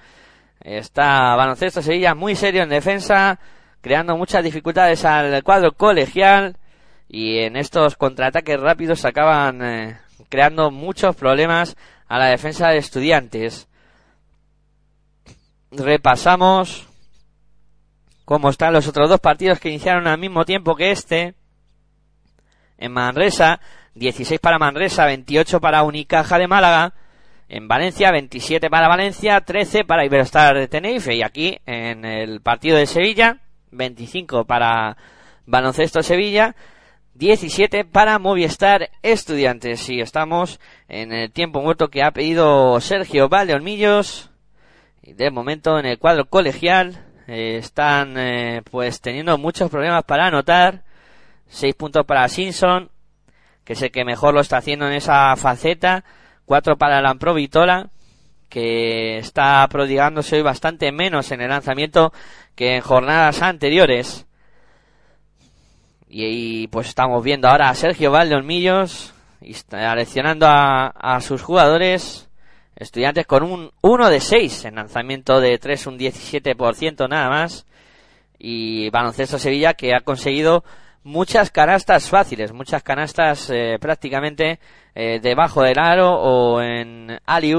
Está 0.61 1.35
baloncesto 1.37 1.81
Sevilla 1.81 2.15
muy 2.15 2.35
serio 2.35 2.63
en 2.63 2.69
defensa, 2.69 3.39
creando 3.81 4.15
muchas 4.19 4.45
dificultades 4.45 5.07
al 5.07 5.43
cuadro 5.43 5.73
colegial 5.73 6.57
y 7.13 7.39
en 7.39 7.57
estos 7.57 7.97
contraataques 7.97 8.61
rápidos 8.61 9.05
acaban 9.05 9.61
eh, 9.65 9.99
creando 10.29 10.71
muchos 10.71 11.17
problemas 11.17 11.77
a 12.07 12.21
la 12.21 12.27
defensa 12.27 12.69
de 12.69 12.79
estudiantes. 12.79 13.69
Repasamos 15.73 16.87
cómo 18.25 18.49
están 18.49 18.73
los 18.73 18.87
otros 18.87 19.09
dos 19.09 19.19
partidos 19.19 19.59
que 19.59 19.71
iniciaron 19.71 20.07
al 20.07 20.21
mismo 20.21 20.45
tiempo 20.45 20.77
que 20.77 20.93
este. 20.93 21.35
En 22.79 22.93
Manresa, 22.93 23.61
16 23.97 24.39
para 24.39 24.61
Manresa, 24.61 25.05
28 25.05 25.61
para 25.61 25.83
Unicaja 25.83 26.39
de 26.39 26.47
Málaga. 26.47 26.95
En 27.49 27.67
Valencia, 27.67 28.13
27 28.13 28.71
para 28.71 28.87
Valencia, 28.87 29.41
13 29.41 29.83
para 29.85 30.05
Iberostar 30.05 30.57
de 30.57 30.69
Tenerife. 30.69 31.17
Y 31.17 31.25
aquí, 31.25 31.59
en 31.67 32.05
el 32.05 32.41
partido 32.41 32.77
de 32.77 32.87
Sevilla, 32.87 33.39
25 33.73 34.45
para 34.45 34.97
Baloncesto 35.45 36.05
Sevilla, 36.05 36.55
17 37.21 37.85
para 37.85 38.19
Movistar 38.19 38.89
Estudiantes. 39.03 39.91
Y 39.91 40.01
estamos 40.01 40.59
en 40.89 41.13
el 41.13 41.31
tiempo 41.31 41.61
muerto 41.61 41.89
que 41.89 42.03
ha 42.03 42.13
pedido 42.13 42.81
Sergio 42.81 43.29
Valdeolmillos. 43.29 44.31
Y 45.03 45.13
de 45.13 45.31
momento 45.31 45.79
en 45.79 45.85
el 45.85 45.99
cuadro 45.99 46.25
colegial 46.25 47.05
eh, 47.27 47.59
están 47.59 48.17
eh, 48.17 48.63
pues 48.71 49.03
teniendo 49.03 49.37
muchos 49.37 49.71
problemas 49.71 50.05
para 50.05 50.29
anotar. 50.29 50.83
6 51.49 51.75
puntos 51.75 52.07
para 52.07 52.27
Simpson, 52.27 52.91
que 53.65 53.75
es 53.75 53.83
el 53.83 53.91
que 53.91 54.07
mejor 54.07 54.33
lo 54.33 54.41
está 54.41 54.57
haciendo 54.57 54.87
en 54.87 54.95
esa 54.95 55.37
faceta. 55.37 56.05
4 56.47 56.79
para 56.79 57.03
Lampro 57.03 57.35
Vitola, 57.35 57.91
que 58.49 59.19
está 59.19 59.69
prodigándose 59.69 60.37
hoy 60.37 60.43
bastante 60.43 60.91
menos 60.91 61.33
en 61.33 61.43
el 61.43 61.51
lanzamiento 61.51 62.15
que 62.55 62.77
en 62.77 62.81
jornadas 62.81 63.43
anteriores. 63.43 64.27
Y, 66.13 66.67
pues 66.69 66.89
estamos 66.89 67.23
viendo 67.23 67.49
ahora 67.49 67.69
a 67.69 67.75
Sergio 67.75 68.11
Valdeolmillos 68.11 69.15
leccionando 69.41 70.47
a, 70.47 70.89
a 70.89 71.21
sus 71.21 71.41
jugadores 71.41 72.29
estudiantes 72.75 73.27
con 73.27 73.45
un 73.45 73.71
1 73.81 74.11
de 74.11 74.21
6 74.21 74.65
en 74.65 74.75
lanzamiento 74.75 75.41
de 75.41 75.57
3, 75.59 75.87
un 75.87 75.99
17% 75.99 77.09
nada 77.09 77.29
más. 77.29 77.67
Y 78.39 78.91
Baloncesto 78.91 79.39
Sevilla 79.39 79.75
que 79.75 79.95
ha 79.95 80.01
conseguido 80.01 80.65
muchas 81.05 81.51
canastas 81.51 82.09
fáciles, 82.09 82.53
muchas 82.53 82.83
canastas 82.83 83.49
eh, 83.51 83.79
prácticamente 83.81 84.59
eh, 84.95 85.21
debajo 85.23 85.63
del 85.63 85.79
aro 85.79 86.13
o 86.13 86.61
en 86.61 87.21
alley 87.25 87.55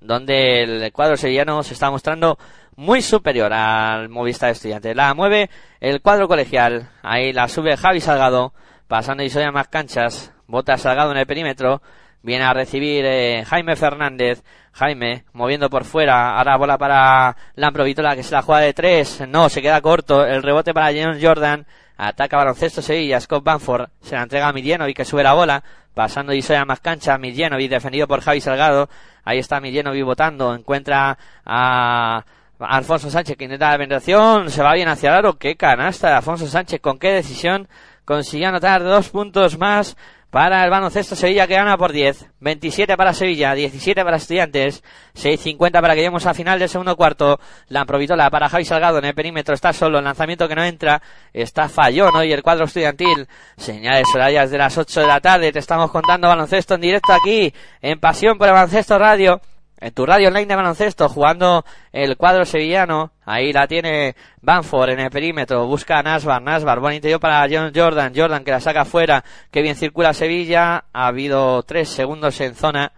donde 0.00 0.62
el 0.62 0.92
cuadro 0.92 1.16
sevillano 1.16 1.62
se 1.62 1.74
está 1.74 1.90
mostrando 1.90 2.38
muy 2.76 3.02
superior 3.02 3.52
al 3.52 4.08
Movistar 4.08 4.50
Estudiantes. 4.50 4.94
La 4.96 5.14
mueve 5.14 5.50
el 5.80 6.00
cuadro 6.00 6.28
colegial. 6.28 6.90
Ahí 7.02 7.32
la 7.32 7.48
sube 7.48 7.76
Javi 7.76 8.00
Salgado, 8.00 8.52
pasando 8.88 9.22
y 9.22 9.30
soy 9.30 9.50
más 9.52 9.68
canchas. 9.68 10.32
Bota 10.46 10.76
Salgado 10.76 11.12
en 11.12 11.18
el 11.18 11.26
perímetro. 11.26 11.82
Viene 12.22 12.44
a 12.44 12.54
recibir 12.54 13.04
eh, 13.04 13.44
Jaime 13.46 13.76
Fernández. 13.76 14.42
Jaime 14.72 15.24
moviendo 15.32 15.68
por 15.68 15.84
fuera. 15.84 16.38
Ahora 16.38 16.56
bola 16.56 16.78
para 16.78 17.36
Lampro 17.54 17.84
Vitola 17.84 18.16
que 18.16 18.22
se 18.22 18.34
la 18.34 18.42
juega 18.42 18.62
de 18.62 18.72
tres. 18.72 19.22
No, 19.28 19.48
se 19.48 19.60
queda 19.60 19.80
corto. 19.80 20.24
El 20.24 20.42
rebote 20.42 20.72
para 20.72 20.90
John 20.92 21.18
Jordan. 21.20 21.66
Ataca 21.96 22.38
baloncesto 22.38 22.82
Sevilla. 22.82 23.20
Scott 23.20 23.44
Banford 23.44 23.88
se 24.00 24.16
la 24.16 24.22
entrega 24.22 24.48
a 24.48 24.88
y 24.88 24.94
que 24.94 25.04
sube 25.04 25.22
la 25.22 25.34
bola. 25.34 25.62
Pasando 25.92 26.32
y 26.32 26.42
a 26.52 26.64
más 26.64 26.80
cancha. 26.80 27.18
Miljenovic 27.18 27.70
defendido 27.70 28.08
por 28.08 28.22
Javi 28.22 28.40
Salgado. 28.40 28.88
Ahí 29.22 29.38
está 29.38 29.60
Miljenovic 29.60 30.04
votando. 30.04 30.54
Encuentra 30.54 31.18
a 31.44 32.24
Alfonso 32.66 33.10
Sánchez 33.10 33.36
que 33.36 33.44
intenta 33.44 33.70
la 33.70 33.78
penetración. 33.78 34.50
Se 34.50 34.62
va 34.62 34.74
bien 34.74 34.88
hacia 34.88 35.10
el 35.10 35.16
aro. 35.16 35.38
Qué 35.38 35.56
canasta 35.56 36.16
Alfonso 36.16 36.46
Sánchez. 36.46 36.80
Con 36.80 36.98
qué 36.98 37.12
decisión 37.12 37.68
consiguió 38.04 38.48
anotar 38.48 38.82
dos 38.82 39.08
puntos 39.10 39.58
más 39.58 39.96
para 40.34 40.64
el 40.64 40.70
baloncesto 40.70 41.14
Sevilla 41.14 41.46
que 41.46 41.54
gana 41.54 41.78
por 41.78 41.92
10. 41.92 42.26
27 42.40 42.96
para 42.96 43.12
Sevilla, 43.12 43.54
17 43.54 44.02
para 44.02 44.16
Estudiantes, 44.16 44.82
6.50 45.14 45.80
para 45.80 45.94
que 45.94 46.00
lleguemos 46.00 46.26
a 46.26 46.34
final 46.34 46.58
del 46.58 46.68
segundo 46.68 46.96
cuarto. 46.96 47.38
La 47.68 47.84
Provitola 47.84 48.28
para 48.30 48.48
Javi 48.48 48.64
Salgado 48.64 48.98
en 48.98 49.04
el 49.04 49.14
perímetro, 49.14 49.54
está 49.54 49.72
solo, 49.72 49.98
el 49.98 50.04
lanzamiento 50.04 50.48
que 50.48 50.56
no 50.56 50.64
entra, 50.64 51.00
está 51.32 51.68
fallón 51.68 52.16
hoy 52.16 52.32
el 52.32 52.42
cuadro 52.42 52.64
estudiantil. 52.64 53.28
Señales 53.56 54.08
horarias 54.12 54.50
de 54.50 54.58
las 54.58 54.76
8 54.76 55.02
de 55.02 55.06
la 55.06 55.20
tarde, 55.20 55.52
te 55.52 55.60
estamos 55.60 55.92
contando 55.92 56.26
baloncesto 56.26 56.74
en 56.74 56.80
directo 56.80 57.12
aquí, 57.12 57.54
en 57.80 58.00
Pasión 58.00 58.36
por 58.36 58.48
el 58.48 58.54
Baloncesto 58.54 58.98
Radio 58.98 59.40
en 59.84 59.92
tu 59.92 60.06
radio 60.06 60.28
online 60.28 60.46
de 60.46 60.56
baloncesto 60.56 61.10
jugando 61.10 61.62
el 61.92 62.16
cuadro 62.16 62.46
sevillano. 62.46 63.12
Ahí 63.26 63.52
la 63.52 63.66
tiene 63.66 64.16
Banford 64.40 64.92
en 64.92 65.00
el 65.00 65.10
perímetro. 65.10 65.66
Busca 65.66 65.98
a 65.98 66.02
Nasbar. 66.02 66.40
Nasbar, 66.40 66.80
buen 66.80 66.94
interior 66.94 67.20
para 67.20 67.46
John 67.50 67.70
Jordan. 67.74 68.14
Jordan 68.16 68.44
que 68.44 68.50
la 68.50 68.60
saca 68.60 68.86
fuera. 68.86 69.22
Que 69.50 69.60
bien 69.60 69.76
circula 69.76 70.14
Sevilla. 70.14 70.86
Ha 70.90 71.06
habido 71.08 71.62
tres 71.64 71.90
segundos 71.90 72.40
en 72.40 72.54
zona 72.54 72.92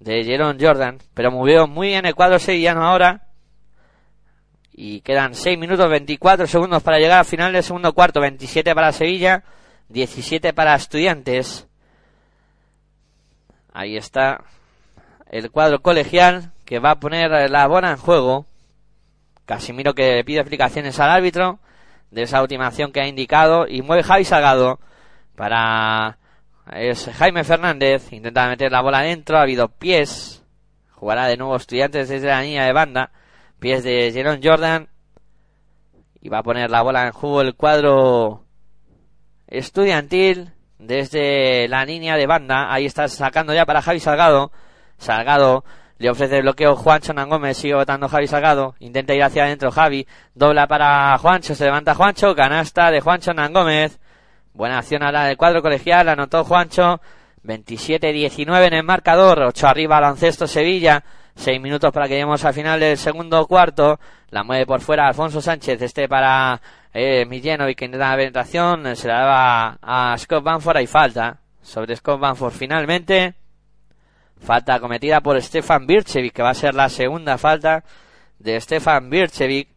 de 0.00 0.24
Jerón 0.24 0.58
Jordan. 0.60 0.98
Pero 1.14 1.30
movió 1.30 1.68
muy 1.68 1.88
bien 1.88 2.04
el 2.04 2.16
cuadro 2.16 2.40
sevillano 2.40 2.84
ahora. 2.84 3.28
Y 4.72 5.02
quedan 5.02 5.36
6 5.36 5.56
minutos 5.56 5.88
24 5.88 6.48
segundos 6.48 6.82
para 6.82 6.98
llegar 6.98 7.20
al 7.20 7.24
final 7.26 7.52
del 7.52 7.62
segundo 7.62 7.92
cuarto. 7.92 8.20
27 8.20 8.74
para 8.74 8.90
Sevilla. 8.90 9.44
17 9.88 10.52
para 10.52 10.74
Estudiantes. 10.74 11.68
Ahí 13.72 13.96
está 13.96 14.42
el 15.32 15.50
cuadro 15.50 15.80
colegial 15.82 16.52
que 16.64 16.78
va 16.78 16.92
a 16.92 17.00
poner 17.00 17.50
la 17.50 17.66
bola 17.66 17.90
en 17.90 17.96
juego. 17.96 18.46
Casimiro 19.46 19.94
que 19.94 20.22
pide 20.24 20.38
explicaciones 20.38 21.00
al 21.00 21.10
árbitro 21.10 21.58
de 22.12 22.22
esa 22.22 22.42
última 22.42 22.66
acción 22.66 22.92
que 22.92 23.00
ha 23.00 23.08
indicado 23.08 23.66
y 23.66 23.82
mueve 23.82 24.04
Javi 24.04 24.24
Salgado 24.24 24.78
para 25.34 26.18
es 26.72 27.10
Jaime 27.14 27.42
Fernández 27.42 28.12
intenta 28.12 28.46
meter 28.48 28.70
la 28.70 28.82
bola 28.82 28.98
adentro 28.98 29.38
ha 29.38 29.42
habido 29.42 29.68
pies 29.68 30.44
jugará 30.90 31.26
de 31.26 31.36
nuevo 31.36 31.56
estudiantes 31.56 32.08
desde 32.08 32.28
la 32.28 32.42
línea 32.42 32.66
de 32.66 32.72
banda 32.72 33.10
pies 33.58 33.82
de 33.82 34.12
Jerón 34.12 34.40
Jordan 34.44 34.88
y 36.20 36.28
va 36.28 36.38
a 36.38 36.42
poner 36.42 36.70
la 36.70 36.82
bola 36.82 37.06
en 37.06 37.12
juego 37.12 37.40
el 37.40 37.56
cuadro 37.56 38.44
estudiantil 39.48 40.52
desde 40.78 41.66
la 41.66 41.84
línea 41.84 42.16
de 42.16 42.26
banda 42.26 42.72
ahí 42.72 42.84
está 42.84 43.08
sacando 43.08 43.54
ya 43.54 43.64
para 43.64 43.82
Javi 43.82 43.98
Salgado 43.98 44.52
Salgado 45.02 45.64
le 45.98 46.10
ofrece 46.10 46.36
el 46.36 46.42
bloqueo 46.42 46.74
Juancho 46.74 47.12
Nangómez, 47.12 47.56
sigue 47.56 47.74
votando 47.74 48.08
Javi 48.08 48.26
Salgado, 48.26 48.74
intenta 48.80 49.14
ir 49.14 49.22
hacia 49.22 49.44
adentro 49.44 49.70
Javi, 49.70 50.06
dobla 50.34 50.66
para 50.66 51.16
Juancho, 51.18 51.54
se 51.54 51.64
levanta 51.64 51.94
Juancho, 51.94 52.34
canasta 52.34 52.90
de 52.90 53.00
Juancho 53.00 53.32
Nangómez, 53.32 54.00
buena 54.52 54.78
acción 54.78 55.02
ahora 55.02 55.24
del 55.24 55.36
cuadro 55.36 55.62
colegial, 55.62 56.08
anotó 56.08 56.44
Juancho, 56.44 57.00
27-19 57.44 58.66
en 58.66 58.74
el 58.74 58.82
marcador, 58.82 59.42
8 59.42 59.66
arriba 59.68 60.00
baloncesto 60.00 60.46
Sevilla, 60.46 61.04
6 61.36 61.60
minutos 61.60 61.92
para 61.92 62.06
que 62.06 62.14
lleguemos 62.14 62.44
al 62.44 62.54
final 62.54 62.80
del 62.80 62.96
segundo 62.96 63.46
cuarto, 63.46 64.00
la 64.30 64.42
mueve 64.42 64.66
por 64.66 64.80
fuera 64.80 65.06
Alfonso 65.06 65.40
Sánchez, 65.40 65.80
este 65.82 66.08
para 66.08 66.60
eh, 66.92 67.26
y 67.30 67.40
que 67.74 67.84
intenta 67.84 68.10
la 68.10 68.16
penetración, 68.16 68.96
se 68.96 69.08
la 69.08 69.20
daba 69.20 69.78
a 69.80 70.18
Scott 70.18 70.42
Banford, 70.42 70.80
y 70.80 70.86
falta 70.86 71.38
sobre 71.62 71.96
Scott 71.96 72.20
Banford 72.20 72.52
finalmente, 72.52 73.34
Falta 74.42 74.80
cometida 74.80 75.20
por 75.20 75.40
Stefan 75.40 75.86
Birchevic, 75.86 76.32
que 76.32 76.42
va 76.42 76.50
a 76.50 76.54
ser 76.54 76.74
la 76.74 76.88
segunda 76.88 77.38
falta 77.38 77.84
de 78.38 78.60
Stefan 78.60 79.08
Birchevic. 79.08 79.68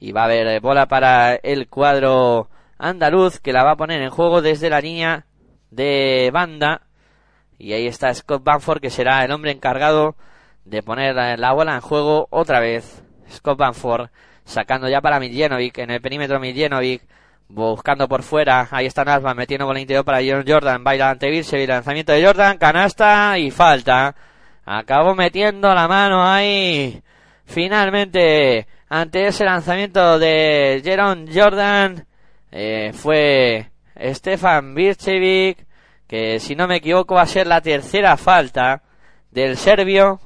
Y 0.00 0.12
va 0.12 0.22
a 0.22 0.24
haber 0.24 0.46
eh, 0.46 0.60
bola 0.60 0.86
para 0.86 1.34
el 1.34 1.68
cuadro 1.68 2.48
andaluz, 2.78 3.40
que 3.40 3.52
la 3.52 3.64
va 3.64 3.72
a 3.72 3.76
poner 3.76 4.00
en 4.00 4.10
juego 4.10 4.40
desde 4.40 4.70
la 4.70 4.80
línea 4.80 5.26
de 5.70 6.30
banda. 6.32 6.82
Y 7.58 7.72
ahí 7.72 7.86
está 7.86 8.12
Scott 8.14 8.42
Banford, 8.42 8.80
que 8.80 8.90
será 8.90 9.24
el 9.24 9.32
hombre 9.32 9.50
encargado 9.50 10.16
de 10.64 10.82
poner 10.82 11.14
la 11.14 11.52
bola 11.52 11.74
en 11.74 11.80
juego 11.80 12.28
otra 12.30 12.60
vez. 12.60 13.02
Scott 13.30 13.58
Banford 13.58 14.08
sacando 14.48 14.88
ya 14.88 15.02
para 15.02 15.20
Miljenovic, 15.20 15.78
en 15.78 15.90
el 15.90 16.00
perímetro 16.00 16.40
Miljenovic 16.40 17.02
buscando 17.48 18.08
por 18.08 18.22
fuera, 18.22 18.68
ahí 18.70 18.86
está 18.86 19.04
Nasman 19.04 19.36
metiendo 19.36 19.66
con 19.66 19.76
el 19.76 19.82
interior 19.82 20.04
para 20.04 20.20
John 20.20 20.44
Jordan, 20.46 20.84
baila 20.84 21.10
ante 21.10 21.30
Virse, 21.30 21.66
lanzamiento 21.66 22.12
de 22.12 22.24
Jordan, 22.24 22.58
canasta 22.58 23.38
y 23.38 23.50
falta. 23.50 24.14
Acabó 24.64 25.14
metiendo 25.14 25.74
la 25.74 25.88
mano 25.88 26.22
ahí. 26.22 27.02
Finalmente, 27.46 28.66
ante 28.88 29.26
ese 29.26 29.44
lanzamiento 29.44 30.18
de 30.18 30.82
Jeron 30.84 31.26
Jordan, 31.32 32.06
eh, 32.52 32.92
fue 32.92 33.70
Stefan 33.98 34.74
Bircevic, 34.74 35.66
que 36.06 36.38
si 36.40 36.54
no 36.54 36.68
me 36.68 36.76
equivoco 36.76 37.14
va 37.14 37.22
a 37.22 37.26
ser 37.26 37.46
la 37.46 37.60
tercera 37.62 38.16
falta 38.16 38.82
del 39.30 39.56
serbio. 39.56 40.20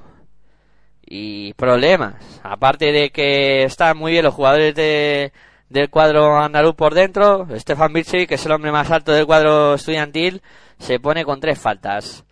Y 1.14 1.52
problemas. 1.54 2.40
Aparte 2.42 2.90
de 2.90 3.10
que 3.10 3.64
están 3.64 3.98
muy 3.98 4.12
bien 4.12 4.24
los 4.24 4.32
jugadores 4.32 4.74
de 4.74 5.30
del 5.72 5.88
cuadro 5.88 6.38
andaluz 6.38 6.74
por 6.74 6.94
dentro. 6.94 7.46
Stefan 7.56 7.92
Birchi, 7.92 8.26
que 8.26 8.34
es 8.34 8.46
el 8.46 8.52
hombre 8.52 8.70
más 8.70 8.90
alto 8.90 9.12
del 9.12 9.26
cuadro 9.26 9.74
estudiantil, 9.74 10.42
se 10.78 11.00
pone 11.00 11.24
con 11.24 11.40
tres 11.40 11.58
faltas. 11.58 12.24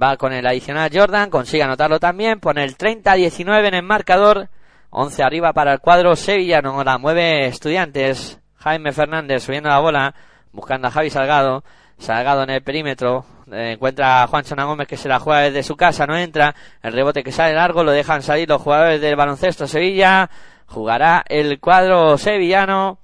Va 0.00 0.16
con 0.16 0.32
el 0.32 0.46
adicional 0.46 0.90
Jordan, 0.92 1.30
consigue 1.30 1.62
anotarlo 1.62 1.98
también, 1.98 2.38
pone 2.38 2.62
el 2.62 2.76
30-19 2.76 3.68
en 3.68 3.74
el 3.74 3.82
marcador, 3.82 4.48
11 4.90 5.22
arriba 5.22 5.52
para 5.52 5.72
el 5.72 5.80
cuadro 5.80 6.14
sevillano, 6.14 6.84
la 6.84 6.98
mueve 6.98 7.46
estudiantes, 7.46 8.38
Jaime 8.56 8.92
Fernández 8.92 9.42
subiendo 9.42 9.70
la 9.70 9.80
bola, 9.80 10.14
buscando 10.52 10.88
a 10.88 10.90
Javi 10.90 11.10
Salgado, 11.10 11.64
Salgado 11.98 12.42
en 12.42 12.50
el 12.50 12.62
perímetro, 12.62 13.24
eh, 13.50 13.72
encuentra 13.72 14.22
a 14.22 14.26
Juan 14.26 14.44
Gómez 14.54 14.86
que 14.86 14.98
se 14.98 15.08
la 15.08 15.18
juega 15.18 15.40
desde 15.40 15.62
su 15.62 15.76
casa, 15.76 16.06
no 16.06 16.14
entra, 16.14 16.54
el 16.82 16.92
rebote 16.92 17.24
que 17.24 17.32
sale 17.32 17.54
largo, 17.54 17.82
lo 17.82 17.90
dejan 17.90 18.22
salir 18.22 18.46
los 18.46 18.60
jugadores 18.60 19.00
del 19.00 19.16
baloncesto 19.16 19.66
Sevilla, 19.66 20.28
jugará 20.66 21.24
el 21.28 21.60
cuadro 21.60 22.18
sevillano. 22.18 22.98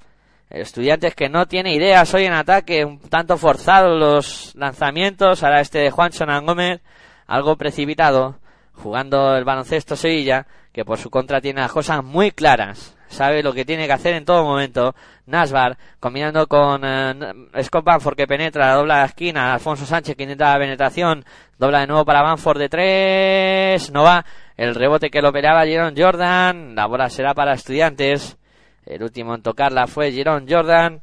Estudiantes 0.50 1.14
que 1.14 1.30
no 1.30 1.46
tiene 1.46 1.74
ideas 1.74 2.12
hoy 2.12 2.26
en 2.26 2.34
ataque, 2.34 2.84
un 2.84 3.00
tanto 3.00 3.38
forzado 3.38 3.96
los 3.96 4.54
lanzamientos. 4.54 5.42
Ahora 5.42 5.60
este 5.60 5.78
de 5.78 5.90
Juancho 5.90 6.26
Gómez, 6.42 6.82
algo 7.26 7.56
precipitado, 7.56 8.36
jugando 8.74 9.34
el 9.34 9.44
baloncesto 9.44 9.96
Sevilla, 9.96 10.46
que 10.72 10.84
por 10.84 10.98
su 10.98 11.08
contra 11.08 11.40
tiene 11.40 11.62
las 11.62 11.72
cosas 11.72 12.04
muy 12.04 12.32
claras. 12.32 12.96
Sabe 13.12 13.42
lo 13.42 13.52
que 13.52 13.66
tiene 13.66 13.86
que 13.86 13.92
hacer 13.92 14.14
en 14.14 14.24
todo 14.24 14.42
momento. 14.42 14.94
Nasbar, 15.26 15.76
combinando 16.00 16.46
con 16.46 16.82
eh, 16.82 17.14
Scott 17.62 17.84
Banford 17.84 18.16
que 18.16 18.26
penetra, 18.26 18.74
dobla 18.74 19.00
la 19.00 19.04
esquina. 19.04 19.52
Alfonso 19.52 19.84
Sánchez 19.84 20.16
que 20.16 20.22
intenta 20.22 20.52
la 20.52 20.58
penetración, 20.58 21.24
dobla 21.58 21.80
de 21.80 21.88
nuevo 21.88 22.06
para 22.06 22.22
Banford 22.22 22.58
de 22.58 22.68
tres. 22.70 23.90
No 23.92 24.02
va. 24.02 24.24
El 24.56 24.74
rebote 24.74 25.10
que 25.10 25.22
lo 25.22 25.30
operaba 25.30 25.66
Jerón 25.66 25.94
Jordan. 25.96 26.74
La 26.74 26.86
bola 26.86 27.08
será 27.08 27.34
para 27.34 27.54
estudiantes. 27.54 28.38
El 28.84 29.02
último 29.02 29.34
en 29.34 29.42
tocarla 29.42 29.86
fue 29.86 30.12
Jerón 30.12 30.46
Jordan. 30.48 31.02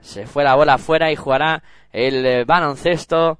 Se 0.00 0.26
fue 0.26 0.44
la 0.44 0.54
bola 0.54 0.74
afuera 0.74 1.10
y 1.10 1.16
jugará 1.16 1.62
el 1.92 2.26
eh, 2.26 2.44
baloncesto. 2.44 3.38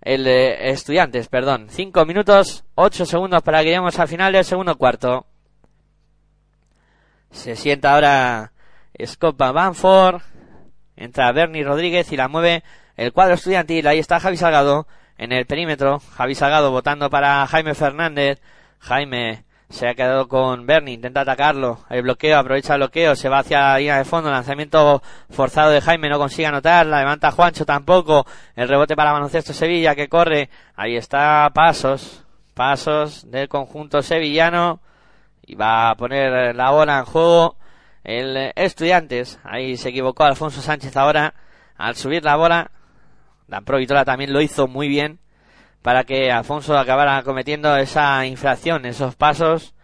El 0.00 0.24
de 0.24 0.70
estudiantes, 0.70 1.28
perdón. 1.28 1.66
Cinco 1.70 2.04
minutos, 2.04 2.64
ocho 2.74 3.06
segundos 3.06 3.42
para 3.42 3.60
que 3.60 3.66
lleguemos 3.66 3.98
al 3.98 4.08
final 4.08 4.32
del 4.32 4.44
segundo 4.44 4.76
cuarto. 4.76 5.26
Se 7.30 7.56
sienta 7.56 7.94
ahora 7.94 8.52
Scopa 9.04 9.50
Banford. 9.50 10.20
Entra 10.96 11.32
Bernie 11.32 11.64
Rodríguez 11.64 12.12
y 12.12 12.16
la 12.16 12.28
mueve 12.28 12.62
el 12.96 13.12
cuadro 13.12 13.34
estudiantil. 13.34 13.86
Ahí 13.86 13.98
está 13.98 14.20
Javi 14.20 14.36
Salgado 14.36 14.86
en 15.18 15.32
el 15.32 15.46
perímetro. 15.46 16.00
Javi 16.00 16.34
Salgado 16.34 16.70
votando 16.70 17.10
para 17.10 17.46
Jaime 17.46 17.74
Fernández. 17.74 18.40
Jaime 18.84 19.44
se 19.70 19.88
ha 19.88 19.94
quedado 19.94 20.28
con 20.28 20.66
Bernie, 20.66 20.94
intenta 20.94 21.22
atacarlo. 21.22 21.80
El 21.88 22.02
bloqueo, 22.02 22.38
aprovecha 22.38 22.74
el 22.74 22.80
bloqueo, 22.80 23.16
se 23.16 23.30
va 23.30 23.38
hacia 23.38 23.60
la 23.60 23.78
línea 23.78 23.96
de 23.96 24.04
fondo. 24.04 24.30
Lanzamiento 24.30 25.02
forzado 25.30 25.70
de 25.70 25.80
Jaime, 25.80 26.10
no 26.10 26.18
consigue 26.18 26.46
anotar. 26.46 26.86
La 26.86 27.00
levanta 27.00 27.30
Juancho 27.30 27.64
tampoco. 27.64 28.26
El 28.54 28.68
rebote 28.68 28.94
para 28.94 29.12
Baloncesto 29.12 29.54
Sevilla 29.54 29.94
que 29.94 30.08
corre. 30.08 30.50
Ahí 30.76 30.96
está 30.96 31.50
Pasos. 31.54 32.24
Pasos 32.52 33.30
del 33.30 33.48
conjunto 33.48 34.02
sevillano. 34.02 34.80
Y 35.46 35.54
va 35.54 35.90
a 35.90 35.96
poner 35.96 36.54
la 36.54 36.70
bola 36.70 36.98
en 36.98 37.04
juego 37.06 37.56
el 38.04 38.52
Estudiantes. 38.54 39.40
Ahí 39.44 39.76
se 39.78 39.88
equivocó 39.88 40.24
Alfonso 40.24 40.60
Sánchez 40.60 40.96
ahora 40.96 41.34
al 41.76 41.96
subir 41.96 42.22
la 42.22 42.36
bola. 42.36 42.70
La 43.48 43.62
Provitola 43.62 44.04
también 44.04 44.32
lo 44.32 44.42
hizo 44.42 44.68
muy 44.68 44.88
bien 44.88 45.18
para 45.84 46.04
que 46.04 46.32
Alfonso 46.32 46.78
acabara 46.78 47.22
cometiendo 47.24 47.76
esa 47.76 48.24
infracción, 48.24 48.86
esos 48.86 49.16
pasos. 49.16 49.74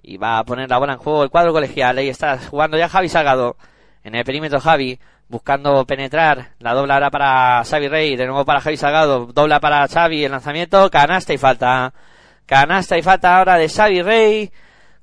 Y 0.00 0.18
va 0.18 0.38
a 0.38 0.44
poner 0.44 0.70
la 0.70 0.78
bola 0.78 0.92
en 0.92 1.00
juego 1.00 1.24
el 1.24 1.30
cuadro 1.30 1.52
colegial. 1.52 1.98
Ahí 1.98 2.08
está 2.08 2.38
jugando 2.38 2.78
ya 2.78 2.88
Javi 2.88 3.08
Salgado. 3.08 3.56
En 4.04 4.14
el 4.14 4.24
perímetro 4.24 4.60
Javi 4.60 5.00
buscando 5.26 5.84
penetrar. 5.84 6.50
La 6.60 6.74
dobla 6.74 6.94
ahora 6.94 7.10
para 7.10 7.64
Xavi 7.64 7.88
Rey. 7.88 8.14
De 8.14 8.24
nuevo 8.24 8.44
para 8.44 8.60
Javi 8.60 8.76
Salgado. 8.76 9.26
Dobla 9.26 9.58
para 9.58 9.88
Xavi. 9.88 10.26
El 10.26 10.30
lanzamiento. 10.30 10.88
Canasta 10.90 11.32
y 11.32 11.38
falta. 11.38 11.92
Canasta 12.46 12.96
y 12.96 13.02
falta 13.02 13.36
ahora 13.36 13.56
de 13.56 13.68
Xavi 13.68 14.02
Rey. 14.02 14.52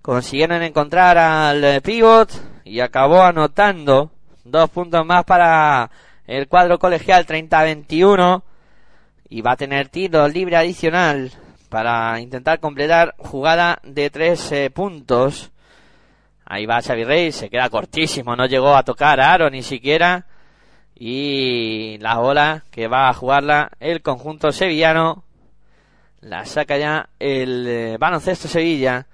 Consiguieron 0.01 0.63
encontrar 0.63 1.17
al 1.17 1.82
pivot. 1.82 2.32
Y 2.63 2.80
acabó 2.80 3.24
anotando. 3.24 4.11
Dos 4.45 4.69
puntos 4.69 5.05
más 5.05 5.26
para 5.26 5.91
el 6.28 6.47
cuadro 6.47 6.80
colegial 6.80 7.26
30-21 7.26 8.41
y 9.34 9.41
va 9.41 9.53
a 9.53 9.57
tener 9.57 9.89
tiro 9.89 10.27
libre 10.27 10.57
adicional 10.57 11.31
para 11.67 12.19
intentar 12.19 12.59
completar 12.59 13.15
jugada 13.17 13.79
de 13.81 14.11
tres 14.11 14.51
eh, 14.51 14.69
puntos. 14.69 15.51
Ahí 16.45 16.67
va 16.67 16.84
Xavi 16.84 17.03
Rey, 17.03 17.31
se 17.31 17.49
queda 17.49 17.67
cortísimo, 17.71 18.36
no 18.36 18.45
llegó 18.45 18.75
a 18.75 18.84
tocar 18.84 19.19
a 19.19 19.34
Aro 19.34 19.49
ni 19.49 19.63
siquiera. 19.63 20.27
Y 20.93 21.97
la 21.97 22.19
bola 22.19 22.63
que 22.69 22.88
va 22.88 23.09
a 23.09 23.13
jugarla 23.15 23.71
el 23.79 24.03
conjunto 24.03 24.51
sevillano. 24.51 25.23
La 26.21 26.45
saca 26.45 26.77
ya 26.77 27.09
el 27.17 27.65
eh, 27.67 27.97
baloncesto 27.99 28.47
Sevilla. 28.47 29.07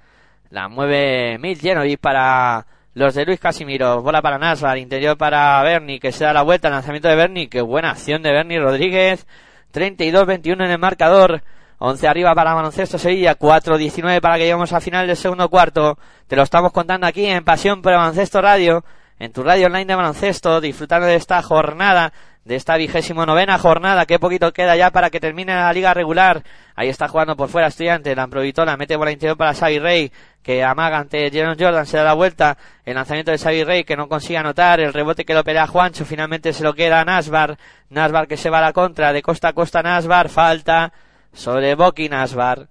La 0.50 0.68
mueve 0.68 1.38
Mil 1.38 1.58
Genovic 1.58 2.02
para 2.02 2.68
los 2.94 3.16
de 3.16 3.24
Luis 3.24 3.40
Casimiro. 3.40 4.02
Bola 4.02 4.22
para 4.22 4.38
Nasbar, 4.38 4.80
interior 4.80 5.18
para 5.18 5.64
Berni, 5.64 5.98
que 5.98 6.12
se 6.12 6.26
da 6.26 6.34
la 6.34 6.42
vuelta 6.42 6.68
al 6.68 6.74
lanzamiento 6.74 7.08
de 7.08 7.16
Berni. 7.16 7.48
Qué 7.48 7.62
buena 7.62 7.92
acción 7.92 8.22
de 8.22 8.34
Berni 8.34 8.60
Rodríguez. 8.60 9.26
32-21 9.74 10.66
en 10.66 10.72
el 10.72 10.80
marcador. 10.80 11.44
11 11.80 12.08
arriba 12.08 12.36
para 12.36 12.54
Baloncesto 12.54 12.98
Sevilla, 12.98 13.38
4-19 13.38 14.20
para 14.20 14.36
que 14.36 14.42
lleguemos 14.42 14.74
al 14.74 14.82
final 14.82 15.08
del 15.08 15.16
segundo 15.16 15.48
cuarto. 15.50 15.98
Te 16.28 16.36
lo 16.36 16.44
estamos 16.44 16.74
contando 16.74 17.08
aquí 17.08 17.26
en 17.26 17.44
Pasión 17.46 17.82
por 17.82 17.94
Baloncesto 17.94 18.42
Radio, 18.42 18.84
en 19.18 19.32
tu 19.32 19.44
radio 19.44 19.68
online 19.68 19.86
de 19.86 19.96
baloncesto, 19.96 20.60
disfrutando 20.60 21.08
de 21.08 21.16
esta 21.16 21.42
jornada 21.42 22.12
de 22.50 22.56
esta 22.56 22.78
vigésimo 22.78 23.28
novena 23.28 23.60
jornada. 23.60 24.08
Qué 24.08 24.18
poquito 24.18 24.52
queda 24.52 24.76
ya 24.76 24.90
para 24.90 25.12
que 25.12 25.20
termine 25.20 25.54
la 25.54 25.72
liga 25.72 25.94
regular. 25.94 26.42
Ahí 26.76 26.90
está 26.90 27.08
jugando 27.08 27.36
por 27.36 27.48
fuera 27.48 27.68
estudiante. 27.68 28.16
La 28.16 28.24
Amprovitola 28.24 28.76
mete 28.76 28.96
bola 28.96 29.12
interior 29.12 29.38
para 29.38 29.54
Xavi 29.54 29.78
Rey, 29.78 30.12
que 30.42 30.64
amaga 30.64 30.98
ante 30.98 31.30
Jerome 31.30 31.56
Jordan. 31.60 31.86
Se 31.86 31.98
da 31.98 32.04
la 32.04 32.16
vuelta. 32.16 32.58
El 32.86 32.96
lanzamiento 32.96 33.30
de 33.30 33.38
Xavi 33.38 33.64
Rey, 33.64 33.84
que 33.84 33.96
no 33.96 34.10
consigue 34.10 34.40
anotar. 34.40 34.80
El 34.80 34.94
rebote 34.94 35.26
que 35.26 35.36
lo 35.36 35.44
pelea 35.44 35.68
Juancho. 35.68 36.06
Finalmente 36.06 36.52
se 36.52 36.64
lo 36.64 36.74
queda 36.74 37.02
a 37.02 37.06
Nasbar. 37.06 37.60
Nasbar 37.92 38.28
que 38.28 38.36
se 38.36 38.50
va 38.50 38.58
a 38.58 38.62
la 38.62 38.74
contra. 38.74 39.14
De 39.14 39.22
costa 39.22 39.50
a 39.50 39.54
costa 39.54 39.84
Nasbar. 39.84 40.28
Falta 40.30 40.92
sobre 41.32 41.76
Boki 41.76 42.10
Nasbar. 42.10 42.68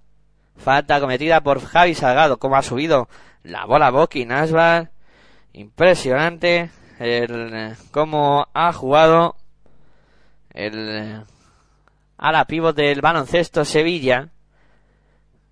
Falta 0.57 0.99
cometida 0.99 1.39
por 1.39 1.63
Javi 1.63 1.95
Salgado. 1.95 2.37
Como 2.37 2.57
ha 2.57 2.63
subido 2.63 3.07
la 3.43 3.63
bola 3.63 3.91
Boki 3.91 4.25
Nasbar. 4.25 4.91
Impresionante 5.53 6.69
el 6.99 7.53
eh, 7.53 7.75
cómo 7.91 8.47
ha 8.53 8.73
jugado 8.73 9.37
el 10.65 11.23
ala 12.17 12.45
pívot 12.45 12.75
del 12.75 13.01
baloncesto 13.01 13.65
Sevilla. 13.65 14.29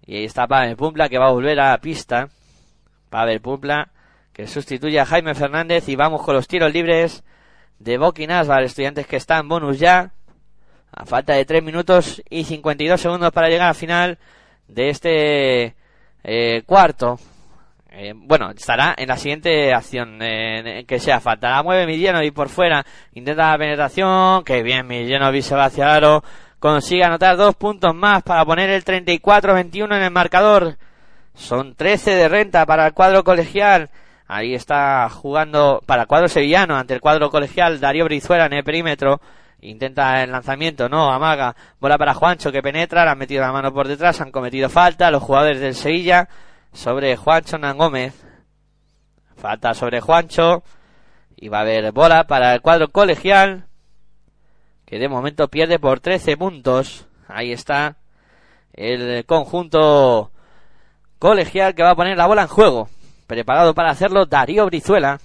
Y 0.06 0.18
ahí 0.18 0.26
está 0.26 0.48
Pavel 0.48 0.76
Pumpla 0.76 1.10
que 1.10 1.18
va 1.18 1.28
a 1.28 1.32
volver 1.32 1.60
a 1.60 1.72
la 1.72 1.78
pista. 1.80 2.30
Pavel 3.10 3.42
Pumpla 3.42 3.90
que 4.34 4.48
sustituye 4.48 5.00
a 5.00 5.06
Jaime 5.06 5.34
Fernández 5.34 5.90
y 5.90 5.96
vamos 5.96 6.22
con 6.22 6.36
los 6.36 6.48
tiros 6.48 6.72
libres 6.72 7.24
de 7.80 7.98
Boquinas, 7.98 8.48
para 8.48 8.66
estudiantes 8.66 9.08
que 9.08 9.16
están 9.16 9.48
bonus 9.48 9.80
ya. 9.80 10.12
A 10.92 11.06
falta 11.06 11.34
de 11.34 11.46
3 11.46 11.64
minutos 11.64 12.22
y 12.30 12.44
52 12.44 13.00
segundos 13.00 13.32
para 13.32 13.50
llegar 13.50 13.70
al 13.70 13.76
final 13.76 14.20
de 14.68 14.90
este 14.90 15.76
eh, 16.24 16.64
cuarto. 16.66 17.20
Eh, 18.00 18.14
bueno, 18.16 18.52
estará 18.52 18.94
en 18.96 19.08
la 19.08 19.18
siguiente 19.18 19.74
acción 19.74 20.20
eh, 20.22 20.86
que 20.88 21.00
sea 21.00 21.20
falta. 21.20 21.50
La 21.50 21.64
mueve 21.64 21.92
y 22.26 22.32
por 22.32 22.48
fuera. 22.48 22.86
Intenta 23.14 23.54
la 23.54 23.58
penetración. 23.58 24.44
Que 24.44 24.62
bien, 24.62 24.86
Millenovic 24.86 25.42
se 25.42 25.56
va 25.56 25.66
hacia 25.66 25.96
aro. 25.96 26.24
Consigue 26.60 27.04
anotar 27.04 27.38
dos 27.38 27.56
puntos 27.56 27.96
más 27.96 28.22
para 28.22 28.46
poner 28.46 28.70
el 28.70 28.86
34-21 28.86 29.98
en 29.98 30.04
el 30.04 30.12
marcador. 30.12 30.78
Son 31.34 31.74
13 31.74 32.12
de 32.12 32.30
renta 32.30 32.68
para 32.68 32.86
el 32.86 32.94
cuadro 32.94 33.24
colegial. 33.24 33.90
Ahí 34.28 34.54
está 34.54 35.10
jugando 35.10 35.82
para 35.88 36.04
el 36.04 36.08
cuadro 36.08 36.28
sevillano 36.28 36.76
ante 36.76 36.94
el 36.94 37.02
cuadro 37.02 37.32
colegial 37.32 37.80
Darío 37.80 38.06
Brizuela 38.06 38.46
en 38.46 38.54
el 38.54 38.64
perímetro. 38.64 39.22
Intenta 39.62 40.22
el 40.22 40.32
lanzamiento, 40.32 40.88
no, 40.88 41.12
amaga. 41.12 41.56
Bola 41.80 41.98
para 41.98 42.14
Juancho 42.14 42.52
que 42.52 42.62
penetra, 42.62 43.06
le 43.06 43.10
han 43.12 43.18
metido 43.18 43.42
la 43.42 43.52
mano 43.52 43.74
por 43.74 43.88
detrás, 43.88 44.22
han 44.22 44.32
cometido 44.32 44.70
falta 44.70 45.10
los 45.10 45.24
jugadores 45.24 45.60
del 45.60 45.74
Sevilla 45.74 46.30
sobre 46.74 47.16
Juancho 47.16 47.58
Gómez. 47.76 48.14
Falta 49.36 49.74
sobre 49.74 50.02
Juancho. 50.02 50.64
Y 51.36 51.50
va 51.50 51.60
a 51.60 51.62
haber 51.62 51.92
bola 51.92 52.26
para 52.26 52.54
el 52.54 52.62
cuadro 52.62 52.90
colegial. 52.90 53.68
Que 54.86 55.00
de 55.00 55.10
momento 55.10 55.48
pierde 55.48 55.80
por 55.80 56.00
13 56.00 56.38
puntos. 56.38 57.08
Ahí 57.28 57.52
está 57.52 57.98
el 58.74 59.26
conjunto 59.26 60.32
colegial 61.20 61.76
que 61.76 61.84
va 61.84 61.92
a 61.92 61.96
poner 61.96 62.18
la 62.18 62.28
bola 62.28 62.44
en 62.44 62.48
juego. 62.48 62.90
Preparado 63.28 63.74
para 63.74 63.90
hacerlo 63.90 64.26
Darío 64.26 64.66
Brizuela 64.68 65.20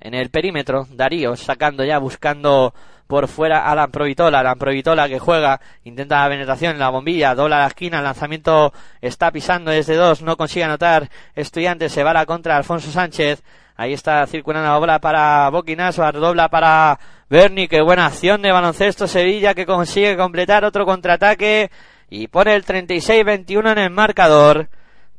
en 0.00 0.14
el 0.14 0.30
perímetro. 0.30 0.86
Darío 0.90 1.36
sacando 1.36 1.84
ya, 1.84 1.98
buscando 1.98 2.74
por 3.06 3.28
fuera 3.28 3.70
Alan 3.70 3.90
Provitola, 3.90 4.40
Alan 4.40 4.58
Provitola 4.58 5.08
que 5.08 5.18
juega, 5.18 5.60
intenta 5.84 6.22
la 6.22 6.28
penetración 6.28 6.72
en 6.72 6.78
la 6.78 6.90
bombilla, 6.90 7.34
dobla 7.34 7.60
la 7.60 7.66
esquina, 7.68 7.98
el 7.98 8.04
lanzamiento 8.04 8.72
está 9.00 9.30
pisando 9.30 9.70
desde 9.70 9.94
dos, 9.94 10.22
no 10.22 10.36
consigue 10.36 10.64
anotar, 10.64 11.08
estudiante 11.34 11.88
se 11.88 12.02
va 12.02 12.12
la 12.12 12.26
contra 12.26 12.56
Alfonso 12.56 12.90
Sánchez, 12.90 13.42
ahí 13.76 13.92
está 13.92 14.26
circulando 14.26 14.68
la 14.68 14.78
bola 14.78 14.98
para 14.98 15.48
Boquinasbar, 15.50 16.14
dobla 16.14 16.48
para 16.48 16.98
Berni, 17.30 17.68
qué 17.68 17.80
buena 17.80 18.06
acción 18.06 18.42
de 18.42 18.52
baloncesto 18.52 19.06
Sevilla 19.06 19.54
que 19.54 19.66
consigue 19.66 20.16
completar 20.16 20.64
otro 20.64 20.84
contraataque 20.84 21.70
y 22.10 22.28
pone 22.28 22.54
el 22.54 22.64
36-21 22.64 23.72
en 23.72 23.78
el 23.78 23.90
marcador, 23.90 24.68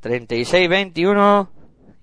36-21 0.04 1.50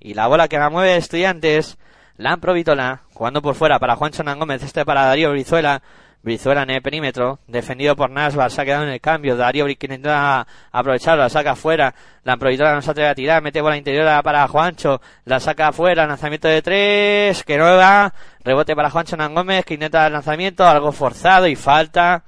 y 0.01 0.15
la 0.15 0.27
bola 0.27 0.49
que 0.49 0.59
la 0.59 0.71
mueve 0.71 0.97
Estudiantes 0.97 1.79
Lampro 2.17 2.53
Vitola, 2.53 3.03
jugando 3.15 3.41
por 3.41 3.55
fuera 3.55 3.79
para 3.79 3.97
Juan 3.97 4.13
Chonan 4.13 4.39
Gómez, 4.39 4.63
este 4.63 4.85
para 4.85 5.07
Darío 5.07 5.31
Brizuela. 5.31 5.83
Brizuela 6.23 6.63
en 6.63 6.71
el 6.71 6.81
perímetro, 6.81 7.39
defendido 7.47 7.95
por 7.95 8.09
Nasbar, 8.11 8.51
se 8.51 8.63
ha 8.63 8.65
quedado 8.65 8.85
en 8.85 8.89
el 8.89 9.01
cambio. 9.01 9.37
Darío 9.37 9.67
que 9.67 9.73
intenta 9.73 10.47
aprovecharlo, 10.73 11.23
la 11.23 11.29
saca 11.29 11.51
afuera. 11.51 11.95
La 12.23 12.37
Vitola 12.37 12.75
no 12.75 12.81
se 12.81 12.93
atreve 12.93 13.11
a 13.11 13.15
tirar, 13.15 13.43
mete 13.43 13.61
bola 13.61 13.77
interior 13.77 14.23
para 14.23 14.49
Juancho, 14.49 15.03
la 15.27 15.39
saca 15.39 15.69
afuera, 15.69 16.07
lanzamiento 16.07 16.49
de 16.49 16.63
tres, 16.63 17.45
que 17.45 17.59
no 17.59 17.65
va. 17.77 18.15
Rebote 18.43 18.75
para 18.75 18.89
Juancho 18.89 19.19
Nan 19.19 19.35
Gómez, 19.35 19.67
que 19.67 19.75
intenta 19.75 20.07
el 20.07 20.15
lanzamiento, 20.15 20.67
algo 20.67 20.93
forzado 20.93 21.47
y 21.47 21.57
falta 21.57 22.25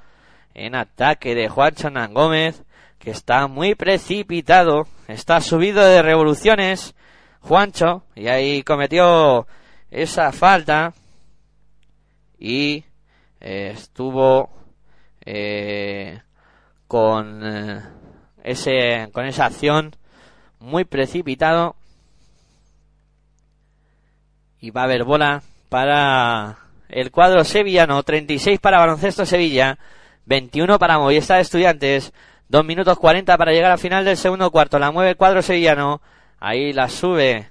en 0.53 0.75
ataque 0.75 1.35
de 1.35 1.49
Juancho 1.49 1.89
Nan 1.89 2.13
Gómez, 2.13 2.63
que 2.99 3.11
está 3.13 3.47
muy 3.47 3.75
precipitado, 3.75 4.87
está 5.09 5.41
subido 5.41 5.83
de 5.83 6.03
revoluciones. 6.03 6.95
Juancho, 7.41 8.03
y 8.15 8.29
ahí 8.29 8.63
cometió 8.63 9.47
esa 9.91 10.33
falta 10.33 10.95
y 12.39 12.85
eh, 13.41 13.73
estuvo 13.75 14.51
eh, 15.25 16.21
con 16.87 17.41
eh, 17.45 17.83
ese 18.45 19.09
con 19.13 19.27
esa 19.27 19.47
acción 19.47 19.95
muy 20.61 20.85
precipitado. 20.85 21.77
Y 24.61 24.71
va 24.71 24.83
a 24.83 24.85
haber 24.85 25.05
bola 25.05 25.43
para 25.69 26.59
el 26.89 27.11
cuadro 27.11 27.45
sevillano. 27.45 28.03
36 28.03 28.59
para 28.59 28.79
baloncesto 28.79 29.27
Sevilla 29.27 29.79
21 30.25 30.79
para 30.79 30.99
Movistar 30.99 31.41
Estudiantes 31.41 32.13
2 32.49 32.65
minutos 32.65 32.99
40 32.99 33.37
para 33.37 33.53
llegar 33.53 33.73
al 33.73 33.79
final 33.79 34.05
del 34.05 34.17
segundo 34.17 34.51
cuarto. 34.51 34.79
La 34.79 34.91
mueve 34.91 35.11
el 35.11 35.17
cuadro 35.17 35.43
sevillano. 35.43 36.01
Ahí 36.39 36.73
la 36.73 36.89
sube 36.89 37.51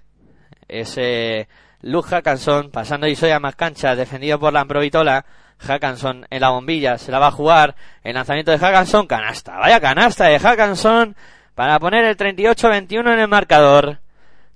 ese 0.67 1.47
Luke 1.81 2.09
Hackanson 2.09 2.71
pasando 2.71 3.07
y 3.07 3.15
a 3.29 3.39
más 3.39 3.55
cancha, 3.55 3.95
defendido 3.95 4.39
por 4.39 4.53
la 4.53 4.61
Ambrovitola. 4.61 5.25
Hackanson 5.57 6.25
en 6.29 6.41
la 6.41 6.49
bombilla, 6.49 6.97
se 6.97 7.11
la 7.11 7.19
va 7.19 7.27
a 7.27 7.31
jugar. 7.31 7.75
El 8.03 8.15
lanzamiento 8.15 8.51
de 8.51 8.57
Hackanson, 8.57 9.07
canasta. 9.07 9.57
Vaya 9.57 9.79
canasta 9.79 10.25
de 10.25 10.39
Hackanson 10.39 11.15
para 11.53 11.79
poner 11.79 12.05
el 12.05 12.17
38-21 12.17 13.13
en 13.13 13.19
el 13.19 13.27
marcador. 13.27 13.99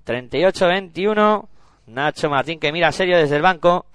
38-21. 0.05 1.47
Nacho 1.87 2.29
Martín 2.29 2.59
que 2.59 2.71
mira 2.71 2.91
serio 2.91 3.17
desde 3.17 3.37
el 3.37 3.41
banco. 3.41 3.85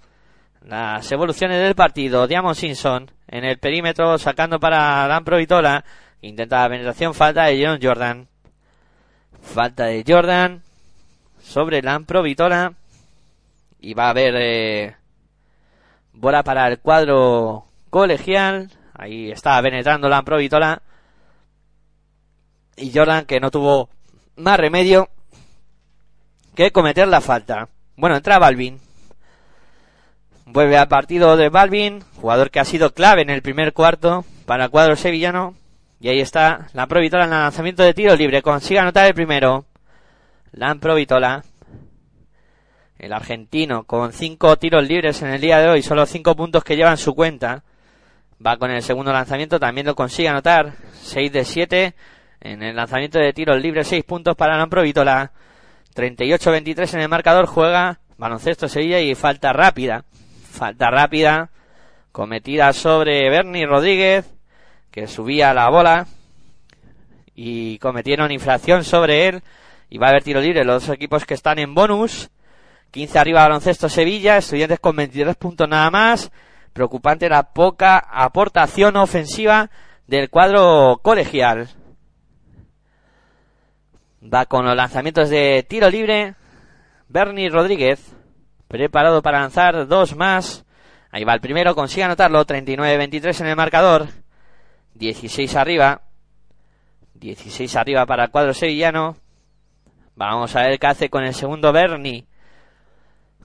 Las 0.67 1.11
evoluciones 1.13 1.61
del 1.61 1.75
partido. 1.75 2.27
Diamond 2.27 2.57
Simpson 2.57 3.11
en 3.29 3.45
el 3.45 3.59
perímetro 3.59 4.19
sacando 4.19 4.59
para 4.59 5.07
la 5.07 5.17
Ambrovitola. 5.17 5.85
Intenta 6.23 6.63
la 6.63 6.69
penetración, 6.71 7.15
falta 7.15 7.45
de 7.45 7.65
John 7.65 7.79
Jordan. 7.83 8.27
Falta 9.43 9.85
de 9.85 10.05
Jordan 10.07 10.63
sobre 11.43 11.83
la 11.83 11.99
Vitola. 11.99 12.73
Y 13.85 13.93
va 13.93 14.07
a 14.07 14.11
haber 14.11 14.35
eh, 14.39 14.97
bola 16.15 16.43
para 16.43 16.67
el 16.69 16.79
cuadro 16.79 17.67
colegial. 17.91 18.71
Ahí 18.95 19.31
está 19.31 19.61
penetrando 19.61 20.09
la 20.09 20.23
Vitola. 20.23 20.81
Y 22.79 22.91
Jordan 22.95 23.27
que 23.27 23.41
no 23.41 23.51
tuvo 23.51 23.91
más 24.37 24.59
remedio 24.59 25.11
que 26.55 26.73
cometer 26.73 27.07
la 27.09 27.21
falta. 27.21 27.69
Bueno, 27.95 28.17
entra 28.17 28.39
Balvin. 28.39 28.81
Vuelve 30.47 30.79
al 30.79 30.89
partido 30.89 31.37
de 31.37 31.51
Balvin, 31.51 32.03
jugador 32.17 32.51
que 32.51 32.61
ha 32.61 32.65
sido 32.65 32.95
clave 32.95 33.21
en 33.21 33.29
el 33.29 33.43
primer 33.43 33.75
cuarto 33.75 34.25
para 34.47 34.65
el 34.65 34.71
cuadro 34.71 34.97
sevillano. 34.97 35.57
Y 36.01 36.09
ahí 36.09 36.21
está 36.21 36.69
la 36.73 36.87
Vitola 36.87 37.25
en 37.25 37.35
el 37.35 37.39
lanzamiento 37.39 37.83
de 37.83 37.93
tiro 37.93 38.17
libre. 38.17 38.41
Consigue 38.41 38.81
anotar 38.81 39.07
el 39.07 39.15
primero. 39.15 39.67
Lampro 40.53 40.95
Vitola. 40.95 41.45
El 43.05 43.13
argentino 43.13 43.85
con 43.85 44.15
cinco 44.15 44.57
tiros 44.57 44.89
libres 44.89 45.21
en 45.21 45.29
el 45.29 45.39
día 45.39 45.59
de 45.59 45.69
hoy. 45.69 45.83
Solo 45.83 46.07
cinco 46.07 46.35
puntos 46.35 46.65
que 46.65 46.75
lleva 46.75 46.91
en 46.91 46.97
su 46.97 47.15
cuenta. 47.15 47.63
Va 48.45 48.57
con 48.57 48.71
el 48.71 48.81
segundo 48.81 49.13
lanzamiento. 49.13 49.61
También 49.61 49.87
lo 49.87 49.95
consigue 49.95 50.31
anotar. 50.31 50.73
6 51.03 51.31
de 51.31 51.45
7 51.45 51.95
en 52.41 52.63
el 52.63 52.75
lanzamiento 52.75 53.19
de 53.19 53.35
tiros 53.35 53.61
libres. 53.61 53.89
6 53.89 54.05
puntos 54.05 54.35
para 54.37 54.57
Lampro 54.57 54.81
Vitola. 54.81 55.33
38-23 55.95 56.95
en 56.95 57.01
el 57.01 57.11
marcador. 57.11 57.45
Juega 57.45 58.01
baloncesto 58.17 58.71
Sevilla 58.71 58.99
y 59.01 59.15
falta 59.15 59.53
rápida. 59.53 60.07
Falta 60.51 60.91
rápida. 60.91 61.51
Cometida 62.11 62.73
sobre 62.73 63.29
Bernie 63.29 63.67
Rodríguez. 63.67 64.25
Que 64.91 65.09
subía 65.09 65.53
la 65.53 65.69
bola. 65.69 66.07
Y 67.35 67.77
cometieron 67.81 68.33
infracción 68.33 68.83
sobre 68.83 69.29
él. 69.29 69.43
Y 69.91 69.99
va 69.99 70.07
a 70.07 70.11
haber 70.11 70.23
tiro 70.23 70.41
libre. 70.41 70.65
Los 70.65 70.87
dos 70.87 70.97
equipos 70.97 71.27
que 71.27 71.35
están 71.35 71.59
en 71.59 71.75
bonus. 71.75 72.31
15 72.95 73.19
arriba 73.19 73.43
baloncesto 73.43 73.89
Sevilla. 73.89 74.37
Estudiantes 74.37 74.79
con 74.79 74.95
23 74.95 75.35
puntos 75.35 75.69
nada 75.69 75.91
más. 75.91 76.31
Preocupante 76.73 77.29
la 77.29 77.53
poca 77.53 77.99
aportación 77.99 78.97
ofensiva 78.97 79.69
del 80.07 80.31
cuadro 80.31 81.01
colegial. 81.03 81.71
Va 84.23 84.47
con 84.47 84.65
los 84.65 84.77
lanzamientos 84.77 85.29
de 85.29 85.67
tiro 85.69 85.91
libre. 85.91 86.37
Bernie 87.09 87.51
Rodríguez. 87.51 88.15
Preparado 88.69 89.23
para 89.23 89.41
lanzar 89.41 89.89
dos 89.89 90.15
más. 90.15 90.65
Ahí 91.11 91.25
va 91.25 91.35
el 91.35 91.41
primero. 91.41 91.75
Consigue 91.75 92.05
anotarlo. 92.05 92.47
39-23 92.47 93.41
en 93.41 93.47
el 93.49 93.57
marcador. 93.57 94.07
16 94.95 95.57
arriba. 95.57 96.03
16 97.15 97.75
arriba 97.75 98.07
para 98.07 98.27
el 98.27 98.31
cuadro 98.31 98.55
sevillano. 98.55 99.17
Vamos 100.15 100.55
a 100.55 100.63
ver 100.63 100.79
qué 100.79 100.87
hace 100.87 101.11
con 101.11 101.25
el 101.25 101.35
segundo 101.35 101.73
Bernie. 101.73 102.29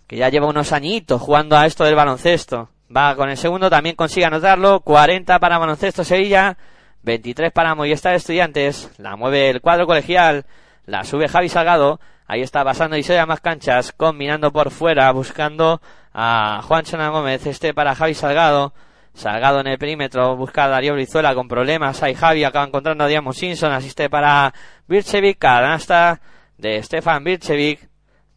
Que 0.09 0.17
ya 0.17 0.29
lleva 0.29 0.47
unos 0.47 0.73
añitos 0.73 1.21
jugando 1.21 1.55
a 1.55 1.67
esto 1.67 1.83
del 1.83 1.93
baloncesto. 1.93 2.69
Va 2.95 3.15
con 3.15 3.29
el 3.29 3.37
segundo, 3.37 3.69
también 3.69 3.95
consigue 3.95 4.25
anotarlo. 4.25 4.79
40 4.79 5.37
para 5.37 5.59
baloncesto 5.59 6.03
Sevilla. 6.03 6.57
23 7.03 7.51
para 7.51 7.75
Movistar 7.75 8.15
Estudiantes. 8.15 8.91
La 8.97 9.15
mueve 9.15 9.51
el 9.51 9.61
cuadro 9.61 9.85
colegial. 9.85 10.47
La 10.87 11.03
sube 11.03 11.27
Javi 11.27 11.47
Salgado. 11.47 11.99
Ahí 12.25 12.41
está 12.41 12.63
pasando 12.63 12.97
y 12.97 13.03
se 13.03 13.13
da 13.13 13.27
más 13.27 13.39
canchas. 13.39 13.91
Combinando 13.91 14.51
por 14.51 14.71
fuera. 14.71 15.11
Buscando 15.11 15.79
a 16.11 16.61
Juan 16.63 16.85
Chana 16.85 17.09
Gómez. 17.09 17.45
Este 17.45 17.75
para 17.75 17.93
Javi 17.93 18.15
Salgado. 18.15 18.73
Salgado 19.13 19.59
en 19.59 19.67
el 19.67 19.77
perímetro, 19.77 20.35
busca 20.35 20.63
a 20.63 20.69
Darío 20.69 20.93
Brizuela 20.93 21.35
con 21.35 21.47
problemas. 21.47 22.01
Ahí 22.01 22.15
Javi 22.15 22.43
acaba 22.45 22.65
encontrando 22.65 23.03
a 23.03 23.07
Diamo 23.07 23.31
Simpson. 23.31 23.71
Asiste 23.71 24.09
para 24.09 24.55
Birchevic, 24.87 25.37
canasta 25.37 26.19
de 26.57 26.81
Stefan 26.81 27.23
Birchevic. 27.23 27.88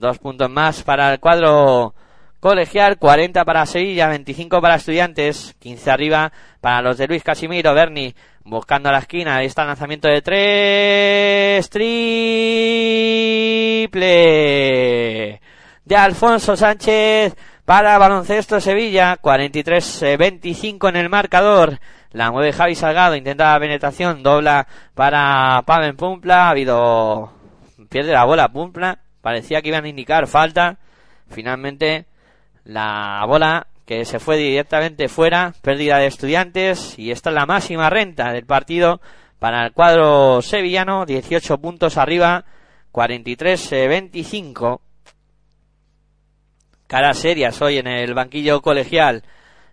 Dos 0.03 0.19
puntos 0.19 0.51
más 0.51 0.83
para 0.83 1.13
el 1.13 1.21
cuadro 1.21 1.95
colegial, 2.41 2.99
40 2.99 3.45
para 3.45 3.65
Sevilla, 3.67 4.09
25 4.09 4.61
para 4.61 4.75
Estudiantes, 4.75 5.55
15 5.61 5.91
arriba 5.93 6.33
para 6.61 6.83
los 6.83 6.99
de 6.99 7.07
Luis 7.07 7.23
Casimiro, 7.23 7.73
Berni 7.73 8.13
buscando 8.43 8.89
a 8.89 8.93
la 8.93 8.99
esquina, 8.99 9.37
ahí 9.37 9.47
está 9.47 9.63
el 9.63 9.69
lanzamiento 9.69 10.09
de 10.09 10.21
tres, 10.21 11.71
triple 11.71 12.21
de 15.85 15.97
Alfonso 15.97 16.57
Sánchez 16.57 17.37
para 17.65 17.97
Baloncesto 17.97 18.61
Sevilla, 18.61 19.19
43-25 19.23 20.89
en 20.89 20.97
el 20.97 21.09
marcador. 21.11 21.79
La 22.11 22.33
mueve 22.33 22.53
Javi 22.53 22.75
Salgado, 22.75 23.15
intenta 23.15 23.53
la 23.53 23.61
penetración, 23.61 24.25
dobla 24.25 24.67
para 24.95 25.63
Paven 25.65 25.97
Pumpla, 25.97 26.47
ha 26.47 26.51
habido 26.51 27.33
pierde 27.89 28.11
la 28.11 28.25
bola 28.25 28.49
Pumpla, 28.49 28.99
parecía 29.23 29.63
que 29.63 29.69
iban 29.69 29.85
a 29.85 29.89
indicar 29.89 30.27
falta, 30.27 30.77
finalmente 31.31 32.05
la 32.65 33.25
bola 33.27 33.67
que 33.87 34.05
se 34.05 34.19
fue 34.19 34.37
directamente 34.37 35.09
fuera, 35.09 35.55
pérdida 35.63 35.97
de 35.99 36.07
estudiantes 36.07 36.99
y 36.99 37.11
esta 37.11 37.31
es 37.31 37.35
la 37.35 37.47
máxima 37.47 37.89
renta 37.89 38.31
del 38.33 38.45
partido 38.45 39.01
para 39.39 39.65
el 39.65 39.73
cuadro 39.73 40.43
sevillano, 40.43 41.07
18 41.07 41.59
puntos 41.59 41.97
arriba, 41.97 42.45
43-25 42.93 44.81
caras 46.93 47.19
serias 47.19 47.63
hoy 47.63 47.79
en 47.79 47.87
el 47.87 48.13
banquillo 48.13 48.61
colegial. 48.61 49.23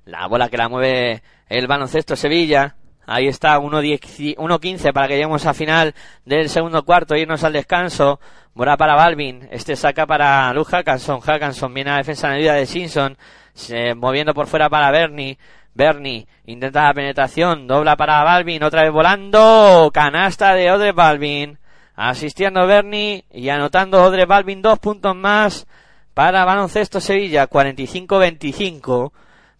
La 0.05 0.25
bola 0.27 0.47
que 0.47 0.55
la 0.55 0.69
mueve 0.69 1.21
el 1.49 1.67
baloncesto 1.67 2.15
Sevilla. 2.15 2.77
Ahí 3.11 3.27
está, 3.27 3.59
1-15 3.59 4.93
para 4.93 5.07
que 5.07 5.15
lleguemos 5.15 5.43
a 5.47 5.55
final 5.55 5.95
del 6.25 6.47
segundo 6.47 6.85
cuarto, 6.85 7.15
irnos 7.15 7.43
al 7.43 7.53
descanso. 7.53 8.19
Bola 8.53 8.77
para 8.77 8.93
Balvin. 8.93 9.47
Este 9.49 9.75
saca 9.75 10.05
para 10.05 10.53
Luz 10.53 10.67
Hackanson. 10.67 11.19
Hackanson 11.19 11.73
viene 11.73 11.89
a 11.89 11.97
defensa 11.97 12.31
en 12.31 12.39
vida 12.39 12.53
de 12.53 12.67
Simpson. 12.67 13.17
Se, 13.53 13.95
moviendo 13.95 14.35
por 14.35 14.45
fuera 14.45 14.69
para 14.69 14.91
Bernie. 14.91 15.39
Bernie 15.73 16.27
intenta 16.45 16.83
la 16.83 16.93
penetración. 16.93 17.65
Dobla 17.65 17.95
para 17.95 18.23
Balvin. 18.23 18.61
Otra 18.61 18.83
vez 18.83 18.91
volando. 18.91 19.89
Canasta 19.91 20.53
de 20.53 20.71
Odre 20.71 20.91
Balvin. 20.91 21.57
Asistiendo 21.95 22.67
Bernie 22.67 23.25
y 23.31 23.49
anotando 23.49 24.03
Odre 24.03 24.25
Balvin 24.25 24.61
dos 24.61 24.77
puntos 24.77 25.15
más 25.15 25.65
para 26.13 26.45
baloncesto 26.45 27.01
Sevilla, 27.01 27.49
45-25. 27.49 29.11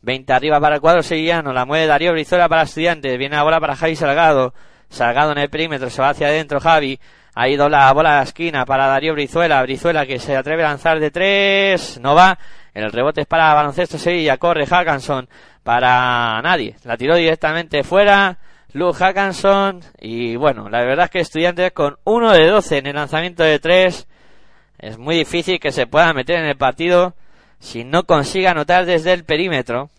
20 0.02 0.34
arriba 0.34 0.60
para 0.60 0.76
el 0.76 0.82
cuadro 0.82 1.04
sevillano. 1.04 1.54
La 1.54 1.66
mueve 1.66 1.88
Darío 1.88 2.12
Brizuela 2.12 2.48
para 2.48 2.64
estudiantes. 2.64 3.18
Viene 3.18 3.36
la 3.36 3.44
bola 3.44 3.60
para 3.60 3.76
Javi 3.76 3.96
Salgado. 3.96 4.54
Salgado 4.90 5.32
en 5.32 5.40
el 5.40 5.50
perímetro. 5.50 5.90
Se 5.90 6.02
va 6.02 6.10
hacia 6.10 6.28
adentro 6.28 6.60
Javi. 6.60 7.00
Ha 7.36 7.48
ido 7.48 7.70
la 7.70 7.92
bola 7.94 8.14
a 8.14 8.18
la 8.18 8.24
esquina 8.24 8.66
para 8.66 8.88
Darío 8.88 9.14
Brizuela. 9.14 9.62
Brizuela 9.62 10.06
que 10.06 10.20
se 10.20 10.36
atreve 10.36 10.64
a 10.64 10.70
lanzar 10.70 11.00
de 11.00 11.12
tres. 11.12 12.00
No 12.02 12.16
va. 12.16 12.38
El 12.74 12.92
rebote 12.92 13.22
es 13.22 13.28
para 13.28 13.54
baloncesto 13.54 13.98
Sevilla. 13.98 14.38
Corre 14.38 14.66
Hackanson 14.66 15.28
para 15.64 16.42
nadie. 16.42 16.76
La 16.84 16.98
tiró 16.98 17.16
directamente 17.16 17.84
fuera. 17.84 18.38
Luke 18.74 18.98
Hackanson. 18.98 19.82
Y 20.00 20.36
bueno, 20.36 20.70
la 20.70 20.84
verdad 20.84 21.06
es 21.06 21.12
que 21.12 21.20
estudiantes 21.20 21.72
con 21.72 21.98
uno 22.06 22.32
de 22.32 22.48
12 22.48 22.78
en 22.78 22.88
el 22.88 22.96
lanzamiento 22.96 23.44
de 23.44 23.60
tres 23.60 24.08
es 24.80 24.98
muy 24.98 25.16
difícil 25.16 25.60
que 25.60 25.72
se 25.72 25.88
pueda 25.88 26.14
meter 26.14 26.38
en 26.38 26.46
el 26.46 26.56
partido 26.56 27.14
si 27.60 27.84
no 27.84 28.04
consigue 28.04 28.48
anotar 28.48 28.86
desde 28.86 29.14
el 29.14 29.24
perímetro. 29.24 29.90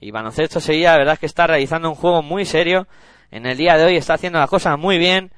Y 0.00 0.10
Baloncesto 0.10 0.60
Sevilla, 0.60 0.92
la 0.92 0.98
verdad 0.98 1.14
es 1.14 1.20
que 1.20 1.26
está 1.26 1.46
realizando 1.46 1.88
un 1.88 1.94
juego 1.94 2.22
muy 2.22 2.44
serio. 2.44 2.86
En 3.30 3.46
el 3.46 3.56
día 3.56 3.76
de 3.76 3.84
hoy 3.84 3.96
está 3.96 4.14
haciendo 4.14 4.38
las 4.38 4.50
cosas 4.50 4.78
muy 4.78 4.98
bien. 4.98 5.30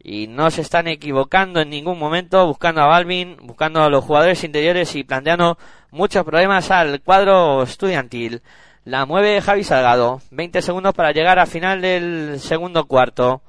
Y 0.00 0.28
no 0.28 0.50
se 0.50 0.62
están 0.62 0.86
equivocando 0.86 1.60
en 1.60 1.70
ningún 1.70 1.98
momento, 1.98 2.46
buscando 2.46 2.80
a 2.80 2.86
Balvin, 2.86 3.36
buscando 3.42 3.82
a 3.82 3.90
los 3.90 4.04
jugadores 4.04 4.42
interiores 4.44 4.94
y 4.94 5.04
planteando 5.04 5.58
muchos 5.90 6.24
problemas 6.24 6.70
al 6.70 7.00
cuadro 7.02 7.62
estudiantil. 7.64 8.42
La 8.84 9.04
mueve 9.04 9.40
Javi 9.42 9.64
Salgado. 9.64 10.22
20 10.30 10.62
segundos 10.62 10.94
para 10.94 11.12
llegar 11.12 11.38
al 11.38 11.46
final 11.48 11.82
del 11.82 12.40
segundo 12.40 12.86
cuarto. 12.86 13.42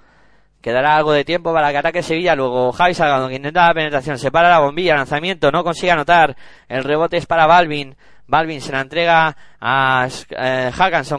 Quedará 0.62 0.98
algo 0.98 1.14
de 1.14 1.24
tiempo 1.24 1.54
para 1.54 1.72
que 1.72 1.78
ataque 1.78 2.04
Sevilla. 2.04 2.36
Luego 2.36 2.72
Javi 2.72 2.94
Salgado 2.94 3.30
que 3.30 3.36
intenta 3.36 3.68
la 3.68 3.74
penetración. 3.74 4.18
Se 4.18 4.32
para 4.32 4.50
la 4.50 4.60
bombilla. 4.60 4.96
Lanzamiento. 4.96 5.52
No 5.52 5.64
consigue 5.64 5.92
anotar. 5.92 6.36
El 6.68 6.84
rebote 6.84 7.18
es 7.18 7.26
para 7.26 7.48
Balvin. 7.48 7.96
Balvin 8.28 8.62
se 8.62 8.72
la 8.72 8.82
entrega 8.82 9.36
a 9.60 10.08
eh, 10.30 10.72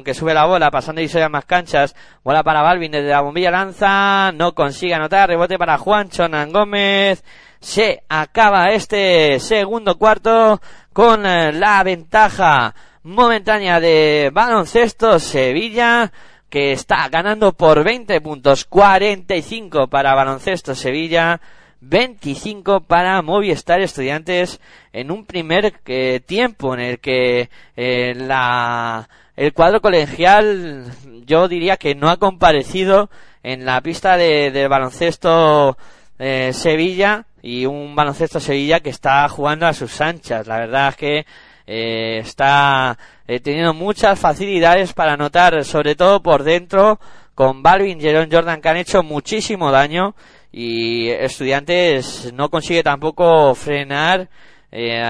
que 0.04 0.14
sube 0.14 0.32
la 0.32 0.46
bola 0.46 0.70
pasando 0.70 1.00
y 1.00 1.08
se 1.08 1.28
más 1.28 1.44
canchas. 1.44 1.96
Bola 2.22 2.44
para 2.44 2.62
Balvin 2.62 2.92
desde 2.92 3.08
la 3.08 3.22
bombilla 3.22 3.50
lanza. 3.50 4.30
No 4.32 4.54
consigue 4.54 4.94
anotar. 4.94 5.28
Rebote 5.28 5.58
para 5.58 5.76
Juan 5.78 6.08
Chonan 6.08 6.52
Gómez. 6.52 7.24
Se 7.58 8.04
acaba 8.08 8.70
este 8.70 9.40
segundo 9.40 9.98
cuarto 9.98 10.60
con 10.92 11.26
eh, 11.26 11.52
la 11.52 11.82
ventaja 11.82 12.74
momentánea 13.02 13.80
de 13.80 14.30
baloncesto 14.32 15.18
Sevilla 15.18 16.12
que 16.50 16.72
está 16.72 17.08
ganando 17.08 17.52
por 17.52 17.82
20 17.82 18.20
puntos, 18.20 18.64
45 18.66 19.88
para 19.88 20.14
Baloncesto 20.14 20.74
Sevilla, 20.74 21.40
25 21.80 22.80
para 22.80 23.22
Movistar 23.22 23.80
Estudiantes 23.80 24.60
en 24.92 25.10
un 25.10 25.24
primer 25.24 25.72
eh, 25.86 26.20
tiempo 26.20 26.74
en 26.74 26.80
el 26.80 26.98
que 26.98 27.48
eh, 27.76 28.14
la, 28.14 29.08
el 29.36 29.52
cuadro 29.54 29.80
colegial 29.80 30.84
yo 31.24 31.48
diría 31.48 31.76
que 31.76 31.94
no 31.94 32.10
ha 32.10 32.18
comparecido 32.18 33.08
en 33.42 33.64
la 33.64 33.80
pista 33.80 34.16
de, 34.16 34.66
baloncesto 34.68 35.78
eh, 36.18 36.52
Sevilla 36.52 37.24
y 37.40 37.64
un 37.64 37.94
baloncesto 37.94 38.40
Sevilla 38.40 38.80
que 38.80 38.90
está 38.90 39.26
jugando 39.28 39.66
a 39.66 39.72
sus 39.72 40.00
anchas. 40.02 40.46
La 40.46 40.58
verdad 40.58 40.88
es 40.88 40.96
que 40.96 41.26
eh, 41.72 42.18
está 42.18 42.98
eh, 43.28 43.38
teniendo 43.38 43.72
muchas 43.72 44.18
facilidades 44.18 44.92
para 44.92 45.12
anotar, 45.12 45.64
sobre 45.64 45.94
todo 45.94 46.20
por 46.20 46.42
dentro, 46.42 46.98
con 47.36 47.62
Balvin 47.62 48.00
Jerón 48.00 48.28
Jordan 48.28 48.60
que 48.60 48.68
han 48.68 48.76
hecho 48.78 49.04
muchísimo 49.04 49.70
daño 49.70 50.16
y 50.50 51.10
Estudiantes 51.10 52.32
no 52.34 52.50
consigue 52.50 52.82
tampoco 52.82 53.54
frenar 53.54 54.28
eh, 54.72 55.00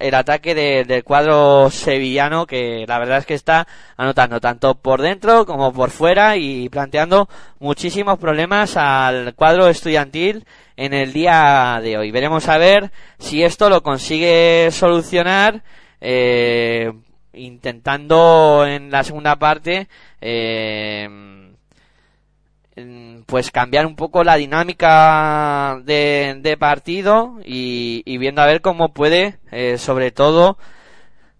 el 0.00 0.14
ataque 0.14 0.54
del 0.84 1.02
cuadro 1.02 1.70
sevillano 1.70 2.44
que 2.44 2.84
la 2.86 2.98
verdad 2.98 3.16
es 3.16 3.26
que 3.26 3.32
está 3.32 3.66
anotando 3.96 4.38
tanto 4.38 4.74
por 4.74 5.00
dentro 5.00 5.46
como 5.46 5.72
por 5.72 5.88
fuera 5.88 6.36
y 6.36 6.68
planteando 6.68 7.26
muchísimos 7.58 8.18
problemas 8.18 8.76
al 8.76 9.34
cuadro 9.34 9.66
estudiantil 9.68 10.44
en 10.76 10.92
el 10.92 11.14
día 11.14 11.80
de 11.82 11.96
hoy. 11.96 12.10
Veremos 12.10 12.50
a 12.50 12.58
ver 12.58 12.90
si 13.18 13.42
esto 13.42 13.70
lo 13.70 13.82
consigue 13.82 14.68
solucionar 14.72 15.62
eh, 16.04 16.92
intentando 17.32 18.66
en 18.66 18.90
la 18.90 19.04
segunda 19.04 19.36
parte 19.36 19.88
eh, 20.20 21.08
pues 23.26 23.50
cambiar 23.50 23.86
un 23.86 23.94
poco 23.96 24.24
la 24.24 24.36
dinámica 24.36 25.80
de, 25.84 26.56
partido 26.58 27.38
y, 27.44 28.18
viendo 28.18 28.42
a 28.42 28.46
ver 28.46 28.60
cómo 28.60 28.92
puede, 28.92 29.38
eh, 29.50 29.78
sobre 29.78 30.10
todo, 30.10 30.58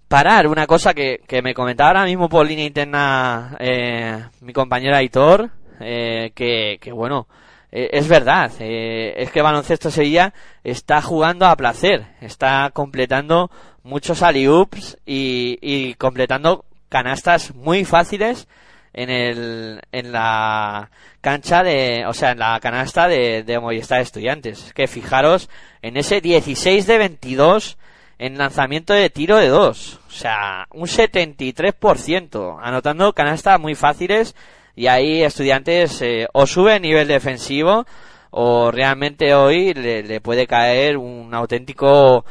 parar. 0.09 0.47
Una 0.47 0.67
cosa 0.67 0.95
que, 0.95 1.21
me 1.43 1.55
comentaba 1.55 1.91
ahora 1.91 2.05
mismo 2.05 2.29
por 2.29 2.47
línea 2.47 2.67
interna 2.67 3.57
eh, 3.61 4.23
mi 4.41 4.53
compañera 4.53 4.99
Aitor, 4.99 5.51
que, 5.81 6.79
bueno, 6.95 7.27
es 7.73 8.07
verdad, 8.07 8.53
es 8.61 9.31
que 9.31 9.43
Baloncesto 9.43 9.91
Sevilla 9.91 10.35
está 10.63 11.01
jugando 11.01 11.47
a 11.47 11.57
placer, 11.57 12.05
está 12.21 12.71
completando 12.73 13.51
muchos 13.83 14.23
alley-oops 14.23 14.99
y, 15.07 15.59
y 15.63 15.95
completando 15.95 16.67
canastas 16.89 17.55
muy 17.55 17.85
fáciles 17.87 18.47
en 18.93 19.11
el 19.11 19.81
en 19.93 20.13
la 20.13 20.91
cancha 21.21 21.63
de 21.63 22.05
o 22.07 22.13
sea 22.13 22.33
en 22.33 22.39
la 22.39 22.61
canasta 22.61 23.09
de, 23.09 23.43
de 23.43 23.59
Movistar 23.59 24.01
Estudiantes. 24.01 24.73
Que 24.75 24.87
fijaros 24.87 25.49
en 25.81 25.97
ese 25.97 26.21
16 26.21 26.87
de 26.87 26.99
22 26.99 27.79
en 28.19 28.39
lanzamiento 28.39 28.93
de 28.93 29.11
tiro 29.11 29.39
de 29.39 29.49
2 29.49 30.01
o 30.07 30.11
sea 30.11 30.67
un 30.71 30.87
73% 30.87 32.59
anotando 32.61 33.13
canastas 33.15 33.59
muy 33.59 33.75
fáciles 33.75 34.37
y 34.75 34.87
ahí 34.87 35.23
Estudiantes 35.23 36.01
eh, 36.03 36.27
o 36.33 36.47
sube 36.47 36.81
nivel 36.81 37.09
defensivo 37.09 37.87
o 38.31 38.71
realmente 38.71 39.35
hoy 39.35 39.75
le, 39.75 40.21
puede 40.21 40.47
caer 40.47 40.97
un 40.97 41.35
auténtico 41.35 42.25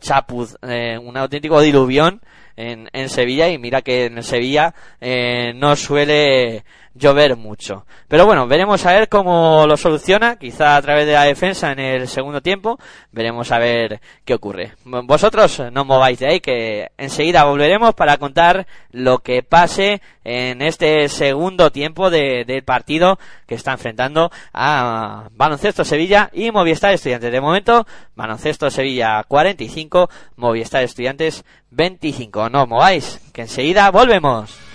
chapuz 0.00 0.56
eh, 0.62 0.98
un 0.98 1.16
auténtico 1.16 1.60
diluvión 1.60 2.20
en, 2.58 2.88
en 2.92 3.08
Sevilla. 3.08 3.48
Y 3.48 3.58
mira 3.58 3.82
que 3.82 4.06
en 4.06 4.22
Sevilla 4.22 4.74
eh, 5.00 5.52
no 5.54 5.76
suele 5.76 6.64
llover 6.98 7.36
mucho. 7.36 7.86
Pero 8.08 8.26
bueno, 8.26 8.46
veremos 8.46 8.84
a 8.84 8.92
ver 8.92 9.08
cómo 9.08 9.66
lo 9.66 9.76
soluciona, 9.76 10.36
quizá 10.36 10.76
a 10.76 10.82
través 10.82 11.06
de 11.06 11.12
la 11.12 11.24
defensa 11.24 11.72
en 11.72 11.78
el 11.78 12.08
segundo 12.08 12.42
tiempo, 12.42 12.78
veremos 13.12 13.50
a 13.52 13.58
ver 13.58 14.00
qué 14.24 14.34
ocurre. 14.34 14.72
Vosotros 14.84 15.62
no 15.72 15.84
mováis 15.84 16.18
de 16.18 16.28
ahí, 16.28 16.40
que 16.40 16.88
enseguida 16.98 17.44
volveremos 17.44 17.94
para 17.94 18.16
contar 18.16 18.66
lo 18.90 19.18
que 19.20 19.42
pase 19.42 20.02
en 20.24 20.60
este 20.60 21.08
segundo 21.08 21.70
tiempo 21.70 22.10
de, 22.10 22.44
del 22.46 22.64
partido 22.64 23.18
que 23.46 23.54
está 23.54 23.72
enfrentando 23.72 24.30
a 24.52 25.28
Baloncesto 25.32 25.84
Sevilla 25.84 26.30
y 26.32 26.50
Movistar 26.50 26.92
Estudiantes. 26.92 27.32
De 27.32 27.40
momento, 27.40 27.86
Baloncesto 28.14 28.70
Sevilla 28.70 29.22
45, 29.26 30.10
Movistar 30.36 30.82
Estudiantes 30.82 31.44
25. 31.70 32.50
No 32.50 32.66
mováis, 32.66 33.20
que 33.32 33.42
enseguida 33.42 33.90
volvemos. 33.90 34.67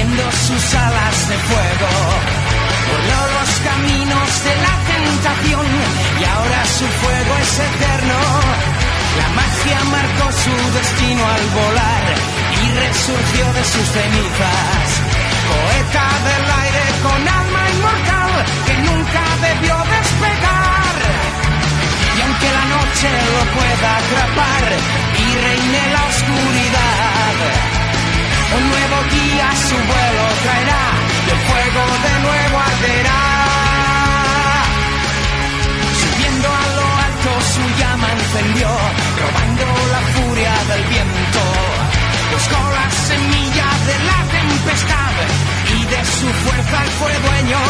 Sus 0.00 0.74
alas 0.74 1.28
de 1.28 1.36
fuego. 1.36 1.90
Voló 2.88 3.20
los 3.36 3.50
caminos 3.68 4.28
de 4.44 4.54
la 4.64 4.74
tentación 4.88 5.66
y 6.20 6.24
ahora 6.24 6.64
su 6.64 6.86
fuego 6.86 7.32
es 7.42 7.52
eterno. 7.68 8.18
La 9.20 9.28
magia 9.36 9.78
marcó 9.92 10.26
su 10.32 10.54
destino 10.78 11.22
al 11.26 11.44
volar 11.60 12.04
y 12.62 12.66
resurgió 12.80 13.44
de 13.52 13.64
sus 13.64 13.86
cenizas. 13.96 14.88
Poeta 15.50 16.06
del 16.28 16.44
aire 16.64 16.84
con 17.04 17.20
alma 17.40 17.62
inmortal 17.74 18.32
que 18.66 18.74
nunca 18.88 19.22
debió 19.48 19.76
despegar. 19.96 20.96
Y 22.16 22.20
aunque 22.24 22.48
la 22.58 22.64
noche 22.76 23.08
lo 23.36 23.42
pueda 23.58 23.90
atrapar 24.00 24.64
y 25.20 25.26
reine 25.44 25.82
la 25.92 26.02
oscuridad, 26.08 27.79
un 28.56 28.64
nuevo 28.68 28.98
día 29.10 29.46
su 29.68 29.76
vuelo 29.76 30.24
traerá 30.42 30.84
y 31.26 31.30
el 31.30 31.40
fuego 31.48 31.82
de 32.06 32.14
nuevo 32.26 32.56
arderá. 32.70 33.22
Subiendo 36.02 36.48
a 36.48 36.66
lo 36.76 36.86
alto 37.06 37.30
su 37.54 37.62
llama 37.80 38.08
encendió, 38.12 38.68
robando 39.22 39.66
la 39.94 40.00
furia 40.14 40.54
del 40.70 40.84
viento. 40.94 41.42
Buscó 42.32 42.60
la 42.78 42.90
semilla 43.08 43.68
de 43.88 43.96
la 44.10 44.20
tempestad 44.38 45.14
y 45.76 45.84
de 45.92 46.04
su 46.04 46.28
fuerza 46.44 46.78
fue 46.98 47.12
dueño. 47.26 47.62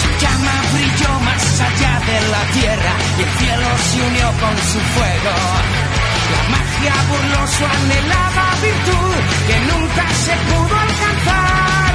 Su 0.00 0.10
llama 0.22 0.54
brilló 0.72 1.12
más 1.20 1.60
allá 1.60 1.94
de 2.10 2.18
la 2.34 2.42
tierra 2.58 2.92
y 3.18 3.22
el 3.22 3.30
cielo 3.38 3.68
se 3.90 3.98
unió 4.02 4.26
con 4.40 4.56
su 4.70 4.80
fuego. 4.94 5.99
La 6.34 6.42
magia 6.54 6.94
burló 7.08 7.46
su 7.46 7.64
anhelada 7.64 8.46
virtud 8.62 9.14
que 9.48 9.56
nunca 9.70 10.04
se 10.24 10.34
pudo 10.48 10.74
alcanzar. 10.88 11.94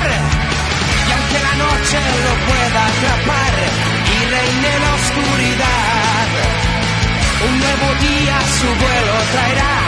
Y 1.07 1.11
aunque 1.15 1.39
la 1.47 1.55
noche 1.65 1.99
lo 2.25 2.33
pueda 2.49 2.79
atrapar 2.91 3.53
y 4.13 4.17
reine 4.36 4.71
la 4.83 4.91
oscuridad, 4.99 6.27
un 7.47 7.53
nuevo 7.63 7.88
día 8.07 8.38
su 8.59 8.67
vuelo 8.67 9.15
traerá 9.33 9.84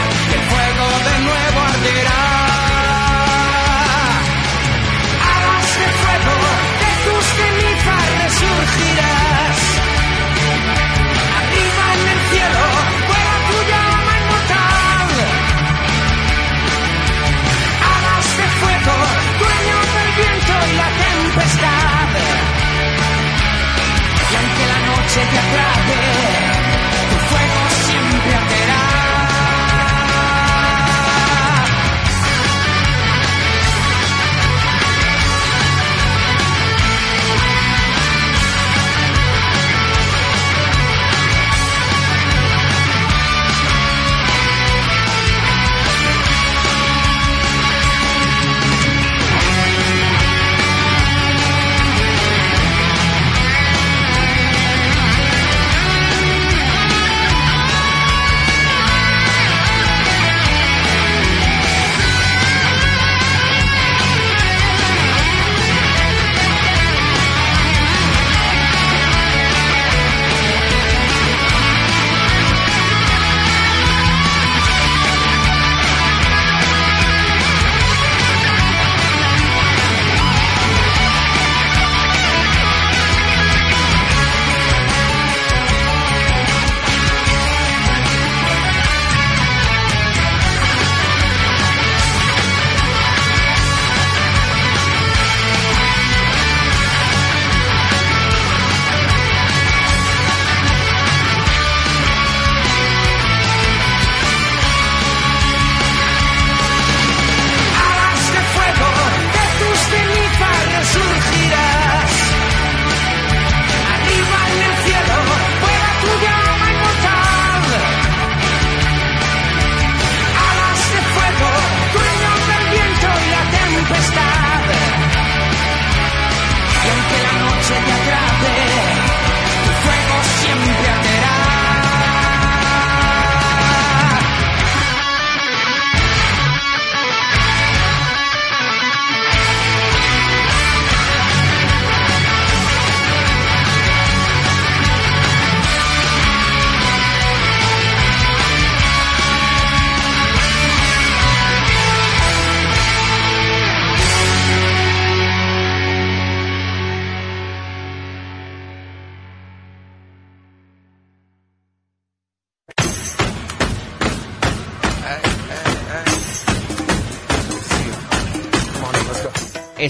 la 25.18 25.24
noche 25.24 26.12
te 26.12 26.17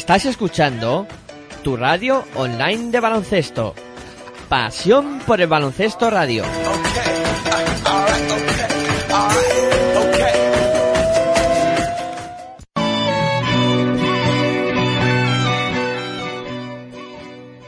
Estás 0.09 0.25
escuchando 0.25 1.07
tu 1.63 1.77
radio 1.77 2.25
online 2.35 2.91
de 2.91 2.99
baloncesto. 2.99 3.75
Pasión 4.49 5.19
por 5.27 5.43
el 5.43 5.49
baloncesto 5.49 6.09
radio. 6.09 6.45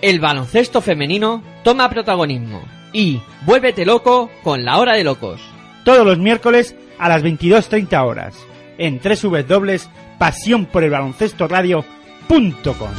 El 0.01 0.19
baloncesto 0.19 0.81
femenino 0.81 1.43
toma 1.63 1.91
protagonismo 1.91 2.63
y 2.95 3.21
vuélvete 3.45 3.85
loco 3.85 4.31
con 4.43 4.65
la 4.65 4.79
hora 4.79 4.95
de 4.95 5.05
locos. 5.05 5.43
Todos 5.85 6.07
los 6.07 6.17
miércoles 6.17 6.75
a 6.99 7.11
las 7.11 7.23
22.30 7.23 8.03
horas 8.03 8.35
en 8.79 8.99
tres 8.99 9.21
dobles 9.47 9.91
pasión 10.19 10.65
por 10.65 10.85
el 10.85 10.91
baloncesto 10.91 11.47
radio.com 11.47 12.00
www.radiomaría.com. 12.31 12.91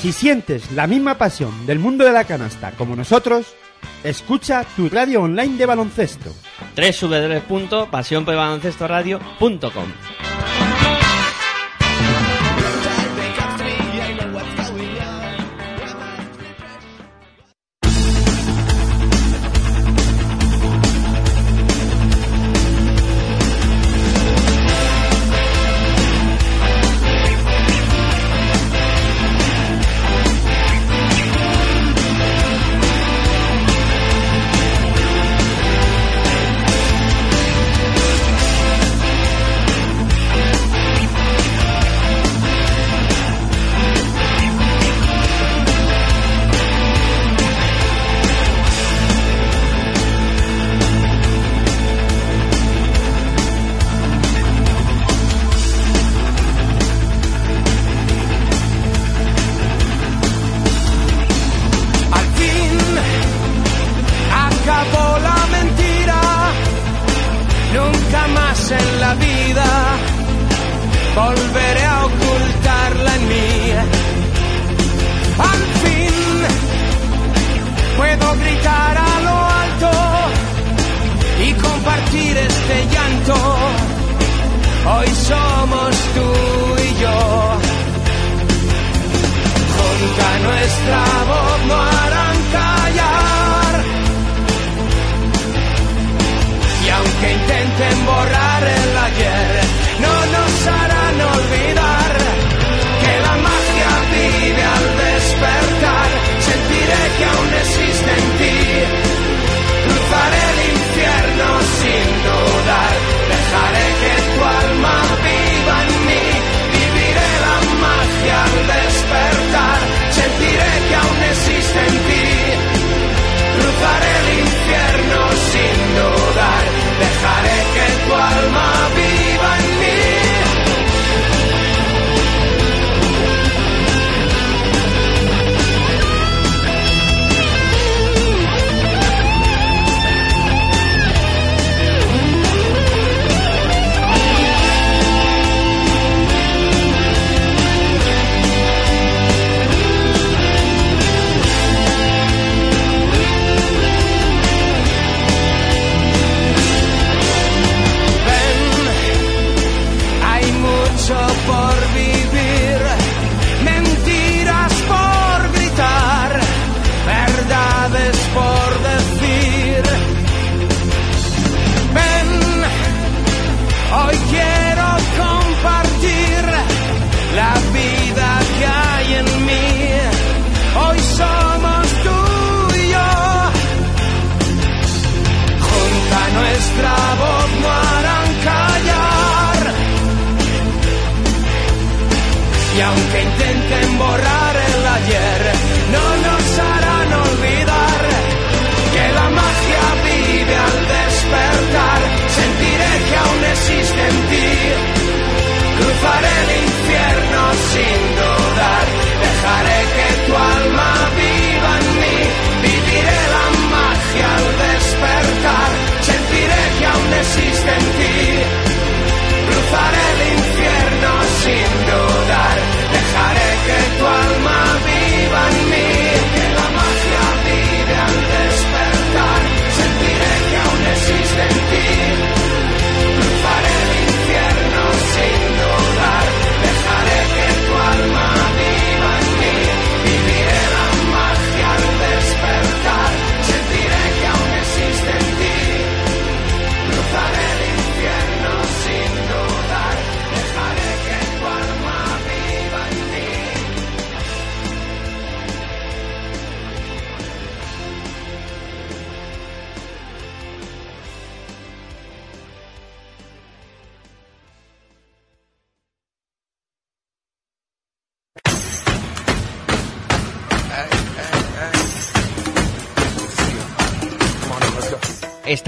Si 0.00 0.12
sientes 0.12 0.72
la 0.72 0.86
misma 0.86 1.18
pasión 1.18 1.66
del 1.66 1.78
mundo 1.78 2.04
de 2.04 2.12
la 2.12 2.24
canasta 2.24 2.70
como 2.72 2.96
nosotros, 2.96 3.54
Escucha 4.02 4.64
tu 4.76 4.88
radio 4.88 5.22
online 5.22 5.56
de 5.56 5.66
baloncesto. 5.66 6.32
3 6.74 6.96
punto 7.48 7.88
radio.com 8.88 10.59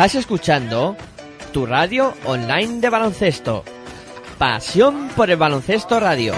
Estás 0.03 0.17
escuchando 0.17 0.97
tu 1.53 1.65
radio 1.65 2.13
online 2.25 2.81
de 2.81 2.91
baloncesto. 2.91 3.63
Pasión 4.37 5.11
por 5.15 5.31
el 5.31 5.37
baloncesto 5.37 6.01
radio. 6.01 6.35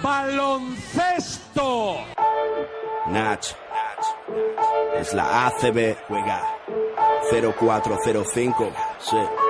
Baloncesto. 0.00 1.96
Nach. 3.08 3.44
Es 5.00 5.12
la 5.12 5.48
ACB. 5.48 5.96
Juega. 6.06 6.44
0405. 7.28 8.72
Sí. 9.00 9.49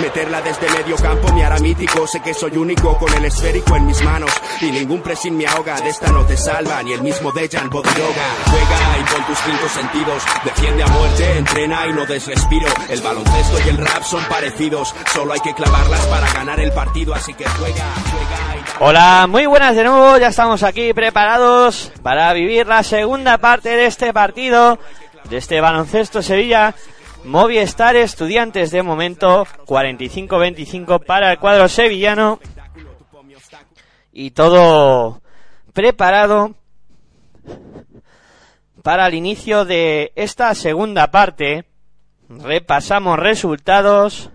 Meterla 0.00 0.40
desde 0.42 0.68
medio 0.70 0.96
campo 0.96 1.32
me 1.32 1.44
hará 1.44 1.58
mítico. 1.58 2.06
Sé 2.06 2.20
que 2.20 2.34
soy 2.34 2.56
único 2.56 2.96
con 2.98 3.12
el 3.14 3.24
esférico 3.24 3.76
en 3.76 3.86
mis 3.86 4.02
manos. 4.02 4.30
Y 4.60 4.70
ningún 4.70 5.02
pressing 5.02 5.36
me 5.36 5.46
ahoga. 5.46 5.80
De 5.80 5.88
esta 5.88 6.10
no 6.12 6.24
te 6.24 6.36
salva 6.36 6.82
ni 6.82 6.92
el 6.92 7.02
mismo 7.02 7.32
Dejan 7.32 7.70
Bodiroga. 7.70 8.26
Juega 8.46 8.98
y 8.98 9.14
con 9.14 9.26
tus 9.26 9.38
cinco 9.38 9.68
sentidos. 9.68 10.22
Defiende 10.44 10.82
a 10.82 10.86
muerte, 10.88 11.38
entrena 11.38 11.86
y 11.86 11.92
no 11.92 12.06
des 12.06 12.26
respiro. 12.26 12.68
El 12.88 13.00
baloncesto 13.00 13.58
y 13.64 13.68
el 13.70 13.78
rap 13.78 14.02
son 14.02 14.24
parecidos. 14.24 14.94
Solo 15.12 15.32
hay 15.32 15.40
que 15.40 15.54
clavarlas 15.54 16.04
para 16.06 16.32
ganar 16.32 16.60
el 16.60 16.72
partido. 16.72 17.14
Así 17.14 17.34
que 17.34 17.44
juega, 17.44 17.84
juega 18.10 18.56
y... 18.56 18.66
Hola, 18.78 19.26
muy 19.26 19.46
buenas 19.46 19.74
de 19.74 19.84
nuevo, 19.84 20.18
ya 20.18 20.28
estamos 20.28 20.62
aquí 20.62 20.92
preparados 20.92 21.90
para 22.02 22.30
vivir 22.34 22.66
la 22.66 22.82
segunda 22.82 23.38
parte 23.38 23.70
de 23.70 23.86
este 23.86 24.12
partido, 24.12 24.78
de 25.30 25.38
este 25.38 25.62
baloncesto 25.62 26.20
Sevilla. 26.20 26.74
Movistar 27.24 27.96
Estudiantes 27.96 28.70
de 28.70 28.82
momento 28.82 29.44
45-25 29.66 31.04
para 31.04 31.32
el 31.32 31.38
cuadro 31.38 31.68
sevillano 31.68 32.38
y 34.12 34.30
todo 34.30 35.20
preparado 35.72 36.54
para 38.82 39.08
el 39.08 39.14
inicio 39.14 39.64
de 39.64 40.12
esta 40.14 40.54
segunda 40.54 41.10
parte. 41.10 41.64
Repasamos 42.28 43.18
resultados, 43.18 44.30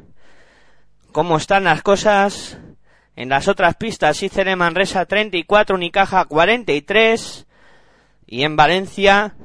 cómo 1.12 1.38
están 1.38 1.64
las 1.64 1.82
cosas. 1.82 2.58
En 3.16 3.30
las 3.30 3.48
otras 3.48 3.76
pistas, 3.76 4.22
Icere 4.24 4.56
Manresa 4.56 5.06
34, 5.06 5.76
Unicaja 5.76 6.26
43 6.26 7.48
y 8.26 8.44
en 8.44 8.56
Valencia 8.56 9.36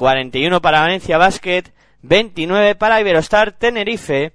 41 0.00 0.60
para 0.62 0.80
Valencia 0.80 1.18
Basket, 1.18 1.64
29 2.00 2.74
para 2.74 3.02
Iberostar 3.02 3.52
Tenerife. 3.52 4.32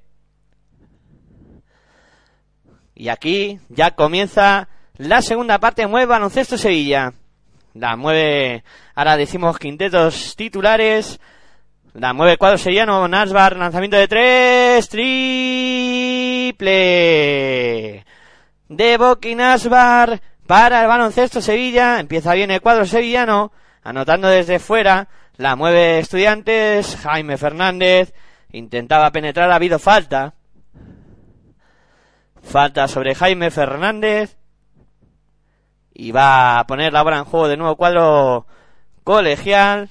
Y 2.94 3.10
aquí 3.10 3.60
ya 3.70 3.96
comienza 3.96 4.70
la 4.98 5.24
segunda 5.24 5.58
parte, 5.58 5.88
mueve 5.88 6.06
baloncesto 6.06 6.60
Sevilla. 6.60 7.14
La 7.74 7.96
mueve, 7.96 8.64
ahora 8.94 9.18
decimos 9.18 9.58
quintetos 9.58 10.36
titulares. 10.36 11.20
La 11.96 12.14
mueve 12.14 12.38
cuadro 12.38 12.60
sevillano, 12.60 13.08
Nasbar, 13.08 13.58
lanzamiento 13.58 13.98
de 13.98 14.08
tres, 14.08 14.88
triple. 14.88 15.16
De 18.70 18.98
Boki 18.98 19.34
Nasbar 19.34 20.22
para 20.46 20.82
el 20.82 20.88
baloncesto 20.88 21.42
Sevilla. 21.42 22.00
Empieza 22.00 22.36
bien 22.36 22.52
el 22.52 22.62
cuadro 22.62 22.86
sevillano, 22.86 23.52
anotando 23.82 24.28
desde 24.28 24.60
fuera. 24.60 25.08
La 25.38 25.58
mueve 25.58 26.00
Estudiantes, 26.00 26.96
Jaime 26.96 27.38
Fernández 27.38 28.14
intentaba 28.52 29.12
penetrar, 29.12 29.52
ha 29.52 29.56
habido 29.56 29.80
falta. 29.80 30.34
Falta 32.42 32.88
sobre 32.88 33.16
Jaime 33.16 33.52
Fernández. 33.52 34.38
Y 35.94 36.12
va 36.12 36.60
a 36.60 36.68
poner 36.68 36.94
la 36.94 37.04
bola 37.04 37.18
en 37.18 37.26
juego 37.26 37.50
de 37.50 37.58
nuevo 37.58 37.76
cuadro 37.76 38.48
colegial. 39.04 39.90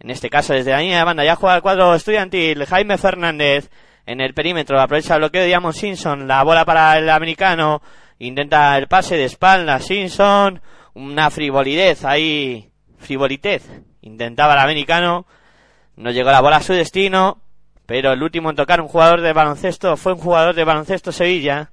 En 0.00 0.10
este 0.10 0.30
caso 0.30 0.54
desde 0.54 0.72
la 0.72 0.80
línea 0.80 0.98
de 0.98 1.04
banda 1.04 1.24
ya 1.24 1.36
juega 1.36 1.56
el 1.56 1.62
cuadro 1.62 1.94
estudiantil. 1.94 2.64
Jaime 2.64 2.98
Fernández 2.98 3.70
en 4.06 4.20
el 4.20 4.34
perímetro. 4.34 4.80
Aprovecha 4.80 5.14
el 5.14 5.20
bloqueo 5.20 5.42
de 5.42 5.48
Diamond 5.48 5.74
Simpson. 5.74 6.26
La 6.26 6.42
bola 6.42 6.64
para 6.64 6.96
el 6.98 7.08
americano. 7.08 7.82
Intenta 8.18 8.76
el 8.78 8.88
pase 8.88 9.16
de 9.16 9.26
espalda. 9.26 9.78
Simpson. 9.78 10.60
Una 10.94 11.30
frivolidez 11.30 12.04
ahí 12.04 12.69
frivolitez. 13.00 13.68
Intentaba 14.02 14.54
el 14.54 14.60
americano, 14.60 15.26
no 15.96 16.10
llegó 16.10 16.30
la 16.30 16.40
bola 16.40 16.56
a 16.56 16.62
su 16.62 16.72
destino, 16.72 17.42
pero 17.86 18.12
el 18.12 18.22
último 18.22 18.50
en 18.50 18.56
tocar 18.56 18.80
un 18.80 18.88
jugador 18.88 19.20
de 19.20 19.32
baloncesto 19.32 19.96
fue 19.96 20.12
un 20.12 20.20
jugador 20.20 20.54
de 20.54 20.64
baloncesto 20.64 21.10
Sevilla. 21.10 21.70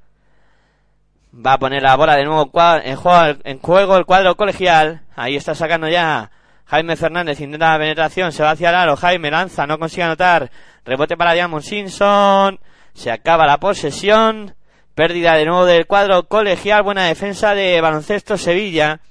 Va 1.33 1.53
a 1.53 1.59
poner 1.59 1.83
la 1.83 1.95
bola 1.95 2.15
de 2.15 2.25
nuevo 2.25 2.49
en 2.83 2.95
juego, 2.95 3.39
en 3.43 3.59
juego 3.59 3.97
el 3.97 4.05
cuadro 4.05 4.35
colegial. 4.35 5.01
Ahí 5.15 5.35
está 5.35 5.53
sacando 5.53 5.87
ya 5.87 6.31
Jaime 6.65 6.95
Fernández, 6.95 7.39
intenta 7.39 7.73
la 7.73 7.79
penetración, 7.79 8.31
se 8.31 8.43
va 8.43 8.51
hacia 8.51 8.69
el 8.69 8.75
aro, 8.75 8.95
Jaime 8.95 9.31
lanza, 9.31 9.67
no 9.67 9.77
consigue 9.77 10.03
anotar. 10.03 10.49
Rebote 10.83 11.17
para 11.17 11.33
Diamond 11.33 11.63
Simpson. 11.63 12.59
Se 12.93 13.11
acaba 13.11 13.45
la 13.45 13.59
posesión. 13.59 14.55
Pérdida 14.95 15.33
de 15.33 15.45
nuevo 15.45 15.65
del 15.65 15.85
cuadro 15.85 16.27
colegial. 16.27 16.81
Buena 16.81 17.05
defensa 17.05 17.53
de 17.53 17.79
baloncesto 17.81 18.37
Sevilla. 18.37 19.01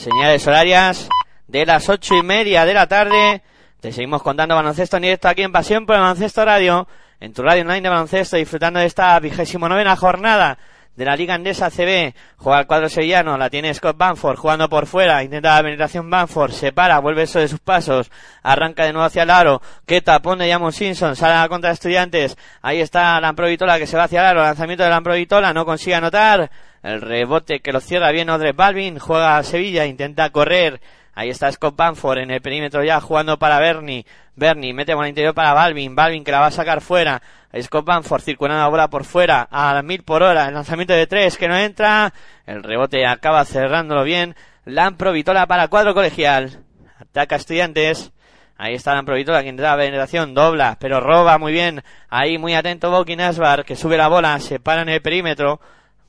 Señales 0.00 0.46
horarias 0.46 1.10
de 1.46 1.66
las 1.66 1.90
ocho 1.90 2.14
y 2.14 2.22
media 2.22 2.64
de 2.64 2.72
la 2.72 2.86
tarde. 2.86 3.42
Te 3.82 3.92
seguimos 3.92 4.22
contando 4.22 4.54
baloncesto 4.54 4.96
en 4.96 5.02
directo 5.02 5.28
aquí 5.28 5.42
en 5.42 5.52
Pasión 5.52 5.84
por 5.84 5.94
el 5.94 6.00
Baloncesto 6.00 6.42
Radio, 6.42 6.88
en 7.20 7.34
tu 7.34 7.42
radio 7.42 7.60
online 7.60 7.82
de 7.82 7.88
baloncesto, 7.90 8.38
disfrutando 8.38 8.80
de 8.80 8.86
esta 8.86 9.20
vigésimo 9.20 9.68
novena 9.68 9.94
jornada 9.96 10.56
de 10.96 11.04
la 11.04 11.16
Liga 11.16 11.34
Andesa 11.34 11.70
CB. 11.70 12.14
Juega 12.36 12.60
el 12.60 12.66
cuadro 12.66 12.88
sevillano, 12.88 13.38
la 13.38 13.50
tiene 13.50 13.72
Scott 13.72 13.96
Banford 13.96 14.36
jugando 14.36 14.68
por 14.68 14.86
fuera, 14.86 15.22
intenta 15.22 15.56
la 15.56 15.62
penetración 15.62 16.10
Banford, 16.10 16.52
se 16.52 16.72
para, 16.72 16.98
vuelve 16.98 17.22
eso 17.22 17.38
de 17.38 17.48
sus 17.48 17.60
pasos, 17.60 18.10
arranca 18.42 18.84
de 18.84 18.92
nuevo 18.92 19.06
hacia 19.06 19.22
el 19.22 19.30
aro, 19.30 19.62
que 19.86 20.00
tapón 20.00 20.38
de 20.38 20.50
Jamon 20.50 20.72
Simpson, 20.72 21.16
sale 21.16 21.34
a 21.34 21.42
la 21.42 21.48
contra 21.48 21.70
de 21.70 21.74
estudiantes, 21.74 22.36
ahí 22.62 22.80
está 22.80 23.20
Lamprovitola 23.20 23.78
que 23.78 23.86
se 23.86 23.96
va 23.96 24.04
hacia 24.04 24.20
el 24.20 24.26
aro, 24.26 24.42
lanzamiento 24.42 24.84
de 24.84 24.90
Lamprovitola, 24.90 25.52
no 25.52 25.64
consigue 25.64 25.96
anotar, 25.96 26.50
el 26.82 27.00
rebote 27.00 27.60
que 27.60 27.72
lo 27.72 27.80
cierra 27.80 28.10
bien 28.10 28.30
Odre 28.30 28.52
Balvin, 28.52 28.98
juega 28.98 29.36
a 29.36 29.42
Sevilla, 29.42 29.84
intenta 29.86 30.30
correr, 30.30 30.80
Ahí 31.14 31.28
está 31.28 31.50
Scott 31.50 31.76
Banford 31.76 32.18
en 32.18 32.30
el 32.30 32.40
perímetro 32.40 32.84
ya 32.84 33.00
jugando 33.00 33.38
para 33.38 33.58
Bernie. 33.58 34.06
Bernie 34.36 34.72
mete 34.72 34.94
con 34.94 35.04
el 35.04 35.10
interior 35.10 35.34
para 35.34 35.52
Balvin. 35.52 35.94
Balvin 35.94 36.24
que 36.24 36.30
la 36.30 36.40
va 36.40 36.46
a 36.46 36.50
sacar 36.50 36.80
fuera. 36.80 37.20
Scott 37.60 37.84
Banford 37.84 38.22
circulando 38.22 38.62
la 38.62 38.68
bola 38.68 38.88
por 38.88 39.04
fuera 39.04 39.48
a 39.50 39.82
mil 39.82 40.02
por 40.02 40.22
hora. 40.22 40.46
El 40.48 40.54
lanzamiento 40.54 40.94
de 40.94 41.06
tres 41.06 41.36
que 41.36 41.48
no 41.48 41.56
entra. 41.56 42.12
El 42.46 42.62
rebote 42.62 43.06
acaba 43.06 43.44
cerrándolo 43.44 44.04
bien. 44.04 44.36
Lampro 44.64 45.12
Vitola 45.12 45.46
para 45.46 45.68
cuadro 45.68 45.94
colegial. 45.94 46.64
Ataca 46.98 47.36
Estudiantes. 47.36 48.12
Ahí 48.56 48.74
está 48.74 48.94
Lampro 48.94 49.16
Vitola 49.16 49.42
da 49.42 49.76
la 49.76 49.76
penetración. 49.76 50.32
Dobla, 50.32 50.76
pero 50.78 51.00
roba 51.00 51.38
muy 51.38 51.52
bien. 51.52 51.82
Ahí 52.08 52.38
muy 52.38 52.54
atento 52.54 52.90
Boki 52.90 53.16
Nasbar 53.16 53.64
que 53.64 53.74
sube 53.74 53.96
la 53.96 54.08
bola. 54.08 54.38
Se 54.38 54.60
para 54.60 54.82
en 54.82 54.90
el 54.90 55.02
perímetro. 55.02 55.60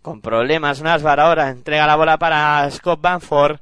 Con 0.02 0.22
problemas 0.22 0.82
Nasbar 0.82 1.20
ahora. 1.20 1.50
Entrega 1.50 1.88
la 1.88 1.96
bola 1.96 2.18
para 2.18 2.70
Scott 2.70 3.02
Banford. 3.02 3.60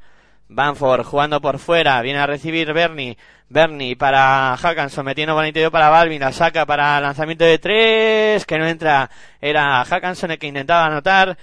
Banford 0.50 1.06
jugando 1.06 1.40
por 1.40 1.60
fuera, 1.60 2.02
viene 2.02 2.20
a 2.20 2.28
recibir 2.28 2.74
Bernie. 2.74 3.18
Bernie 3.48 3.96
para 3.96 4.56
Hackanson, 4.58 5.06
metiendo 5.06 5.40
el 5.40 5.48
interior 5.48 5.72
para 5.72 5.90
Balvin, 5.90 6.20
la 6.20 6.32
saca 6.32 6.66
para 6.66 7.00
lanzamiento 7.00 7.46
de 7.46 7.58
tres, 7.58 8.46
que 8.46 8.60
no 8.60 8.68
entra. 8.68 9.10
Era 9.40 9.84
Hackanson 9.86 10.32
el 10.32 10.40
que 10.40 10.48
intentaba 10.48 10.86
anotar 10.86 11.38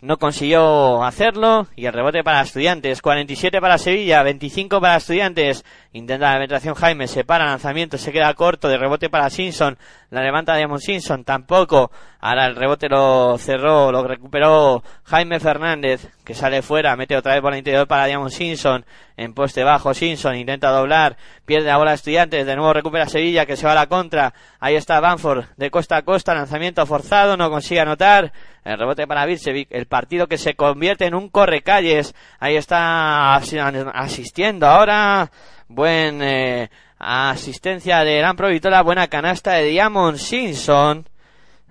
no 0.00 0.18
consiguió 0.18 1.02
hacerlo 1.04 1.66
y 1.76 1.86
el 1.86 1.92
rebote 1.92 2.24
para 2.24 2.40
estudiantes 2.40 3.02
47 3.02 3.60
para 3.60 3.76
Sevilla 3.76 4.22
25 4.22 4.80
para 4.80 4.96
estudiantes 4.96 5.64
intenta 5.92 6.28
la 6.28 6.34
penetración 6.34 6.74
Jaime 6.74 7.08
se 7.08 7.24
para 7.24 7.46
lanzamiento 7.46 7.98
se 7.98 8.12
queda 8.12 8.32
corto 8.34 8.68
de 8.68 8.78
rebote 8.78 9.10
para 9.10 9.28
Simpson 9.28 9.76
la 10.10 10.22
levanta 10.22 10.54
Diamond 10.54 10.80
Simpson 10.80 11.24
tampoco 11.24 11.90
ahora 12.20 12.46
el 12.46 12.54
rebote 12.54 12.88
lo 12.88 13.36
cerró 13.38 13.90
lo 13.90 14.06
recuperó 14.06 14.84
Jaime 15.04 15.40
Fernández 15.40 16.08
que 16.24 16.34
sale 16.34 16.62
fuera 16.62 16.94
mete 16.96 17.16
otra 17.16 17.32
vez 17.32 17.42
por 17.42 17.52
el 17.52 17.58
interior 17.58 17.88
para 17.88 18.06
Diamond 18.06 18.30
Simpson 18.30 18.84
en 19.16 19.34
poste 19.34 19.64
bajo 19.64 19.92
Simpson 19.92 20.36
intenta 20.36 20.70
doblar 20.70 21.16
pierde 21.44 21.66
la 21.66 21.76
bola 21.76 21.94
estudiantes 21.94 22.46
de 22.46 22.54
nuevo 22.54 22.72
recupera 22.72 23.06
Sevilla 23.06 23.44
que 23.44 23.56
se 23.56 23.66
va 23.66 23.72
a 23.72 23.76
la 23.76 23.86
contra 23.86 24.32
ahí 24.60 24.76
está 24.76 25.00
Banford 25.00 25.46
de 25.56 25.70
costa 25.70 25.96
a 25.96 26.02
costa 26.02 26.34
lanzamiento 26.34 26.86
forzado 26.86 27.36
no 27.36 27.50
consigue 27.50 27.80
anotar 27.80 28.32
el 28.64 28.78
rebote 28.78 29.06
para 29.06 29.24
Vircevic, 29.24 29.68
el 29.70 29.86
partido 29.86 30.26
que 30.26 30.36
se 30.36 30.54
convierte 30.54 31.06
en 31.06 31.14
un 31.14 31.28
correcalles. 31.28 32.14
Ahí 32.38 32.56
está 32.56 33.36
asistiendo 33.36 34.66
ahora. 34.66 35.30
Buen 35.72 36.20
eh, 36.20 36.68
asistencia 36.98 38.02
de 38.02 38.18
Gran 38.18 38.34
Vitola, 38.36 38.82
buena 38.82 39.06
canasta 39.06 39.52
de 39.52 39.66
Diamond 39.66 40.18
Simpson. 40.18 41.08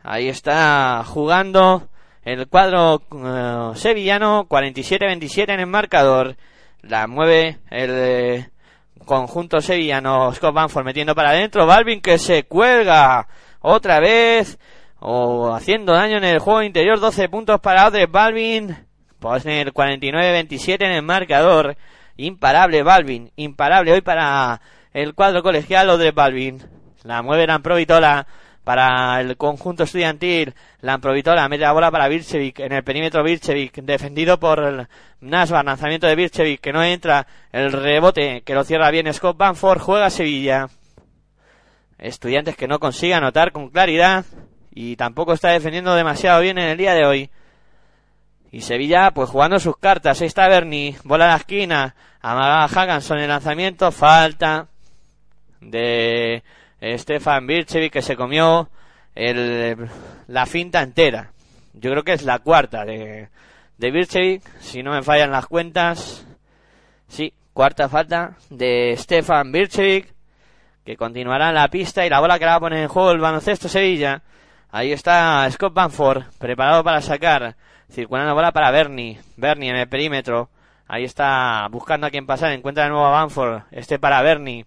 Ahí 0.03 0.29
está 0.29 1.03
jugando 1.05 1.89
el 2.23 2.47
cuadro 2.47 3.01
eh, 3.11 3.71
sevillano, 3.75 4.47
47-27 4.47 5.53
en 5.53 5.59
el 5.59 5.67
marcador. 5.67 6.37
La 6.81 7.07
mueve 7.07 7.57
el 7.69 7.89
eh, 7.91 8.49
conjunto 9.03 9.59
sevillano, 9.59 10.33
Scott 10.33 10.53
Banford 10.53 10.85
metiendo 10.85 11.13
para 11.13 11.31
adentro. 11.31 11.65
Balvin 11.65 11.99
que 11.99 12.17
se 12.17 12.43
cuelga 12.43 13.27
otra 13.59 13.99
vez 13.99 14.59
o 15.01 15.53
haciendo 15.53 15.91
daño 15.91 16.19
en 16.19 16.23
el 16.23 16.39
juego 16.39 16.63
interior. 16.63 17.01
12 17.01 17.27
puntos 17.27 17.59
para 17.59 17.81
Audrey 17.81 18.05
Balvin. 18.05 18.77
Pues 19.19 19.45
en 19.45 19.51
el 19.51 19.73
49-27 19.73 20.85
en 20.85 20.91
el 20.91 21.01
marcador. 21.01 21.75
Imparable 22.19 22.83
Balvin. 22.83 23.31
Imparable 23.37 23.93
hoy 23.93 24.01
para 24.01 24.59
el 24.93 25.13
cuadro 25.13 25.41
colegial 25.41 25.89
Audrey 25.89 26.11
Balvin. 26.11 26.61
La 27.03 27.21
mueve 27.21 27.47
Lamprovitola 27.47 28.27
para 28.65 29.21
el 29.21 29.37
conjunto 29.37 29.83
estudiantil. 29.83 30.53
Lamprovitola 30.81 31.47
mete 31.47 31.63
la 31.63 31.71
bola 31.71 31.89
para 31.89 32.09
Birchevic 32.09 32.59
en 32.59 32.73
el 32.73 32.83
perímetro 32.83 33.23
Birchevic. 33.23 33.75
Defendido 33.83 34.37
por 34.37 34.89
Nasbar. 35.21 35.63
Lanzamiento 35.63 36.07
de 36.07 36.15
Birchevic 36.15 36.59
que 36.59 36.73
no 36.73 36.83
entra. 36.83 37.25
El 37.53 37.71
rebote 37.71 38.41
que 38.41 38.53
lo 38.53 38.65
cierra 38.65 38.91
bien 38.91 39.13
Scott 39.13 39.37
Banford. 39.37 39.79
Juega 39.79 40.09
Sevilla. 40.09 40.67
Estudiantes 41.97 42.57
que 42.57 42.67
no 42.67 42.79
consigue 42.79 43.13
anotar 43.13 43.53
con 43.53 43.69
claridad 43.69 44.25
y 44.71 44.97
tampoco 44.97 45.31
está 45.31 45.51
defendiendo 45.51 45.95
demasiado 45.95 46.41
bien 46.41 46.57
en 46.57 46.67
el 46.67 46.77
día 46.77 46.93
de 46.93 47.05
hoy. 47.05 47.29
Y 48.51 48.61
Sevilla, 48.61 49.11
pues 49.11 49.29
jugando 49.29 49.59
sus 49.59 49.77
cartas. 49.77 50.21
Ahí 50.21 50.27
está 50.27 50.47
Bernie, 50.47 50.97
bola 51.03 51.25
a 51.25 51.29
la 51.29 51.35
esquina, 51.37 51.95
amaga 52.21 52.63
Haganson 52.63 53.19
el 53.19 53.29
lanzamiento, 53.29 53.91
falta 53.91 54.67
de 55.61 56.43
Stefan 56.81 57.45
Birchevic 57.45 57.93
que 57.93 58.01
se 58.01 58.15
comió 58.15 58.69
el, 59.15 59.89
la 60.27 60.45
finta 60.45 60.81
entera. 60.81 61.31
Yo 61.73 61.91
creo 61.91 62.03
que 62.03 62.13
es 62.13 62.23
la 62.23 62.39
cuarta 62.39 62.85
de, 62.85 63.29
de 63.77 63.91
Birchevic, 63.91 64.43
si 64.59 64.81
no 64.81 64.91
me 64.91 65.03
fallan 65.03 65.31
las 65.31 65.45
cuentas. 65.45 66.25
Sí, 67.07 67.33
cuarta 67.53 67.89
falta 67.89 68.35
de 68.49 68.95
Stefan 68.97 69.51
Birchevic, 69.51 70.13
que 70.85 70.97
continuará 70.97 71.49
en 71.49 71.55
la 71.55 71.67
pista 71.67 72.05
y 72.05 72.09
la 72.09 72.19
bola 72.19 72.39
que 72.39 72.45
la 72.45 72.51
va 72.51 72.57
a 72.57 72.61
poner 72.61 72.79
en 72.79 72.87
juego 72.87 73.11
el 73.11 73.19
baloncesto 73.19 73.67
Sevilla. 73.69 74.21
Ahí 74.71 74.91
está 74.91 75.49
Scott 75.51 75.73
Banford, 75.73 76.23
preparado 76.37 76.83
para 76.83 77.01
sacar. 77.01 77.55
Circulando 77.91 78.35
bola 78.35 78.51
para 78.51 78.71
Bernie. 78.71 79.19
Bernie 79.35 79.69
en 79.69 79.75
el 79.75 79.89
perímetro. 79.89 80.49
Ahí 80.87 81.03
está 81.03 81.67
buscando 81.69 82.07
a 82.07 82.09
quien 82.09 82.25
pasar. 82.25 82.51
Encuentra 82.51 82.83
de 82.83 82.89
nuevo 82.89 83.05
a 83.05 83.11
Banford. 83.11 83.63
Este 83.71 83.99
para 83.99 84.21
Bernie. 84.21 84.65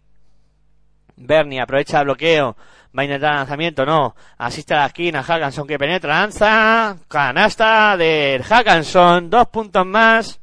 Bernie 1.17 1.61
aprovecha 1.61 2.01
el 2.01 2.05
bloqueo. 2.05 2.57
Va 2.97 3.03
a 3.03 3.05
intentar 3.05 3.35
lanzamiento. 3.35 3.87
No. 3.87 4.15
Asiste 4.39 4.75
a 4.75 4.79
la 4.79 4.87
esquina. 4.87 5.23
Hackanson 5.23 5.67
que 5.67 5.79
penetra. 5.79 6.21
Lanza. 6.21 6.97
Canasta 7.09 7.97
de 7.97 8.43
Hackanson. 8.45 9.31
Dos 9.31 9.49
puntos 9.49 9.87
más. 9.87 10.41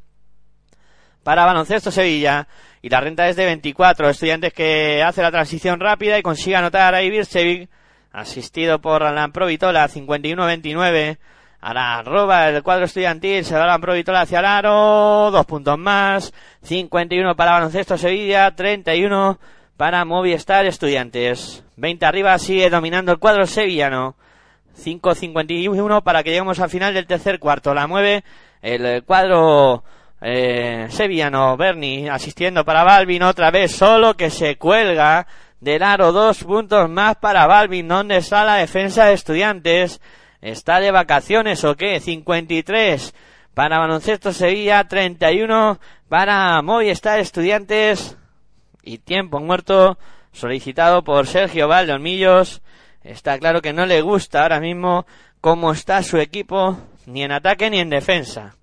Para 1.24 1.46
Baloncesto 1.46 1.92
Sevilla. 1.92 2.48
Y 2.82 2.90
la 2.90 3.02
renta 3.02 3.28
es 3.28 3.36
de 3.36 3.46
24. 3.46 4.10
Estudiantes 4.10 4.54
que 4.54 5.04
hace 5.04 5.22
la 5.22 5.32
transición 5.32 5.80
rápida 5.80 6.18
y 6.18 6.22
consigue 6.22 6.56
anotar 6.56 6.96
ahí 6.96 7.10
Bircevic 7.10 7.70
asistido 8.12 8.80
por 8.82 9.04
Alan 9.04 9.32
Provitola, 9.32 9.88
51-29. 9.88 11.18
Ahora 11.62 12.02
roba 12.04 12.50
el 12.50 12.64
cuadro 12.64 12.86
estudiantil, 12.86 13.44
se 13.44 13.56
va 13.56 13.66
Alan 13.66 13.82
Provitola 13.82 14.22
hacia 14.22 14.40
el 14.40 14.46
aro, 14.46 15.30
dos 15.30 15.46
puntos 15.46 15.78
más, 15.78 16.34
51 16.64 17.36
para 17.36 17.52
Baloncesto 17.52 17.98
Sevilla, 17.98 18.56
31 18.56 19.38
para 19.76 20.06
Movistar 20.06 20.66
Estudiantes. 20.66 21.64
20 21.76 22.06
arriba 22.06 22.38
sigue 22.38 22.70
dominando 22.70 23.12
el 23.12 23.20
cuadro 23.20 23.46
sevillano. 23.46 24.16
5-51 24.78 26.04
para 26.04 26.24
que 26.24 26.30
lleguemos 26.30 26.60
al 26.60 26.70
final 26.70 26.94
del 26.94 27.08
tercer 27.08 27.40
cuarto. 27.40 27.74
La 27.74 27.88
mueve 27.88 28.24
el 28.62 29.04
cuadro 29.04 29.84
eh, 30.22 30.88
sevillano. 30.90 31.58
Bernie 31.58 32.10
asistiendo 32.10 32.66
para 32.66 32.84
Balvin 32.84 33.24
otra 33.24 33.52
vez 33.52 33.74
solo 33.76 34.16
que 34.16 34.30
se 34.30 34.58
cuelga 34.58 35.28
del 35.60 35.84
aro. 35.84 36.12
Dos 36.12 36.44
puntos 36.44 36.90
más 36.90 37.18
para 37.18 37.48
Balvin. 37.48 37.88
¿Dónde 37.88 38.18
está 38.18 38.44
la 38.44 38.56
defensa 38.56 39.06
de 39.06 39.14
estudiantes? 39.14 40.00
¿Está 40.42 40.80
de 40.80 40.92
vacaciones 40.92 41.64
o 41.66 41.76
qué? 41.76 42.00
53 42.00 43.14
para 43.54 43.80
Baloncesto 43.80 44.32
Sevilla, 44.32 44.88
31 44.88 45.80
para 46.08 46.62
Movistar 46.62 47.20
Estudiantes. 47.20 48.18
Y 48.82 49.00
tiempo 49.00 49.40
muerto 49.40 49.98
solicitado 50.32 51.04
por 51.04 51.28
Sergio 51.28 51.68
Valdolmillos. 51.68 52.62
Está 53.04 53.38
claro 53.38 53.62
que 53.62 53.74
no 53.74 53.86
le 53.86 54.02
gusta 54.02 54.44
ahora 54.44 54.62
mismo 54.62 55.06
cómo 55.42 55.74
está 55.74 56.02
su 56.04 56.18
equipo, 56.18 56.78
ni 57.06 57.24
en 57.24 57.34
ataque 57.34 57.70
ni 57.70 57.80
en 57.80 57.90
defensa. 57.90 58.56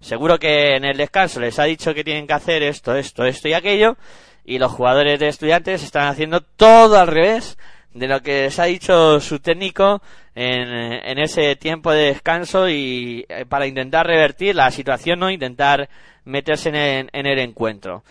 Seguro 0.00 0.38
que 0.38 0.76
en 0.76 0.84
el 0.84 0.96
descanso 0.96 1.40
les 1.40 1.58
ha 1.58 1.64
dicho 1.64 1.92
que 1.92 2.04
tienen 2.04 2.28
que 2.28 2.34
hacer 2.34 2.62
esto, 2.62 2.94
esto, 2.94 3.24
esto 3.24 3.48
y 3.48 3.54
aquello, 3.54 3.96
y 4.44 4.58
los 4.58 4.70
jugadores 4.70 5.18
de 5.18 5.28
estudiantes 5.28 5.82
están 5.82 6.06
haciendo 6.06 6.42
todo 6.42 6.98
al 6.98 7.08
revés 7.08 7.58
de 7.94 8.06
lo 8.06 8.20
que 8.22 8.42
les 8.42 8.58
ha 8.58 8.64
dicho 8.64 9.20
su 9.20 9.40
técnico 9.40 10.02
en, 10.34 10.68
en 10.68 11.18
ese 11.18 11.56
tiempo 11.56 11.92
de 11.92 12.06
descanso 12.06 12.68
y 12.68 13.24
eh, 13.28 13.46
para 13.46 13.66
intentar 13.66 14.06
revertir 14.06 14.54
la 14.54 14.70
situación 14.70 15.22
o 15.22 15.30
intentar 15.30 15.88
meterse 16.28 16.68
en, 16.68 17.26
el 17.26 17.38
encuentro. 17.38 18.04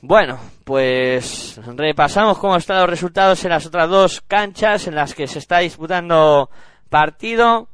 Bueno, 0.00 0.38
pues 0.64 1.60
repasamos 1.76 2.38
cómo 2.38 2.56
están 2.56 2.78
los 2.78 2.90
resultados 2.90 3.44
en 3.44 3.50
las 3.50 3.66
otras 3.66 3.88
dos 3.88 4.20
canchas 4.20 4.86
en 4.86 4.94
las 4.94 5.14
que 5.14 5.26
se 5.26 5.38
está 5.38 5.58
disputando 5.58 6.50
partido. 6.88 7.68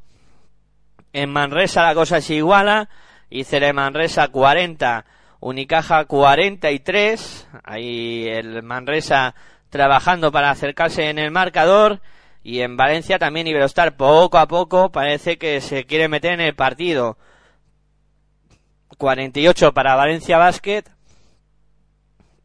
En 1.13 1.29
Manresa 1.29 1.83
la 1.83 1.95
cosa 1.95 2.21
se 2.21 2.35
iguala. 2.35 2.89
y 3.29 3.43
Manresa 3.73 4.27
40, 4.27 5.05
Unicaja 5.39 6.05
43. 6.05 7.47
Ahí 7.63 8.25
el 8.27 8.61
Manresa 8.63 9.33
trabajando 9.69 10.31
para 10.31 10.51
acercarse 10.51 11.09
en 11.09 11.19
el 11.19 11.31
marcador. 11.31 12.01
Y 12.43 12.61
en 12.61 12.77
Valencia 12.77 13.19
también 13.19 13.47
Iberostar 13.47 13.95
poco 13.97 14.37
a 14.37 14.47
poco 14.47 14.91
parece 14.91 15.37
que 15.37 15.61
se 15.61 15.85
quiere 15.85 16.07
meter 16.07 16.33
en 16.33 16.41
el 16.41 16.55
partido. 16.55 17.17
48 18.97 19.73
para 19.73 19.95
Valencia 19.95 20.37
Basket. 20.37 20.83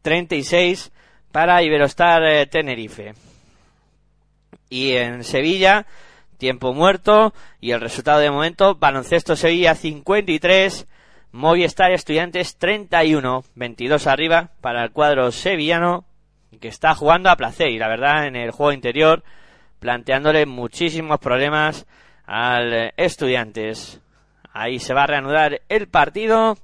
36 0.01 0.91
para 1.31 1.61
Iberostar 1.63 2.23
eh, 2.23 2.45
Tenerife. 2.45 3.13
Y 4.69 4.93
en 4.93 5.23
Sevilla, 5.23 5.85
tiempo 6.37 6.73
muerto. 6.73 7.33
Y 7.59 7.71
el 7.71 7.81
resultado 7.81 8.19
de 8.19 8.31
momento, 8.31 8.75
baloncesto 8.75 9.35
Sevilla 9.35 9.75
53. 9.75 10.87
Movistar 11.31 11.91
Estudiantes 11.91 12.55
31, 12.55 13.43
22 13.55 14.07
arriba 14.07 14.51
para 14.61 14.85
el 14.85 14.91
cuadro 14.91 15.33
sevillano 15.33 16.05
que 16.59 16.67
está 16.67 16.95
jugando 16.95 17.29
a 17.29 17.35
placer 17.35 17.69
y 17.69 17.77
la 17.77 17.87
verdad 17.87 18.27
en 18.27 18.35
el 18.35 18.51
juego 18.51 18.71
interior 18.71 19.23
planteándole 19.79 20.45
muchísimos 20.45 21.19
problemas 21.19 21.85
al 22.25 22.93
Estudiantes. 22.97 24.01
Ahí 24.53 24.79
se 24.79 24.93
va 24.93 25.03
a 25.03 25.07
reanudar 25.07 25.61
el 25.69 25.87
partido. 25.87 26.57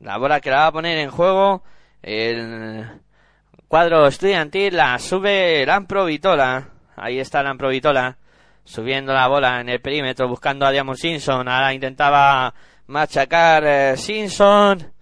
La 0.00 0.18
bola 0.18 0.40
que 0.40 0.50
la 0.50 0.58
va 0.58 0.66
a 0.68 0.72
poner 0.72 0.98
en 0.98 1.10
juego 1.10 1.62
el 2.02 2.86
cuadro 3.66 4.06
estudiantil 4.06 4.76
la 4.76 4.98
sube 4.98 5.66
Lampro 5.66 6.04
Vitola. 6.04 6.68
Ahí 6.96 7.18
está 7.18 7.42
Lampro 7.42 7.68
Vitola 7.68 8.16
subiendo 8.64 9.12
la 9.12 9.26
bola 9.28 9.60
en 9.60 9.68
el 9.68 9.80
perímetro 9.80 10.28
buscando 10.28 10.66
a 10.66 10.70
Diamond 10.70 10.98
Simpson. 10.98 11.48
Ahora 11.48 11.72
intentaba 11.72 12.54
machacar 12.86 13.64
eh, 13.66 13.96
Simpson 13.96 14.92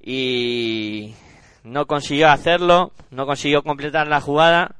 y 0.00 1.14
no 1.64 1.86
consiguió 1.86 2.28
hacerlo, 2.28 2.92
no 3.10 3.26
consiguió 3.26 3.62
completar 3.62 4.08
la 4.08 4.20
jugada, 4.20 4.76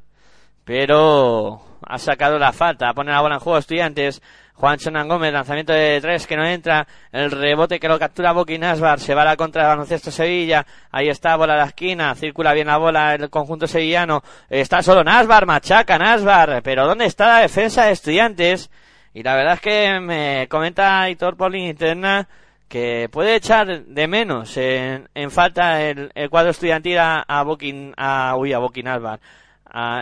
pero 0.64 1.60
ha 1.86 1.98
sacado 1.98 2.38
la 2.38 2.52
falta, 2.52 2.92
pone 2.94 3.12
la 3.12 3.20
bola 3.20 3.36
en 3.36 3.40
juego 3.40 3.58
estudiantes, 3.58 4.22
Juan 4.54 4.78
Chonan 4.78 5.08
Gómez, 5.08 5.32
lanzamiento 5.32 5.72
de 5.72 6.00
tres 6.00 6.26
que 6.26 6.36
no 6.36 6.46
entra, 6.46 6.86
el 7.10 7.30
rebote 7.30 7.80
que 7.80 7.88
lo 7.88 7.98
captura 7.98 8.32
Boki 8.32 8.58
Nasbar, 8.58 9.00
se 9.00 9.14
va 9.14 9.22
a 9.22 9.24
la 9.24 9.36
contra 9.36 9.62
de 9.62 9.68
baloncesto 9.68 10.10
Sevilla, 10.10 10.66
ahí 10.90 11.08
está, 11.08 11.36
bola 11.36 11.54
a 11.54 11.58
la 11.58 11.64
esquina, 11.64 12.14
circula 12.14 12.52
bien 12.52 12.68
la 12.68 12.78
bola 12.78 13.14
el 13.14 13.30
conjunto 13.30 13.66
sevillano, 13.66 14.22
está 14.48 14.82
solo 14.82 15.02
Nasbar, 15.02 15.46
machaca 15.46 15.98
Nasbar, 15.98 16.62
pero 16.62 16.86
¿dónde 16.86 17.06
está 17.06 17.26
la 17.26 17.38
defensa 17.40 17.86
de 17.86 17.92
estudiantes? 17.92 18.70
Y 19.14 19.22
la 19.22 19.34
verdad 19.34 19.54
es 19.54 19.60
que 19.60 20.00
me 20.00 20.48
comenta 20.48 21.08
Hitor 21.10 21.36
por 21.36 21.54
interna 21.54 22.28
que 22.72 23.10
puede 23.12 23.34
echar 23.34 23.84
de 23.84 24.08
menos 24.08 24.56
en, 24.56 25.30
falta 25.30 25.82
el, 25.82 26.10
cuadro 26.30 26.52
estudiantil 26.52 26.96
a, 26.96 27.20
a 27.20 27.42
Bokin, 27.42 27.92
a, 27.98 28.34
uy, 28.38 28.54
a 28.54 28.60
Bokin 28.60 28.88
Alvar, 28.88 29.20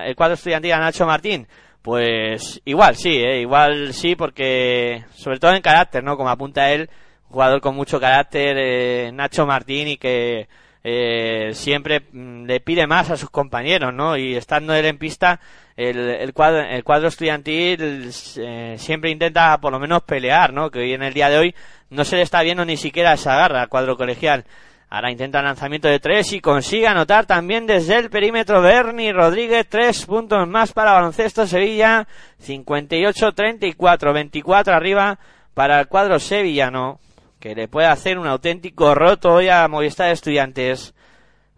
el 0.04 0.14
cuadro 0.14 0.34
estudiantil 0.34 0.74
a 0.74 0.78
Nacho 0.78 1.04
Martín. 1.04 1.48
Pues 1.82 2.62
igual 2.64 2.94
sí, 2.94 3.16
¿eh? 3.16 3.40
igual 3.40 3.92
sí, 3.92 4.14
porque 4.14 5.04
sobre 5.16 5.40
todo 5.40 5.52
en 5.52 5.62
carácter, 5.62 6.04
¿no? 6.04 6.16
Como 6.16 6.28
apunta 6.28 6.70
él, 6.70 6.88
jugador 7.28 7.60
con 7.60 7.74
mucho 7.74 7.98
carácter, 7.98 8.56
eh, 8.56 9.10
Nacho 9.12 9.46
Martín, 9.46 9.88
y 9.88 9.96
que 9.96 10.46
eh, 10.82 11.50
siempre 11.52 12.00
mm, 12.12 12.44
le 12.46 12.60
pide 12.60 12.86
más 12.86 13.10
a 13.10 13.16
sus 13.16 13.30
compañeros, 13.30 13.92
¿no? 13.92 14.16
Y 14.16 14.34
estando 14.34 14.74
él 14.74 14.86
en 14.86 14.98
pista, 14.98 15.40
el, 15.76 15.98
el, 15.98 16.32
cuadro, 16.32 16.60
el 16.60 16.84
cuadro 16.84 17.08
estudiantil 17.08 18.10
eh, 18.38 18.74
siempre 18.78 19.10
intenta 19.10 19.58
por 19.58 19.72
lo 19.72 19.78
menos 19.78 20.02
pelear, 20.02 20.52
¿no? 20.52 20.70
Que 20.70 20.80
hoy 20.80 20.92
en 20.94 21.02
el 21.02 21.14
día 21.14 21.28
de 21.28 21.38
hoy 21.38 21.54
no 21.90 22.04
se 22.04 22.16
le 22.16 22.22
está 22.22 22.42
viendo 22.42 22.64
ni 22.64 22.76
siquiera 22.76 23.12
esa 23.12 23.36
garra 23.36 23.62
al 23.62 23.68
cuadro 23.68 23.96
colegial. 23.96 24.44
Ahora 24.92 25.12
intenta 25.12 25.40
lanzamiento 25.40 25.86
de 25.86 26.00
tres 26.00 26.32
y 26.32 26.40
consigue 26.40 26.88
anotar 26.88 27.24
también 27.24 27.64
desde 27.64 27.96
el 27.96 28.10
perímetro 28.10 28.60
Bernie 28.60 29.12
Rodríguez. 29.12 29.68
Tres 29.68 30.04
puntos 30.04 30.48
más 30.48 30.72
para 30.72 30.94
Baloncesto 30.94 31.46
Sevilla. 31.46 32.08
58-34, 32.44 34.12
24 34.12 34.74
arriba 34.74 35.18
para 35.54 35.78
el 35.78 35.86
cuadro 35.86 36.18
sevillano. 36.18 36.98
Que 37.40 37.54
le 37.54 37.68
puede 37.68 37.86
hacer 37.86 38.18
un 38.18 38.26
auténtico 38.26 38.94
roto 38.94 39.32
hoy 39.32 39.48
a 39.48 39.66
Movistar 39.66 40.10
Estudiantes. 40.10 40.94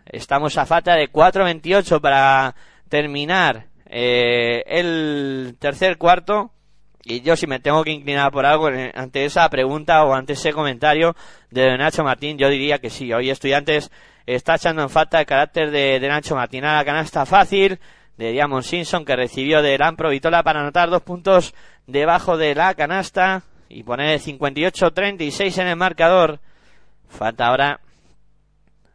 Estamos 0.06 0.56
a 0.56 0.64
falta 0.64 0.94
de 0.94 1.10
4-28 1.10 2.00
para 2.00 2.54
terminar 2.88 3.66
eh, 3.86 4.62
el 4.64 5.56
tercer 5.58 5.98
cuarto. 5.98 6.52
Y 7.02 7.22
yo 7.22 7.34
si 7.34 7.48
me 7.48 7.58
tengo 7.58 7.82
que 7.82 7.90
inclinar 7.90 8.30
por 8.30 8.46
algo 8.46 8.68
ante 8.94 9.24
esa 9.24 9.48
pregunta 9.48 10.04
o 10.04 10.14
ante 10.14 10.34
ese 10.34 10.52
comentario 10.52 11.16
de 11.50 11.76
Nacho 11.76 12.04
Martín, 12.04 12.38
yo 12.38 12.48
diría 12.48 12.78
que 12.78 12.88
sí. 12.88 13.12
Hoy 13.12 13.30
Estudiantes 13.30 13.90
está 14.24 14.54
echando 14.54 14.82
en 14.82 14.88
falta 14.88 15.18
el 15.18 15.26
carácter 15.26 15.72
de, 15.72 15.98
Nacho 15.98 16.36
Martín. 16.36 16.64
A 16.64 16.76
la 16.76 16.84
canasta 16.84 17.26
fácil 17.26 17.80
de 18.16 18.30
Diamond 18.30 18.62
Simpson 18.62 19.04
que 19.04 19.16
recibió 19.16 19.60
de 19.62 19.76
Lampro 19.78 20.10
Vitola 20.10 20.44
para 20.44 20.60
anotar 20.60 20.90
dos 20.90 21.02
puntos 21.02 21.52
debajo 21.88 22.36
de 22.36 22.54
la 22.54 22.72
canasta 22.74 23.42
y 23.72 23.82
poner 23.82 24.20
58-36 24.20 25.58
en 25.58 25.66
el 25.68 25.76
marcador. 25.76 26.40
Falta 27.08 27.46
ahora 27.46 27.80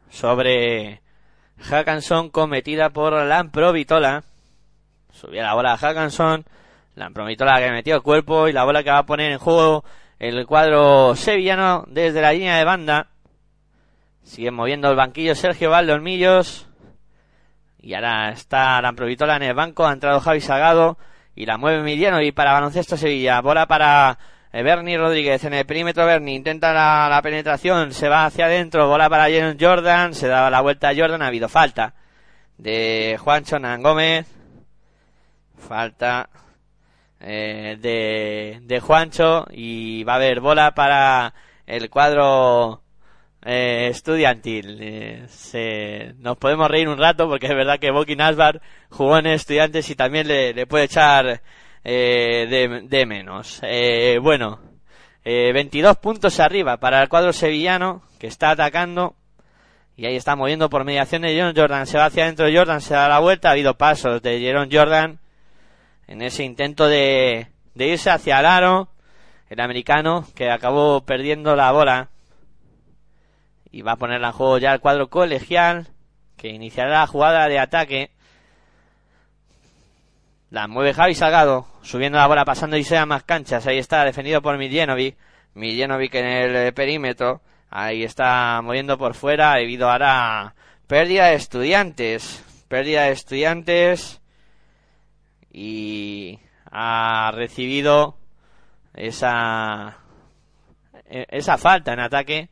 sobre 0.10 1.02
Hackanson 1.60 2.30
cometida 2.30 2.92
por 2.92 3.14
Lampro 3.14 3.74
Vitola. 3.74 4.24
Subía 5.12 5.44
la 5.44 5.56
bola 5.56 5.74
a 5.74 5.78
Hackanson 5.78 6.46
la 6.96 7.10
la 7.10 7.60
que 7.60 7.72
metió 7.72 7.96
el 7.96 8.02
cuerpo 8.02 8.48
y 8.48 8.54
la 8.54 8.64
bola 8.64 8.84
que 8.84 8.90
va 8.90 9.00
a 9.00 9.06
poner 9.06 9.32
en 9.32 9.38
juego 9.38 9.84
el 10.20 10.48
cuadro 10.48 11.16
sevillano 11.16 11.86
desde 11.88 12.22
la 12.22 12.34
línea 12.34 12.58
de 12.58 12.64
banda. 12.64 13.08
Sigue 14.24 14.52
moviendo 14.52 14.90
el 14.90 14.96
banquillo 14.96 15.36
Sergio 15.36 15.70
Valdolmillos. 15.70 16.68
Y 17.80 17.94
ahora 17.94 18.32
está 18.32 18.82
la 18.82 18.94
Provitola 18.94 19.38
en 19.38 19.44
el 19.44 19.54
banco. 19.54 19.86
Ha 19.86 19.94
entrado 19.94 20.20
Javi 20.20 20.42
Sagado. 20.42 20.98
Y 21.36 21.46
la 21.46 21.58
mueve 21.58 21.80
Emiliano. 21.80 22.22
Y 22.22 22.32
para 22.32 22.52
baloncesto 22.52 22.98
Sevilla. 22.98 23.42
Bola 23.42 23.68
para 23.68 24.18
Bernie 24.64 24.98
Rodríguez 24.98 25.44
en 25.44 25.54
el 25.54 25.66
perímetro. 25.66 26.06
Bernie 26.06 26.36
intenta 26.36 26.74
la, 26.74 27.20
penetración. 27.22 27.94
Se 27.94 28.10
va 28.10 28.26
hacia 28.26 28.46
adentro. 28.46 28.88
Bola 28.88 29.10
para 29.10 29.28
Jordan. 29.60 30.14
Se 30.14 30.28
da 30.28 30.50
la 30.50 30.62
vuelta 30.62 30.90
a 30.90 30.96
Jordan. 30.96 31.22
Ha 31.22 31.28
habido 31.28 31.50
falta 31.50 31.94
de 32.58 33.18
Juancho 33.20 33.60
Nan 33.60 33.84
Gómez. 33.84 34.28
Falta 35.58 36.30
eh, 37.20 38.60
de, 38.62 38.80
Juancho 38.80 39.46
y 39.52 40.04
va 40.04 40.14
a 40.14 40.16
haber 40.18 40.40
bola 40.40 40.74
para 40.76 41.34
el 41.66 41.90
cuadro 41.90 42.84
eh, 43.44 43.88
estudiantil. 43.90 44.78
Eh, 44.82 45.26
se, 45.28 46.14
nos 46.20 46.38
podemos 46.38 46.70
reír 46.70 46.88
un 46.88 46.98
rato 46.98 47.28
porque 47.28 47.48
es 47.48 47.56
verdad 47.56 47.80
que 47.80 47.92
Boki 47.92 48.16
Nasbar 48.16 48.62
jugó 48.90 49.18
en 49.18 49.28
estudiantes 49.28 49.90
y 49.90 49.96
también 49.96 50.28
le, 50.28 50.68
puede 50.68 50.86
echar 50.86 51.42
de, 51.84 52.86
de, 52.88 53.06
menos. 53.06 53.62
bueno, 54.22 54.60
22 55.24 55.98
puntos 55.98 56.40
arriba 56.40 56.78
para 56.78 57.02
el 57.02 57.10
cuadro 57.10 57.34
sevillano 57.34 58.04
que 58.20 58.28
está 58.28 58.52
atacando. 58.52 59.16
Y 59.96 60.06
ahí 60.06 60.16
está 60.16 60.36
moviendo 60.36 60.70
por 60.70 60.84
mediación 60.84 61.24
de 61.24 61.30
Jerome 61.34 61.54
Jordan. 61.56 61.88
Se 61.88 61.98
va 61.98 62.06
hacia 62.06 62.24
adentro 62.24 62.48
Jordan, 62.54 62.82
se 62.82 62.94
da 62.94 63.10
la 63.10 63.20
vuelta. 63.20 63.50
Ha 63.50 63.54
habido 63.54 63.76
pasos 63.76 64.22
de 64.22 64.40
Jerome 64.40 64.70
Jordan 64.72 65.20
en 66.08 66.22
ese 66.22 66.44
intento 66.44 66.88
de, 66.88 67.48
de 67.74 67.88
irse 67.88 68.10
hacia 68.10 68.40
el 68.40 68.46
aro, 68.46 68.90
el 69.50 69.60
americano 69.60 70.26
que 70.36 70.50
acabó 70.52 71.02
perdiendo 71.02 71.56
la 71.56 71.72
bola 71.72 72.10
y 73.72 73.82
va 73.82 73.94
a 73.94 73.98
ponerla 73.98 74.28
en 74.28 74.34
juego 74.34 74.58
ya 74.58 74.74
el 74.74 74.80
cuadro 74.80 75.10
colegial 75.10 75.88
que 76.38 76.50
iniciará 76.50 77.00
la 77.00 77.08
jugada 77.08 77.48
de 77.48 77.60
ataque. 77.60 78.12
La 80.50 80.68
mueve 80.68 80.94
Javi 80.94 81.14
Salgado, 81.14 81.68
subiendo 81.82 82.18
la 82.18 82.28
bola, 82.28 82.46
pasando 82.46 82.78
y 82.78 82.84
sea 82.84 83.06
más 83.06 83.24
canchas. 83.24 83.68
Ahí 83.68 83.78
está, 83.80 84.06
defendido 84.06 84.42
por 84.42 84.58
Miljenovic. 84.58 85.18
Miljenovic 85.56 86.16
en 86.16 86.26
el 86.26 86.74
perímetro. 86.74 87.42
Ahí 87.70 88.04
está 88.04 88.62
moviendo 88.62 88.98
por 88.98 89.14
fuera 89.14 89.56
debido 89.56 89.90
a 89.90 90.00
la 90.00 90.56
pérdida 90.88 91.28
de 91.28 91.36
estudiantes. 91.36 92.44
Pérdida 92.70 93.04
de 93.04 93.12
estudiantes 93.12 94.22
y 95.52 96.40
ha 96.72 97.32
recibido 97.34 98.16
esa 98.94 99.98
e, 101.10 101.26
esa 101.30 101.58
falta 101.58 101.94
en 101.94 102.00
ataque 102.00 102.50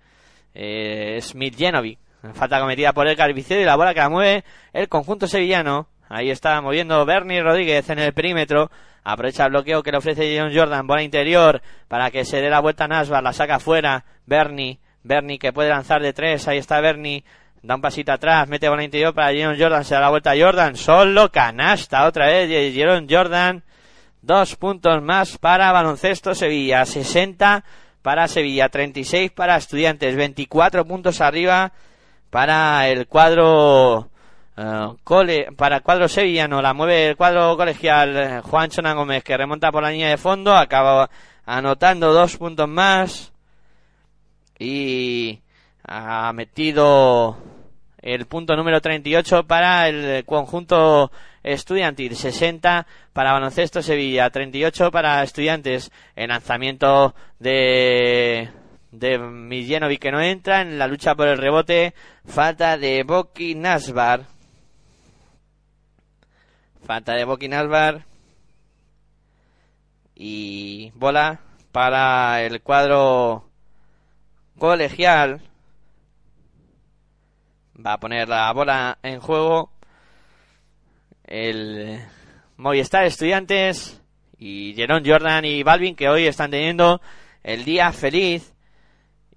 eh, 0.53 1.19
Smith 1.21 1.55
Genovic 1.55 1.99
falta 2.33 2.59
cometida 2.59 2.93
por 2.93 3.07
el 3.07 3.15
Carvicero 3.15 3.61
y 3.61 3.65
la 3.65 3.75
bola 3.75 3.93
que 3.93 3.99
la 3.99 4.09
mueve 4.09 4.43
el 4.73 4.87
conjunto 4.89 5.27
sevillano 5.27 5.87
ahí 6.09 6.29
está 6.29 6.59
moviendo 6.61 7.05
Bernie 7.05 7.41
Rodríguez 7.41 7.89
en 7.89 7.99
el 7.99 8.13
perímetro. 8.13 8.71
Aprovecha 9.03 9.45
el 9.45 9.51
bloqueo 9.51 9.83
que 9.83 9.91
le 9.91 9.97
ofrece 9.97 10.37
John 10.37 10.51
Jordan. 10.53 10.87
Bola 10.87 11.03
interior 11.03 11.61
para 11.87 12.11
que 12.11 12.25
se 12.25 12.41
dé 12.41 12.49
la 12.49 12.59
vuelta 12.59 12.85
a 12.85 12.87
Nasbar. 12.87 13.23
La 13.23 13.33
saca 13.33 13.59
fuera 13.59 14.05
Bernie. 14.25 14.79
Bernie 15.03 15.37
que 15.37 15.53
puede 15.53 15.69
lanzar 15.69 16.01
de 16.01 16.13
tres. 16.13 16.47
Ahí 16.47 16.57
está 16.57 16.81
Bernie. 16.81 17.23
Da 17.65 17.73
un 17.73 17.81
pasito 17.81 18.11
atrás, 18.11 18.47
mete 18.47 18.69
bola 18.69 18.83
interior 18.83 19.11
para 19.11 19.33
Jerome 19.33 19.57
Jordan, 19.57 19.83
se 19.83 19.95
da 19.95 20.01
la 20.01 20.11
vuelta 20.11 20.31
a 20.33 20.37
Jordan, 20.37 20.75
solo 20.75 21.31
canasta 21.31 22.05
otra 22.05 22.27
vez, 22.27 22.47
Jerome 22.75 23.07
Jordan, 23.09 23.63
dos 24.21 24.55
puntos 24.55 25.01
más 25.01 25.39
para 25.39 25.71
Baloncesto 25.71 26.35
Sevilla, 26.35 26.85
60 26.85 27.63
para 28.03 28.27
Sevilla, 28.27 28.69
36 28.69 29.31
para 29.31 29.57
Estudiantes, 29.57 30.15
24 30.15 30.85
puntos 30.85 31.21
arriba 31.21 31.71
para 32.29 32.87
el 32.87 33.07
cuadro 33.07 34.11
eh, 34.57 34.87
cole, 35.03 35.47
para 35.55 35.81
cuadro 35.81 36.07
sevillano, 36.07 36.61
la 36.61 36.73
mueve 36.73 37.07
el 37.09 37.17
cuadro 37.17 37.57
colegial 37.57 38.17
eh, 38.17 38.41
Juan 38.41 38.69
Chona 38.69 38.93
Gómez 38.93 39.23
que 39.23 39.37
remonta 39.37 39.71
por 39.71 39.83
la 39.83 39.91
línea 39.91 40.09
de 40.09 40.17
fondo, 40.17 40.55
acaba 40.55 41.09
anotando 41.45 42.13
dos 42.13 42.37
puntos 42.37 42.67
más 42.67 43.33
y 44.57 45.39
ha 45.83 46.31
metido 46.33 47.37
el 48.01 48.25
punto 48.27 48.55
número 48.55 48.81
38 48.81 49.45
para 49.45 49.89
el 49.89 50.23
conjunto 50.25 51.11
estudiantil, 51.43 52.15
60 52.15 52.85
para 53.13 53.33
Baloncesto 53.33 53.81
Sevilla, 53.81 54.29
38 54.29 54.91
para 54.91 55.23
Estudiantes. 55.23 55.91
El 56.15 56.29
lanzamiento 56.29 57.15
de 57.39 58.49
de 58.91 59.17
Miljenovic 59.17 59.99
que 59.99 60.11
no 60.11 60.21
entra 60.21 60.61
en 60.61 60.77
la 60.77 60.87
lucha 60.87 61.15
por 61.15 61.27
el 61.27 61.37
rebote, 61.37 61.93
falta 62.25 62.77
de 62.77 63.03
Boki 63.03 63.55
Nasbar. 63.55 64.34
Falta 66.85 67.13
de 67.13 67.25
Boki 67.25 67.47
Nasbar. 67.47 68.05
Y 70.13 70.91
bola 70.93 71.41
para 71.71 72.43
el 72.43 72.61
cuadro 72.61 73.49
colegial 74.59 75.41
va 77.83 77.93
a 77.93 77.99
poner 77.99 78.29
la 78.29 78.53
bola 78.53 78.97
en 79.03 79.19
juego 79.19 79.71
el 81.25 81.99
Movistar 82.55 83.03
Estudiantes 83.03 84.01
y 84.37 84.73
Jerón 84.75 85.03
Jordan 85.05 85.43
y 85.43 85.63
Balvin 85.63 85.95
que 85.95 86.07
hoy 86.07 86.27
están 86.27 86.51
teniendo 86.51 87.01
el 87.43 87.65
día 87.65 87.91
feliz 87.91 88.54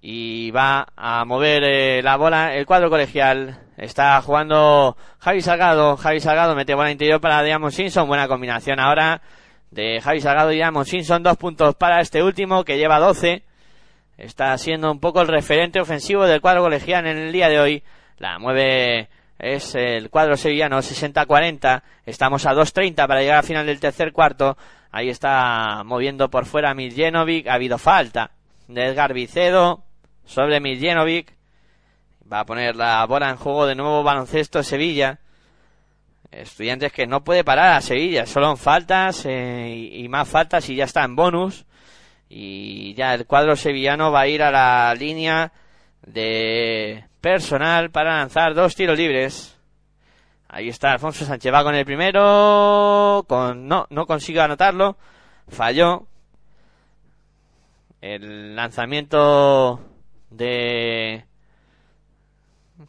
y 0.01 0.51
va 0.51 0.87
a 0.95 1.25
mover 1.25 1.63
eh, 1.63 2.01
la 2.01 2.15
bola 2.15 2.55
el 2.55 2.65
cuadro 2.65 2.89
colegial. 2.89 3.59
Está 3.77 4.21
jugando 4.21 4.97
Javi 5.19 5.41
Salgado. 5.41 5.97
Javi 5.97 6.19
Salgado 6.19 6.55
mete 6.55 6.73
bola 6.73 6.91
interior 6.91 7.19
para 7.19 7.43
Diamond 7.43 7.73
Simpson. 7.73 8.07
Buena 8.07 8.27
combinación 8.27 8.79
ahora 8.79 9.21
de 9.71 9.99
Javi 10.01 10.21
Salgado 10.21 10.51
y 10.51 10.55
Diamond 10.55 10.85
Simpson. 10.85 11.23
Dos 11.23 11.37
puntos 11.37 11.75
para 11.75 12.01
este 12.01 12.23
último 12.23 12.63
que 12.63 12.77
lleva 12.77 12.99
12. 12.99 13.43
Está 14.17 14.57
siendo 14.57 14.91
un 14.91 14.99
poco 14.99 15.21
el 15.21 15.27
referente 15.27 15.79
ofensivo 15.79 16.25
del 16.25 16.41
cuadro 16.41 16.63
colegial 16.63 17.05
en 17.07 17.17
el 17.17 17.31
día 17.31 17.49
de 17.49 17.59
hoy. 17.59 17.83
La 18.17 18.37
mueve 18.37 19.09
es 19.37 19.75
el 19.75 20.09
cuadro 20.09 20.35
sevillano 20.35 20.77
60-40. 20.79 21.83
Estamos 22.05 22.45
a 22.45 22.53
2.30 22.53 23.07
para 23.07 23.21
llegar 23.21 23.37
al 23.37 23.45
final 23.45 23.65
del 23.65 23.79
tercer 23.79 24.11
cuarto. 24.11 24.57
Ahí 24.91 25.09
está 25.09 25.83
moviendo 25.85 26.29
por 26.29 26.45
fuera 26.45 26.73
Miljenovic. 26.73 27.47
Ha 27.47 27.53
habido 27.53 27.77
falta 27.77 28.31
de 28.67 28.87
Edgar 28.87 29.13
Vicedo 29.13 29.85
sobre 30.29 30.59
Miljenovic. 30.59 31.33
Va 32.31 32.41
a 32.41 32.45
poner 32.45 32.75
la 32.75 33.03
bola 33.05 33.29
en 33.29 33.37
juego 33.37 33.65
de 33.65 33.75
nuevo 33.75 34.03
baloncesto 34.03 34.61
Sevilla. 34.63 35.19
Estudiantes 36.31 36.93
que 36.93 37.07
no 37.07 37.23
puede 37.23 37.43
parar 37.43 37.73
a 37.73 37.81
Sevilla. 37.81 38.27
Solo 38.27 38.55
faltas 38.55 39.25
eh, 39.25 39.89
y, 39.91 40.07
más 40.07 40.29
faltas 40.29 40.69
y 40.69 40.75
ya 40.75 40.83
está 40.83 41.03
en 41.03 41.15
bonus. 41.15 41.65
Y 42.29 42.93
ya 42.93 43.15
el 43.15 43.25
cuadro 43.25 43.55
sevillano 43.55 44.11
va 44.11 44.21
a 44.21 44.27
ir 44.27 44.43
a 44.43 44.51
la 44.51 44.93
línea 44.93 45.51
de 46.05 47.03
personal 47.19 47.89
para 47.89 48.17
lanzar 48.17 48.53
dos 48.53 48.75
tiros 48.75 48.99
libres. 48.99 49.57
Ahí 50.47 50.69
está 50.69 50.91
Alfonso 50.91 51.25
Sánchez, 51.25 51.51
va 51.51 51.63
con 51.63 51.73
el 51.73 51.85
primero, 51.85 53.25
con 53.27 53.67
no, 53.67 53.87
no 53.89 54.05
consigue 54.05 54.41
anotarlo, 54.41 54.97
falló. 55.47 56.05
El 58.01 58.55
lanzamiento 58.55 59.88
de 60.29 61.25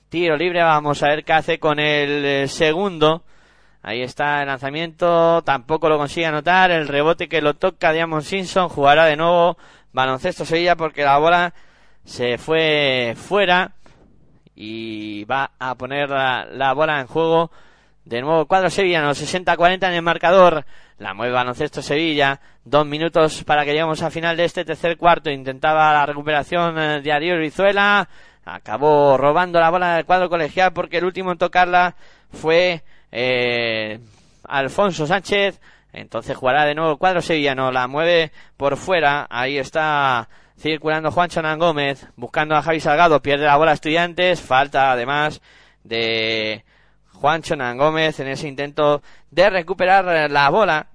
tiro 0.08 0.36
libre, 0.36 0.62
vamos 0.62 1.02
a 1.02 1.08
ver 1.08 1.24
qué 1.24 1.32
hace 1.32 1.58
con 1.58 1.78
el 1.78 2.24
eh, 2.24 2.48
segundo. 2.48 3.24
Ahí 3.82 4.02
está 4.02 4.40
el 4.40 4.48
lanzamiento, 4.48 5.42
tampoco 5.42 5.88
lo 5.88 5.96
consigue 5.96 6.26
anotar, 6.26 6.70
el 6.70 6.86
rebote 6.86 7.28
que 7.28 7.40
lo 7.40 7.54
toca 7.54 7.92
Diamond 7.92 8.22
Simpson, 8.22 8.68
jugará 8.68 9.06
de 9.06 9.16
nuevo 9.16 9.56
baloncesto 9.92 10.44
Sevilla 10.44 10.76
porque 10.76 11.02
la 11.02 11.18
bola 11.18 11.54
se 12.04 12.36
fue 12.36 13.14
fuera 13.16 13.72
y 14.54 15.24
va 15.24 15.52
a 15.58 15.74
poner 15.76 16.10
la, 16.10 16.44
la 16.44 16.74
bola 16.74 17.00
en 17.00 17.06
juego 17.06 17.50
de 18.04 18.22
nuevo 18.22 18.46
cuadro 18.46 18.70
sevillano, 18.70 19.10
60-40 19.10 19.88
en 19.88 19.94
el 19.94 20.02
marcador. 20.02 20.64
La 20.98 21.14
mueve 21.14 21.32
baloncesto 21.32 21.82
Sevilla. 21.82 22.40
Dos 22.64 22.86
minutos 22.86 23.44
para 23.44 23.64
que 23.64 23.72
lleguemos 23.72 24.02
al 24.02 24.12
final 24.12 24.36
de 24.36 24.44
este 24.44 24.64
tercer 24.64 24.96
cuarto. 24.96 25.30
Intentaba 25.30 25.92
la 25.92 26.06
recuperación 26.06 26.78
eh, 26.78 27.00
de 27.00 27.12
Ariel 27.12 27.38
Rizuela. 27.38 28.08
Acabó 28.44 29.16
robando 29.16 29.60
la 29.60 29.70
bola 29.70 29.96
del 29.96 30.04
cuadro 30.04 30.28
colegial 30.28 30.72
porque 30.72 30.98
el 30.98 31.04
último 31.04 31.32
en 31.32 31.38
tocarla 31.38 31.94
fue 32.32 32.82
eh, 33.12 34.00
Alfonso 34.44 35.06
Sánchez. 35.06 35.60
Entonces 35.92 36.36
jugará 36.36 36.64
de 36.64 36.74
nuevo 36.74 36.92
el 36.92 36.98
cuadro 36.98 37.20
sevillano. 37.22 37.70
La 37.70 37.86
mueve 37.86 38.32
por 38.56 38.76
fuera. 38.76 39.26
Ahí 39.30 39.58
está 39.58 40.28
circulando 40.58 41.10
Juan 41.10 41.28
Chonan 41.28 41.58
Gómez. 41.58 42.06
Buscando 42.16 42.56
a 42.56 42.62
Javi 42.62 42.80
Salgado. 42.80 43.22
Pierde 43.22 43.44
la 43.44 43.56
bola 43.56 43.72
Estudiantes. 43.72 44.40
Falta 44.40 44.90
además 44.90 45.40
de 45.84 46.64
Juan 47.20 47.42
Chonan 47.42 47.76
Gómez 47.76 48.18
en 48.20 48.28
ese 48.28 48.48
intento 48.48 49.02
de 49.30 49.50
recuperar 49.50 50.30
la 50.30 50.48
bola. 50.48 50.86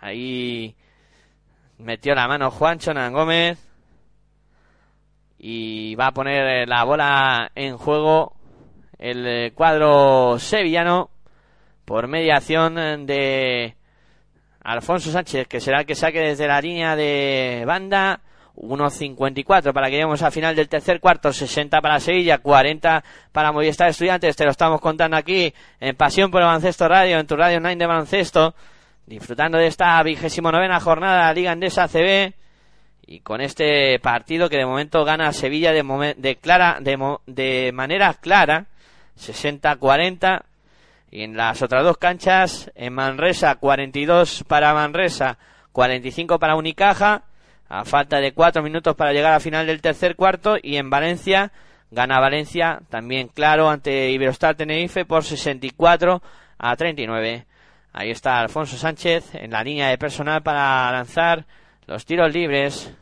Ahí 0.00 0.74
metió 1.76 2.14
la 2.14 2.26
mano 2.26 2.50
Juan 2.50 2.78
Chonan 2.78 3.12
Gómez. 3.12 3.58
Y 5.38 5.94
va 5.96 6.06
a 6.06 6.12
poner 6.12 6.66
la 6.66 6.84
bola 6.84 7.50
en 7.54 7.76
juego 7.76 8.34
el 8.98 9.52
cuadro 9.52 10.38
sevillano 10.38 11.10
por 11.84 12.08
mediación 12.08 13.04
de 13.04 13.76
Alfonso 14.62 15.10
Sánchez, 15.10 15.46
que 15.46 15.60
será 15.60 15.80
el 15.80 15.86
que 15.86 15.94
saque 15.94 16.20
desde 16.20 16.48
la 16.48 16.62
línea 16.62 16.96
de 16.96 17.64
banda 17.66 18.22
1.54 18.56 19.72
para 19.72 19.86
que 19.86 19.92
lleguemos 19.92 20.22
al 20.22 20.32
final 20.32 20.54
del 20.54 20.68
tercer 20.68 21.00
cuarto, 21.00 21.32
60 21.32 21.80
para 21.80 21.98
Sevilla, 22.00 22.38
40 22.38 23.02
para 23.32 23.52
Movistar 23.52 23.88
Estudiantes, 23.88 24.36
te 24.36 24.44
lo 24.44 24.50
estamos 24.50 24.80
contando 24.80 25.16
aquí 25.16 25.52
en 25.80 25.96
Pasión 25.96 26.30
por 26.30 26.40
el 26.40 26.46
Baloncesto 26.46 26.88
Radio, 26.88 27.18
en 27.18 27.26
tu 27.26 27.36
radio 27.36 27.58
online 27.58 27.76
de 27.76 27.86
baloncesto, 27.86 28.54
disfrutando 29.06 29.58
de 29.58 29.66
esta 29.66 30.02
vigésimo 30.02 30.52
novena 30.52 30.78
jornada 30.80 31.28
de 31.28 31.34
Liga 31.34 31.52
Andesa 31.52 31.88
CB 31.88 32.32
y 33.06 33.20
con 33.20 33.40
este 33.40 33.98
partido 33.98 34.48
que 34.48 34.56
de 34.56 34.66
momento 34.66 35.04
gana 35.04 35.32
Sevilla 35.32 35.72
de, 35.72 36.14
de, 36.16 36.36
clara, 36.36 36.78
de 36.80 37.72
manera 37.72 38.14
clara, 38.14 38.66
60-40 39.18 40.42
y 41.10 41.22
en 41.22 41.36
las 41.36 41.62
otras 41.62 41.84
dos 41.84 41.96
canchas, 41.98 42.70
en 42.74 42.92
Manresa 42.92 43.54
42 43.56 44.44
para 44.48 44.74
Manresa, 44.74 45.38
45 45.72 46.38
para 46.38 46.56
Unicaja, 46.56 47.22
a 47.68 47.84
falta 47.84 48.20
de 48.20 48.32
cuatro 48.32 48.62
minutos 48.62 48.94
para 48.94 49.12
llegar 49.12 49.32
al 49.32 49.40
final 49.40 49.66
del 49.66 49.80
tercer 49.80 50.16
cuarto 50.16 50.56
y 50.62 50.76
en 50.76 50.90
Valencia 50.90 51.52
gana 51.90 52.20
Valencia 52.20 52.80
también 52.90 53.28
claro 53.28 53.70
ante 53.70 54.10
Iberostar 54.10 54.56
Tenerife 54.56 55.04
por 55.04 55.24
64 55.24 56.22
a 56.58 56.76
39. 56.76 57.46
Ahí 57.92 58.10
está 58.10 58.40
Alfonso 58.40 58.76
Sánchez 58.76 59.34
en 59.34 59.52
la 59.52 59.62
línea 59.62 59.88
de 59.88 59.98
personal 59.98 60.42
para 60.42 60.90
lanzar 60.90 61.46
los 61.86 62.04
tiros 62.04 62.32
libres. 62.32 62.92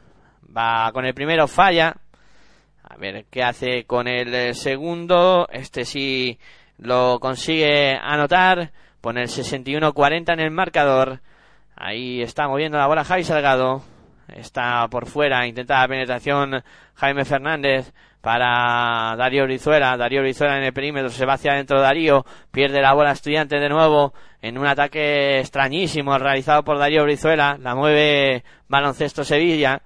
Va 0.55 0.91
con 0.93 1.07
el 1.07 1.15
primero, 1.15 1.49
falla. 1.49 1.97
A 2.83 2.97
ver 2.97 3.25
qué 3.31 3.43
hace 3.43 3.85
con 3.85 4.07
el 4.07 4.55
segundo. 4.55 5.49
Este 5.51 5.87
sí 5.87 6.39
lo 6.77 7.19
consigue 7.21 7.97
anotar. 7.97 8.73
Pone 9.01 9.23
el 9.23 9.29
61-40 9.29 10.35
en 10.35 10.41
el 10.41 10.51
marcador. 10.51 11.21
Ahí 11.75 12.21
está 12.21 12.47
moviendo 12.47 12.77
la 12.77 12.87
bola 12.87 13.05
Javi 13.05 13.25
Salgado. 13.25 13.83
Está 14.37 14.89
por 14.89 15.07
fuera, 15.07 15.47
intenta 15.47 15.81
la 15.81 15.89
penetración 15.89 16.63
Jaime 16.95 17.25
Fernández 17.25 17.93
para 18.21 19.15
Darío 19.17 19.45
Brizuela. 19.45 19.97
Darío 19.97 20.23
Brizuela 20.23 20.57
en 20.57 20.65
el 20.65 20.73
perímetro, 20.73 21.11
se 21.11 21.27
va 21.27 21.35
hacia 21.35 21.53
adentro 21.53 21.81
Darío, 21.81 22.25
pierde 22.51 22.81
la 22.81 22.95
bola 22.95 23.13
estudiante 23.13 23.59
de 23.59 23.69
nuevo 23.69 24.15
en 24.41 24.57
un 24.59 24.67
ataque 24.67 25.41
extrañísimo 25.41 26.17
realizado 26.19 26.65
por 26.65 26.79
Darío 26.79 27.03
Brizuela. 27.05 27.59
La 27.61 27.75
mueve 27.75 28.45
Baloncesto 28.69 29.25
Sevilla. 29.25 29.83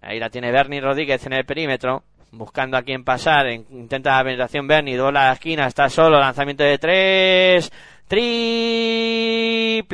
Ahí 0.00 0.18
la 0.18 0.30
tiene 0.30 0.50
Bernie 0.50 0.80
Rodríguez 0.80 1.24
en 1.26 1.34
el 1.34 1.44
perímetro, 1.44 2.02
buscando 2.32 2.76
a 2.76 2.82
quién 2.82 3.04
pasar. 3.04 3.46
Intenta 3.48 4.16
la 4.16 4.24
penetración 4.24 4.66
Bernie, 4.66 4.96
dobla 4.96 5.26
la 5.26 5.32
esquina, 5.34 5.66
está 5.66 5.88
solo, 5.88 6.18
lanzamiento 6.18 6.64
de 6.64 6.78
tres. 6.78 7.70
Triple 8.08 9.88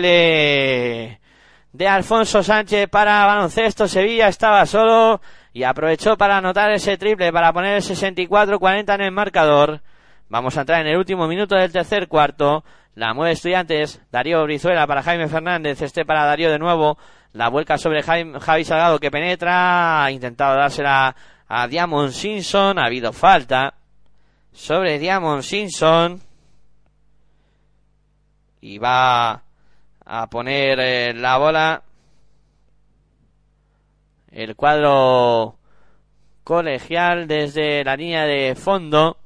de 1.75 1.89
Alfonso 1.89 2.43
Sánchez 2.43 2.89
para 2.89 3.27
baloncesto. 3.27 3.89
Sevilla 3.89 4.29
estaba 4.29 4.65
solo 4.65 5.21
y 5.53 5.65
aprovechó 5.65 6.17
para 6.17 6.39
anotar 6.39 6.71
ese 6.71 6.97
triple 6.97 7.33
para 7.33 7.53
poner 7.53 7.75
el 7.75 7.83
64-40 7.83 8.95
en 8.95 9.01
el 9.01 9.11
marcador. 9.11 9.81
Vamos 10.29 10.57
a 10.57 10.61
entrar 10.61 10.81
en 10.81 10.87
el 10.87 10.97
último 10.97 11.27
minuto 11.27 11.57
del 11.57 11.73
tercer 11.73 12.07
cuarto. 12.07 12.65
La 12.95 13.13
mueve 13.13 13.33
Estudiantes. 13.33 14.01
Darío 14.13 14.45
Brizuela 14.45 14.87
para 14.87 15.03
Jaime 15.03 15.27
Fernández. 15.27 15.83
Este 15.83 16.05
para 16.05 16.25
Darío 16.25 16.51
de 16.51 16.61
nuevo. 16.61 16.97
La 17.33 17.49
vuelca 17.49 17.77
sobre 17.77 18.03
Jaime, 18.05 18.39
Javi 18.39 18.65
Salgado 18.65 19.01
que 19.01 19.11
penetra. 19.11 20.05
Ha 20.05 20.13
intentado 20.13 20.57
dársela 20.57 21.17
a 21.49 21.67
Diamond 21.67 22.13
Simpson. 22.13 22.79
Ha 22.79 22.87
habido 22.87 23.13
falta 23.13 23.75
sobre 24.53 25.01
Diamond 25.01 25.43
Simpson. 25.43 26.21
Y 28.61 28.79
va 28.79 29.44
a 30.05 30.27
poner 30.29 30.79
eh, 30.81 31.15
la 31.15 31.39
bola. 31.39 31.83
El 34.31 34.57
cuadro 34.57 35.59
colegial 36.43 37.27
desde 37.27 37.85
la 37.85 37.97
línea 37.97 38.25
de 38.25 38.55
fondo. 38.55 39.19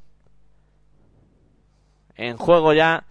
En 2.17 2.37
juego 2.37 2.73
ya 2.73 3.05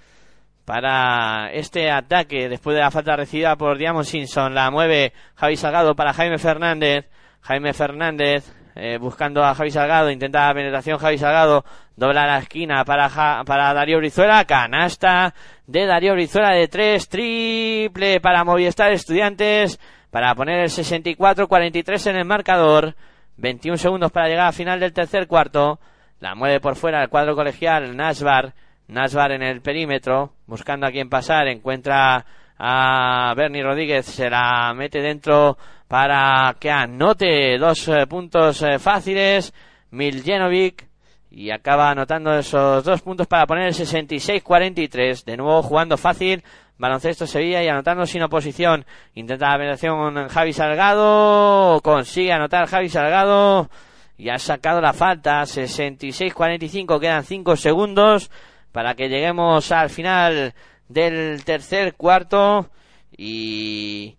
para 0.65 1.49
este 1.53 1.89
ataque 1.89 2.49
después 2.49 2.75
de 2.75 2.81
la 2.81 2.91
falta 2.91 3.15
recibida 3.15 3.55
por 3.55 3.77
Diamond 3.77 4.05
Simpson. 4.05 4.53
La 4.53 4.69
mueve 4.69 5.13
Javi 5.35 5.55
Salgado 5.55 5.95
para 5.95 6.13
Jaime 6.13 6.37
Fernández. 6.37 7.09
Jaime 7.41 7.73
Fernández 7.73 8.56
eh, 8.79 8.99
buscando 8.99 9.43
a 9.43 9.55
Javi 9.55 9.71
Salgado, 9.71 10.11
intenta 10.11 10.47
la 10.47 10.53
penetración 10.53 10.99
Javi 10.99 11.17
Salgado, 11.17 11.65
dobla 11.95 12.27
la 12.27 12.37
esquina 12.37 12.85
para, 12.85 13.09
para 13.43 13.73
Darío 13.73 13.97
Brizuela, 13.97 14.45
canasta 14.45 15.33
de 15.65 15.87
Darío 15.87 16.13
Brizuela 16.13 16.51
de 16.51 16.67
tres, 16.67 17.09
triple 17.09 18.21
para 18.21 18.43
Movistar 18.43 18.91
Estudiantes, 18.91 19.79
para 20.11 20.35
poner 20.35 20.59
el 20.59 20.69
64-43 20.69 22.11
en 22.11 22.15
el 22.17 22.25
marcador, 22.25 22.95
21 23.37 23.77
segundos 23.77 24.11
para 24.11 24.27
llegar 24.27 24.45
al 24.45 24.53
final 24.53 24.79
del 24.79 24.93
tercer 24.93 25.25
cuarto, 25.25 25.79
la 26.19 26.35
mueve 26.35 26.59
por 26.59 26.75
fuera 26.75 27.01
el 27.01 27.09
cuadro 27.09 27.35
colegial 27.35 27.97
Nasbar, 27.97 28.53
Nasbar 28.87 29.31
en 29.31 29.41
el 29.41 29.61
perímetro, 29.61 30.33
buscando 30.45 30.85
a 30.85 30.91
quién 30.91 31.09
pasar, 31.09 31.47
encuentra 31.47 32.25
a 32.59 33.33
Bernie 33.35 33.63
Rodríguez, 33.63 34.05
se 34.05 34.29
la 34.29 34.73
mete 34.75 35.01
dentro 35.01 35.57
para 35.87 36.55
que 36.59 36.69
anote 36.69 37.57
dos 37.57 37.87
eh, 37.87 38.07
puntos 38.07 38.61
eh, 38.61 38.79
fáciles. 38.79 39.53
Miljenovic 39.91 40.87
y 41.29 41.51
acaba 41.51 41.91
anotando 41.91 42.33
esos 42.37 42.83
dos 42.83 43.01
puntos 43.01 43.27
para 43.27 43.45
poner 43.45 43.67
el 43.67 43.73
66-43. 43.73 45.23
De 45.23 45.37
nuevo 45.37 45.61
jugando 45.61 45.97
fácil. 45.97 46.43
Baloncesto 46.77 47.25
Sevilla 47.25 47.63
y 47.63 47.67
anotando 47.67 48.05
sin 48.05 48.23
oposición. 48.23 48.85
Intenta 49.13 49.49
la 49.49 49.57
penetración 49.57 50.27
Javi 50.29 50.53
Salgado. 50.53 51.79
Consigue 51.81 52.33
anotar 52.33 52.67
Javi 52.67 52.89
Salgado. 52.89 53.69
Y 54.17 54.29
ha 54.29 54.39
sacado 54.39 54.81
la 54.81 54.93
falta. 54.93 55.41
66-45. 55.41 56.99
Quedan 56.99 57.23
5 57.23 57.55
segundos 57.55 58.31
para 58.71 58.95
que 58.95 59.09
lleguemos 59.09 59.71
al 59.71 59.89
final 59.89 60.53
del 60.87 61.43
tercer 61.43 61.95
cuarto. 61.95 62.69
Y 63.15 64.17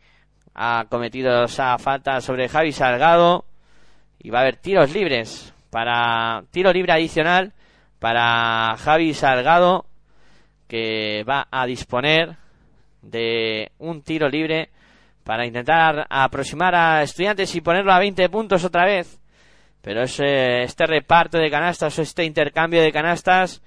ha 0.54 0.86
cometido 0.88 1.44
esa 1.44 1.78
falta 1.78 2.20
sobre 2.20 2.48
Javi 2.48 2.72
Salgado. 2.72 3.44
Y 4.18 4.30
va 4.30 4.38
a 4.38 4.42
haber 4.42 4.56
tiros 4.56 4.92
libres 4.92 5.54
para 5.70 6.44
tiro 6.50 6.72
libre 6.72 6.92
adicional 6.92 7.52
para 7.98 8.76
Javi 8.78 9.14
Salgado 9.14 9.86
que 10.66 11.24
va 11.28 11.48
a 11.50 11.66
disponer 11.66 12.36
de 13.02 13.72
un 13.78 14.02
tiro 14.02 14.28
libre 14.28 14.70
para 15.24 15.46
intentar 15.46 16.06
aproximar 16.08 16.74
a 16.74 17.02
estudiantes 17.02 17.54
y 17.54 17.60
ponerlo 17.60 17.92
a 17.92 17.98
20 17.98 18.28
puntos 18.28 18.64
otra 18.64 18.84
vez. 18.84 19.20
Pero 19.82 20.02
ese, 20.02 20.62
este 20.62 20.86
reparto 20.86 21.38
de 21.38 21.50
canastas 21.50 21.98
o 21.98 22.02
este 22.02 22.24
intercambio 22.24 22.82
de 22.82 22.92
canastas 22.92 23.62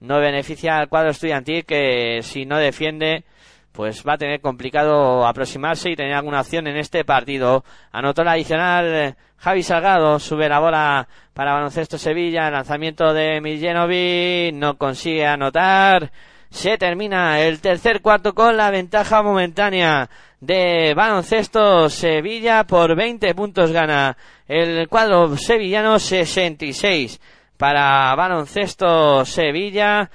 no 0.00 0.18
beneficia 0.18 0.78
al 0.78 0.88
cuadro 0.88 1.10
estudiantil 1.10 1.64
que 1.64 2.20
si 2.22 2.46
no 2.46 2.58
defiende 2.58 3.24
pues 3.72 4.04
va 4.06 4.14
a 4.14 4.18
tener 4.18 4.40
complicado 4.40 5.26
aproximarse 5.26 5.90
y 5.90 5.96
tener 5.96 6.14
alguna 6.14 6.40
opción 6.40 6.66
en 6.66 6.76
este 6.76 7.04
partido. 7.04 7.64
Anotó 7.92 8.24
la 8.24 8.32
adicional 8.32 8.86
eh, 8.86 9.14
Javi 9.38 9.62
Salgado, 9.62 10.18
sube 10.18 10.48
la 10.48 10.58
bola 10.58 11.08
para 11.32 11.54
baloncesto 11.54 11.96
Sevilla, 11.96 12.50
lanzamiento 12.50 13.14
de 13.14 13.40
Miljenovic, 13.40 14.54
no 14.54 14.76
consigue 14.76 15.26
anotar. 15.26 16.10
Se 16.50 16.76
termina 16.78 17.40
el 17.40 17.60
tercer 17.60 18.02
cuarto 18.02 18.34
con 18.34 18.56
la 18.56 18.70
ventaja 18.70 19.22
momentánea 19.22 20.10
de 20.40 20.92
baloncesto 20.96 21.88
Sevilla. 21.88 22.64
Por 22.64 22.96
20 22.96 23.34
puntos 23.34 23.70
gana 23.70 24.16
el 24.48 24.88
cuadro 24.88 25.36
sevillano 25.36 26.00
66 26.00 27.20
para 27.60 28.14
baloncesto 28.14 29.22
Sevilla 29.26 30.10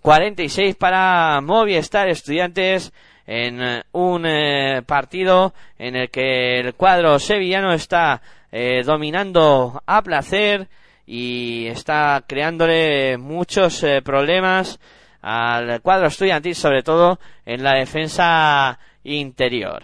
46 0.00 0.76
para 0.76 1.42
Movistar 1.42 2.08
Estudiantes 2.08 2.90
en 3.26 3.62
eh, 3.62 3.82
un 3.92 4.24
eh, 4.24 4.80
partido 4.86 5.52
en 5.78 5.94
el 5.94 6.08
que 6.08 6.58
el 6.60 6.72
cuadro 6.72 7.18
sevillano 7.18 7.74
está 7.74 8.22
eh, 8.50 8.82
dominando 8.82 9.82
a 9.84 10.00
placer 10.00 10.68
y 11.04 11.66
está 11.66 12.24
creándole 12.26 13.18
muchos 13.18 13.84
problemas 14.02 14.80
al 15.20 15.82
cuadro 15.82 16.06
estudiantil, 16.06 16.54
sobre 16.54 16.82
todo 16.82 17.18
en 17.44 17.62
la 17.62 17.74
defensa 17.74 18.78
interior. 19.04 19.82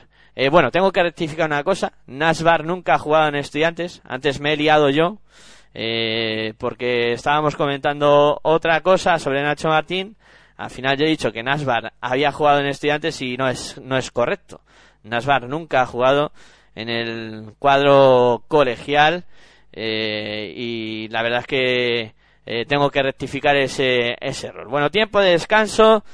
bueno, 0.50 0.70
tengo 0.70 0.92
que 0.92 1.02
rectificar 1.02 1.46
una 1.46 1.62
cosa. 1.64 1.92
Nasbar 2.06 2.64
nunca 2.64 2.94
ha 2.94 2.98
jugado 2.98 3.28
en 3.28 3.34
estudiantes. 3.34 4.00
Antes 4.04 4.40
me 4.40 4.54
he 4.54 4.56
liado 4.56 4.88
yo 4.88 5.18
eh, 5.78 6.54
porque 6.56 7.12
estábamos 7.12 7.54
comentando 7.54 8.40
otra 8.42 8.80
cosa 8.80 9.18
sobre 9.18 9.42
Nacho 9.42 9.68
Martín. 9.68 10.16
Al 10.56 10.70
final 10.70 10.96
yo 10.96 11.04
he 11.04 11.10
dicho 11.10 11.32
que 11.32 11.42
Nasbar 11.42 11.92
había 12.00 12.32
jugado 12.32 12.60
en 12.60 12.66
estudiantes 12.66 13.20
y 13.20 13.36
no 13.36 13.46
es, 13.46 13.78
no 13.82 13.98
es 13.98 14.10
correcto. 14.10 14.62
Nasbar 15.02 15.46
nunca 15.46 15.82
ha 15.82 15.86
jugado 15.86 16.32
en 16.74 16.88
el 16.88 17.52
cuadro 17.58 18.42
colegial 18.48 19.26
eh, 19.70 20.50
y 20.56 21.08
la 21.08 21.22
verdad 21.22 21.40
es 21.40 21.46
que 21.46 22.14
eh, 22.46 22.64
tengo 22.64 22.90
que 22.90 23.02
rectificar 23.02 23.54
ese, 23.56 24.16
ese 24.18 24.46
error. 24.46 24.70
Bueno, 24.70 24.90
tiempo 24.90 25.20
de 25.20 25.32
descanso 25.32 26.04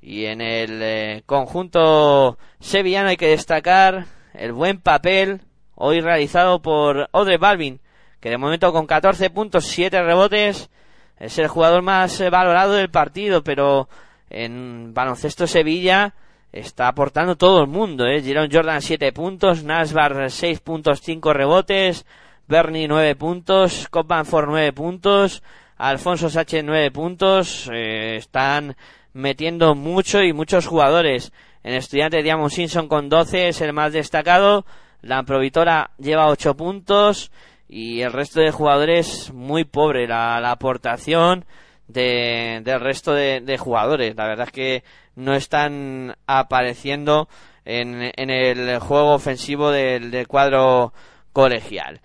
y 0.00 0.26
en 0.26 0.40
el 0.40 0.80
eh, 0.80 1.22
conjunto 1.26 2.38
sevillano 2.60 3.08
hay 3.08 3.16
que 3.16 3.30
destacar 3.30 4.06
el 4.32 4.52
buen 4.52 4.80
papel 4.80 5.40
hoy 5.74 6.00
realizado 6.00 6.62
por 6.62 7.08
Odre 7.10 7.36
Balvin 7.36 7.80
que 8.20 8.30
de 8.30 8.38
momento 8.38 8.72
con 8.72 8.86
14 8.86 9.30
puntos, 9.30 9.66
7 9.66 10.02
rebotes, 10.02 10.70
es 11.18 11.38
el 11.38 11.48
jugador 11.48 11.82
más 11.82 12.20
eh, 12.20 12.30
valorado 12.30 12.74
del 12.74 12.90
partido, 12.90 13.42
pero 13.42 13.88
en 14.30 14.92
baloncesto 14.94 15.46
Sevilla 15.46 16.14
está 16.52 16.88
aportando 16.88 17.36
todo 17.36 17.60
el 17.60 17.68
mundo, 17.68 18.06
¿eh? 18.06 18.22
Jerome 18.22 18.48
Jordan 18.50 18.82
7 18.82 19.12
puntos, 19.12 19.64
Nasbar 19.64 20.30
6 20.30 20.60
puntos, 20.60 21.00
5 21.02 21.32
rebotes, 21.32 22.06
Bernie 22.46 22.88
9 22.88 23.16
puntos, 23.16 23.88
Copman 23.90 24.26
for 24.26 24.48
9 24.48 24.72
puntos, 24.72 25.42
Alfonso 25.76 26.30
Sache 26.30 26.62
9 26.62 26.90
puntos, 26.90 27.68
eh, 27.72 28.16
están 28.16 28.76
metiendo 29.12 29.74
mucho 29.74 30.22
y 30.22 30.32
muchos 30.32 30.66
jugadores. 30.66 31.32
En 31.62 31.74
estudiante 31.74 32.22
Diamond 32.22 32.50
Simpson 32.50 32.88
con 32.88 33.08
12 33.08 33.48
es 33.48 33.60
el 33.60 33.72
más 33.72 33.92
destacado, 33.92 34.64
la 35.02 35.22
Provitora 35.24 35.90
lleva 35.98 36.28
8 36.28 36.56
puntos, 36.56 37.30
y 37.68 38.00
el 38.00 38.12
resto 38.12 38.40
de 38.40 38.50
jugadores 38.50 39.32
muy 39.32 39.64
pobre 39.64 40.06
la, 40.06 40.38
aportación 40.50 41.44
de, 41.86 42.60
del 42.64 42.80
resto 42.80 43.12
de, 43.12 43.58
jugadores. 43.58 44.16
La 44.16 44.26
verdad 44.26 44.46
es 44.46 44.52
que 44.52 44.84
no 45.16 45.34
están 45.34 46.16
apareciendo 46.26 47.28
en, 47.64 48.10
en 48.16 48.30
el 48.30 48.78
juego 48.78 49.12
ofensivo 49.12 49.70
del, 49.70 50.26
cuadro 50.26 50.92
colegial. 51.32 52.00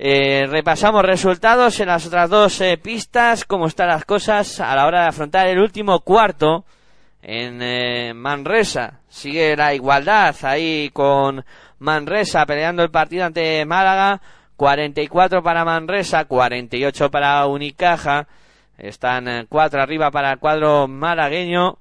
Eh, 0.00 0.46
repasamos 0.48 1.02
resultados 1.02 1.80
en 1.80 1.88
las 1.88 2.06
otras 2.06 2.30
dos 2.30 2.60
eh, 2.60 2.78
pistas, 2.78 3.44
cómo 3.44 3.66
están 3.66 3.88
las 3.88 4.04
cosas 4.04 4.60
a 4.60 4.74
la 4.76 4.86
hora 4.86 5.02
de 5.02 5.08
afrontar 5.08 5.48
el 5.48 5.58
último 5.58 6.00
cuarto 6.00 6.64
en 7.20 7.60
eh, 7.60 8.14
Manresa. 8.14 9.00
Sigue 9.08 9.56
la 9.56 9.74
igualdad 9.74 10.36
ahí 10.42 10.90
con 10.92 11.44
Manresa 11.80 12.46
peleando 12.46 12.84
el 12.84 12.90
partido 12.90 13.24
ante 13.24 13.66
Málaga 13.66 14.20
44 14.58 15.40
para 15.40 15.64
Manresa, 15.64 16.24
48 16.24 17.12
para 17.12 17.46
Unicaja. 17.46 18.26
Están 18.76 19.28
eh, 19.28 19.46
cuatro 19.48 19.80
arriba 19.80 20.10
para 20.10 20.32
el 20.32 20.38
cuadro 20.40 20.88
malagueño. 20.88 21.78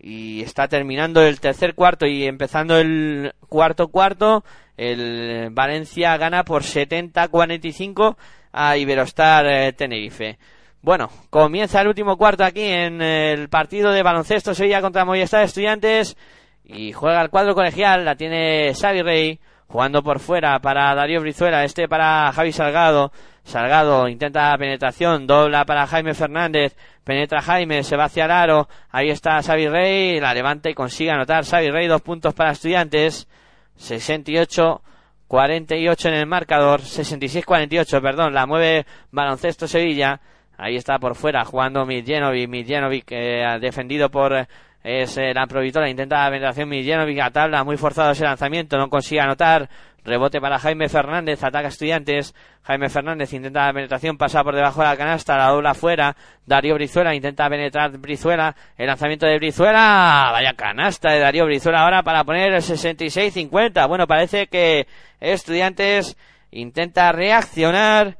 Y 0.00 0.40
está 0.40 0.68
terminando 0.68 1.20
el 1.20 1.38
tercer 1.38 1.74
cuarto 1.74 2.06
y 2.06 2.24
empezando 2.24 2.78
el 2.78 3.34
cuarto 3.50 3.88
cuarto. 3.88 4.42
El 4.78 5.50
Valencia 5.50 6.16
gana 6.16 6.44
por 6.44 6.62
70-45 6.62 8.16
a 8.52 8.78
Iberostar 8.78 9.44
eh, 9.46 9.72
Tenerife. 9.74 10.38
Bueno, 10.80 11.10
comienza 11.28 11.82
el 11.82 11.88
último 11.88 12.16
cuarto 12.16 12.42
aquí 12.42 12.64
en 12.64 13.02
el 13.02 13.50
partido 13.50 13.92
de 13.92 14.02
baloncesto 14.02 14.54
Sevilla 14.54 14.80
contra 14.80 15.04
Movistar 15.04 15.44
Estudiantes. 15.44 16.16
Y 16.64 16.92
juega 16.92 17.20
el 17.20 17.28
cuadro 17.28 17.54
colegial, 17.54 18.06
la 18.06 18.16
tiene 18.16 18.72
Xavi 18.72 19.02
Rey 19.02 19.40
jugando 19.68 20.02
por 20.02 20.18
fuera 20.18 20.58
para 20.60 20.94
Darío 20.94 21.20
Brizuela, 21.20 21.62
este 21.64 21.88
para 21.88 22.32
Javi 22.32 22.52
Salgado, 22.52 23.12
Salgado 23.44 24.08
intenta 24.08 24.56
penetración, 24.58 25.26
dobla 25.26 25.64
para 25.64 25.86
Jaime 25.86 26.14
Fernández, 26.14 26.76
penetra 27.04 27.40
Jaime, 27.40 27.82
se 27.82 27.96
va 27.96 28.04
hacia 28.04 28.24
el 28.24 28.30
aro, 28.30 28.68
ahí 28.90 29.10
está 29.10 29.42
Xavi 29.42 29.68
Rey, 29.68 30.20
la 30.20 30.34
levanta 30.34 30.68
y 30.68 30.74
consigue 30.74 31.10
anotar. 31.10 31.44
Xavi 31.44 31.70
Rey, 31.70 31.86
dos 31.86 32.02
puntos 32.02 32.34
para 32.34 32.50
estudiantes, 32.50 33.28
68 33.76 34.82
48 35.28 36.08
en 36.08 36.14
el 36.14 36.26
marcador, 36.26 36.80
66-48, 36.80 38.00
perdón, 38.00 38.32
la 38.32 38.46
mueve 38.46 38.86
baloncesto 39.10 39.68
Sevilla, 39.68 40.20
ahí 40.56 40.76
está 40.76 40.98
por 40.98 41.14
fuera 41.14 41.44
jugando 41.44 41.84
Miljenovic, 41.84 42.48
Miljenovic 42.48 43.04
eh, 43.10 43.58
defendido 43.60 44.10
por 44.10 44.48
es 44.82 45.16
eh, 45.18 45.32
la 45.34 45.46
provitora, 45.46 45.88
intenta 45.88 46.24
la 46.24 46.30
penetración 46.30 46.68
Millenovic 46.68 47.20
a 47.20 47.30
tabla, 47.30 47.64
muy 47.64 47.76
forzado 47.76 48.12
ese 48.12 48.24
lanzamiento, 48.24 48.78
no 48.78 48.88
consigue 48.88 49.20
anotar. 49.20 49.68
Rebote 50.04 50.40
para 50.40 50.58
Jaime 50.58 50.88
Fernández, 50.88 51.42
ataca 51.44 51.68
estudiantes. 51.68 52.34
Jaime 52.62 52.88
Fernández 52.88 53.32
intenta 53.34 53.66
la 53.66 53.72
penetración, 53.74 54.16
pasa 54.16 54.42
por 54.42 54.54
debajo 54.54 54.80
de 54.80 54.86
la 54.86 54.96
canasta, 54.96 55.36
la 55.36 55.48
dobla 55.48 55.70
afuera. 55.72 56.16
Darío 56.46 56.76
Brizuela 56.76 57.14
intenta 57.14 57.48
penetrar 57.50 57.98
Brizuela. 57.98 58.56
El 58.78 58.86
lanzamiento 58.86 59.26
de 59.26 59.36
Brizuela. 59.36 60.30
Vaya 60.32 60.54
canasta 60.54 61.12
de 61.12 61.18
Darío 61.18 61.44
Brizuela 61.44 61.82
ahora 61.82 62.02
para 62.02 62.24
poner 62.24 62.54
el 62.54 62.62
66-50. 62.62 63.86
Bueno, 63.86 64.06
parece 64.06 64.46
que 64.46 64.86
Estudiantes 65.20 66.16
intenta 66.52 67.12
reaccionar 67.12 68.16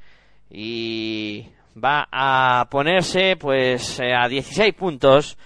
y 0.51 1.49
va 1.83 2.09
a 2.11 2.67
ponerse 2.71 3.37
pues 3.37 4.01
eh, 4.01 4.15
a 4.15 4.29
16 4.29 4.75
puntos 4.75 5.39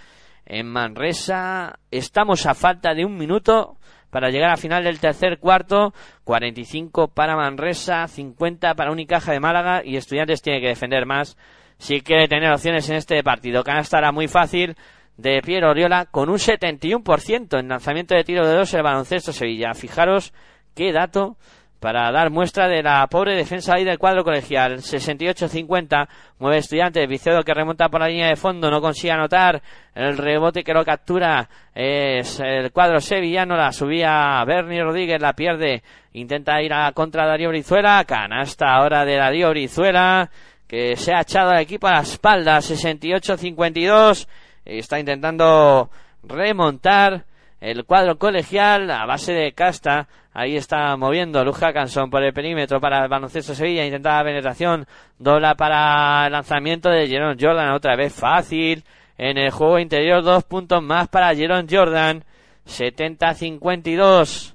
en 0.47 0.67
Manresa. 0.67 1.79
Estamos 1.91 2.47
a 2.47 2.55
falta 2.55 2.95
de 2.95 3.05
un 3.05 3.17
minuto 3.17 3.77
para 4.11 4.31
llegar 4.31 4.51
a 4.51 4.57
final 4.57 4.85
del 4.85 5.01
tercer 5.01 5.39
cuarto. 5.39 5.95
45 6.25 7.09
para 7.09 7.37
Manresa, 7.37 8.07
50 8.07 8.75
para 8.75 8.93
Unicaja 8.93 9.33
de 9.33 9.41
Málaga 9.41 9.83
y 9.85 9.97
Estudiantes 9.97 10.43
tiene 10.43 10.61
que 10.61 10.69
defender 10.69 11.07
más 11.07 11.37
si 11.79 12.01
quiere 12.01 12.29
tener 12.29 12.53
opciones 12.53 12.89
en 12.91 12.97
este 12.97 13.23
partido. 13.23 13.65
Canasta 13.65 13.99
era 13.99 14.13
muy 14.13 14.29
fácil 14.29 14.77
de 15.17 15.41
Piero 15.43 15.71
Oriola 15.71 16.07
con 16.07 16.29
un 16.29 16.39
71% 16.39 17.59
en 17.59 17.69
lanzamiento 17.69 18.15
de 18.15 18.25
tiro 18.25 18.47
de 18.47 18.55
dos 18.55 18.73
el 18.75 18.83
baloncesto 18.83 19.33
Sevilla. 19.33 19.75
Fijaros 19.75 20.33
qué 20.75 20.93
dato 20.93 21.37
para 21.83 22.13
dar 22.13 22.31
muestra 22.31 22.69
de 22.69 22.81
la 22.81 23.05
pobre 23.09 23.35
defensa 23.35 23.75
ahí 23.75 23.83
del 23.83 23.99
cuadro 23.99 24.23
colegial. 24.23 24.79
68-50, 24.79 26.07
mueve 26.39 26.59
estudiante, 26.59 27.05
Vicedo 27.09 27.43
que 27.43 27.53
remonta 27.53 27.89
por 27.89 28.01
la 28.01 28.07
línea 28.07 28.29
de 28.29 28.37
fondo, 28.37 28.71
no 28.71 28.81
consigue 28.81 29.13
anotar. 29.13 29.61
El 29.93 30.17
rebote 30.17 30.63
que 30.63 30.73
lo 30.73 30.85
captura 30.85 31.49
es 31.75 32.39
el 32.39 32.71
cuadro 32.71 33.01
sevillano, 33.01 33.57
la 33.57 33.73
subía 33.73 34.45
Bernie 34.47 34.81
Rodríguez, 34.81 35.21
la 35.21 35.33
pierde, 35.33 35.83
intenta 36.13 36.63
ir 36.63 36.73
a 36.73 36.93
contra 36.93 37.27
Darío 37.27 37.49
Brizuela, 37.49 38.05
canasta 38.05 38.73
ahora 38.73 39.05
de 39.05 39.17
Darío 39.17 39.51
Brizuela, 39.51 40.31
que 40.69 40.95
se 40.95 41.13
ha 41.13 41.23
echado 41.23 41.51
al 41.51 41.63
equipo 41.63 41.89
a 41.89 41.95
la 41.95 42.03
espalda, 42.03 42.59
68-52, 42.59 44.29
está 44.65 45.01
intentando 45.01 45.91
remontar 46.23 47.25
el 47.63 47.85
cuadro 47.85 48.19
colegial 48.19 48.91
a 48.91 49.07
base 49.07 49.33
de 49.33 49.53
casta. 49.53 50.09
Ahí 50.35 50.57
está 50.57 50.97
moviendo 50.97 51.45
Luja 51.45 51.73
Canson 51.73 52.11
por 52.11 52.21
el 52.25 52.33
perímetro 52.33 52.81
para 52.81 53.05
el 53.05 53.09
baloncesto 53.09 53.55
Sevilla. 53.55 53.85
Intenta 53.85 54.21
penetración. 54.25 54.85
Dobla 55.17 55.55
para 55.55 56.27
el 56.27 56.33
lanzamiento 56.33 56.91
de 56.91 57.07
Jerome 57.07 57.37
Jordan. 57.41 57.73
Otra 57.73 57.95
vez 57.95 58.13
fácil. 58.13 58.83
En 59.17 59.39
el 59.39 59.53
juego 59.53 59.79
interior, 59.79 60.25
dos 60.25 60.43
puntos 60.43 60.83
más 60.83 61.07
para 61.07 61.33
Jerome 61.37 61.69
Jordan. 61.71 62.25
70-52. 62.67 64.55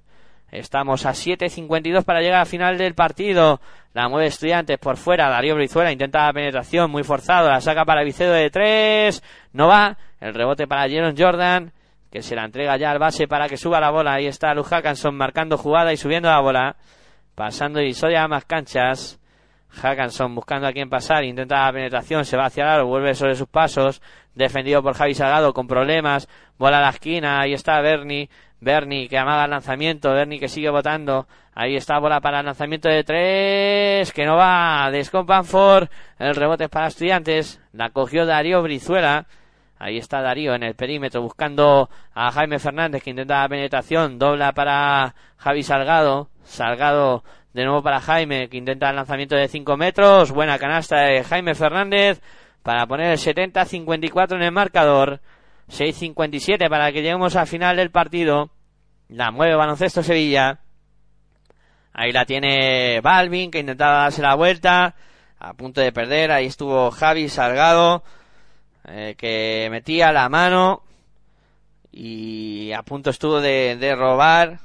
Estamos 0.51 1.05
a 1.05 1.11
7.52 1.11 2.03
para 2.03 2.19
llegar 2.19 2.41
al 2.41 2.45
final 2.45 2.77
del 2.77 2.93
partido. 2.93 3.61
La 3.93 4.09
mueve 4.09 4.27
Estudiantes 4.27 4.79
por 4.79 4.97
fuera. 4.97 5.29
Darío 5.29 5.55
Brizuela 5.55 5.93
intenta 5.93 6.25
la 6.25 6.33
penetración 6.33 6.91
muy 6.91 7.05
forzado. 7.05 7.47
La 7.47 7.61
saca 7.61 7.85
para 7.85 8.03
Vicedo 8.03 8.33
de 8.33 8.49
tres. 8.49 9.23
No 9.53 9.69
va. 9.69 9.97
El 10.19 10.33
rebote 10.33 10.67
para 10.67 10.89
Jerome 10.89 11.15
Jordan 11.17 11.71
que 12.11 12.21
se 12.21 12.35
la 12.35 12.45
entrega 12.45 12.77
ya 12.77 12.91
al 12.91 12.99
base 12.99 13.27
para 13.27 13.47
que 13.47 13.57
suba 13.57 13.79
la 13.79 13.91
bola. 13.91 14.13
Ahí 14.13 14.27
está 14.27 14.53
Lu 14.53 14.63
Hackanson 14.63 15.15
marcando 15.15 15.57
jugada 15.57 15.93
y 15.93 15.97
subiendo 15.97 16.29
la 16.29 16.39
bola. 16.39 16.75
Pasando 17.35 17.81
y 17.81 17.93
a 18.15 18.27
más 18.27 18.45
canchas. 18.45 19.19
Hackanson 19.69 20.33
buscando 20.33 20.67
a 20.67 20.73
quién 20.73 20.89
pasar, 20.89 21.23
intenta 21.23 21.65
la 21.65 21.71
penetración, 21.71 22.25
se 22.25 22.37
va 22.37 22.45
hacia 22.45 22.75
el 22.75 22.83
vuelve 22.83 23.13
sobre 23.13 23.35
sus 23.35 23.47
pasos. 23.47 24.01
Defendido 24.33 24.81
por 24.81 24.95
Javi 24.95 25.13
Salgado 25.13 25.53
con 25.53 25.67
problemas. 25.67 26.27
Bola 26.57 26.79
a 26.79 26.81
la 26.81 26.89
esquina, 26.89 27.41
ahí 27.41 27.53
está 27.53 27.79
Bernie. 27.81 28.29
Bernie 28.59 29.07
que 29.07 29.17
amaga 29.17 29.45
el 29.45 29.51
lanzamiento, 29.51 30.11
Bernie 30.13 30.39
que 30.39 30.47
sigue 30.47 30.69
votando. 30.69 31.27
Ahí 31.53 31.75
está 31.75 31.99
bola 31.99 32.21
para 32.21 32.39
el 32.39 32.45
lanzamiento 32.45 32.89
de 32.89 33.03
tres, 33.03 34.11
que 34.13 34.25
no 34.25 34.35
va. 34.35 34.89
Descompanford, 34.91 35.89
el 36.19 36.35
rebote 36.35 36.65
es 36.65 36.69
para 36.69 36.87
estudiantes. 36.87 37.61
La 37.73 37.89
cogió 37.89 38.25
Darío 38.25 38.61
Brizuela. 38.61 39.25
Ahí 39.79 39.97
está 39.97 40.21
Darío 40.21 40.55
en 40.55 40.63
el 40.63 40.75
perímetro 40.75 41.21
buscando 41.21 41.89
a 42.13 42.31
Jaime 42.31 42.57
Fernández 42.57 43.03
que 43.03 43.11
intenta 43.11 43.41
la 43.41 43.49
penetración. 43.49 44.17
Dobla 44.17 44.53
para 44.53 45.13
Javi 45.37 45.61
Salgado. 45.61 46.29
Salgado 46.43 47.23
de 47.53 47.63
nuevo 47.63 47.83
para 47.83 48.01
Jaime 48.01 48.49
que 48.49 48.57
intenta 48.57 48.89
el 48.89 48.95
lanzamiento 48.95 49.35
de 49.35 49.47
5 49.47 49.77
metros. 49.77 50.31
Buena 50.31 50.57
canasta 50.57 51.01
de 51.01 51.23
Jaime 51.23 51.53
Fernández 51.53 52.21
para 52.63 52.87
poner 52.87 53.11
el 53.11 53.17
70-54 53.17 54.35
en 54.35 54.43
el 54.43 54.51
marcador. 54.51 55.21
6-57 55.69 56.69
para 56.69 56.91
que 56.91 57.01
lleguemos 57.01 57.35
al 57.35 57.47
final 57.47 57.77
del 57.77 57.91
partido. 57.91 58.49
La 59.09 59.31
mueve 59.31 59.55
baloncesto 59.55 60.01
Sevilla. 60.01 60.59
Ahí 61.93 62.11
la 62.11 62.25
tiene 62.25 62.99
Balvin 63.01 63.51
que 63.51 63.59
intentaba 63.59 64.03
darse 64.03 64.23
la 64.23 64.33
vuelta. 64.33 64.95
A 65.37 65.53
punto 65.53 65.81
de 65.81 65.91
perder. 65.91 66.31
Ahí 66.31 66.47
estuvo 66.47 66.89
Javi 66.89 67.29
Salgado 67.29 68.03
eh, 68.87 69.15
que 69.17 69.67
metía 69.69 70.11
la 70.11 70.29
mano 70.29 70.83
y 71.91 72.71
a 72.71 72.83
punto 72.83 73.09
estuvo 73.09 73.41
de, 73.41 73.95
robar 73.97 74.59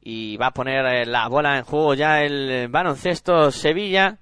y 0.00 0.36
va 0.36 0.46
a 0.46 0.52
poner 0.52 0.86
eh, 0.86 1.06
la 1.06 1.28
bola 1.28 1.58
en 1.58 1.64
juego 1.64 1.94
ya 1.94 2.22
el 2.22 2.68
baloncesto 2.68 3.50
Sevilla. 3.50 4.18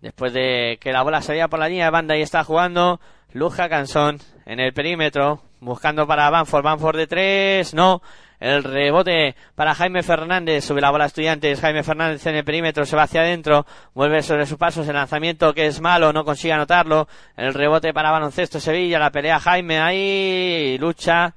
Después 0.00 0.32
de 0.32 0.78
que 0.80 0.92
la 0.92 1.02
bola 1.02 1.22
salía 1.22 1.48
por 1.48 1.58
la 1.58 1.68
línea 1.68 1.86
de 1.86 1.90
banda 1.90 2.16
y 2.16 2.22
está 2.22 2.44
jugando 2.44 3.00
Luja 3.32 3.68
Cansón 3.68 4.18
en 4.46 4.60
el 4.60 4.72
perímetro 4.72 5.42
buscando 5.60 6.06
para 6.06 6.30
Banford. 6.30 6.62
Banford 6.62 6.96
de 6.96 7.06
tres 7.06 7.74
no 7.74 8.02
el 8.44 8.62
rebote 8.62 9.36
para 9.54 9.74
Jaime 9.74 10.02
Fernández 10.02 10.66
sobre 10.66 10.82
la 10.82 10.90
bola 10.90 11.06
estudiantes. 11.06 11.62
Jaime 11.62 11.82
Fernández 11.82 12.26
en 12.26 12.34
el 12.34 12.44
perímetro 12.44 12.84
se 12.84 12.94
va 12.94 13.04
hacia 13.04 13.22
adentro. 13.22 13.64
Vuelve 13.94 14.20
sobre 14.20 14.44
sus 14.44 14.58
pasos. 14.58 14.86
El 14.86 14.96
lanzamiento 14.96 15.54
que 15.54 15.64
es 15.64 15.80
malo. 15.80 16.12
No 16.12 16.26
consigue 16.26 16.52
anotarlo. 16.52 17.08
El 17.38 17.54
rebote 17.54 17.94
para 17.94 18.10
baloncesto 18.10 18.60
Sevilla. 18.60 18.98
La 18.98 19.10
pelea 19.10 19.40
Jaime 19.40 19.80
ahí. 19.80 20.76
Lucha. 20.78 21.34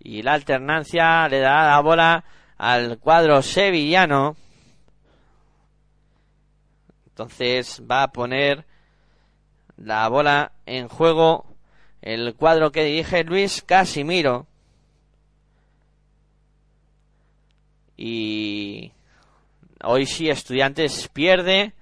Y 0.00 0.22
la 0.22 0.32
alternancia 0.32 1.28
le 1.28 1.38
da 1.38 1.68
la 1.68 1.80
bola 1.82 2.24
al 2.58 2.98
cuadro 2.98 3.42
sevillano. 3.42 4.34
Entonces 7.06 7.80
va 7.88 8.02
a 8.02 8.10
poner 8.10 8.64
la 9.76 10.08
bola 10.08 10.50
en 10.66 10.88
juego 10.88 11.46
el 12.02 12.34
cuadro 12.34 12.72
que 12.72 12.82
dirige 12.82 13.22
Luis 13.22 13.62
Casimiro. 13.62 14.48
Y 18.00 18.92
hoy 19.84 20.06
sí 20.06 20.30
Estudiantes 20.30 21.08
pierde. 21.12 21.74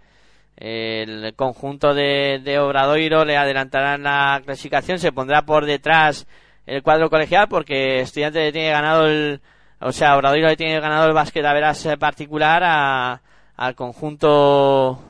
El 0.57 1.33
conjunto 1.37 1.95
de, 1.95 2.41
de 2.43 2.59
Obradoiro 2.59 3.25
le 3.25 3.37
adelantarán 3.37 4.03
la 4.03 4.43
clasificación, 4.45 4.99
se 4.99 5.13
pondrá 5.13 5.43
por 5.43 5.65
detrás 5.65 6.27
el 6.67 6.83
cuadro 6.83 7.09
colegial 7.09 7.47
porque 7.49 8.01
Estudiantes 8.01 8.43
le 8.43 8.53
tiene 8.53 8.71
ganado 8.71 9.07
el, 9.07 9.41
o 9.81 9.93
sea, 9.93 10.17
Obradoiro 10.17 10.49
le 10.49 10.57
tiene 10.57 10.81
ganado 10.81 11.07
el 11.07 11.15
básquet 11.15 11.45
a 11.45 11.53
veras 11.53 11.89
particular 12.01 12.65
a, 12.65 13.23
al 13.57 13.77
conjunto 13.77 15.01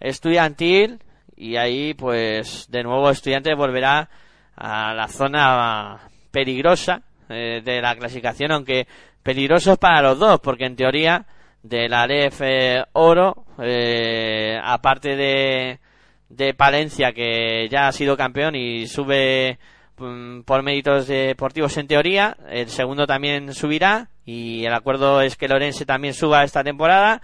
estudiantil 0.00 0.98
y 1.36 1.54
ahí 1.56 1.94
pues 1.94 2.66
de 2.68 2.82
nuevo 2.82 3.08
Estudiantes 3.10 3.56
volverá 3.56 4.10
a 4.56 4.92
la 4.94 5.06
zona 5.06 6.00
peligrosa 6.32 7.02
eh, 7.32 7.62
de 7.64 7.80
la 7.80 7.94
clasificación, 7.94 8.50
aunque 8.50 8.88
peligrosos 9.22 9.78
para 9.78 10.02
los 10.02 10.18
dos, 10.18 10.40
porque 10.40 10.66
en 10.66 10.76
teoría 10.76 11.26
de 11.62 11.88
la 11.88 12.06
eh, 12.08 12.84
Oro, 12.92 13.44
eh, 13.58 14.58
aparte 14.62 15.16
de, 15.16 15.78
de 16.28 16.54
Palencia, 16.54 17.12
que 17.12 17.68
ya 17.70 17.88
ha 17.88 17.92
sido 17.92 18.16
campeón 18.16 18.54
y 18.54 18.86
sube 18.86 19.58
mm, 19.98 20.40
por 20.42 20.62
méritos 20.62 21.06
deportivos 21.06 21.76
en 21.76 21.86
teoría, 21.86 22.36
el 22.48 22.68
segundo 22.68 23.06
también 23.06 23.52
subirá 23.52 24.08
y 24.24 24.64
el 24.64 24.72
acuerdo 24.72 25.20
es 25.20 25.36
que 25.36 25.48
Lorense 25.48 25.84
también 25.84 26.14
suba 26.14 26.44
esta 26.44 26.62
temporada. 26.62 27.20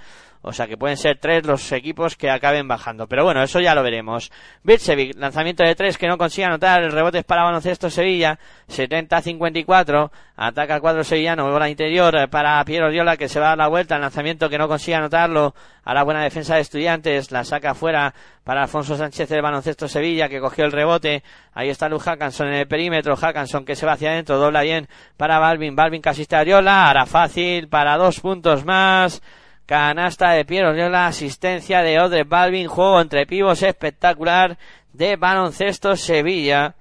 O 0.48 0.52
sea 0.52 0.68
que 0.68 0.76
pueden 0.76 0.96
ser 0.96 1.18
tres 1.18 1.44
los 1.44 1.72
equipos 1.72 2.14
que 2.14 2.30
acaben 2.30 2.68
bajando. 2.68 3.08
Pero 3.08 3.24
bueno, 3.24 3.42
eso 3.42 3.58
ya 3.58 3.74
lo 3.74 3.82
veremos. 3.82 4.30
Birchevic, 4.62 5.16
lanzamiento 5.16 5.64
de 5.64 5.74
tres 5.74 5.98
que 5.98 6.06
no 6.06 6.16
consigue 6.16 6.44
anotar. 6.44 6.84
El 6.84 6.92
rebote 6.92 7.18
es 7.18 7.24
para 7.24 7.42
baloncesto 7.42 7.90
Sevilla. 7.90 8.38
70-54. 8.68 10.08
Ataca 10.36 10.76
el 10.76 10.80
cuadro 10.80 11.02
sevillano. 11.02 11.50
Bola 11.50 11.68
interior 11.68 12.14
eh, 12.14 12.28
para 12.28 12.64
Piero 12.64 12.86
Oriola 12.86 13.16
que 13.16 13.28
se 13.28 13.40
va 13.40 13.46
a 13.46 13.48
dar 13.48 13.58
la 13.58 13.66
vuelta. 13.66 13.96
El 13.96 14.02
lanzamiento 14.02 14.48
que 14.48 14.56
no 14.56 14.68
consigue 14.68 14.94
anotarlo. 14.94 15.52
A 15.82 15.92
la 15.92 16.04
buena 16.04 16.22
defensa 16.22 16.54
de 16.54 16.60
estudiantes. 16.60 17.32
La 17.32 17.42
saca 17.42 17.74
fuera 17.74 18.14
para 18.44 18.62
Alfonso 18.62 18.96
Sánchez 18.96 19.28
del 19.28 19.42
baloncesto 19.42 19.88
Sevilla 19.88 20.28
que 20.28 20.38
cogió 20.38 20.64
el 20.64 20.70
rebote. 20.70 21.24
Ahí 21.54 21.70
está 21.70 21.88
Luz 21.88 22.04
Hackanson 22.04 22.46
en 22.46 22.54
el 22.54 22.68
perímetro. 22.68 23.16
Hackanson 23.16 23.64
que 23.64 23.74
se 23.74 23.84
va 23.84 23.94
hacia 23.94 24.12
adentro. 24.12 24.38
Dobla 24.38 24.62
bien 24.62 24.86
para 25.16 25.40
Balvin. 25.40 25.74
Balvin 25.74 26.02
casi 26.02 26.22
está 26.22 26.38
Oriola. 26.38 26.88
Hará 26.88 27.04
fácil 27.04 27.66
para 27.66 27.96
dos 27.96 28.20
puntos 28.20 28.64
más. 28.64 29.20
Canasta 29.66 30.30
de 30.30 30.44
Piero 30.44 30.72
la 30.72 31.08
asistencia 31.08 31.82
de 31.82 31.98
Odre 31.98 32.22
Balvin, 32.22 32.68
juego 32.68 33.00
entre 33.00 33.26
pivos 33.26 33.60
espectacular 33.62 34.56
de 34.92 35.16
baloncesto 35.16 35.96
Sevilla. 35.96 36.76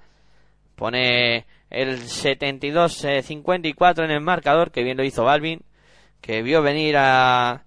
Pone 0.75 1.47
el 1.71 2.03
72-54 2.03 4.05
en 4.05 4.11
el 4.11 4.21
marcador, 4.21 4.69
que 4.71 4.83
bien 4.83 4.97
lo 4.97 5.03
hizo 5.03 5.23
Balvin, 5.23 5.63
que 6.21 6.43
vio 6.43 6.61
venir 6.61 6.95
a 6.97 7.63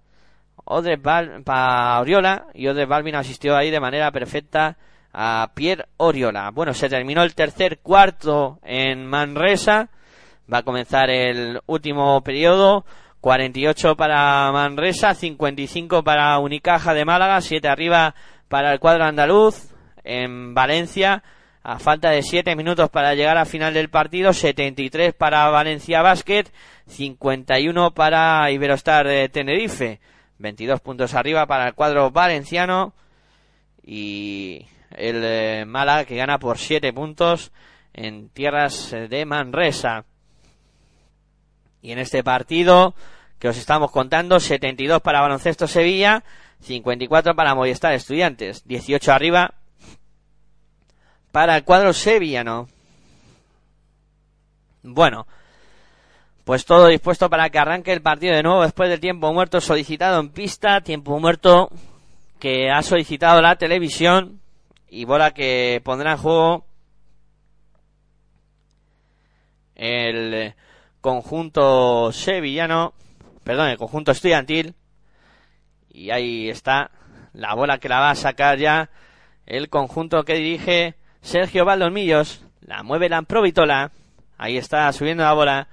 Odre 0.65 0.95
Balvin, 0.97 1.43
para 1.43 1.99
Oriola, 1.99 2.47
y 2.55 2.69
Odre 2.69 2.87
Balvin 2.87 3.17
asistió 3.17 3.57
ahí 3.57 3.73
de 3.73 3.81
manera 3.81 4.13
perfecta 4.13 4.77
a 5.13 5.51
Pierre 5.53 5.87
Oriola. 5.97 6.53
Bueno, 6.53 6.75
se 6.75 6.89
terminó 6.89 7.25
el 7.25 7.35
tercer 7.35 7.81
cuarto 7.81 8.61
en 8.63 9.05
Manresa, 9.05 9.89
va 10.53 10.59
a 10.59 10.63
comenzar 10.63 11.11
el 11.11 11.61
último 11.67 12.23
periodo. 12.23 12.85
48 13.29 13.95
para 13.95 14.51
Manresa, 14.53 15.13
55 15.13 16.03
para 16.03 16.39
Unicaja 16.39 16.95
de 16.95 17.05
Málaga, 17.05 17.43
7 17.43 17.69
arriba 17.69 18.15
para 18.49 18.73
el 18.73 18.81
cuadro 18.81 19.05
andaluz 19.05 19.75
en 20.03 20.55
Valencia, 20.55 21.23
a 21.63 21.79
falta 21.79 22.09
de 22.09 22.23
7 22.23 22.57
minutos 22.57 22.89
para 22.89 23.15
llegar 23.15 23.37
al 23.37 23.45
final 23.45 23.75
del 23.75 23.91
partido, 23.91 24.33
73 24.33 25.13
para 25.13 25.47
Valencia 25.51 26.01
Basket, 26.01 26.45
51 26.87 27.93
para 27.93 28.51
Iberostar 28.51 29.07
de 29.07 29.29
Tenerife, 29.29 30.01
22 30.39 30.81
puntos 30.81 31.13
arriba 31.13 31.45
para 31.45 31.67
el 31.69 31.75
cuadro 31.75 32.11
valenciano 32.11 32.95
y 33.85 34.65
el 34.93 35.23
eh, 35.23 35.65
Málaga 35.67 36.07
que 36.07 36.17
gana 36.17 36.39
por 36.39 36.57
7 36.57 36.95
puntos 36.95 37.53
en 37.93 38.31
tierras 38.31 38.91
de 38.91 39.27
Manresa. 39.27 40.07
Y 41.83 41.93
en 41.93 41.99
este 41.99 42.25
partido 42.25 42.95
que 43.39 43.49
os 43.49 43.57
estamos 43.57 43.91
contando, 43.91 44.41
72 44.41 45.01
para 45.01 45.21
Baloncesto 45.21 45.67
Sevilla, 45.67 46.25
54 46.61 47.35
para 47.35 47.55
Movistar 47.55 47.93
Estudiantes, 47.93 48.67
18 48.67 49.13
arriba 49.13 49.55
para 51.33 51.57
el 51.57 51.65
cuadro 51.65 51.93
sevillano. 51.93 52.69
Bueno, 54.83 55.27
pues 56.45 56.65
todo 56.65 56.87
dispuesto 56.87 57.29
para 57.29 57.51
que 57.51 57.59
arranque 57.59 57.93
el 57.93 58.01
partido 58.01 58.35
de 58.35 58.43
nuevo 58.43 58.63
después 58.63 58.89
del 58.89 59.01
tiempo 59.01 59.33
muerto 59.33 59.61
solicitado 59.61 60.19
en 60.21 60.31
pista, 60.31 60.81
tiempo 60.81 61.19
muerto 61.21 61.71
que 62.39 62.71
ha 62.71 62.83
solicitado 62.83 63.43
la 63.43 63.57
televisión 63.57 64.41
y 64.89 65.05
bola 65.05 65.33
que 65.33 65.83
pondrá 65.85 66.13
en 66.13 66.19
juego 66.19 66.65
el 69.75 70.55
conjunto 71.01 72.13
sevillano, 72.13 72.95
perdón, 73.49 73.71
el 73.71 73.79
conjunto 73.79 74.13
estudiantil. 74.13 74.75
Y 75.89 76.11
ahí 76.11 76.51
está 76.51 76.91
la 77.33 77.55
bola 77.55 77.79
que 77.79 77.89
la 77.89 77.99
va 77.99 78.11
a 78.11 78.15
sacar 78.15 78.59
ya 78.59 78.91
el 79.47 79.71
conjunto 79.71 80.23
que 80.25 80.35
dirige 80.35 80.97
Sergio 81.23 81.65
Valdolmillos, 81.65 82.45
la 82.61 82.83
mueve 82.83 83.09
Lamprovitola, 83.09 83.91
ahí 84.37 84.59
está 84.59 84.93
subiendo 84.93 85.25
la 85.25 85.33
bola, 85.33 85.69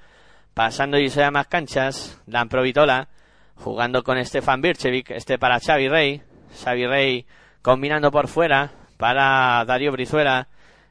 pasando 0.53 0.97
y 0.97 1.09
se 1.09 1.19
da 1.19 1.31
más 1.31 1.47
canchas, 1.47 2.17
Lamprovitola, 2.27 3.09
jugando 3.55 4.03
con 4.03 4.23
Stefan 4.23 4.61
Birchevic, 4.61 5.11
este 5.11 5.37
para 5.37 5.59
Xavi 5.59 5.89
Rey, 5.89 6.21
Xavi 6.63 6.87
Rey 6.87 7.25
combinando 7.61 8.09
por 8.09 8.29
fuera 8.29 8.71
para 8.95 9.65
Darío 9.65 9.91
Brizuela, 9.91 10.47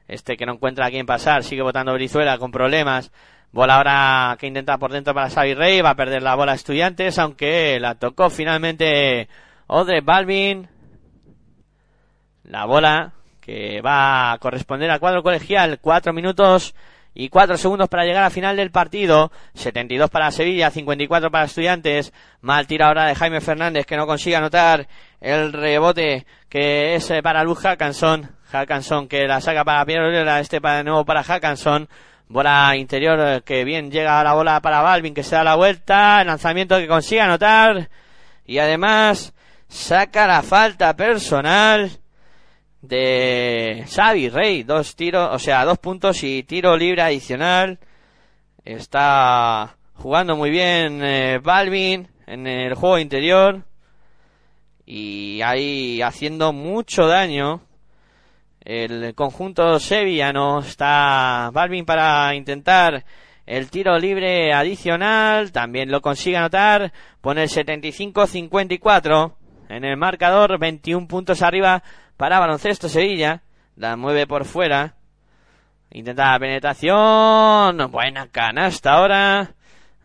este 0.07 0.37
que 0.37 0.45
no 0.45 0.53
encuentra 0.53 0.85
a 0.85 0.91
quién 0.91 1.07
pasar, 1.07 1.43
sigue 1.43 1.63
votando 1.63 1.95
Brizuela 1.95 2.37
con 2.37 2.51
problemas, 2.51 3.11
bola 3.55 3.77
ahora 3.77 4.35
que 4.37 4.47
intenta 4.47 4.77
por 4.77 4.91
dentro 4.91 5.13
para 5.13 5.29
Xavi 5.29 5.53
Rey, 5.53 5.79
va 5.79 5.91
a 5.91 5.95
perder 5.95 6.21
la 6.21 6.35
bola 6.35 6.53
Estudiantes, 6.53 7.17
aunque 7.17 7.79
la 7.79 7.95
tocó 7.95 8.29
finalmente 8.29 9.29
Odre 9.67 10.01
Balvin, 10.01 10.67
la 12.43 12.65
bola 12.65 13.13
que 13.39 13.79
va 13.79 14.33
a 14.33 14.37
corresponder 14.39 14.91
al 14.91 14.99
cuadro 14.99 15.23
colegial. 15.23 15.79
Cuatro 15.79 16.11
minutos 16.11 16.75
y 17.13 17.29
cuatro 17.29 17.55
segundos 17.55 17.87
para 17.87 18.03
llegar 18.03 18.23
al 18.23 18.31
final 18.31 18.57
del 18.57 18.71
partido. 18.71 19.31
72 19.53 20.09
para 20.09 20.31
Sevilla, 20.31 20.69
54 20.69 21.31
para 21.31 21.45
Estudiantes. 21.45 22.11
Mal 22.41 22.67
tira 22.67 22.87
ahora 22.87 23.05
de 23.05 23.15
Jaime 23.15 23.39
Fernández 23.39 23.85
que 23.85 23.95
no 23.95 24.05
consigue 24.05 24.35
anotar 24.35 24.85
el 25.21 25.53
rebote 25.53 26.25
que 26.49 26.95
es 26.95 27.09
eh, 27.09 27.23
para 27.23 27.45
Luz 27.45 27.59
Hackanson. 27.59 28.31
Hackanson 28.51 29.07
que 29.07 29.25
la 29.27 29.39
saca 29.39 29.63
para 29.63 29.85
Piero 29.85 30.11
este 30.39 30.59
para 30.59 30.79
de 30.79 30.83
nuevo 30.83 31.05
para 31.05 31.23
Hackanson. 31.23 31.87
Bola 32.27 32.75
interior 32.75 33.19
eh, 33.19 33.41
que 33.45 33.63
bien 33.63 33.91
llega 33.91 34.23
la 34.23 34.33
bola 34.33 34.59
para 34.59 34.81
Balvin 34.81 35.13
que 35.13 35.23
se 35.23 35.35
da 35.35 35.43
la 35.43 35.55
vuelta. 35.55 36.23
Lanzamiento 36.23 36.77
que 36.77 36.87
consigue 36.87 37.21
anotar. 37.21 37.89
Y 38.45 38.57
además 38.57 39.33
saca 39.67 40.27
la 40.27 40.41
falta 40.41 40.95
personal 40.95 41.91
de 42.81 43.85
Xavi 43.89 44.29
Rey, 44.29 44.63
dos 44.63 44.95
tiros, 44.95 45.29
o 45.33 45.39
sea, 45.39 45.65
dos 45.65 45.77
puntos 45.79 46.23
y 46.23 46.43
tiro 46.43 46.77
libre 46.77 47.01
adicional. 47.01 47.79
Está 48.63 49.75
jugando 49.95 50.35
muy 50.35 50.49
bien 50.49 51.03
eh, 51.03 51.39
Balvin 51.41 52.07
en 52.27 52.47
el 52.47 52.73
juego 52.75 52.99
interior 52.99 53.63
y 54.85 55.41
ahí 55.41 56.01
haciendo 56.01 56.53
mucho 56.53 57.07
daño. 57.07 57.61
El 58.65 59.13
conjunto 59.13 59.79
sevillano 59.79 60.59
está 60.59 61.51
Balvin 61.53 61.85
para 61.85 62.33
intentar 62.33 63.05
el 63.45 63.69
tiro 63.69 63.97
libre 63.99 64.51
adicional, 64.53 65.51
también 65.51 65.91
lo 65.91 66.01
consigue 66.01 66.37
anotar, 66.37 66.91
pone 67.21 67.43
el 67.43 67.49
75-54 67.49 69.35
en 69.69 69.85
el 69.85 69.97
marcador, 69.97 70.57
21 70.59 71.07
puntos 71.07 71.43
arriba 71.43 71.83
para 72.17 72.39
baloncesto 72.39 72.89
Sevilla. 72.89 73.43
La 73.75 73.95
mueve 73.97 74.25
por 74.25 74.45
fuera. 74.45 74.95
Intenta 75.91 76.31
la 76.31 76.39
penetración. 76.39 77.91
Buena 77.91 78.27
canasta 78.31 78.93
ahora. 78.93 79.51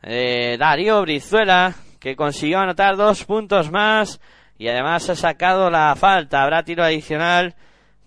Eh, 0.02 0.56
Darío 0.58 1.02
Brizuela. 1.02 1.74
Que 1.98 2.16
consiguió 2.16 2.58
anotar 2.58 2.96
dos 2.96 3.24
puntos 3.24 3.70
más. 3.70 4.20
Y 4.58 4.68
además 4.68 5.08
ha 5.08 5.14
sacado 5.14 5.70
la 5.70 5.94
falta. 5.94 6.42
Habrá 6.42 6.62
tiro 6.64 6.82
adicional 6.82 7.54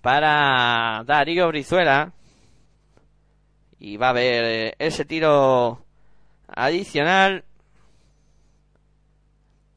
para 0.03 1.01
Darío 1.05 1.47
Brizuela. 1.47 2.11
Y 3.79 3.95
va 3.95 4.07
a 4.07 4.09
haber 4.09 4.43
eh, 4.43 4.75
ese 4.77 5.05
tiro 5.05 5.81
adicional 6.47 7.45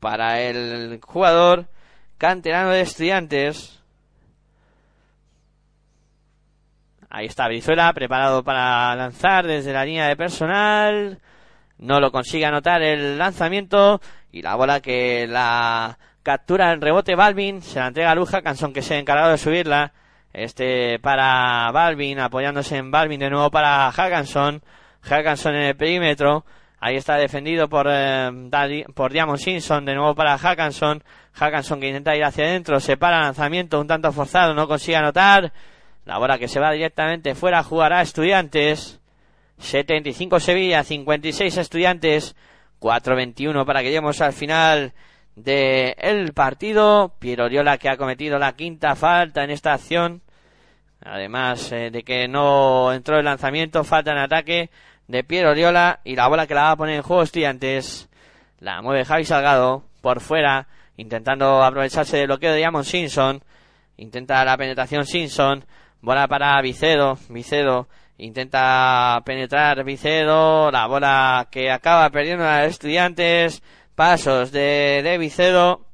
para 0.01 0.41
el 0.41 1.01
jugador 1.01 1.67
canterano 2.19 2.71
de 2.71 2.81
estudiantes. 2.81 3.81
Ahí 7.09 7.27
está 7.27 7.47
Brizuela, 7.47 7.93
preparado 7.93 8.43
para 8.43 8.97
lanzar 8.97 9.47
desde 9.47 9.73
la 9.73 9.85
línea 9.85 10.09
de 10.09 10.17
personal. 10.17 11.21
No 11.79 12.01
lo 12.01 12.11
consigue 12.11 12.47
anotar 12.47 12.83
el 12.83 13.17
lanzamiento. 13.17 14.01
Y 14.33 14.43
la 14.43 14.57
bola 14.57 14.81
que 14.81 15.29
la 15.29 15.99
captura 16.25 16.73
en 16.73 16.81
rebote 16.81 17.15
Balvin. 17.15 17.63
Se 17.63 17.79
la 17.79 17.87
entrega 17.87 18.11
a 18.11 18.17
Luja, 18.17 18.43
Cansón 18.43 18.73
que 18.73 18.83
se 18.83 18.95
ha 18.95 18.99
encargado 18.99 19.31
de 19.31 19.39
subirla. 19.39 19.93
Este 20.37 20.99
para 20.99 21.71
Balvin, 21.73 22.21
apoyándose 22.21 22.77
en 22.77 22.91
Balvin 22.91 23.21
de 23.21 23.31
nuevo 23.31 23.51
para 23.51 23.91
Hackanson. 23.91 24.63
Hackanson 25.01 25.55
en 25.55 25.63
el 25.63 25.77
perímetro. 25.77 26.45
Ahí 26.79 26.97
está 26.97 27.17
defendido 27.17 27.71
por, 27.71 27.87
eh, 27.91 28.85
por 28.95 29.13
Diamond 29.13 29.39
Simpson, 29.39 29.87
de 29.87 29.95
nuevo 29.95 30.15
para 30.15 30.37
Hackanson. 30.37 31.03
Hackanson 31.33 31.81
que 31.81 31.89
intenta 31.89 32.15
ir 32.15 32.23
hacia 32.23 32.45
adentro, 32.45 32.81
se 32.81 32.99
para 32.99 33.23
lanzamiento 33.23 33.81
un 33.81 33.87
tanto 33.87 34.13
forzado, 34.13 34.53
no 34.53 34.69
consigue 34.69 34.99
anotar. 34.99 35.55
La 36.05 36.19
bola 36.19 36.39
que 36.39 36.49
se 36.49 36.61
va 36.61 36.71
directamente 36.71 37.35
fuera 37.35 37.63
jugará 37.63 38.03
Estudiantes. 38.03 39.01
75 39.57 40.39
Sevilla, 40.39 40.85
56 40.85 41.57
Estudiantes, 41.57 42.37
4-21 42.79 43.65
para 43.65 43.81
que 43.81 43.87
lleguemos 43.87 44.21
al 44.21 44.35
final 44.35 44.93
del 45.35 45.95
el 45.97 46.35
partido. 46.35 47.15
Piero 47.19 47.47
Oriola 47.47 47.79
que 47.79 47.89
ha 47.89 47.97
cometido 47.97 48.39
la 48.39 48.53
quinta 48.53 48.95
falta 48.97 49.43
en 49.43 49.49
esta 49.49 49.73
acción. 49.73 50.26
Además 51.09 51.71
eh, 51.73 51.91
de 51.91 52.03
que 52.03 52.27
no 52.27 52.93
entró 52.93 53.19
el 53.19 53.25
lanzamiento, 53.25 53.85
falta 53.85 54.11
en 54.11 54.19
ataque 54.19 54.71
de 55.07 55.23
Piero 55.23 55.51
Oriola 55.51 56.01
y 56.05 56.17
la 56.17 56.27
bola 56.29 56.47
que 56.47 56.55
la 56.55 56.63
va 56.63 56.71
a 56.73 56.77
poner 56.77 56.97
en 56.97 57.03
juego 57.03 57.23
Estudiantes. 57.23 58.09
La 58.59 58.83
mueve 58.83 59.05
Javi 59.05 59.25
Salgado 59.25 59.85
por 60.01 60.21
fuera, 60.21 60.67
intentando 60.97 61.63
aprovecharse 61.63 62.17
del 62.17 62.27
bloqueo 62.27 62.53
de 62.53 62.59
Diamond 62.59 62.85
Simpson. 62.85 63.43
Intenta 63.99 64.45
la 64.45 64.57
penetración 64.57 65.05
Simpson. 65.05 65.65
Bola 66.01 66.27
para 66.27 66.61
Vicedo. 66.61 67.19
Vicedo 67.29 67.89
intenta 68.19 69.21
penetrar 69.25 69.85
Vicedo. 69.85 70.71
La 70.71 70.87
bola 70.87 71.49
que 71.51 71.71
acaba 71.71 72.11
perdiendo 72.11 72.45
a 72.45 72.65
estudiantes. 72.65 73.63
Pasos 73.95 74.51
de, 74.51 75.03
de 75.05 75.19
Vicedo. 75.19 75.87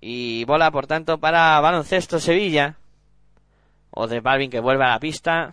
Y 0.00 0.44
bola, 0.44 0.70
por 0.70 0.86
tanto, 0.86 1.18
para 1.18 1.60
baloncesto 1.60 2.18
Sevilla. 2.18 2.76
O 3.90 4.06
de 4.06 4.20
Balvin 4.20 4.50
que 4.50 4.60
vuelve 4.60 4.84
a 4.84 4.90
la 4.90 5.00
pista. 5.00 5.52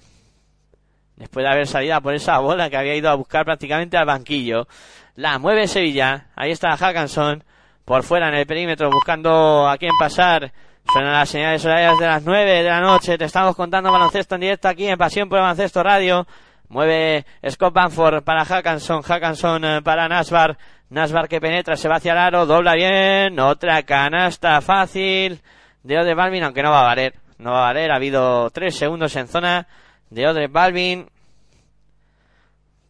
Después 1.16 1.44
de 1.44 1.52
haber 1.52 1.68
salido 1.68 2.00
por 2.02 2.14
esa 2.14 2.38
bola 2.40 2.70
que 2.70 2.78
había 2.78 2.96
ido 2.96 3.10
a 3.10 3.16
buscar 3.16 3.46
prácticamente 3.46 3.98
al 3.98 4.06
banquillo. 4.06 4.68
La 5.16 5.40
mueve 5.40 5.68
Sevilla. 5.68 6.28
Ahí 6.36 6.52
está 6.52 6.78
Hackanson. 6.78 7.44
Por 7.86 8.04
fuera 8.04 8.30
en 8.30 8.36
el 8.36 8.46
perímetro 8.46 8.90
buscando 8.92 9.68
a 9.68 9.78
quién 9.78 9.92
pasar. 10.00 10.52
Suenan 10.92 11.14
las 11.14 11.30
señales 11.30 11.66
horarias 11.66 11.98
de 12.00 12.06
las 12.06 12.24
9 12.24 12.64
de 12.64 12.70
la 12.70 12.82
noche. 12.82 13.18
Te 13.18 13.26
estamos 13.26 13.56
contando 13.56 13.92
baloncesto 13.92 14.36
en 14.36 14.42
directo 14.42 14.68
aquí 14.68 14.88
en 14.88 14.98
Pasión 14.98 15.28
por 15.28 15.40
Baloncesto 15.40 15.82
Radio. 15.82 16.28
Mueve 16.70 17.26
Scott 17.50 17.74
Banford 17.74 18.24
para 18.24 18.46
Hackanson. 18.46 19.02
Hackanson 19.02 19.66
eh, 19.66 19.82
para 19.82 20.08
Nasbar. 20.08 20.58
Nasbar 20.90 21.28
que 21.28 21.42
penetra, 21.42 21.76
se 21.76 21.90
va 21.90 21.96
hacia 21.96 22.14
el 22.14 22.18
aro, 22.18 22.46
dobla 22.46 22.74
bien. 22.74 23.38
Otra 23.40 23.84
canasta 23.84 24.62
fácil 24.62 25.42
de 25.84 26.14
Balvin, 26.14 26.44
aunque 26.44 26.64
no 26.64 26.72
va 26.72 26.82
a 26.82 26.88
valer. 26.88 27.27
No 27.38 27.52
va 27.52 27.60
a 27.60 27.68
valer. 27.68 27.92
Ha 27.92 27.96
habido 27.96 28.50
3 28.50 28.76
segundos 28.76 29.16
en 29.16 29.28
zona 29.28 29.68
de 30.10 30.28
Odre 30.28 30.48
Balvin. 30.48 31.08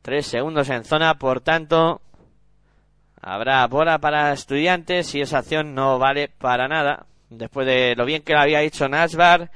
3 0.01 0.25
segundos 0.25 0.69
en 0.69 0.85
zona, 0.85 1.15
por 1.15 1.41
tanto, 1.41 2.01
habrá 3.21 3.67
bola 3.67 3.99
para 3.99 4.31
estudiantes 4.31 5.13
y 5.15 5.21
esa 5.21 5.39
acción 5.39 5.75
no 5.75 5.99
vale 5.99 6.29
para 6.29 6.67
nada 6.67 7.05
después 7.29 7.67
de 7.67 7.95
lo 7.95 8.05
bien 8.05 8.21
que 8.21 8.33
lo 8.33 8.39
había 8.39 8.61
hecho 8.61 8.87
Nasbar, 8.87 9.51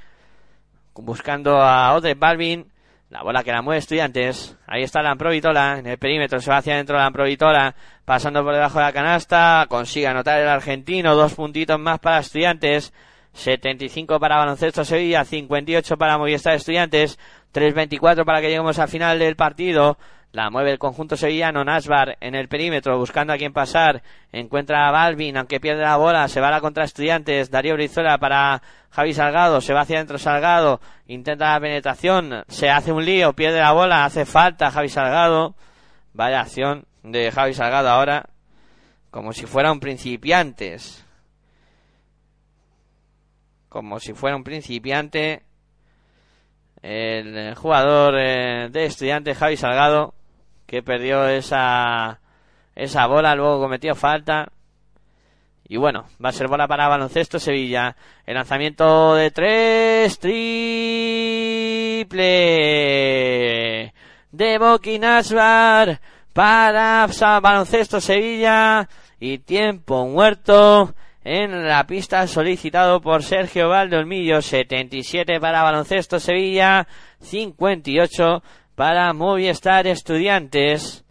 buscando 0.93 1.61
a 1.61 1.93
Odre 1.95 2.15
Balvin, 2.15 2.69
la 3.09 3.23
bola 3.23 3.43
que 3.43 3.51
la 3.51 3.61
mueve 3.61 3.79
Estudiantes, 3.79 4.57
ahí 4.67 4.83
está 4.83 5.01
la 5.01 5.11
Amprovitola, 5.11 5.79
en 5.79 5.87
el 5.87 5.97
perímetro 5.97 6.39
se 6.39 6.49
va 6.49 6.57
hacia 6.57 6.73
adentro 6.73 6.97
la 6.97 7.05
Amprovitola, 7.05 7.75
pasando 8.05 8.43
por 8.43 8.53
debajo 8.53 8.79
de 8.79 8.85
la 8.85 8.93
canasta, 8.93 9.65
consigue 9.69 10.07
anotar 10.07 10.39
el 10.39 10.49
argentino, 10.49 11.15
dos 11.15 11.33
puntitos 11.33 11.79
más 11.79 11.99
para 11.99 12.19
Estudiantes, 12.19 12.93
75 13.33 14.19
para 14.19 14.37
Baloncesto 14.37 14.83
Sevilla, 14.83 15.23
58 15.23 15.97
para 15.97 16.17
Movistar 16.17 16.55
Estudiantes, 16.55 17.17
3.24 17.53 18.25
para 18.25 18.41
que 18.41 18.47
lleguemos 18.47 18.79
al 18.79 18.89
final 18.89 19.19
del 19.19 19.35
partido. 19.35 19.97
La 20.31 20.49
mueve 20.49 20.71
el 20.71 20.79
conjunto 20.79 21.17
sevillano, 21.17 21.65
Nasbar 21.65 22.17
en 22.21 22.35
el 22.35 22.47
perímetro, 22.47 22.97
buscando 22.97 23.33
a 23.33 23.37
quién 23.37 23.51
pasar. 23.51 24.01
Encuentra 24.31 24.87
a 24.87 24.91
Balvin, 24.91 25.35
aunque 25.35 25.59
pierde 25.59 25.81
la 25.81 25.97
bola, 25.97 26.29
se 26.29 26.39
va 26.39 26.47
a 26.47 26.51
la 26.51 26.61
contra 26.61 26.85
estudiantes. 26.85 27.51
Darío 27.51 27.73
Brizuela 27.73 28.17
para 28.17 28.61
Javi 28.91 29.13
Salgado, 29.13 29.59
se 29.59 29.73
va 29.73 29.81
hacia 29.81 29.97
adentro 29.97 30.17
Salgado, 30.17 30.79
intenta 31.07 31.53
la 31.53 31.59
penetración, 31.59 32.45
se 32.47 32.69
hace 32.69 32.93
un 32.93 33.03
lío, 33.03 33.33
pierde 33.33 33.59
la 33.59 33.73
bola, 33.73 34.05
hace 34.05 34.25
falta 34.25 34.71
Javi 34.71 34.87
Salgado. 34.87 35.55
Vaya 36.13 36.41
acción 36.41 36.85
de 37.03 37.29
Javi 37.31 37.53
Salgado 37.53 37.89
ahora, 37.89 38.29
como 39.09 39.33
si 39.33 39.45
fuera 39.45 39.71
un 39.71 39.81
principiantes. 39.81 41.05
Como 43.71 44.01
si 44.01 44.11
fuera 44.13 44.35
un 44.35 44.43
principiante 44.43 45.43
el 46.81 47.55
jugador 47.55 48.15
eh, 48.19 48.67
de 48.69 48.85
estudiantes 48.85 49.37
Javi 49.37 49.55
Salgado 49.55 50.13
que 50.65 50.83
perdió 50.83 51.25
esa, 51.29 52.19
esa 52.75 53.07
bola, 53.07 53.33
luego 53.33 53.61
cometió 53.61 53.95
falta. 53.95 54.51
Y 55.63 55.77
bueno, 55.77 56.03
va 56.23 56.27
a 56.29 56.33
ser 56.33 56.49
bola 56.49 56.67
para 56.67 56.89
baloncesto 56.89 57.39
Sevilla. 57.39 57.95
El 58.25 58.35
lanzamiento 58.35 59.15
de 59.15 59.31
tres, 59.31 60.19
triple 60.19 60.33
de 64.33 64.57
Boquinasbar 64.57 66.01
para 66.33 67.07
baloncesto 67.41 68.01
Sevilla. 68.01 68.89
Y 69.17 69.37
tiempo 69.37 70.05
muerto 70.07 70.93
en 71.23 71.67
la 71.67 71.85
pista 71.85 72.25
solicitado 72.27 73.01
por 73.01 73.23
Sergio 73.23 73.69
Valdeolmillo. 73.69 74.41
77 74.41 75.39
para 75.39 75.63
baloncesto 75.63 76.19
Sevilla, 76.19 76.87
58 77.19 78.43
para 78.75 79.13
Movistar 79.13 79.87
Estudiantes. 79.87 81.05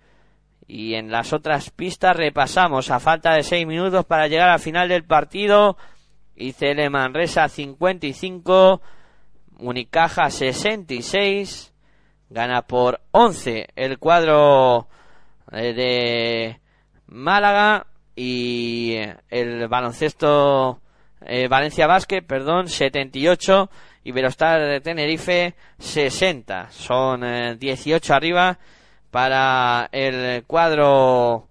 Y 0.66 0.94
en 0.94 1.10
las 1.10 1.32
otras 1.32 1.70
pistas 1.70 2.16
repasamos 2.16 2.90
a 2.90 3.00
falta 3.00 3.34
de 3.34 3.42
6 3.42 3.66
minutos 3.66 4.04
para 4.04 4.28
llegar 4.28 4.50
al 4.50 4.60
final 4.60 4.88
del 4.88 5.04
partido. 5.04 5.76
ICL 6.36 6.90
Manresa 6.90 7.48
55, 7.48 8.80
Unicaja 9.58 10.30
66, 10.30 11.74
gana 12.30 12.62
por 12.62 13.00
11 13.10 13.68
el 13.76 13.98
cuadro 13.98 14.88
eh, 15.52 15.74
de 15.74 16.60
Málaga 17.06 17.89
y 18.22 18.96
el 19.30 19.66
baloncesto 19.68 20.78
eh, 21.22 21.48
Valencia 21.48 21.86
Basket, 21.86 22.20
perdón, 22.20 22.68
78 22.68 23.70
Iberostar 24.04 24.60
de 24.60 24.80
Tenerife 24.82 25.54
60. 25.78 26.70
Son 26.70 27.22
18 27.58 28.12
eh, 28.12 28.16
arriba 28.16 28.58
para 29.10 29.88
el 29.92 30.44
cuadro 30.44 31.48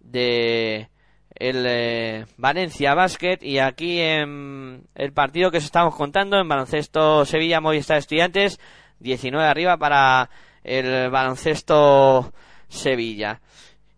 de 0.00 0.90
el 1.34 1.64
eh, 1.66 2.26
Valencia 2.36 2.92
Basket 2.92 3.38
y 3.40 3.60
aquí 3.60 4.00
en 4.00 4.86
el 4.94 5.12
partido 5.14 5.50
que 5.50 5.58
os 5.58 5.64
estamos 5.64 5.94
contando 5.94 6.38
en 6.38 6.46
baloncesto 6.46 7.24
Sevilla 7.24 7.62
Movistar 7.62 7.96
Estudiantes 7.96 8.60
19 9.00 9.48
arriba 9.48 9.78
para 9.78 10.28
el 10.62 11.08
baloncesto 11.08 12.34
Sevilla. 12.68 13.40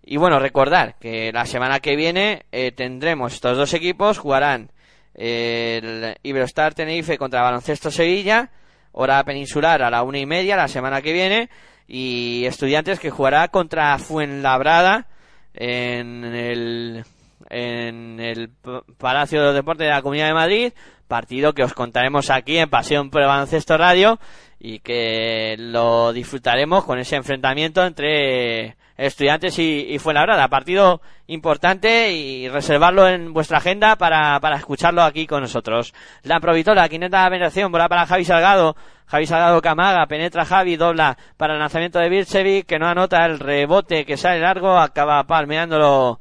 Y 0.02 0.16
bueno, 0.16 0.38
recordar 0.38 0.96
que 0.98 1.30
la 1.32 1.44
semana 1.46 1.80
que 1.80 1.96
viene 1.96 2.46
eh, 2.52 2.72
tendremos 2.72 3.34
estos 3.34 3.56
dos 3.56 3.74
equipos, 3.74 4.18
jugarán 4.18 4.70
el 5.14 6.16
Iberostar 6.22 6.74
Tenerife 6.74 7.18
contra 7.18 7.42
Baloncesto 7.42 7.90
Sevilla, 7.90 8.50
hora 8.92 9.22
peninsular 9.24 9.82
a 9.82 9.90
la 9.90 10.02
una 10.02 10.18
y 10.18 10.26
media 10.26 10.56
la 10.56 10.68
semana 10.68 11.02
que 11.02 11.12
viene, 11.12 11.50
y 11.86 12.44
Estudiantes 12.46 13.00
que 13.00 13.10
jugará 13.10 13.48
contra 13.48 13.98
Fuenlabrada 13.98 15.06
en 15.54 16.24
el, 16.24 17.04
en 17.50 18.20
el 18.20 18.50
Palacio 18.96 19.42
de 19.42 19.52
Deportes 19.52 19.86
de 19.86 19.92
la 19.92 20.02
Comunidad 20.02 20.28
de 20.28 20.34
Madrid, 20.34 20.72
partido 21.08 21.52
que 21.52 21.64
os 21.64 21.74
contaremos 21.74 22.30
aquí 22.30 22.58
en 22.58 22.70
Pasión 22.70 23.10
por 23.10 23.22
el 23.22 23.28
Baloncesto 23.28 23.76
Radio 23.76 24.20
y 24.60 24.78
que 24.78 25.56
lo 25.58 26.12
disfrutaremos 26.12 26.84
con 26.84 26.98
ese 26.98 27.16
enfrentamiento 27.16 27.84
entre 27.84 28.76
Estudiantes 29.00 29.58
y, 29.58 29.86
y 29.88 29.98
Fuenlabrada. 29.98 30.46
Partido 30.48 31.00
importante 31.26 32.12
y 32.12 32.48
reservarlo 32.48 33.08
en 33.08 33.32
vuestra 33.32 33.56
agenda 33.56 33.96
para, 33.96 34.38
para 34.40 34.56
escucharlo 34.56 35.02
aquí 35.02 35.26
con 35.26 35.40
nosotros. 35.40 35.94
La 36.22 36.38
Provitola, 36.38 36.88
quineta 36.88 37.24
de 37.24 37.30
penetración, 37.30 37.72
bola 37.72 37.88
para 37.88 38.04
Javi 38.04 38.24
Salgado. 38.26 38.76
Javi 39.06 39.26
Salgado 39.26 39.62
Camaga, 39.62 40.06
penetra 40.06 40.44
Javi, 40.44 40.76
dobla 40.76 41.16
para 41.38 41.54
el 41.54 41.60
lanzamiento 41.60 41.98
de 41.98 42.10
Birchevic, 42.10 42.66
que 42.66 42.78
no 42.78 42.86
anota 42.86 43.24
el 43.24 43.38
rebote 43.38 44.04
que 44.04 44.18
sale 44.18 44.40
largo, 44.40 44.78
acaba 44.78 45.24
palmeándolo. 45.24 46.20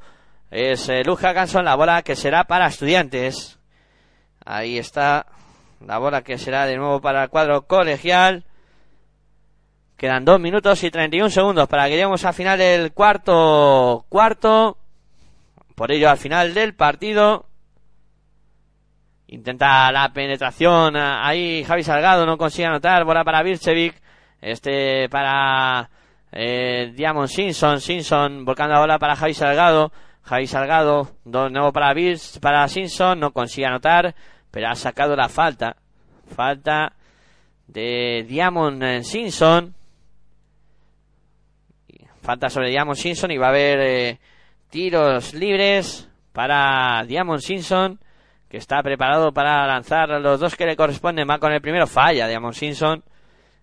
Es 0.49 0.87
eh, 0.87 1.03
Luz 1.03 1.19
Hackanson, 1.19 1.65
la 1.65 1.75
bola 1.75 2.01
que 2.01 2.15
será 2.15 2.45
para 2.45 2.67
Estudiantes. 2.67 3.59
Ahí 4.45 4.77
está 4.77 5.25
la 5.85 5.97
bola 5.97 6.21
que 6.21 6.37
será 6.37 6.65
de 6.65 6.77
nuevo 6.77 7.01
para 7.01 7.23
el 7.23 7.29
cuadro 7.29 7.67
colegial. 7.67 8.45
Quedan 9.99 10.23
dos 10.23 10.39
minutos 10.39 10.81
y 10.85 10.91
31 10.91 11.29
segundos 11.29 11.67
para 11.67 11.83
que 11.83 11.91
lleguemos 11.91 12.23
al 12.23 12.33
final 12.33 12.57
del 12.57 12.93
cuarto 12.93 14.05
cuarto. 14.07 14.77
Por 15.75 15.91
ello, 15.91 16.09
al 16.09 16.17
final 16.17 16.53
del 16.53 16.73
partido. 16.73 17.47
Intenta 19.27 19.91
la 19.91 20.13
penetración. 20.13 20.95
Ahí 20.95 21.65
Javi 21.65 21.83
Salgado 21.83 22.25
no 22.25 22.37
consigue 22.37 22.67
anotar. 22.67 23.03
Bola 23.03 23.25
para 23.25 23.43
Birchevic. 23.43 24.01
Este 24.39 25.09
para 25.09 25.89
eh, 26.31 26.93
Diamond 26.95 27.27
Simpson. 27.27 27.81
Simpson 27.81 28.45
volcando 28.45 28.75
la 28.75 28.79
bola 28.79 28.99
para 28.99 29.17
Javi 29.17 29.33
Salgado. 29.33 29.91
Javi 30.21 30.47
Salgado. 30.47 31.09
De 31.25 31.49
nuevo 31.49 31.73
para 31.73 31.93
Birch, 31.93 32.39
para 32.39 32.65
Simpson. 32.69 33.19
No 33.19 33.31
consigue 33.31 33.67
anotar. 33.67 34.15
Pero 34.49 34.69
ha 34.69 34.75
sacado 34.75 35.13
la 35.17 35.27
falta. 35.27 35.75
Falta 36.33 36.93
de 37.67 38.25
Diamond 38.25 39.01
Simpson. 39.01 39.75
Falta 42.29 42.47
sobre 42.51 42.69
Diamond 42.69 42.95
Simpson 42.95 43.31
y 43.31 43.39
va 43.39 43.47
a 43.47 43.49
haber 43.49 43.79
eh, 43.79 44.19
tiros 44.69 45.33
libres 45.33 46.07
para 46.31 47.03
Diamond 47.07 47.41
Simpson, 47.41 47.99
que 48.47 48.57
está 48.57 48.83
preparado 48.83 49.33
para 49.33 49.65
lanzar 49.65 50.09
los 50.09 50.39
dos 50.39 50.55
que 50.55 50.67
le 50.67 50.75
corresponden. 50.75 51.27
Va 51.27 51.39
con 51.39 51.51
el 51.51 51.59
primero, 51.59 51.87
falla 51.87 52.27
Diamond 52.27 52.53
Simpson. 52.53 53.03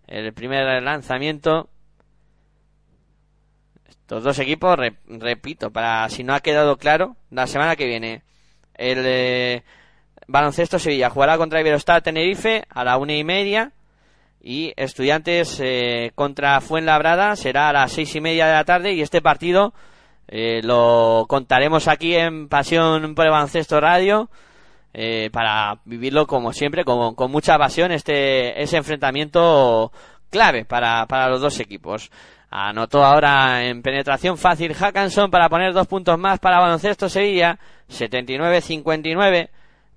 El 0.08 0.32
primer 0.32 0.82
lanzamiento. 0.82 1.68
Estos 3.88 4.24
dos 4.24 4.36
equipos, 4.40 4.76
repito, 5.06 5.70
para 5.70 6.08
si 6.08 6.24
no 6.24 6.34
ha 6.34 6.40
quedado 6.40 6.76
claro, 6.76 7.14
la 7.30 7.46
semana 7.46 7.76
que 7.76 7.86
viene 7.86 8.24
el 8.74 9.04
eh, 9.06 9.62
baloncesto 10.26 10.80
Sevilla 10.80 11.08
jugará 11.08 11.38
contra 11.38 11.60
Iberostar 11.60 12.02
Tenerife 12.02 12.64
a 12.68 12.82
la 12.82 12.96
una 12.96 13.14
y 13.14 13.22
media 13.22 13.70
y 14.48 14.72
Estudiantes 14.76 15.60
eh, 15.60 16.12
contra 16.14 16.60
Fuenlabrada 16.60 17.34
será 17.34 17.68
a 17.68 17.72
las 17.72 17.90
seis 17.90 18.14
y 18.14 18.20
media 18.20 18.46
de 18.46 18.52
la 18.52 18.64
tarde 18.64 18.92
y 18.92 19.02
este 19.02 19.20
partido 19.20 19.74
eh, 20.28 20.60
lo 20.62 21.24
contaremos 21.28 21.88
aquí 21.88 22.14
en 22.14 22.48
Pasión 22.48 23.16
por 23.16 23.24
el 23.24 23.32
Baloncesto 23.32 23.80
Radio 23.80 24.30
eh, 24.94 25.30
para 25.32 25.80
vivirlo 25.84 26.28
como 26.28 26.52
siempre 26.52 26.84
con, 26.84 27.16
con 27.16 27.32
mucha 27.32 27.58
pasión 27.58 27.90
este 27.90 28.62
ese 28.62 28.76
enfrentamiento 28.76 29.90
clave 30.30 30.64
para, 30.64 31.06
para 31.06 31.28
los 31.28 31.40
dos 31.40 31.58
equipos. 31.58 32.12
Anotó 32.48 33.04
ahora 33.04 33.64
en 33.64 33.82
penetración 33.82 34.38
fácil 34.38 34.74
Hackanson 34.74 35.28
para 35.28 35.48
poner 35.48 35.72
dos 35.72 35.88
puntos 35.88 36.16
más 36.20 36.38
para 36.38 36.60
Baloncesto 36.60 37.08
Sevilla, 37.08 37.58
79-59. 37.90 39.48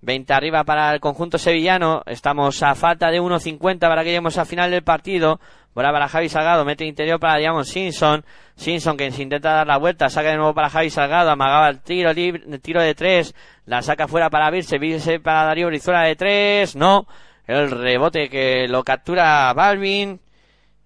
20 0.02 0.34
arriba 0.34 0.64
para 0.64 0.94
el 0.94 1.00
conjunto 1.00 1.38
sevillano. 1.38 2.04
Estamos 2.06 2.62
a 2.64 2.76
falta 2.76 3.10
de 3.12 3.22
1.50 3.22 3.80
para 3.80 4.04
que 4.04 4.10
lleguemos 4.10 4.38
al 4.38 4.46
final 4.46 4.72
del 4.72 4.84
partido. 4.84 5.40
Bola 5.74 5.92
para 5.92 6.08
Javi 6.08 6.30
Salgado, 6.30 6.66
mete 6.66 6.86
interior 6.86 7.20
para 7.20 7.38
Diamond 7.38 7.66
Simpson. 7.66 8.26
Simpson 8.56 8.98
que 8.98 9.12
se 9.12 9.22
intenta 9.22 9.54
dar 9.54 9.68
la 9.68 9.78
vuelta, 9.78 10.10
saca 10.10 10.30
de 10.30 10.38
nuevo 10.38 10.54
para 10.54 10.70
Javi 10.70 10.90
Salgado, 10.90 11.30
amagaba 11.30 11.70
el 11.70 11.80
tiro 11.80 12.12
libre, 12.12 12.60
tiro 12.60 12.82
de 12.82 12.96
tres, 12.96 13.34
la 13.66 13.82
saca 13.82 14.08
fuera 14.08 14.30
para 14.30 14.50
Virse, 14.50 14.78
Virse 14.78 15.20
para 15.20 15.46
Darío 15.46 15.68
Brizuela 15.68 16.02
de 16.02 16.16
tres, 16.16 16.76
no. 16.76 17.08
El 17.46 17.72
rebote 17.72 18.30
que 18.30 18.68
lo 18.68 18.84
captura 18.84 19.54
Balvin 19.54 20.20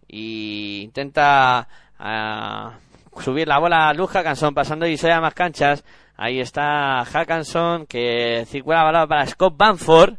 y 0.08 0.82
intenta 0.84 1.68
uh, 2.00 3.20
subir 3.22 3.48
la 3.48 3.60
bola 3.60 3.90
a 3.90 3.94
Luja 3.94 4.24
Cansón 4.24 4.54
pasando 4.54 4.86
y 4.86 4.96
se 4.96 5.12
a 5.12 5.20
más 5.20 5.34
canchas. 5.34 5.84
Ahí 6.16 6.40
está 6.40 7.04
Hackanson 7.06 7.88
que 7.88 8.46
circula 8.48 8.84
balón 8.84 9.08
para 9.08 9.26
Scott 9.26 9.56
Banford. 9.58 10.16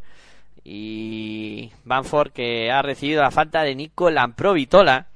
Y 0.64 1.70
Banford 1.84 2.32
que 2.32 2.70
ha 2.70 2.82
recibido 2.82 3.22
la 3.22 3.30
falta 3.30 3.62
de 3.62 3.74
Nico 3.74 4.10
Lamprovitola. 4.10 5.08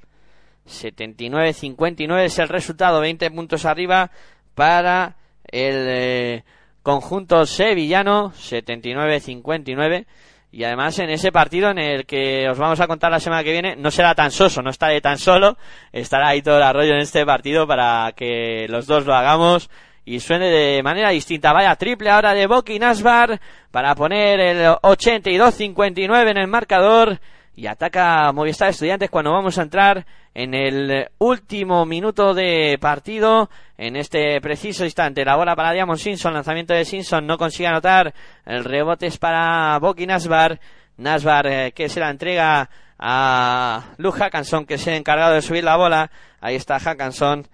79-59 0.66 2.24
es 2.24 2.38
el 2.38 2.48
resultado, 2.48 3.00
20 3.00 3.30
puntos 3.30 3.64
arriba 3.64 4.10
para 4.54 5.16
el 5.46 5.86
eh, 5.88 6.44
conjunto 6.82 7.46
sevillano, 7.46 8.32
79-59. 8.32 10.06
Y 10.50 10.64
además 10.64 10.98
en 10.98 11.10
ese 11.10 11.32
partido 11.32 11.70
en 11.70 11.78
el 11.78 12.06
que 12.06 12.48
os 12.48 12.58
vamos 12.58 12.80
a 12.80 12.86
contar 12.86 13.10
la 13.10 13.20
semana 13.20 13.44
que 13.44 13.52
viene, 13.52 13.76
no 13.76 13.90
será 13.90 14.14
tan 14.14 14.30
soso, 14.30 14.62
no 14.62 14.70
estaré 14.70 15.00
tan 15.00 15.18
solo, 15.18 15.58
estará 15.92 16.28
ahí 16.28 16.42
todo 16.42 16.56
el 16.56 16.62
arroyo 16.62 16.92
en 16.92 17.00
este 17.00 17.24
partido 17.26 17.66
para 17.66 18.12
que 18.16 18.66
los 18.68 18.86
dos 18.86 19.04
lo 19.04 19.14
hagamos 19.14 19.68
y 20.08 20.20
suene 20.20 20.48
de 20.48 20.82
manera 20.82 21.10
distinta. 21.10 21.52
Vaya 21.52 21.76
triple 21.76 22.08
ahora 22.08 22.32
de 22.32 22.46
Boki 22.46 22.78
Nasbar 22.78 23.38
para 23.70 23.94
poner 23.94 24.40
el 24.40 24.66
82-59 24.66 26.30
en 26.30 26.38
el 26.38 26.48
marcador 26.48 27.20
y 27.54 27.66
ataca 27.66 28.32
Movistar 28.32 28.70
Estudiantes 28.70 29.10
cuando 29.10 29.32
vamos 29.32 29.58
a 29.58 29.62
entrar 29.62 30.06
en 30.32 30.54
el 30.54 31.08
último 31.18 31.84
minuto 31.84 32.32
de 32.32 32.78
partido 32.80 33.50
en 33.76 33.96
este 33.96 34.40
preciso 34.40 34.86
instante. 34.86 35.26
La 35.26 35.36
bola 35.36 35.54
para 35.54 35.72
Diamond 35.72 36.00
Simpson, 36.00 36.32
lanzamiento 36.32 36.72
de 36.72 36.86
Simpson, 36.86 37.26
no 37.26 37.36
consigue 37.36 37.68
anotar. 37.68 38.14
El 38.46 38.64
rebote 38.64 39.08
es 39.08 39.18
para 39.18 39.78
Boki 39.78 40.06
Nasbar. 40.06 40.58
Nasbar 40.96 41.46
eh, 41.46 41.72
que 41.72 41.90
se 41.90 42.00
la 42.00 42.08
entrega 42.08 42.70
a 42.98 43.92
Luke 43.98 44.18
Hackanson 44.18 44.64
que 44.64 44.78
se 44.78 44.92
ha 44.92 44.96
encargado 44.96 45.34
de 45.34 45.42
subir 45.42 45.64
la 45.64 45.76
bola. 45.76 46.10
Ahí 46.40 46.54
está 46.54 46.80
Hackanson 46.80 47.46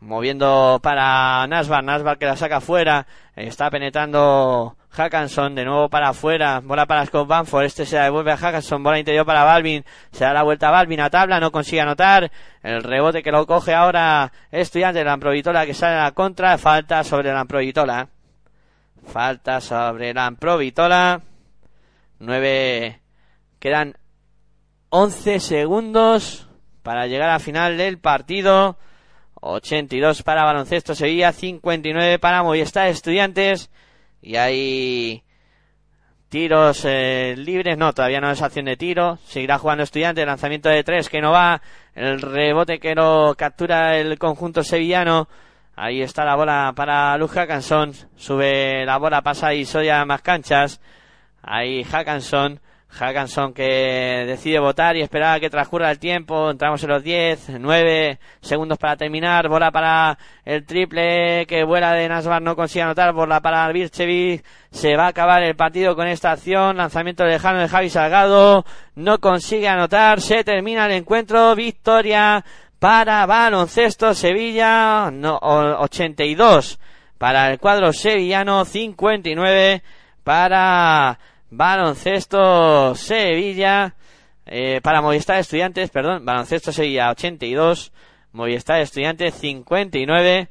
moviendo 0.00 0.80
para 0.82 1.46
Nasbar, 1.46 1.84
Nasbar 1.84 2.18
que 2.18 2.26
la 2.26 2.36
saca 2.36 2.60
fuera, 2.60 3.06
está 3.36 3.70
penetrando 3.70 4.76
Hackanson 4.90 5.54
de 5.54 5.64
nuevo 5.64 5.88
para 5.88 6.08
afuera, 6.08 6.60
bola 6.60 6.86
para 6.86 7.06
Scott 7.06 7.28
Banford, 7.28 7.64
este 7.64 7.86
se 7.86 7.98
devuelve 7.98 8.32
a 8.32 8.36
Hackanson, 8.36 8.82
bola 8.82 8.98
interior 8.98 9.24
para 9.24 9.44
Balvin, 9.44 9.84
se 10.10 10.24
da 10.24 10.32
la 10.32 10.42
vuelta 10.42 10.68
a 10.68 10.70
Balvin 10.72 11.00
a 11.00 11.10
tabla, 11.10 11.38
no 11.38 11.52
consigue 11.52 11.82
anotar, 11.82 12.30
el 12.62 12.82
rebote 12.82 13.22
que 13.22 13.30
lo 13.30 13.46
coge 13.46 13.74
ahora 13.74 14.32
estudiante 14.50 15.00
de 15.00 15.04
la 15.04 15.12
Amprovitola 15.12 15.66
que 15.66 15.74
sale 15.74 15.96
a 15.96 16.04
la 16.04 16.12
contra, 16.12 16.56
falta 16.58 17.04
sobre 17.04 17.32
la 17.32 17.40
Amprovitola, 17.40 18.08
falta 19.06 19.60
sobre 19.60 20.12
la 20.14 20.26
Amprovitola, 20.26 21.20
nueve, 22.18 23.00
quedan 23.58 23.96
11 24.88 25.38
segundos 25.38 26.48
para 26.82 27.06
llegar 27.06 27.30
al 27.30 27.40
final 27.40 27.76
del 27.76 27.98
partido, 27.98 28.76
82 29.40 30.22
para 30.22 30.44
Baloncesto 30.44 30.94
Sevilla, 30.94 31.32
59 31.32 32.18
para 32.18 32.42
Movistar 32.42 32.88
Estudiantes. 32.88 33.70
Y 34.22 34.36
hay 34.36 35.22
tiros 36.28 36.84
eh, 36.84 37.34
libres, 37.36 37.76
no, 37.76 37.92
todavía 37.92 38.20
no 38.20 38.30
es 38.30 38.42
acción 38.42 38.66
de 38.66 38.76
tiro. 38.76 39.18
Seguirá 39.24 39.58
jugando 39.58 39.84
Estudiantes, 39.84 40.26
lanzamiento 40.26 40.68
de 40.68 40.84
tres 40.84 41.08
que 41.08 41.20
no 41.20 41.32
va. 41.32 41.60
El 41.94 42.20
rebote 42.20 42.78
que 42.78 42.94
no 42.94 43.34
captura 43.36 43.98
el 43.98 44.18
conjunto 44.18 44.62
sevillano. 44.62 45.28
Ahí 45.74 46.02
está 46.02 46.24
la 46.24 46.36
bola 46.36 46.72
para 46.76 47.16
Luz 47.16 47.32
Hackanson. 47.32 47.92
Sube 48.16 48.84
la 48.84 48.98
bola, 48.98 49.22
pasa 49.22 49.54
y 49.54 49.64
Soya 49.64 50.04
más 50.04 50.22
canchas. 50.22 50.80
Ahí 51.42 51.82
Hackanson 51.84 52.60
Hackanson 52.90 53.52
que 53.54 54.24
decide 54.26 54.58
votar 54.58 54.96
y 54.96 55.02
esperar 55.02 55.36
a 55.36 55.40
que 55.40 55.48
transcurra 55.48 55.90
el 55.90 55.98
tiempo. 55.98 56.50
Entramos 56.50 56.82
en 56.82 56.90
los 56.90 57.02
10, 57.02 57.50
9 57.60 58.18
segundos 58.40 58.78
para 58.78 58.96
terminar. 58.96 59.48
Bola 59.48 59.70
para 59.70 60.18
el 60.44 60.66
triple 60.66 61.46
que 61.46 61.64
vuela 61.64 61.92
de 61.92 62.08
Nasbar, 62.08 62.42
no 62.42 62.56
consigue 62.56 62.82
anotar. 62.82 63.12
Bola 63.12 63.40
para 63.40 63.70
Birchevic. 63.72 64.44
Se 64.70 64.96
va 64.96 65.06
a 65.06 65.08
acabar 65.08 65.42
el 65.42 65.54
partido 65.54 65.94
con 65.94 66.08
esta 66.08 66.32
acción. 66.32 66.76
Lanzamiento 66.76 67.24
lejano 67.24 67.60
de 67.60 67.68
Javi 67.68 67.90
Salgado. 67.90 68.64
No 68.96 69.18
consigue 69.18 69.68
anotar. 69.68 70.20
Se 70.20 70.42
termina 70.42 70.86
el 70.86 70.92
encuentro. 70.92 71.54
Victoria 71.54 72.44
para 72.80 73.24
Baloncesto 73.24 74.14
Sevilla. 74.14 75.10
No, 75.12 75.38
82 75.38 76.80
para 77.18 77.52
el 77.52 77.60
cuadro 77.60 77.92
sevillano. 77.92 78.64
59 78.64 79.82
para 80.24 81.18
Baloncesto 81.50 82.94
Sevilla 82.94 83.94
eh, 84.46 84.80
para 84.82 85.02
Movistar 85.02 85.38
Estudiantes, 85.38 85.90
perdón, 85.90 86.24
Baloncesto 86.24 86.72
Sevilla 86.72 87.10
82, 87.10 87.92
Movistar 88.32 88.80
Estudiantes 88.80 89.34
59 89.34 90.48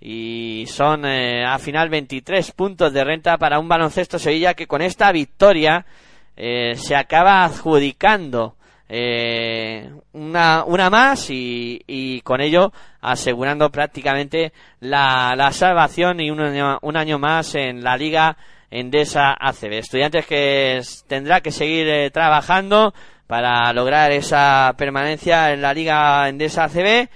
y 0.00 0.64
son 0.68 1.06
eh, 1.06 1.44
a 1.44 1.58
final 1.58 1.88
23 1.88 2.52
puntos 2.52 2.92
de 2.92 3.04
renta 3.04 3.38
para 3.38 3.58
un 3.58 3.68
Baloncesto 3.68 4.18
Sevilla 4.18 4.54
que 4.54 4.66
con 4.66 4.82
esta 4.82 5.10
victoria 5.10 5.86
eh, 6.36 6.74
se 6.76 6.96
acaba 6.96 7.44
adjudicando 7.44 8.56
una, 10.12 10.64
una 10.66 10.90
más 10.90 11.30
y, 11.30 11.80
y, 11.86 12.20
con 12.20 12.42
ello 12.42 12.74
asegurando 13.00 13.70
prácticamente 13.70 14.52
la, 14.80 15.32
la 15.34 15.50
salvación 15.50 16.20
y 16.20 16.30
un 16.30 16.40
un 16.82 16.96
año 16.98 17.18
más 17.18 17.54
en 17.54 17.82
la 17.82 17.96
liga 17.96 18.36
Endesa 18.72 19.36
ACB. 19.38 19.74
Estudiantes 19.74 20.26
que 20.26 20.80
tendrá 21.06 21.42
que 21.42 21.52
seguir 21.52 21.86
eh, 21.88 22.10
trabajando 22.10 22.94
para 23.26 23.70
lograr 23.74 24.10
esa 24.12 24.74
permanencia 24.78 25.52
en 25.52 25.60
la 25.60 25.74
Liga 25.74 26.26
Endesa 26.28 26.64
ACB. 26.64 27.08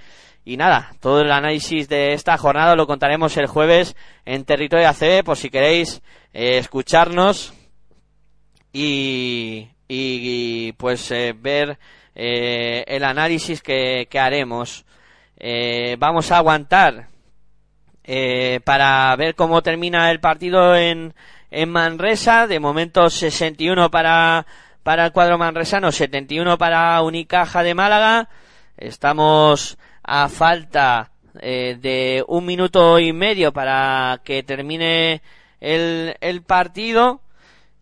Y 0.45 0.55
nada, 0.55 0.93
todo 1.01 1.21
el 1.21 1.31
análisis 1.31 1.89
de 1.89 2.13
esta 2.13 2.37
jornada 2.37 2.75
lo 2.75 2.85
contaremos 2.85 3.35
el 3.37 3.47
jueves 3.47 3.95
en 4.23 4.45
territorio 4.45 4.87
ACB 4.87 5.23
por 5.25 5.35
si 5.35 5.49
queréis 5.49 6.01
eh, 6.31 6.59
escucharnos 6.59 7.53
y, 8.71 9.67
pues 10.77 11.11
eh, 11.11 11.33
ver 11.35 11.79
el 12.13 13.03
análisis 13.03 13.61
que, 13.61 14.07
que 14.09 14.19
haremos. 14.19 14.85
vamos 15.97 16.31
a 16.31 16.37
aguantar 16.37 17.07
para 18.63 19.15
ver 19.15 19.35
cómo 19.35 19.61
termina 19.61 20.09
el 20.11 20.19
partido 20.19 20.75
en, 20.75 21.13
en 21.51 21.69
Manresa, 21.69 22.47
de 22.47 22.59
momento 22.59 23.09
61 23.09 23.89
para, 23.89 24.45
para 24.83 25.05
el 25.05 25.11
cuadro 25.11 25.37
manresano, 25.37 25.91
71 25.91 26.57
para 26.57 27.01
Unicaja 27.01 27.63
de 27.63 27.75
Málaga. 27.75 28.29
Estamos 28.77 29.77
a 30.03 30.29
falta 30.29 31.11
eh, 31.39 31.77
de 31.79 32.23
un 32.27 32.45
minuto 32.45 32.99
y 32.99 33.13
medio 33.13 33.51
para 33.53 34.21
que 34.23 34.43
termine 34.43 35.21
el, 35.59 36.15
el 36.21 36.41
partido. 36.41 37.21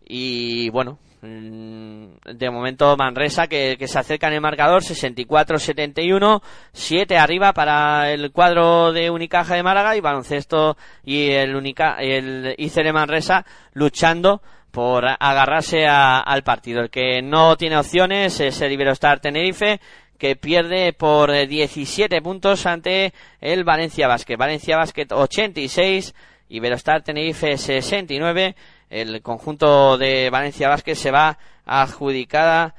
Y 0.08 0.70
bueno, 0.70 0.98
de 1.26 2.50
momento 2.50 2.96
Manresa 2.96 3.46
que, 3.46 3.76
se 3.86 3.98
acerca 3.98 4.28
en 4.28 4.34
el 4.34 4.40
marcador 4.40 4.82
64-71 4.82 6.42
7 6.72 7.18
arriba 7.18 7.52
para 7.52 8.10
el 8.10 8.32
cuadro 8.32 8.92
de 8.92 9.10
Unicaja 9.10 9.54
de 9.54 9.62
Málaga 9.62 9.96
y 9.96 10.00
baloncesto 10.00 10.76
y 11.04 11.30
el 11.30 11.54
Unica, 11.54 11.96
el 12.00 12.54
ICR 12.56 12.92
Manresa 12.92 13.44
luchando 13.72 14.42
por 14.70 15.04
agarrarse 15.06 15.86
al 15.86 16.42
partido. 16.42 16.82
El 16.82 16.90
que 16.90 17.22
no 17.22 17.56
tiene 17.56 17.78
opciones 17.78 18.40
es 18.40 18.60
el 18.60 18.72
Iberostar 18.72 19.20
Tenerife 19.20 19.80
que 20.18 20.36
pierde 20.36 20.92
por 20.92 21.30
17 21.30 22.20
puntos 22.22 22.66
ante 22.66 23.12
el 23.40 23.64
Valencia 23.64 24.08
Basket. 24.08 24.36
Valencia 24.36 24.76
Basket 24.76 25.06
86 25.10 26.14
Iberostar 26.48 27.02
Tenerife 27.02 27.56
69 27.56 28.54
el 28.90 29.22
conjunto 29.22 29.96
de 29.98 30.30
Valencia 30.30 30.68
Vázquez 30.68 30.98
se 30.98 31.10
va 31.10 31.38
a 31.64 31.82
adjudicar, 31.82 32.74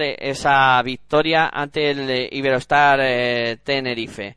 esa 0.00 0.82
victoria 0.82 1.48
ante 1.52 1.90
el 1.90 2.28
Iberostar 2.32 3.00
eh, 3.02 3.58
Tenerife. 3.62 4.34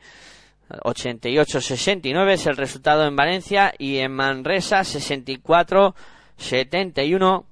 88-69 0.84 2.32
es 2.32 2.48
el 2.48 2.58
resultado 2.58 3.06
en 3.06 3.16
Valencia 3.16 3.74
y 3.78 3.98
en 3.98 4.12
Manresa 4.14 4.80
64-71 4.82 7.46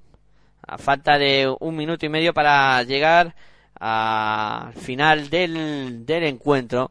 a 0.66 0.78
falta 0.78 1.18
de 1.18 1.54
un 1.60 1.76
minuto 1.76 2.06
y 2.06 2.08
medio 2.08 2.32
para 2.32 2.82
llegar 2.82 3.36
al 3.78 4.72
final 4.74 5.30
del, 5.30 6.04
del 6.06 6.24
encuentro. 6.24 6.90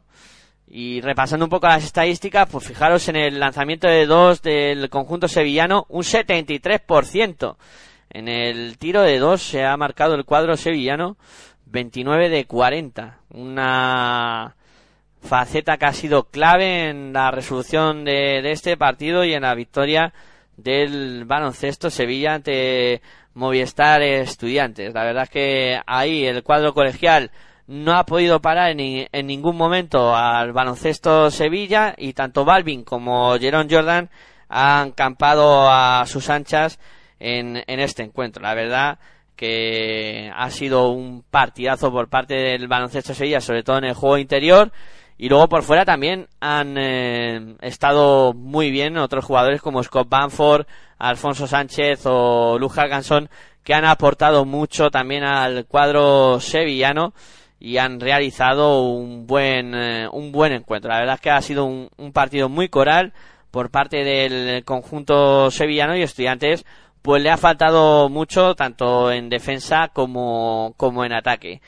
Y 0.72 1.00
repasando 1.00 1.46
un 1.46 1.50
poco 1.50 1.66
las 1.66 1.82
estadísticas, 1.82 2.48
pues 2.48 2.64
fijaros 2.64 3.08
en 3.08 3.16
el 3.16 3.40
lanzamiento 3.40 3.88
de 3.88 4.06
dos 4.06 4.40
del 4.40 4.88
conjunto 4.88 5.26
sevillano, 5.26 5.84
un 5.88 6.04
73%. 6.04 7.56
En 8.10 8.28
el 8.28 8.78
tiro 8.78 9.02
de 9.02 9.18
dos 9.18 9.42
se 9.42 9.64
ha 9.64 9.76
marcado 9.76 10.14
el 10.14 10.24
cuadro 10.24 10.56
sevillano 10.56 11.16
29 11.66 12.28
de 12.28 12.44
40. 12.44 13.18
Una 13.30 14.54
faceta 15.20 15.76
que 15.76 15.86
ha 15.86 15.92
sido 15.92 16.24
clave 16.24 16.88
en 16.88 17.12
la 17.12 17.32
resolución 17.32 18.04
de, 18.04 18.50
este 18.50 18.76
partido 18.76 19.24
y 19.24 19.34
en 19.34 19.42
la 19.42 19.54
victoria 19.54 20.12
del 20.56 21.24
baloncesto 21.24 21.90
Sevilla 21.90 22.34
ante 22.34 23.02
Movistar 23.34 24.02
Estudiantes. 24.02 24.94
La 24.94 25.04
verdad 25.04 25.24
es 25.24 25.30
que 25.30 25.80
ahí 25.86 26.26
el 26.26 26.42
cuadro 26.42 26.74
colegial 26.74 27.30
no 27.70 27.96
ha 27.96 28.04
podido 28.04 28.42
parar 28.42 28.74
en, 28.76 29.26
ningún 29.26 29.56
momento 29.56 30.16
al 30.16 30.52
baloncesto 30.52 31.30
Sevilla 31.30 31.94
y 31.96 32.14
tanto 32.14 32.44
Balvin 32.44 32.82
como 32.82 33.38
Jerón 33.38 33.68
Jordan 33.70 34.10
han 34.48 34.90
campado 34.90 35.70
a 35.70 36.04
sus 36.06 36.30
anchas 36.30 36.80
en, 37.20 37.62
en 37.68 37.78
este 37.78 38.02
encuentro. 38.02 38.42
La 38.42 38.54
verdad 38.54 38.98
que 39.36 40.32
ha 40.34 40.50
sido 40.50 40.90
un 40.90 41.22
partidazo 41.22 41.92
por 41.92 42.08
parte 42.08 42.34
del 42.34 42.66
baloncesto 42.66 43.14
Sevilla, 43.14 43.40
sobre 43.40 43.62
todo 43.62 43.78
en 43.78 43.84
el 43.84 43.94
juego 43.94 44.18
interior 44.18 44.72
Y 45.16 45.28
luego 45.28 45.48
por 45.48 45.62
fuera 45.62 45.84
también 45.84 46.26
han 46.40 46.76
eh, 46.76 47.54
estado 47.60 48.32
muy 48.34 48.72
bien 48.72 48.98
otros 48.98 49.24
jugadores 49.24 49.62
como 49.62 49.82
Scott 49.84 50.08
Banford, 50.08 50.66
Alfonso 50.98 51.46
Sánchez 51.46 52.00
o 52.06 52.58
Luz 52.58 52.74
Gansón 52.74 53.30
que 53.62 53.74
han 53.74 53.84
aportado 53.84 54.44
mucho 54.44 54.90
también 54.90 55.22
al 55.22 55.66
cuadro 55.66 56.40
sevillano 56.40 57.14
y 57.60 57.76
han 57.76 58.00
realizado 58.00 58.82
un 58.82 59.26
buen, 59.26 59.74
eh, 59.74 60.08
un 60.10 60.32
buen 60.32 60.52
encuentro. 60.52 60.90
La 60.90 60.98
verdad 60.98 61.14
es 61.16 61.20
que 61.20 61.30
ha 61.30 61.42
sido 61.42 61.66
un, 61.66 61.90
un 61.98 62.12
partido 62.12 62.48
muy 62.48 62.68
coral 62.68 63.12
por 63.52 63.70
parte 63.70 64.02
del 64.02 64.64
conjunto 64.64 65.50
sevillano 65.50 65.96
y 65.96 66.02
estudiantes 66.02 66.64
pues 67.02 67.22
le 67.22 67.30
ha 67.30 67.36
faltado 67.36 68.08
mucho 68.08 68.54
tanto 68.54 69.10
en 69.10 69.28
defensa 69.28 69.88
como, 69.92 70.74
como 70.76 71.04
en 71.04 71.12
ataque. 71.12 71.60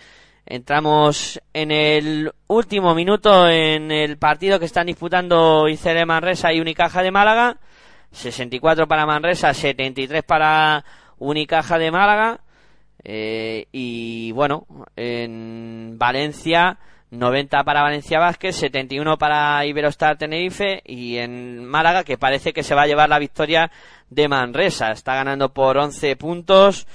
Entramos 0.44 1.40
en 1.54 1.70
el 1.70 2.32
último 2.48 2.94
minuto 2.94 3.48
en 3.48 3.90
el 3.90 4.18
partido 4.18 4.58
que 4.58 4.66
están 4.66 4.86
disputando 4.86 5.68
ICL 5.68 6.04
Manresa 6.04 6.52
y 6.52 6.60
Unicaja 6.60 7.02
de 7.02 7.10
Málaga. 7.10 7.58
64 8.10 8.86
para 8.86 9.06
Manresa, 9.06 9.54
73 9.54 10.22
para 10.24 10.84
Unicaja 11.18 11.78
de 11.78 11.90
Málaga. 11.90 12.40
Eh, 13.04 13.66
y 13.72 14.32
bueno, 14.32 14.66
en 14.96 15.96
Valencia 15.98 16.78
90 17.12 17.62
para 17.64 17.82
Valencia 17.82 18.18
Vázquez, 18.18 18.56
71 18.56 19.18
para 19.18 19.64
Iberostar 19.66 20.16
Tenerife 20.16 20.82
y 20.84 21.18
en 21.18 21.64
Málaga 21.64 22.04
que 22.04 22.16
parece 22.16 22.54
que 22.54 22.62
se 22.62 22.74
va 22.74 22.82
a 22.82 22.86
llevar 22.86 23.08
la 23.10 23.18
victoria 23.18 23.70
de 24.08 24.28
Manresa. 24.28 24.92
Está 24.92 25.14
ganando 25.14 25.52
por 25.52 25.76
11 25.76 26.16
puntos 26.16 26.86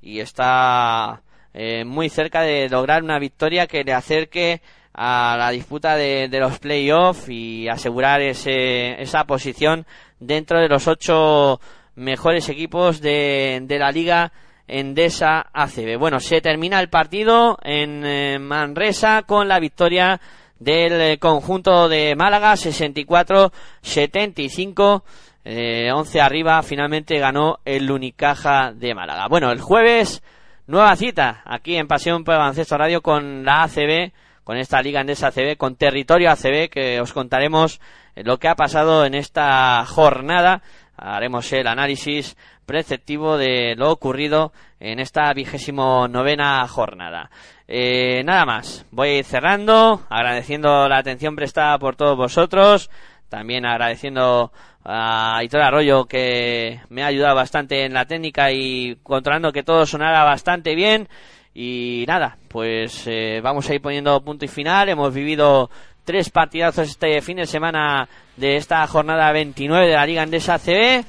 y 0.00 0.20
está 0.20 1.22
eh, 1.52 1.84
muy 1.84 2.08
cerca 2.08 2.42
de 2.42 2.68
lograr 2.68 3.02
una 3.02 3.18
victoria 3.18 3.66
que 3.66 3.82
le 3.82 3.92
acerque 3.92 4.60
a 4.92 5.34
la 5.36 5.50
disputa 5.50 5.96
de, 5.96 6.28
los 6.28 6.60
playoffs 6.60 7.28
y 7.28 7.68
asegurar 7.68 8.20
ese, 8.22 9.02
esa 9.02 9.24
posición 9.24 9.86
dentro 10.20 10.60
de 10.60 10.68
los 10.68 10.86
ocho 10.86 11.60
mejores 11.96 12.48
equipos 12.48 13.00
de, 13.00 13.60
de 13.64 13.78
la 13.80 13.90
liga 13.90 14.32
Endesa 14.66 15.46
ACB. 15.52 15.98
Bueno, 15.98 16.20
se 16.20 16.40
termina 16.40 16.80
el 16.80 16.88
partido 16.88 17.58
en 17.62 18.02
eh, 18.04 18.38
Manresa 18.38 19.20
con 19.22 19.48
la 19.48 19.60
victoria 19.60 20.22
del 20.58 21.00
eh, 21.00 21.18
conjunto 21.18 21.88
de 21.88 22.14
Málaga 22.16 22.54
64-75. 22.54 25.02
Eh, 25.44 25.92
11 25.92 26.20
arriba, 26.22 26.62
finalmente 26.62 27.18
ganó 27.18 27.58
el 27.64 27.90
Unicaja 27.90 28.72
de 28.72 28.94
Málaga. 28.94 29.26
Bueno, 29.28 29.50
el 29.52 29.60
jueves, 29.60 30.22
nueva 30.66 30.96
cita 30.96 31.42
aquí 31.44 31.76
en 31.76 31.86
Pasión 31.86 32.24
por 32.24 32.38
Baloncesto 32.38 32.78
Radio 32.78 33.02
con 33.02 33.44
la 33.44 33.64
ACB, 33.64 34.12
con 34.42 34.56
esta 34.56 34.80
Liga 34.80 35.02
Endesa 35.02 35.26
ACB, 35.28 35.58
con 35.58 35.76
Territorio 35.76 36.30
ACB, 36.30 36.70
que 36.70 37.02
os 37.02 37.12
contaremos 37.12 37.82
lo 38.16 38.38
que 38.38 38.48
ha 38.48 38.54
pasado 38.54 39.04
en 39.04 39.14
esta 39.14 39.84
jornada. 39.86 40.62
Haremos 40.96 41.52
el 41.52 41.66
análisis 41.66 42.36
preceptivo 42.66 43.36
de 43.36 43.74
lo 43.76 43.90
ocurrido 43.90 44.52
en 44.80 45.00
esta 45.00 45.32
vigésimo 45.32 46.08
novena 46.08 46.66
jornada. 46.68 47.30
Eh, 47.66 48.22
nada 48.24 48.44
más, 48.44 48.86
voy 48.90 49.22
cerrando, 49.22 50.02
agradeciendo 50.08 50.88
la 50.88 50.98
atención 50.98 51.34
prestada 51.34 51.78
por 51.78 51.96
todos 51.96 52.16
vosotros, 52.16 52.90
también 53.28 53.66
agradeciendo 53.66 54.52
a 54.84 55.40
Hitor 55.42 55.62
Arroyo 55.62 56.04
que 56.04 56.80
me 56.90 57.02
ha 57.02 57.06
ayudado 57.06 57.36
bastante 57.36 57.84
en 57.84 57.94
la 57.94 58.04
técnica 58.04 58.52
y 58.52 58.96
controlando 59.02 59.52
que 59.52 59.62
todo 59.62 59.86
sonara 59.86 60.24
bastante 60.24 60.74
bien. 60.74 61.08
Y 61.54 62.04
nada, 62.08 62.36
pues 62.48 63.06
eh, 63.06 63.40
vamos 63.40 63.70
a 63.70 63.74
ir 63.74 63.80
poniendo 63.80 64.22
punto 64.22 64.44
y 64.44 64.48
final. 64.48 64.88
Hemos 64.88 65.14
vivido 65.14 65.70
tres 66.04 66.30
partidazos 66.30 66.88
este 66.88 67.20
fin 67.22 67.38
de 67.38 67.46
semana 67.46 68.08
de 68.36 68.56
esta 68.56 68.86
jornada 68.86 69.32
29 69.32 69.88
de 69.88 69.94
la 69.94 70.06
Liga 70.06 70.22
Andesa 70.22 70.58
CB. 70.58 71.04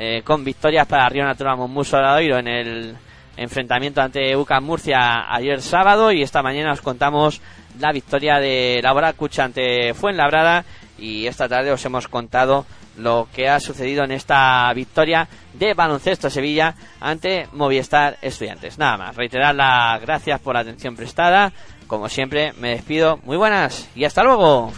Eh, 0.00 0.22
con 0.24 0.44
victorias 0.44 0.86
para 0.86 1.08
Río 1.08 1.24
Natural 1.24 1.56
Monmuso 1.56 1.96
Oiro 1.96 2.38
en 2.38 2.46
el 2.46 2.96
enfrentamiento 3.36 4.00
ante 4.00 4.36
UCAM 4.36 4.64
Murcia 4.64 5.32
ayer 5.34 5.60
sábado 5.60 6.12
y 6.12 6.22
esta 6.22 6.40
mañana 6.40 6.72
os 6.72 6.82
contamos 6.82 7.40
la 7.80 7.90
victoria 7.92 8.38
de 8.38 8.80
Laura 8.80 9.12
Cucha 9.14 9.44
ante 9.44 9.94
Fuenlabrada 9.94 10.64
y 10.98 11.26
esta 11.26 11.48
tarde 11.48 11.72
os 11.72 11.84
hemos 11.84 12.06
contado 12.06 12.64
lo 12.96 13.28
que 13.34 13.48
ha 13.48 13.60
sucedido 13.60 14.04
en 14.04 14.12
esta 14.12 14.72
victoria 14.72 15.28
de 15.54 15.74
Baloncesto 15.74 16.30
Sevilla 16.30 16.74
ante 17.00 17.48
Movistar 17.52 18.18
Estudiantes. 18.22 18.78
Nada 18.78 18.98
más, 18.98 19.16
reiterar 19.16 19.54
las 19.54 20.00
gracias 20.00 20.40
por 20.40 20.54
la 20.54 20.60
atención 20.60 20.96
prestada. 20.96 21.52
Como 21.88 22.08
siempre, 22.08 22.52
me 22.60 22.68
despido. 22.70 23.18
Muy 23.24 23.36
buenas 23.36 23.88
y 23.96 24.04
hasta 24.04 24.22
luego. 24.22 24.72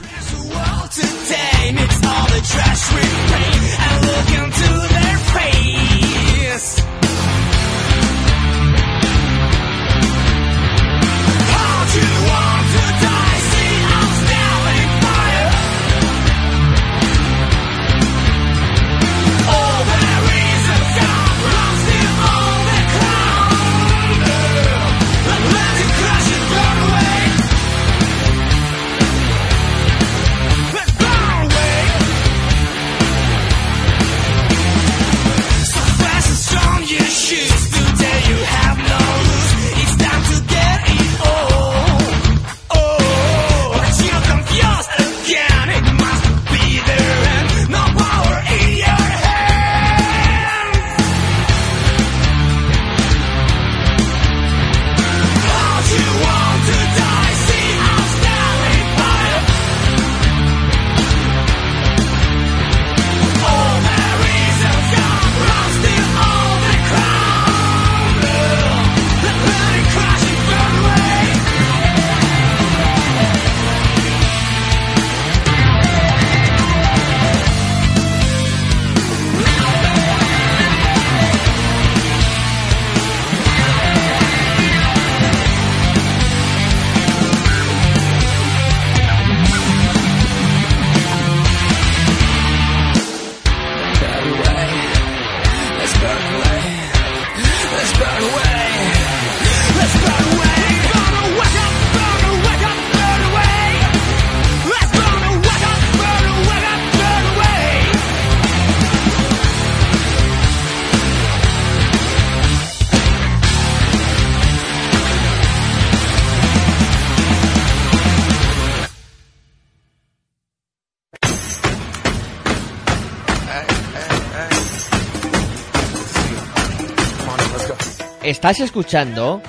Estás 128.41 128.61
escuchando 128.61 129.43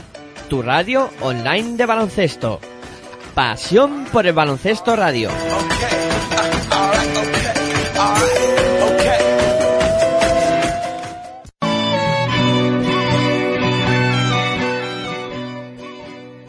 tu 0.50 0.62
radio 0.62 1.10
online 1.22 1.78
de 1.78 1.86
baloncesto. 1.86 2.60
Pasión 3.34 4.04
por 4.12 4.28
el 4.28 4.34
baloncesto 4.34 4.98
radio. 4.98 5.30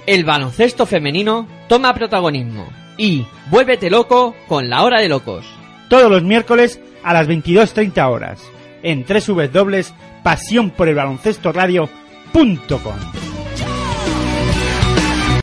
El 0.05 0.24
baloncesto 0.24 0.85
femenino 0.85 1.47
toma 1.69 1.94
protagonismo. 1.94 2.66
Y 2.98 3.24
vuélvete 3.51 3.89
loco 3.89 4.35
con 4.48 4.69
la 4.69 4.82
hora 4.82 4.98
de 4.98 5.09
locos. 5.09 5.47
Todos 5.89 6.10
los 6.10 6.24
miércoles 6.24 6.81
a 7.05 7.12
las 7.12 7.28
22.30 7.28 8.10
horas 8.10 8.43
en 8.82 9.05
www.pasionporelbaloncestoradio.com. 12.32 13.22